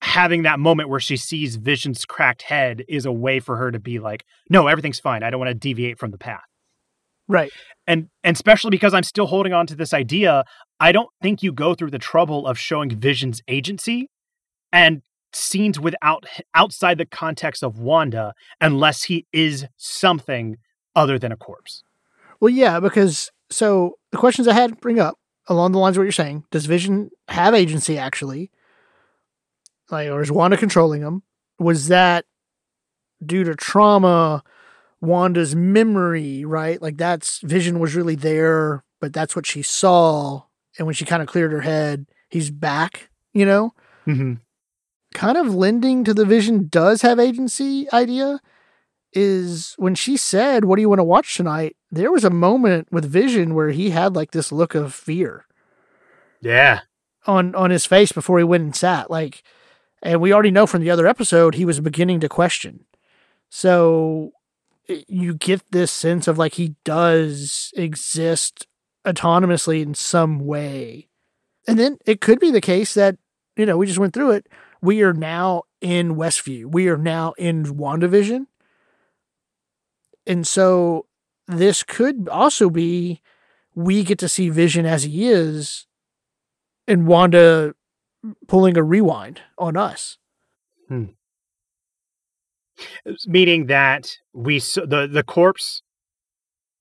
having 0.03 0.43
that 0.43 0.59
moment 0.59 0.89
where 0.89 1.01
she 1.01 1.17
sees 1.17 1.57
Vision's 1.57 2.05
cracked 2.05 2.43
head 2.43 2.83
is 2.89 3.05
a 3.05 3.13
way 3.13 3.41
for 3.41 3.57
her 3.57 3.71
to 3.71 3.79
be 3.79 3.99
like, 3.99 4.25
no, 4.49 4.67
everything's 4.67 5.01
fine. 5.01 5.23
I 5.23 5.31
don't 5.31 5.41
want 5.41 5.51
to 5.51 5.55
deviate 5.55 5.99
from 5.99 6.11
the 6.11 6.19
path. 6.19 6.41
Right. 7.29 7.53
And 7.87 8.09
and 8.25 8.35
especially 8.35 8.71
because 8.71 8.93
I'm 8.93 9.05
still 9.05 9.27
holding 9.27 9.53
on 9.53 9.67
to 9.69 9.77
this 9.77 9.95
idea, 9.95 10.45
I 10.81 10.91
don't 10.91 11.11
think 11.23 11.43
you 11.43 11.53
go 11.53 11.75
through 11.75 11.91
the 11.91 11.99
trouble 11.99 12.47
of 12.47 12.59
showing 12.59 12.91
Vision's 12.91 13.41
agency 13.47 14.09
and 14.73 15.03
scenes 15.33 15.79
without 15.79 16.25
outside 16.55 16.99
the 16.99 17.07
context 17.07 17.63
of 17.63 17.79
Wanda 17.79 18.35
unless 18.61 19.05
he 19.05 19.27
is 19.33 19.67
something 19.77 20.57
other 20.97 21.19
than 21.19 21.31
a 21.31 21.37
corpse. 21.37 21.83
Well, 22.41 22.51
yeah, 22.51 22.81
because 22.81 23.31
so 23.49 23.95
the 24.11 24.19
questions 24.19 24.49
I 24.49 24.55
had 24.55 24.81
bring 24.81 24.99
up 24.99 25.17
along 25.47 25.73
the 25.73 25.79
lines 25.79 25.97
of 25.97 26.01
what 26.01 26.05
you're 26.05 26.13
saying, 26.13 26.45
does 26.51 26.67
Vision 26.67 27.11
have 27.29 27.55
agency 27.55 27.97
actually? 27.97 28.51
Like 29.91 30.09
or 30.09 30.23
is 30.23 30.33
Wanda 30.33 30.57
controlling 30.57 31.03
him? 31.03 31.23
Was 31.59 31.89
that 31.89 32.25
due 33.25 33.45
to 33.45 33.55
trauma? 33.55 34.43
Wanda's 35.01 35.57
memory, 35.57 36.45
right? 36.45 36.81
Like 36.81 36.97
that's 36.97 37.41
Vision 37.41 37.79
was 37.79 37.95
really 37.95 38.17
there, 38.17 38.85
but 39.01 39.13
that's 39.13 39.35
what 39.35 39.47
she 39.47 39.63
saw. 39.63 40.43
And 40.79 40.87
when 40.87 40.95
she 40.95 41.05
kind 41.05 41.23
of 41.23 41.29
cleared 41.29 41.53
her 41.53 41.63
head, 41.63 42.07
he's 42.29 42.51
back, 42.51 43.11
you 43.33 43.47
know? 43.47 43.75
Mm-hmm. 44.07 44.35
Kind 45.15 45.37
of 45.37 45.55
lending 45.55 46.05
to 46.05 46.15
the 46.15 46.25
Vision 46.25 46.69
does 46.69 47.03
have 47.03 47.19
agency 47.19 47.91
idea 47.93 48.41
is 49.13 49.75
when 49.77 49.95
she 49.95 50.17
said, 50.17 50.65
What 50.65 50.77
do 50.77 50.83
you 50.83 50.89
want 50.89 51.01
to 51.01 51.05
watch 51.05 51.37
tonight? 51.37 51.77
There 51.91 52.13
was 52.13 52.25
a 52.25 52.31
moment 52.31 52.89
with 52.93 53.11
Vision 53.11 53.55
where 53.55 53.71
he 53.71 53.91
had 53.91 54.15
like 54.15 54.31
this 54.31 54.53
look 54.53 54.75
of 54.75 54.95
fear. 54.95 55.47
Yeah. 56.41 56.81
On 57.27 57.55
on 57.55 57.71
his 57.71 57.87
face 57.87 58.13
before 58.13 58.39
he 58.39 58.45
went 58.45 58.63
and 58.63 58.77
sat. 58.77 59.11
Like 59.11 59.43
and 60.03 60.21
we 60.21 60.33
already 60.33 60.51
know 60.51 60.67
from 60.67 60.83
the 60.83 60.91
other 60.91 61.07
episode, 61.07 61.55
he 61.55 61.65
was 61.65 61.81
beginning 61.81 62.21
to 62.21 62.29
question. 62.29 62.85
So 63.51 64.33
you 64.87 65.35
get 65.35 65.71
this 65.71 65.93
sense 65.93 66.27
of 66.27 66.39
like 66.39 66.55
he 66.55 66.75
does 66.85 67.73
exist 67.77 68.67
autonomously 69.05 69.83
in 69.83 69.95
some 69.95 70.41
way. 70.41 71.09
And 71.67 71.79
then 71.79 71.99
it 72.07 72.21
could 72.21 72.41
be 72.41 72.51
the 72.51 72.61
case 72.61 72.95
that, 72.95 73.17
you 73.57 73.67
know, 73.67 73.77
we 73.77 73.87
just 73.87 73.99
went 73.99 74.15
through 74.15 74.33
it. 74.33 74.47
We 74.83 75.03
are 75.03 75.13
now 75.13 75.65
in 75.81 76.17
Westview. 76.17 76.67
We 76.67 76.89
are 76.89 76.97
now 76.97 77.33
in 77.33 77.65
WandaVision. 77.65 78.47
And 80.27 80.47
so 80.47 81.07
this 81.47 81.83
could 81.83 82.29
also 82.29 82.71
be 82.71 83.21
we 83.75 84.05
get 84.05 84.19
to 84.21 84.29
see 84.29 84.49
Vision 84.49 84.87
as 84.87 85.05
he 85.05 85.29
is 85.29 85.87
and 86.89 87.07
Wanda 87.07 87.75
pulling 88.47 88.77
a 88.77 88.83
rewind 88.83 89.41
on 89.59 89.77
us. 89.77 90.19
Hmm. 90.89 91.05
Meaning 93.27 93.67
that 93.67 94.17
we 94.33 94.59
the 94.59 95.09
the 95.11 95.23
corpse 95.23 95.83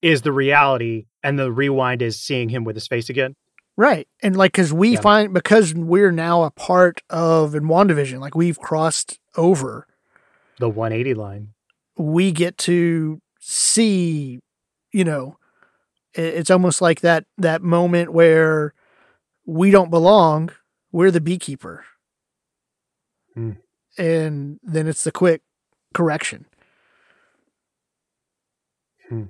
is 0.01 0.21
the 0.21 0.31
reality, 0.31 1.07
and 1.23 1.37
the 1.37 1.51
rewind 1.51 2.01
is 2.01 2.19
seeing 2.19 2.49
him 2.49 2.63
with 2.63 2.75
his 2.75 2.87
face 2.87 3.09
again. 3.09 3.35
Right, 3.75 4.07
and 4.23 4.35
like 4.35 4.53
because 4.53 4.73
we 4.73 4.93
yeah. 4.93 5.01
find 5.01 5.33
because 5.33 5.73
we're 5.73 6.11
now 6.11 6.43
a 6.43 6.51
part 6.51 7.01
of 7.09 7.55
in 7.55 7.63
Wandavision, 7.63 8.19
like 8.19 8.35
we've 8.35 8.59
crossed 8.59 9.19
over 9.35 9.87
the 10.59 10.69
180 10.69 11.13
line. 11.13 11.49
We 11.97 12.31
get 12.31 12.57
to 12.59 13.21
see, 13.39 14.39
you 14.91 15.03
know, 15.03 15.37
it's 16.13 16.49
almost 16.49 16.81
like 16.81 17.01
that 17.01 17.25
that 17.37 17.61
moment 17.61 18.13
where 18.13 18.73
we 19.45 19.71
don't 19.71 19.89
belong 19.89 20.51
we're 20.91 21.11
the 21.11 21.21
beekeeper. 21.21 21.85
Hmm. 23.33 23.51
And 23.97 24.59
then 24.63 24.87
it's 24.87 25.03
the 25.03 25.11
quick 25.11 25.41
correction. 25.93 26.45
Hmm. 29.07 29.25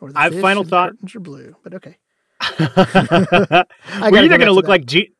Or 0.00 0.12
the 0.12 0.18
I 0.18 0.30
final 0.30 0.64
thought. 0.64 0.92
Are 1.14 1.20
blue, 1.20 1.56
but 1.62 1.74
okay. 1.74 1.98
we're 2.58 4.24
either 4.24 4.38
going 4.38 4.46
to 4.46 4.52
look 4.52 4.68
like 4.68 4.86
ge- 4.86 5.10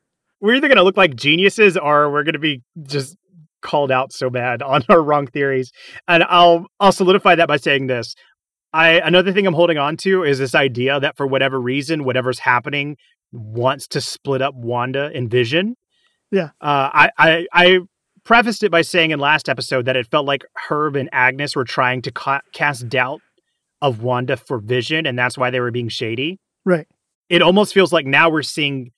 we're 0.41 0.55
either 0.55 0.69
going 0.69 0.79
to 0.79 0.83
look 0.83 0.97
like 0.97 1.15
geniuses, 1.17 1.77
or 1.77 2.11
we're 2.11 2.23
going 2.23 2.33
to 2.33 2.39
be 2.39 2.63
just 2.83 3.17
called 3.61 3.93
out 3.93 4.13
so 4.13 4.31
bad 4.31 4.63
on 4.63 4.83
our 4.89 5.03
wrong 5.03 5.27
theories. 5.27 5.71
And 6.09 6.25
I'll 6.25 6.67
I'll 6.79 6.93
solidify 6.93 7.35
that 7.35 7.49
by 7.49 7.59
saying 7.59 7.89
this: 7.89 8.15
I 8.73 9.01
another 9.01 9.33
thing 9.33 9.47
I'm 9.47 9.55
holding 9.55 9.79
on 9.79 9.97
to 9.99 10.23
is 10.23 10.39
this 10.39 10.55
idea 10.55 11.01
that 11.01 11.17
for 11.17 11.27
whatever 11.27 11.61
reason, 11.61 12.05
whatever's 12.05 12.41
happening 12.41 12.97
wants 13.33 13.87
to 13.89 14.01
split 14.01 14.43
up 14.43 14.55
Wanda 14.55 15.11
and 15.15 15.31
Vision. 15.31 15.77
Yeah. 16.31 16.51
Uh, 16.61 16.91
I, 16.93 17.11
I, 17.19 17.47
I 17.53 17.79
prefaced 18.25 18.63
it 18.63 18.71
by 18.71 18.83
saying 18.83 19.11
in 19.11 19.19
last 19.19 19.49
episode 19.49 19.87
that 19.87 19.97
it 19.97 20.07
felt 20.11 20.27
like 20.27 20.43
Herb 20.69 20.97
and 20.97 21.09
Agnes 21.13 21.57
were 21.57 21.65
trying 21.65 22.03
to 22.03 22.13
ca- 22.13 22.43
cast 22.53 22.89
doubt 22.89 23.21
of 23.83 24.03
Wanda 24.03 24.37
for 24.37 24.59
Vision, 24.59 25.07
and 25.07 25.19
that's 25.19 25.39
why 25.39 25.51
they 25.51 25.61
were 25.61 25.71
being 25.71 25.89
shady. 25.89 26.39
Right. 26.65 26.87
It 27.29 27.43
almost 27.43 27.73
feels 27.73 27.93
like 27.93 28.07
now 28.07 28.29
we're 28.29 28.43
seeing 28.43 28.91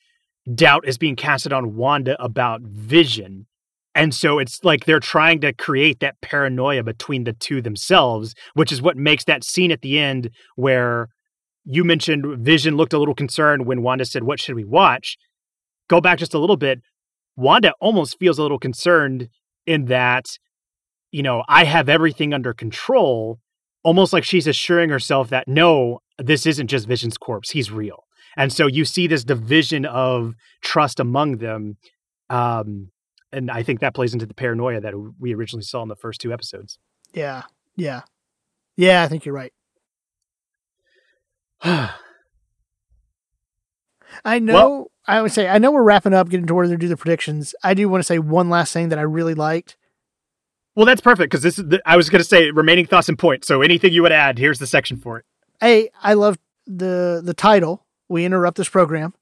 doubt 0.53 0.87
is 0.87 0.99
being 0.99 1.17
casted 1.17 1.53
on 1.53 1.77
Wanda 1.77 2.23
about 2.23 2.63
Vision. 2.63 3.47
And 3.95 4.15
so 4.15 4.39
it's 4.39 4.65
like 4.65 4.85
they're 4.85 5.01
trying 5.01 5.41
to 5.43 5.53
create 5.53 6.01
that 6.01 6.21
paranoia 6.23 6.83
between 6.83 7.25
the 7.25 7.35
two 7.35 7.61
themselves, 7.61 8.35
which 8.55 8.73
is 8.73 8.81
what 8.81 8.97
makes 8.97 9.25
that 9.25 9.45
scene 9.45 9.71
at 9.71 9.83
the 9.83 9.99
end 9.99 10.31
where 10.57 11.09
you 11.65 11.85
mentioned 11.85 12.45
Vision 12.45 12.77
looked 12.77 12.93
a 12.93 12.99
little 12.99 13.15
concerned 13.15 13.67
when 13.67 13.83
Wanda 13.83 14.05
said, 14.05 14.25
What 14.25 14.41
should 14.41 14.55
we 14.55 14.65
watch? 14.65 15.17
Go 15.89 16.01
back 16.01 16.19
just 16.19 16.35
a 16.35 16.39
little 16.39 16.57
bit. 16.57 16.81
Wanda 17.37 17.75
almost 17.81 18.19
feels 18.19 18.39
a 18.39 18.43
little 18.43 18.59
concerned 18.59 19.29
in 19.67 19.87
that, 19.87 20.27
you 21.11 21.23
know, 21.23 21.45
I 21.49 21.65
have 21.65 21.89
everything 21.89 22.33
under 22.33 22.53
control, 22.53 23.39
almost 23.83 24.13
like 24.13 24.25
she's 24.25 24.47
assuring 24.47 24.91
herself 24.91 25.29
that 25.31 25.49
no, 25.49 26.01
this 26.19 26.47
isn't 26.47 26.69
just 26.69 26.89
Vision's 26.89 27.19
corpse, 27.19 27.51
he's 27.51 27.71
real. 27.71 28.05
And 28.37 28.53
so 28.53 28.67
you 28.67 28.85
see 28.85 29.07
this 29.07 29.25
division 29.25 29.85
of 29.85 30.35
trust 30.63 30.99
among 30.99 31.39
them. 31.39 31.77
Um, 32.31 32.92
and 33.33 33.51
I 33.51 33.63
think 33.63 33.81
that 33.81 33.95
plays 33.95 34.13
into 34.13 34.27
the 34.27 34.35
paranoia 34.35 34.81
that 34.81 34.95
we 35.19 35.35
originally 35.35 35.65
saw 35.65 35.83
in 35.83 35.89
the 35.89 35.97
first 35.97 36.21
two 36.21 36.33
episodes. 36.33 36.79
Yeah. 37.13 37.43
Yeah. 37.77 38.03
Yeah, 38.77 39.03
I 39.03 39.09
think 39.09 39.25
you're 39.25 39.35
right. 39.35 39.53
I 44.25 44.39
know. 44.39 44.55
Well, 44.55 44.91
I 45.07 45.23
would 45.23 45.33
say 45.33 45.49
I 45.49 45.59
know 45.59 45.71
we're 45.71 45.83
wrapping 45.83 46.15
up, 46.15 46.29
getting 46.29 46.47
to 46.47 46.55
where 46.55 46.69
they 46.69 46.77
do 46.77 46.89
the 46.89 46.97
predictions. 46.97 47.55
I 47.63 47.75
do 47.75 47.89
want 47.89 48.01
to 48.01 48.07
say 48.07 48.19
one 48.19 48.51
last 48.51 48.73
thing 48.73 48.89
that 48.91 48.99
I 48.99 49.03
really 49.03 49.35
liked. 49.35 49.77
Well, 50.75 50.87
that's 50.87 51.01
perfect 51.01 51.31
because 51.31 51.43
this 51.43 51.59
is. 51.59 51.69
The, 51.69 51.83
I 51.85 51.97
was 51.97 52.09
going 52.09 52.21
to 52.21 52.29
say 52.29 52.51
remaining 52.51 52.87
thoughts 52.87 53.09
and 53.09 53.19
points. 53.19 53.47
So 53.47 53.63
anything 53.63 53.93
you 53.93 54.03
would 54.03 54.13
add, 54.13 54.39
here's 54.39 54.59
the 54.59 54.67
section 54.67 54.97
for 54.97 55.19
it. 55.19 55.25
Hey, 55.61 55.91
I 56.03 56.15
love 56.15 56.39
the 56.67 57.21
the 57.23 57.35
title. 57.35 57.85
We 58.09 58.25
interrupt 58.25 58.57
this 58.57 58.69
program. 58.69 59.15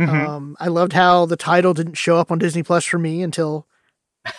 Mm-hmm. 0.00 0.26
Um, 0.26 0.56
I 0.60 0.68
loved 0.68 0.92
how 0.92 1.26
the 1.26 1.36
title 1.36 1.74
didn't 1.74 1.94
show 1.94 2.16
up 2.16 2.30
on 2.30 2.38
Disney 2.38 2.62
Plus 2.62 2.84
for 2.84 2.98
me 2.98 3.22
until 3.22 3.66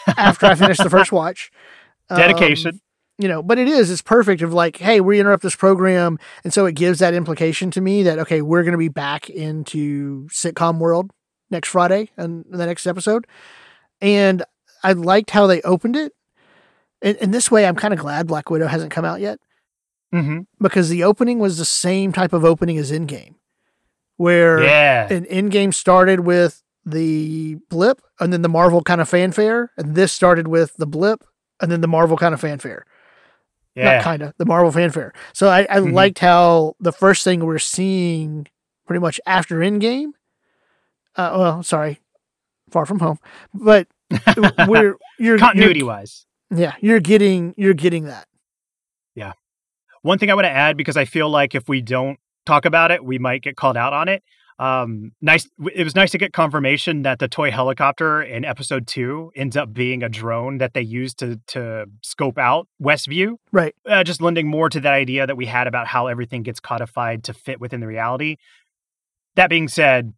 after 0.06 0.46
I 0.46 0.56
finished 0.56 0.84
the 0.84 0.90
first 0.90 1.12
watch. 1.12 1.52
Dedication. 2.10 2.76
Um, 2.76 2.82
you 3.18 3.28
know, 3.28 3.42
but 3.42 3.58
it 3.58 3.68
is, 3.68 3.90
it's 3.90 4.02
perfect 4.02 4.44
of 4.44 4.54
like, 4.54 4.78
hey, 4.78 5.02
we 5.02 5.20
interrupt 5.20 5.42
this 5.42 5.56
program. 5.56 6.20
And 6.44 6.54
so 6.54 6.66
it 6.68 6.76
gives 6.76 7.00
that 7.00 7.16
implication 7.16 7.72
to 7.72 7.82
me 7.82 8.04
that, 8.04 8.20
okay, 8.20 8.42
we're 8.42 8.62
going 8.62 8.74
to 8.74 8.78
be 8.78 8.90
back 8.90 9.30
into 9.30 10.28
sitcom 10.28 10.78
world 10.78 11.12
next 11.50 11.70
Friday 11.70 12.12
and 12.16 12.46
the 12.50 12.66
next 12.66 12.86
episode. 12.86 13.26
And 14.02 14.44
I 14.84 14.94
liked 14.94 15.32
how 15.32 15.48
they 15.48 15.62
opened 15.64 15.96
it. 15.96 16.14
And, 17.02 17.18
and 17.18 17.34
this 17.34 17.50
way, 17.50 17.66
I'm 17.66 17.76
kind 17.76 17.94
of 17.94 18.00
glad 18.00 18.28
Black 18.28 18.50
Widow 18.50 18.68
hasn't 18.68 18.92
come 18.92 19.06
out 19.06 19.20
yet. 19.20 19.40
Mm-hmm. 20.14 20.42
Because 20.62 20.90
the 20.90 21.04
opening 21.04 21.40
was 21.40 21.58
the 21.58 21.66
same 21.66 22.14
type 22.14 22.34
of 22.34 22.46
opening 22.46 22.78
as 22.78 22.92
Endgame, 22.92 23.36
where 24.18 24.62
yeah. 24.62 25.12
an 25.12 25.26
Endgame 25.26 25.74
started 25.74 26.22
with 26.22 26.64
the 26.86 27.56
blip 27.70 28.02
and 28.20 28.32
then 28.34 28.42
the 28.42 28.50
Marvel 28.50 28.82
kind 28.82 29.02
of 29.02 29.10
fanfare. 29.10 29.72
And 29.78 29.96
this 29.96 30.12
started 30.14 30.48
with 30.48 30.76
the 30.78 30.86
blip 30.88 31.24
and 31.62 31.72
then 31.72 31.82
the 31.82 31.88
Marvel 31.88 32.18
kind 32.18 32.34
of 32.34 32.40
fanfare 32.42 32.86
Yeah. 33.76 33.96
Not 33.96 34.04
kind 34.04 34.22
of 34.24 34.34
the 34.38 34.46
Marvel 34.46 34.72
fanfare. 34.72 35.14
So 35.34 35.50
I, 35.50 35.62
I 35.70 35.78
Mhm. 35.80 35.94
liked 35.94 36.20
how 36.20 36.76
the 36.80 36.92
first 36.92 37.24
thing 37.24 37.46
we're 37.46 37.60
seeing 37.60 38.48
pretty 38.86 39.00
much 39.02 39.20
after 39.26 39.58
Endgame. 39.58 40.12
Uh, 41.16 41.32
well, 41.36 41.64
sorry, 41.64 42.00
Far 42.72 42.86
From 42.86 43.00
Home, 43.00 43.20
but 43.54 43.88
we're 44.68 44.96
you're 45.20 45.38
Continuity 45.38 45.80
You're, 45.80 45.88
wise. 45.88 46.26
yeah, 46.56 46.74
you're 46.80 47.00
getting 47.00 47.54
you're 47.58 47.74
getting 47.74 48.06
that. 48.06 48.28
Yeah. 49.16 49.34
One 50.04 50.20
thing 50.20 50.30
I 50.32 50.36
want 50.36 50.46
to 50.46 50.52
add 50.52 50.78
because 50.78 50.96
I 50.96 51.06
feel 51.06 51.30
like 51.30 51.54
if 51.56 51.68
we 51.68 51.82
don't 51.82 52.20
talk 52.48 52.66
about 52.66 52.92
it, 52.92 53.04
we 53.04 53.20
might 53.20 53.44
get 53.44 53.56
called 53.56 53.78
out 53.78 53.94
on 53.94 54.08
it. 54.08 54.24
Um, 54.60 55.12
nice. 55.22 55.48
It 55.72 55.84
was 55.84 55.96
nice 55.96 56.12
to 56.12 56.18
get 56.18 56.34
confirmation 56.34 57.04
that 57.04 57.20
the 57.20 57.28
toy 57.28 57.52
helicopter 57.52 58.24
in 58.24 58.44
episode 58.44 58.88
two 58.88 59.32
ends 59.36 59.56
up 59.56 59.72
being 59.72 60.02
a 60.02 60.10
drone 60.10 60.58
that 60.58 60.74
they 60.74 60.82
use 60.82 61.14
to 61.16 61.40
to 61.48 61.86
scope 62.02 62.40
out 62.40 62.68
Westview. 62.82 63.36
Right. 63.52 63.76
Uh, 63.86 64.04
just 64.04 64.20
lending 64.20 64.48
more 64.48 64.70
to 64.70 64.80
that 64.80 64.94
idea 64.94 65.28
that 65.28 65.38
we 65.38 65.46
had 65.46 65.68
about 65.68 65.86
how 65.86 66.08
everything 66.08 66.42
gets 66.42 66.60
codified 66.60 67.24
to 67.26 67.34
fit 67.34 67.62
within 67.62 67.82
the 67.82 67.88
reality. 67.88 68.38
That 69.36 69.52
being 69.52 69.68
said, 69.68 70.14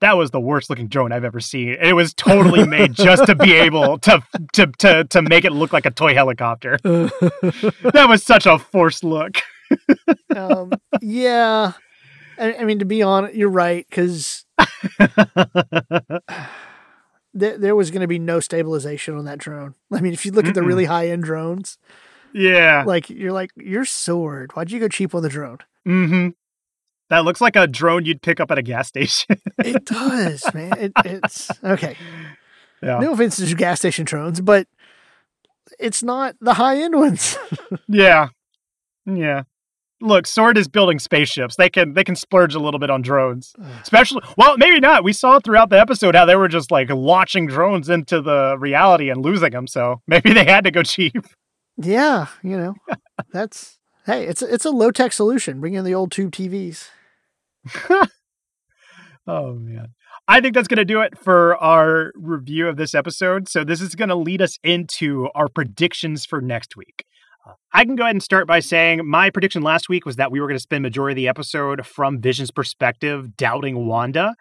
that 0.00 0.16
was 0.16 0.32
the 0.32 0.40
worst 0.40 0.68
looking 0.68 0.88
drone 0.88 1.12
I've 1.12 1.22
ever 1.22 1.38
seen. 1.38 1.76
It 1.80 1.94
was 1.94 2.12
totally 2.12 2.66
made 2.66 2.94
just 2.94 3.26
to 3.26 3.36
be 3.36 3.52
able 3.66 3.98
to 4.00 4.20
to 4.54 4.66
to 4.78 5.04
to 5.04 5.22
make 5.22 5.44
it 5.44 5.52
look 5.52 5.72
like 5.72 5.86
a 5.86 5.92
toy 5.92 6.14
helicopter. 6.14 6.78
That 7.92 8.06
was 8.08 8.24
such 8.24 8.46
a 8.46 8.58
forced 8.58 9.04
look. 9.04 9.38
Um, 10.36 10.72
yeah. 11.00 11.72
I, 12.38 12.54
I 12.54 12.64
mean, 12.64 12.78
to 12.80 12.84
be 12.84 13.02
honest, 13.02 13.34
you're 13.34 13.48
right 13.48 13.86
because 13.88 14.44
th- 17.38 17.58
there 17.58 17.76
was 17.76 17.90
going 17.90 18.00
to 18.00 18.08
be 18.08 18.18
no 18.18 18.40
stabilization 18.40 19.16
on 19.16 19.24
that 19.26 19.38
drone. 19.38 19.74
I 19.92 20.00
mean, 20.00 20.12
if 20.12 20.24
you 20.26 20.32
look 20.32 20.46
at 20.46 20.54
the 20.54 20.62
really 20.62 20.86
high 20.86 21.08
end 21.08 21.24
drones, 21.24 21.78
yeah. 22.32 22.84
like 22.86 23.10
you're 23.10 23.32
like 23.32 23.50
your 23.56 23.84
sword. 23.84 24.52
Why'd 24.52 24.70
you 24.70 24.80
go 24.80 24.88
cheap 24.88 25.14
on 25.14 25.22
the 25.22 25.28
drone? 25.28 25.58
Mm-hmm. 25.86 26.28
That 27.10 27.24
looks 27.24 27.40
like 27.40 27.56
a 27.56 27.66
drone 27.66 28.06
you'd 28.06 28.22
pick 28.22 28.40
up 28.40 28.50
at 28.50 28.58
a 28.58 28.62
gas 28.62 28.88
station. 28.88 29.36
It 29.58 29.84
does, 29.84 30.42
man. 30.54 30.72
It, 30.78 30.92
it's 31.04 31.50
okay. 31.62 31.96
yeah. 32.82 32.98
No 32.98 33.12
offense 33.12 33.36
to 33.36 33.54
gas 33.54 33.80
station 33.80 34.04
drones, 34.04 34.40
but 34.40 34.66
it's 35.78 36.02
not 36.02 36.36
the 36.40 36.54
high 36.54 36.78
end 36.78 36.96
ones. 36.96 37.36
Yeah. 37.88 38.28
Yeah. 39.04 39.42
Look, 40.02 40.26
Sword 40.26 40.58
is 40.58 40.68
building 40.68 40.98
spaceships. 40.98 41.56
They 41.56 41.70
can 41.70 41.94
they 41.94 42.04
can 42.04 42.16
splurge 42.16 42.54
a 42.54 42.58
little 42.58 42.80
bit 42.80 42.90
on 42.90 43.02
drones. 43.02 43.54
Especially 43.80 44.20
well, 44.36 44.56
maybe 44.58 44.80
not. 44.80 45.04
We 45.04 45.12
saw 45.12 45.38
throughout 45.38 45.70
the 45.70 45.80
episode 45.80 46.14
how 46.14 46.24
they 46.24 46.36
were 46.36 46.48
just 46.48 46.70
like 46.70 46.90
launching 46.90 47.46
drones 47.46 47.88
into 47.88 48.20
the 48.20 48.56
reality 48.58 49.10
and 49.10 49.24
losing 49.24 49.52
them. 49.52 49.66
So 49.66 50.00
maybe 50.06 50.32
they 50.32 50.44
had 50.44 50.64
to 50.64 50.70
go 50.70 50.82
cheap. 50.82 51.24
yeah, 51.76 52.26
you 52.42 52.56
know, 52.56 52.74
that's 53.32 53.78
hey, 54.06 54.26
it's 54.26 54.42
a, 54.42 54.52
it's 54.52 54.64
a 54.64 54.70
low 54.70 54.90
tech 54.90 55.12
solution. 55.12 55.60
Bring 55.60 55.74
in 55.74 55.84
the 55.84 55.94
old 55.94 56.12
tube 56.12 56.32
TVs. 56.32 56.88
Oh 59.26 59.54
man. 59.54 59.88
I 60.28 60.40
think 60.40 60.54
that's 60.54 60.68
going 60.68 60.78
to 60.78 60.84
do 60.84 61.00
it 61.00 61.18
for 61.18 61.56
our 61.56 62.12
review 62.14 62.68
of 62.68 62.76
this 62.76 62.94
episode. 62.94 63.48
So 63.48 63.64
this 63.64 63.80
is 63.80 63.94
going 63.94 64.08
to 64.08 64.14
lead 64.14 64.42
us 64.42 64.58
into 64.62 65.28
our 65.34 65.48
predictions 65.48 66.24
for 66.24 66.40
next 66.40 66.76
week. 66.76 67.04
I 67.72 67.84
can 67.84 67.96
go 67.96 68.04
ahead 68.04 68.14
and 68.14 68.22
start 68.22 68.46
by 68.46 68.60
saying 68.60 69.06
my 69.06 69.30
prediction 69.30 69.62
last 69.62 69.88
week 69.88 70.06
was 70.06 70.16
that 70.16 70.30
we 70.30 70.40
were 70.40 70.46
going 70.46 70.56
to 70.56 70.62
spend 70.62 70.82
majority 70.82 71.12
of 71.12 71.16
the 71.16 71.28
episode 71.28 71.84
from 71.86 72.20
Vision's 72.20 72.50
perspective 72.50 73.36
doubting 73.36 73.86
Wanda. 73.86 74.34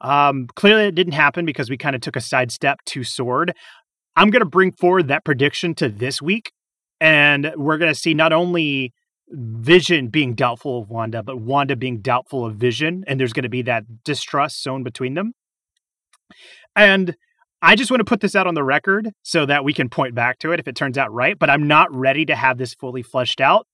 Um, 0.00 0.46
clearly 0.54 0.84
it 0.84 0.94
didn't 0.94 1.12
happen 1.12 1.44
because 1.44 1.68
we 1.68 1.76
kind 1.76 1.94
of 1.96 2.02
took 2.02 2.16
a 2.16 2.20
sidestep 2.20 2.78
to 2.86 3.04
Sword. 3.04 3.54
I'm 4.16 4.30
going 4.30 4.42
to 4.42 4.48
bring 4.48 4.72
forward 4.72 5.08
that 5.08 5.24
prediction 5.24 5.74
to 5.76 5.88
this 5.88 6.22
week 6.22 6.52
and 7.00 7.52
we're 7.56 7.78
going 7.78 7.92
to 7.92 7.98
see 7.98 8.14
not 8.14 8.32
only 8.32 8.92
Vision 9.30 10.08
being 10.08 10.34
doubtful 10.34 10.80
of 10.80 10.88
Wanda, 10.88 11.22
but 11.22 11.38
Wanda 11.38 11.76
being 11.76 12.00
doubtful 12.00 12.46
of 12.46 12.56
Vision, 12.56 13.04
and 13.06 13.20
there's 13.20 13.34
going 13.34 13.42
to 13.42 13.50
be 13.50 13.62
that 13.62 13.84
distrust 14.04 14.62
zone 14.62 14.82
between 14.82 15.14
them. 15.14 15.32
And 16.74 17.14
I 17.60 17.74
just 17.74 17.90
want 17.90 18.00
to 18.00 18.04
put 18.04 18.20
this 18.20 18.36
out 18.36 18.46
on 18.46 18.54
the 18.54 18.62
record 18.62 19.10
so 19.24 19.44
that 19.46 19.64
we 19.64 19.72
can 19.72 19.88
point 19.88 20.14
back 20.14 20.38
to 20.40 20.52
it 20.52 20.60
if 20.60 20.68
it 20.68 20.76
turns 20.76 20.96
out 20.96 21.12
right, 21.12 21.36
but 21.36 21.50
I'm 21.50 21.66
not 21.66 21.92
ready 21.92 22.24
to 22.26 22.36
have 22.36 22.56
this 22.56 22.74
fully 22.74 23.02
fleshed 23.02 23.40
out. 23.40 23.66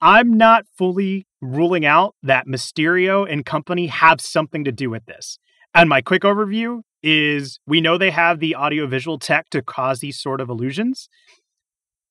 I'm 0.00 0.36
not 0.36 0.64
fully 0.76 1.26
ruling 1.40 1.86
out 1.86 2.14
that 2.22 2.46
Mysterio 2.46 3.30
and 3.30 3.46
company 3.46 3.86
have 3.86 4.20
something 4.20 4.64
to 4.64 4.72
do 4.72 4.90
with 4.90 5.06
this. 5.06 5.38
And 5.72 5.88
my 5.88 6.00
quick 6.00 6.22
overview 6.22 6.80
is 7.02 7.60
we 7.66 7.80
know 7.80 7.96
they 7.96 8.10
have 8.10 8.40
the 8.40 8.56
audiovisual 8.56 9.18
tech 9.18 9.48
to 9.50 9.62
cause 9.62 10.00
these 10.00 10.20
sort 10.20 10.40
of 10.40 10.50
illusions. 10.50 11.08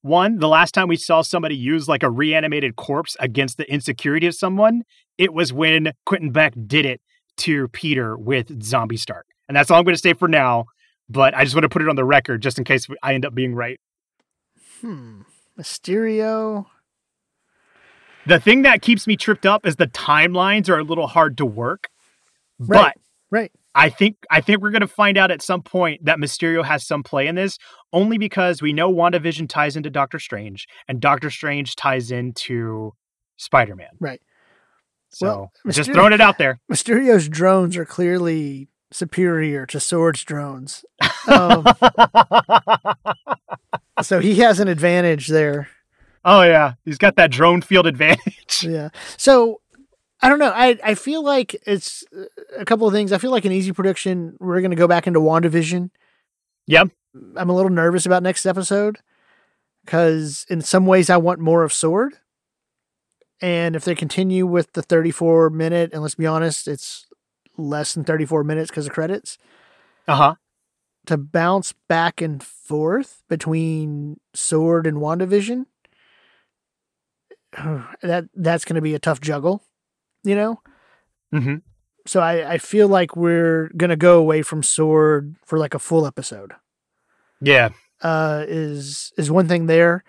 One, 0.02 0.38
the 0.38 0.48
last 0.48 0.74
time 0.74 0.88
we 0.88 0.98
saw 0.98 1.24
somebody 1.24 1.56
use 1.56 1.88
like 1.88 2.04
a 2.04 2.10
reanimated 2.10 2.76
corpse 2.76 3.18
against 3.20 3.58
the 3.58 3.70
insecurity 3.70 4.28
of 4.28 4.36
someone, 4.36 4.84
it 5.18 5.34
was 5.34 5.52
when 5.52 5.92
Quentin 6.06 6.32
Beck 6.32 6.54
did 6.68 6.86
it 6.86 7.02
to 7.38 7.68
Peter 7.70 8.16
with 8.16 8.64
Zombie 8.64 8.98
Stark. 8.98 9.26
And 9.48 9.56
that's 9.56 9.70
all 9.70 9.80
I'm 9.80 9.86
going 9.86 9.96
to 9.96 10.02
say 10.02 10.14
for 10.14 10.28
now. 10.28 10.66
But 11.08 11.36
I 11.36 11.44
just 11.44 11.56
want 11.56 11.64
to 11.64 11.70
put 11.70 11.82
it 11.82 11.90
on 11.90 11.96
the 11.96 12.04
record 12.04 12.42
just 12.42 12.58
in 12.58 12.64
case 12.64 12.88
I 13.04 13.14
end 13.14 13.26
up 13.26 13.36
being 13.36 13.54
right. 13.54 13.80
Hmm. 14.82 15.22
Mysterio. 15.60 16.66
The 18.26 18.40
thing 18.40 18.64
that 18.64 18.82
keeps 18.82 19.06
me 19.06 19.16
tripped 19.16 19.46
up 19.46 19.68
is 19.68 19.76
the 19.76 19.88
timelines 19.88 20.68
are 20.68 20.80
a 20.80 20.84
little 20.84 21.08
hard 21.08 21.38
to 21.38 21.46
work. 21.46 21.90
Right. 22.60 22.96
But 22.96 23.02
Right. 23.32 23.52
I 23.74 23.90
think 23.90 24.18
I 24.32 24.40
think 24.40 24.62
we're 24.62 24.72
going 24.72 24.82
to 24.82 24.88
find 24.88 25.18
out 25.18 25.30
at 25.30 25.42
some 25.42 25.62
point 25.62 26.06
that 26.06 26.20
Mysterio 26.20 26.64
has 26.64 26.88
some 26.88 27.04
play 27.04 27.28
in 27.28 27.36
this, 27.36 27.58
only 27.92 28.18
because 28.18 28.62
we 28.62 28.72
know 28.72 28.90
WandaVision 28.90 29.50
ties 29.50 29.76
into 29.76 29.90
Doctor 29.90 30.20
Strange, 30.20 30.66
and 30.88 31.02
Doctor 31.02 31.30
Strange 31.30 31.76
ties 31.76 32.12
into 32.12 32.94
Spider 33.36 33.76
Man. 33.76 33.90
Right. 34.00 34.22
So 35.10 35.50
Well, 35.66 35.72
just 35.74 35.92
throwing 35.92 36.14
it 36.14 36.22
out 36.22 36.38
there. 36.38 36.60
Mysterio's 36.72 37.28
drones 37.28 37.76
are 37.76 37.86
clearly 37.86 38.70
superior 38.92 39.66
to 39.68 39.80
Sword's 39.80 40.24
drones. 40.24 40.86
Um, 41.28 41.66
so 44.02 44.20
he 44.20 44.36
has 44.36 44.60
an 44.60 44.68
advantage 44.68 45.28
there. 45.28 45.70
oh 46.24 46.44
yeah, 46.44 46.74
he's 46.86 46.98
got 46.98 47.16
that 47.16 47.32
drone 47.32 47.62
field 47.62 47.88
advantage. 47.88 48.24
Yeah. 48.64 48.90
So 49.18 49.60
I 50.22 50.30
don't 50.30 50.40
know. 50.40 50.52
I, 50.56 50.78
I 50.84 50.96
feel 50.96 51.24
like 51.24 51.56
it's 51.66 52.04
uh, 52.18 52.24
a 52.58 52.66
couple 52.66 52.88
of 52.88 52.94
things. 52.94 53.12
I 53.12 53.18
feel 53.18 53.32
like 53.32 53.44
an 53.46 53.52
easy 53.52 53.74
prediction. 53.74 54.38
We're 54.40 54.62
going 54.62 54.72
to 54.72 54.78
go 54.78 54.88
back 54.88 55.08
into 55.08 55.20
WandaVision. 55.20 55.90
Yep. 56.68 56.90
I'm 57.36 57.50
a 57.50 57.56
little 57.56 57.72
nervous 57.72 58.06
about 58.06 58.24
next 58.24 58.46
episode 58.46 59.00
because 59.84 60.46
in 60.50 60.62
some 60.62 60.86
ways 60.86 61.10
I 61.10 61.18
want 61.18 61.40
more 61.40 61.64
of 61.64 61.74
Sword. 61.74 62.14
And 63.42 63.76
if 63.76 63.84
they 63.84 63.94
continue 63.94 64.48
with 64.48 64.74
the 64.74 64.82
34 64.82 65.50
minute, 65.50 65.92
and 65.92 66.02
let's 66.02 66.16
be 66.16 66.26
honest, 66.26 66.68
it's 66.68 67.05
less 67.58 67.94
than 67.94 68.04
34 68.04 68.44
minutes 68.44 68.70
because 68.70 68.86
of 68.88 68.94
credits, 68.94 69.38
Uh 70.08 70.16
huh. 70.16 70.36
to 71.08 71.18
bounce 71.18 71.74
back 71.88 72.22
and 72.22 72.42
forth 72.44 73.24
between 73.30 74.20
Sword 74.34 74.88
and 74.88 74.98
WandaVision, 74.98 75.66
that 78.02 78.26
that's 78.36 78.66
going 78.66 78.76
to 78.76 78.82
be 78.82 78.94
a 78.96 79.00
tough 79.00 79.22
juggle, 79.22 79.64
you 80.24 80.36
know? 80.36 80.62
hmm 81.32 81.56
So 82.06 82.20
I, 82.20 82.54
I 82.54 82.58
feel 82.58 82.88
like 82.88 83.16
we're 83.16 83.70
going 83.78 83.90
to 83.90 83.96
go 83.96 84.20
away 84.20 84.42
from 84.42 84.64
Sword 84.64 85.36
for 85.46 85.58
like 85.58 85.74
a 85.74 85.80
full 85.80 86.06
episode. 86.06 86.54
Yeah. 87.42 87.70
uh, 88.02 88.46
is 88.48 89.12
is 89.18 89.30
one 89.32 89.48
thing 89.48 89.66
there. 89.68 90.04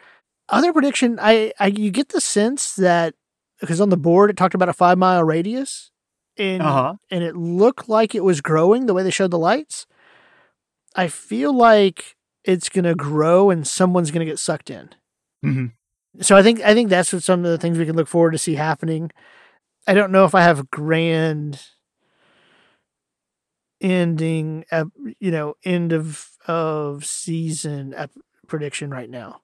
Other 0.49 0.73
prediction, 0.73 1.19
I, 1.21 1.53
I 1.59 1.67
you 1.69 1.91
get 1.91 2.11
the 2.11 2.21
sense 2.21 2.75
that 2.77 3.15
because 3.61 3.81
on 3.81 3.89
the 3.91 3.97
board 3.97 4.31
it 4.31 4.37
talked 4.37 4.55
about 4.55 4.69
a 4.69 4.73
five 4.73 4.97
mile 4.99 5.25
radius, 5.25 5.91
and 6.39 6.63
Uh 6.63 6.73
huh. 6.73 6.95
and 7.11 7.23
it 7.25 7.37
looked 7.37 7.89
like 7.89 8.15
it 8.15 8.25
was 8.25 8.41
growing 8.41 8.87
the 8.87 8.95
way 8.95 9.03
they 9.03 9.11
showed 9.11 9.31
the 9.31 9.39
lights. 9.39 9.87
I 10.95 11.09
feel 11.09 11.53
like 11.53 12.17
it's 12.45 12.69
gonna 12.69 12.95
grow 12.95 13.51
and 13.51 13.67
someone's 13.67 14.11
gonna 14.11 14.25
get 14.25 14.39
sucked 14.39 14.71
in. 14.71 14.91
hmm 15.43 15.67
So 16.21 16.37
I 16.37 16.43
think 16.43 16.61
I 16.63 16.75
think 16.75 16.89
that's 16.91 17.13
what 17.13 17.23
some 17.23 17.45
of 17.45 17.51
the 17.51 17.59
things 17.59 17.79
we 17.79 17.87
can 17.87 17.97
look 17.97 18.09
forward 18.09 18.33
to 18.33 18.39
see 18.39 18.55
happening. 18.55 19.11
I 19.87 19.95
don't 19.95 20.13
know 20.13 20.25
if 20.25 20.35
I 20.35 20.43
have 20.43 20.71
grand 20.71 21.61
ending, 23.81 24.65
you 25.21 25.31
know, 25.31 25.55
end 25.65 25.93
of 25.93 26.31
of 26.47 27.05
season 27.05 27.95
prediction 28.47 28.91
right 28.91 29.11
now. 29.11 29.41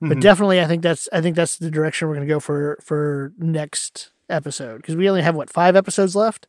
But 0.00 0.18
Mhm. 0.18 0.20
definitely, 0.20 0.60
I 0.60 0.66
think 0.66 0.82
that's 0.82 1.08
I 1.12 1.20
think 1.20 1.36
that's 1.36 1.56
the 1.58 1.70
direction 1.70 2.08
we're 2.08 2.14
going 2.16 2.26
to 2.28 2.32
go 2.34 2.40
for 2.40 2.78
for 2.82 3.32
next 3.38 4.10
episode 4.28 4.78
because 4.78 4.96
we 4.96 5.08
only 5.08 5.22
have 5.22 5.34
what 5.34 5.50
five 5.50 5.76
episodes 5.76 6.14
left. 6.16 6.46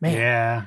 Man, 0.00 0.16
yeah. 0.16 0.64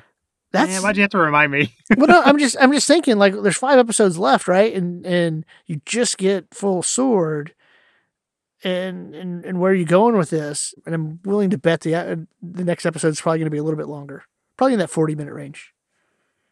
that's 0.52 0.72
Man, 0.72 0.82
why'd 0.84 0.95
you 0.98 1.02
have 1.03 1.12
to 1.12 1.18
remind 1.18 1.52
me? 1.52 1.76
well, 1.98 2.07
no, 2.07 2.22
I'm 2.22 2.38
just 2.38 2.56
I'm 2.62 2.72
just 2.72 2.88
thinking 2.88 3.18
like 3.18 3.34
there's 3.41 3.57
five 3.57 3.80
episodes 3.80 4.18
left, 4.18 4.48
right? 4.48 4.74
And 4.74 5.06
and 5.06 5.45
you 5.66 5.82
just 5.86 6.18
get 6.18 6.53
full 6.53 6.84
sword, 6.84 7.53
and 8.64 9.14
and 9.16 9.44
and 9.45 9.60
where 9.60 9.72
are 9.72 9.76
you 9.76 9.86
going 9.86 10.18
with 10.18 10.30
this? 10.30 10.74
And 10.86 10.95
I'm 10.95 11.20
willing 11.24 11.49
to 11.49 11.57
bet 11.57 11.82
the 11.82 11.95
uh, 11.95 12.16
the 12.41 12.64
next 12.64 12.86
episode 12.86 13.10
is 13.10 13.22
probably 13.22 13.40
going 13.40 13.48
to 13.48 13.52
be 13.52 13.57
a 13.57 13.64
little 13.64 13.78
bit 13.78 13.88
longer, 13.88 14.24
probably 14.57 14.74
in 14.74 14.80
that 14.80 14.90
40 14.90 15.16
minute 15.16 15.34
range. 15.34 15.74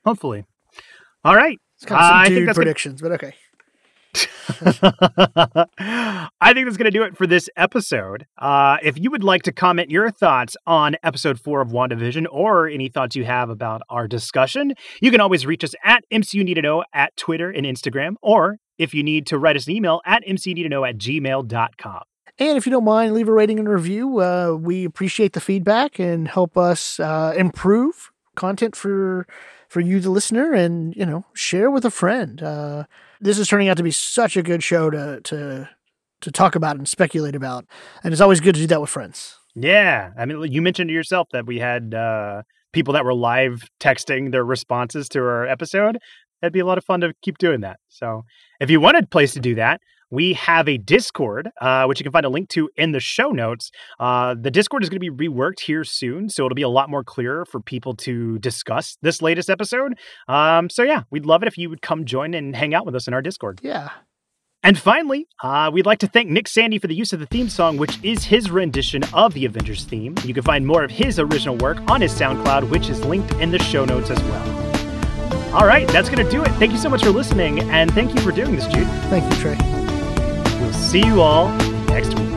Hopefully. 0.06 0.46
All 1.24 1.36
right. 1.36 1.60
It's 1.78 1.86
kind 1.86 2.00
of 2.00 2.06
I 2.06 2.10
some 2.10 2.24
think 2.26 2.36
dude 2.36 2.46
gonna- 2.48 2.56
predictions, 2.56 3.02
but 3.02 3.12
okay. 3.14 3.34
I 4.16 4.20
think 6.54 6.66
that's 6.66 6.78
going 6.78 6.86
to 6.86 6.92
do 6.92 7.04
it 7.04 7.18
for 7.18 7.28
this 7.28 7.50
episode. 7.56 8.26
Uh, 8.38 8.78
if 8.84 9.00
you 9.00 9.10
would 9.12 9.24
like 9.24 9.44
to 9.44 9.52
comment 9.52 9.90
your 9.90 10.12
thoughts 10.12 10.56
on 10.68 10.96
episode 11.04 11.40
four 11.40 11.62
of 11.62 11.70
WandaVision 11.70 12.26
or 12.32 12.68
any 12.68 12.90
thoughts 12.90 13.16
you 13.16 13.26
have 13.26 13.50
about 13.50 13.82
our 13.90 14.08
discussion, 14.08 14.74
you 15.02 15.12
can 15.12 15.22
always 15.22 15.46
reach 15.46 15.64
us 15.64 15.74
at 15.84 16.04
MCU 16.12 16.44
Need 16.44 16.56
to 16.56 16.62
Know 16.62 16.84
at 16.94 17.16
Twitter 17.18 17.50
and 17.50 17.66
Instagram, 17.66 18.16
or 18.22 18.58
if 18.78 18.94
you 18.94 19.04
need 19.04 19.26
to 19.28 19.38
write 19.38 19.56
us 19.56 19.68
an 19.68 19.74
email 19.74 20.02
at 20.06 20.24
mcneedtoknow 20.26 20.88
at 20.88 20.98
gmail.com. 20.98 22.02
And 22.40 22.58
if 22.58 22.66
you 22.66 22.72
don't 22.72 22.84
mind, 22.84 23.14
leave 23.14 23.30
a 23.30 23.32
rating 23.32 23.60
and 23.60 23.70
review. 23.70 24.20
Uh, 24.20 24.58
we 24.60 24.86
appreciate 24.86 25.34
the 25.34 25.40
feedback 25.40 26.00
and 26.00 26.28
help 26.28 26.58
us 26.58 27.00
uh, 27.00 27.34
improve 27.38 28.12
content 28.36 28.76
for 28.76 29.28
for 29.74 29.82
you, 29.82 30.00
the 30.00 30.12
listener, 30.12 30.54
and 30.54 30.96
you 30.96 31.04
know, 31.04 31.26
share 31.34 31.72
with 31.72 31.84
a 31.84 31.90
friend. 31.90 32.44
Uh, 32.44 32.84
this 33.20 33.40
is 33.40 33.48
turning 33.48 33.70
out 33.70 33.78
to 33.78 33.84
be 33.84 33.90
such 33.90 34.38
a 34.38 34.44
good 34.44 34.62
show 34.62 34.92
to 34.92 35.20
to 35.22 35.68
to 36.22 36.32
talk 36.32 36.56
about 36.56 36.78
and 36.78 36.88
speculate 36.88 37.36
about, 37.36 37.66
and 38.04 38.14
it's 38.14 38.22
always 38.22 38.40
good 38.40 38.54
to 38.54 38.62
do 38.62 38.68
that 38.68 38.80
with 38.80 38.92
friends. 38.92 39.36
Yeah, 39.56 40.12
I 40.16 40.26
mean, 40.26 40.52
you 40.52 40.62
mentioned 40.62 40.90
to 40.90 40.94
yourself 40.94 41.28
that 41.32 41.48
we 41.48 41.58
had 41.58 41.96
uh, 41.96 42.44
people 42.72 42.94
that 42.94 43.04
were 43.04 43.16
live 43.16 43.68
texting 43.80 44.32
their 44.32 44.46
responses 44.46 45.10
to 45.10 45.20
our 45.20 45.48
episode. 45.48 45.98
That'd 46.40 46.54
be 46.54 46.60
a 46.60 46.66
lot 46.66 46.78
of 46.78 46.86
fun 46.86 47.02
to 47.02 47.14
keep 47.24 47.40
doing 47.40 47.62
that. 47.62 47.80
So, 47.90 48.26
if 48.60 48.70
you 48.70 48.80
wanted 48.80 49.06
a 49.06 49.08
place 49.08 49.34
to 49.34 49.40
do 49.40 49.56
that, 49.56 49.82
we 50.14 50.34
have 50.34 50.70
a 50.70 50.78
Discord, 50.78 51.50
uh, 51.60 51.86
which 51.86 52.00
you 52.00 52.04
can 52.04 52.12
find 52.12 52.26
a 52.26 52.30
link 52.30 52.50
to 52.50 52.70
in 52.78 52.92
the 52.92 53.00
show 53.00 53.32
notes. 53.32 53.72
Uh, 54.00 54.36
the 54.40 54.52
Discord 54.52 54.84
is 54.84 54.90
going 54.90 55.02
to 55.02 55.12
be 55.12 55.28
reworked 55.28 55.62
here 55.62 55.84
soon, 55.84 56.30
so 56.30 56.46
it'll 56.46 56.56
be 56.56 56.62
a 56.62 56.70
lot 56.70 56.90
more 56.90 57.04
clear 57.04 57.46
for 57.46 57.60
people 57.60 57.96
to 57.96 58.38
discuss 58.38 58.96
this 59.02 59.24
latest 59.24 59.50
episode. 59.50 59.98
Um, 60.28 60.70
so, 60.70 60.84
yeah, 60.84 61.04
we'd 61.10 61.26
love 61.26 61.42
it 61.42 61.48
if 61.48 61.58
you 61.58 61.68
would 61.70 61.82
come 61.82 62.06
join 62.06 62.36
and 62.36 62.56
hang 62.56 62.76
out 62.76 62.86
with 62.86 62.96
us 62.96 63.08
in 63.08 63.14
our 63.16 63.24
Discord. 63.24 63.60
Yeah. 63.64 63.90
And 64.62 64.78
finally, 64.78 65.28
uh, 65.42 65.72
we'd 65.74 65.88
like 65.88 66.00
to 66.00 66.08
thank 66.08 66.30
Nick 66.30 66.48
Sandy 66.48 66.78
for 66.78 66.88
the 66.88 66.96
use 66.96 67.12
of 67.12 67.20
the 67.20 67.26
theme 67.26 67.50
song, 67.50 67.78
which 67.78 67.98
is 68.04 68.24
his 68.24 68.52
rendition 68.52 69.04
of 69.14 69.34
the 69.34 69.46
Avengers 69.46 69.84
theme. 69.84 70.16
You 70.24 70.36
can 70.36 70.44
find 70.44 70.66
more 70.66 70.84
of 70.84 70.92
his 70.92 71.20
original 71.20 71.58
work 71.58 71.80
on 71.90 72.02
his 72.02 72.14
SoundCloud, 72.14 72.70
which 72.70 72.88
is 72.88 73.04
linked 73.04 73.34
in 73.34 73.50
the 73.50 73.60
show 73.60 73.84
notes 73.84 74.12
as 74.12 74.22
well. 74.24 75.56
All 75.56 75.66
right, 75.66 75.88
that's 75.90 76.08
going 76.08 76.24
to 76.24 76.32
do 76.32 76.44
it. 76.44 76.50
Thank 76.54 76.72
you 76.72 76.78
so 76.78 76.90
much 76.90 77.04
for 77.04 77.10
listening, 77.10 77.60
and 77.72 77.92
thank 77.94 78.14
you 78.16 78.22
for 78.22 78.32
doing 78.32 78.56
this, 78.56 78.68
Jude. 78.68 78.88
Thank 79.10 79.32
you, 79.34 79.42
Trey. 79.42 79.83
We'll 80.64 80.72
see 80.72 81.06
you 81.06 81.22
all 81.22 81.50
next 81.88 82.18
week. 82.18 82.30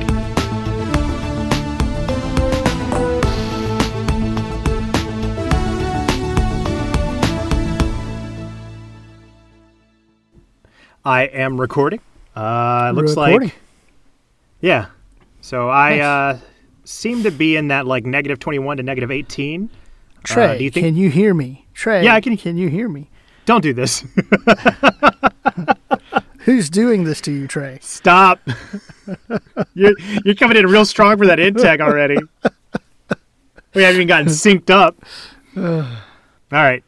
I 11.05 11.23
am 11.32 11.61
recording. 11.61 12.01
Uh, 12.35 12.90
looks 12.97 13.11
recording. 13.11 13.51
like, 13.51 13.55
yeah. 14.61 14.86
So 15.40 15.69
I 15.69 16.01
uh, 16.01 16.39
seem 16.82 17.23
to 17.23 17.31
be 17.31 17.55
in 17.55 17.69
that 17.69 17.86
like 17.86 18.05
negative 18.05 18.40
twenty-one 18.40 18.78
to 18.78 18.82
negative 18.82 19.12
eighteen. 19.12 19.70
Trey, 20.24 20.47
uh, 20.47 20.59
do 20.59 20.65
you 20.65 20.70
think... 20.73 20.85
can 20.85 20.97
you 20.97 21.11
hear 21.11 21.32
me? 21.32 21.65
Trey, 21.74 22.03
yeah, 22.03 22.16
I 22.16 22.20
can. 22.20 22.36
Can 22.36 22.57
you 22.57 22.69
hear 22.69 22.89
me? 22.89 23.09
Don't 23.44 23.61
do 23.61 23.73
this. 23.73 24.05
Who's 26.47 26.70
doing 26.70 27.02
this 27.02 27.20
to 27.23 27.32
you, 27.32 27.48
Trey? 27.48 27.81
Stop. 27.82 28.40
you're, 29.74 29.94
you're 30.24 30.36
coming 30.36 30.56
in 30.56 30.66
real 30.66 30.85
strong 30.85 31.18
for 31.18 31.27
that 31.27 31.40
intake 31.40 31.81
already. 31.81 32.18
We 33.74 33.82
haven't 33.82 33.97
even 33.97 34.06
gotten 34.06 34.28
synced 34.28 34.70
up. 34.70 34.97
All 35.56 35.82
right. 36.52 36.85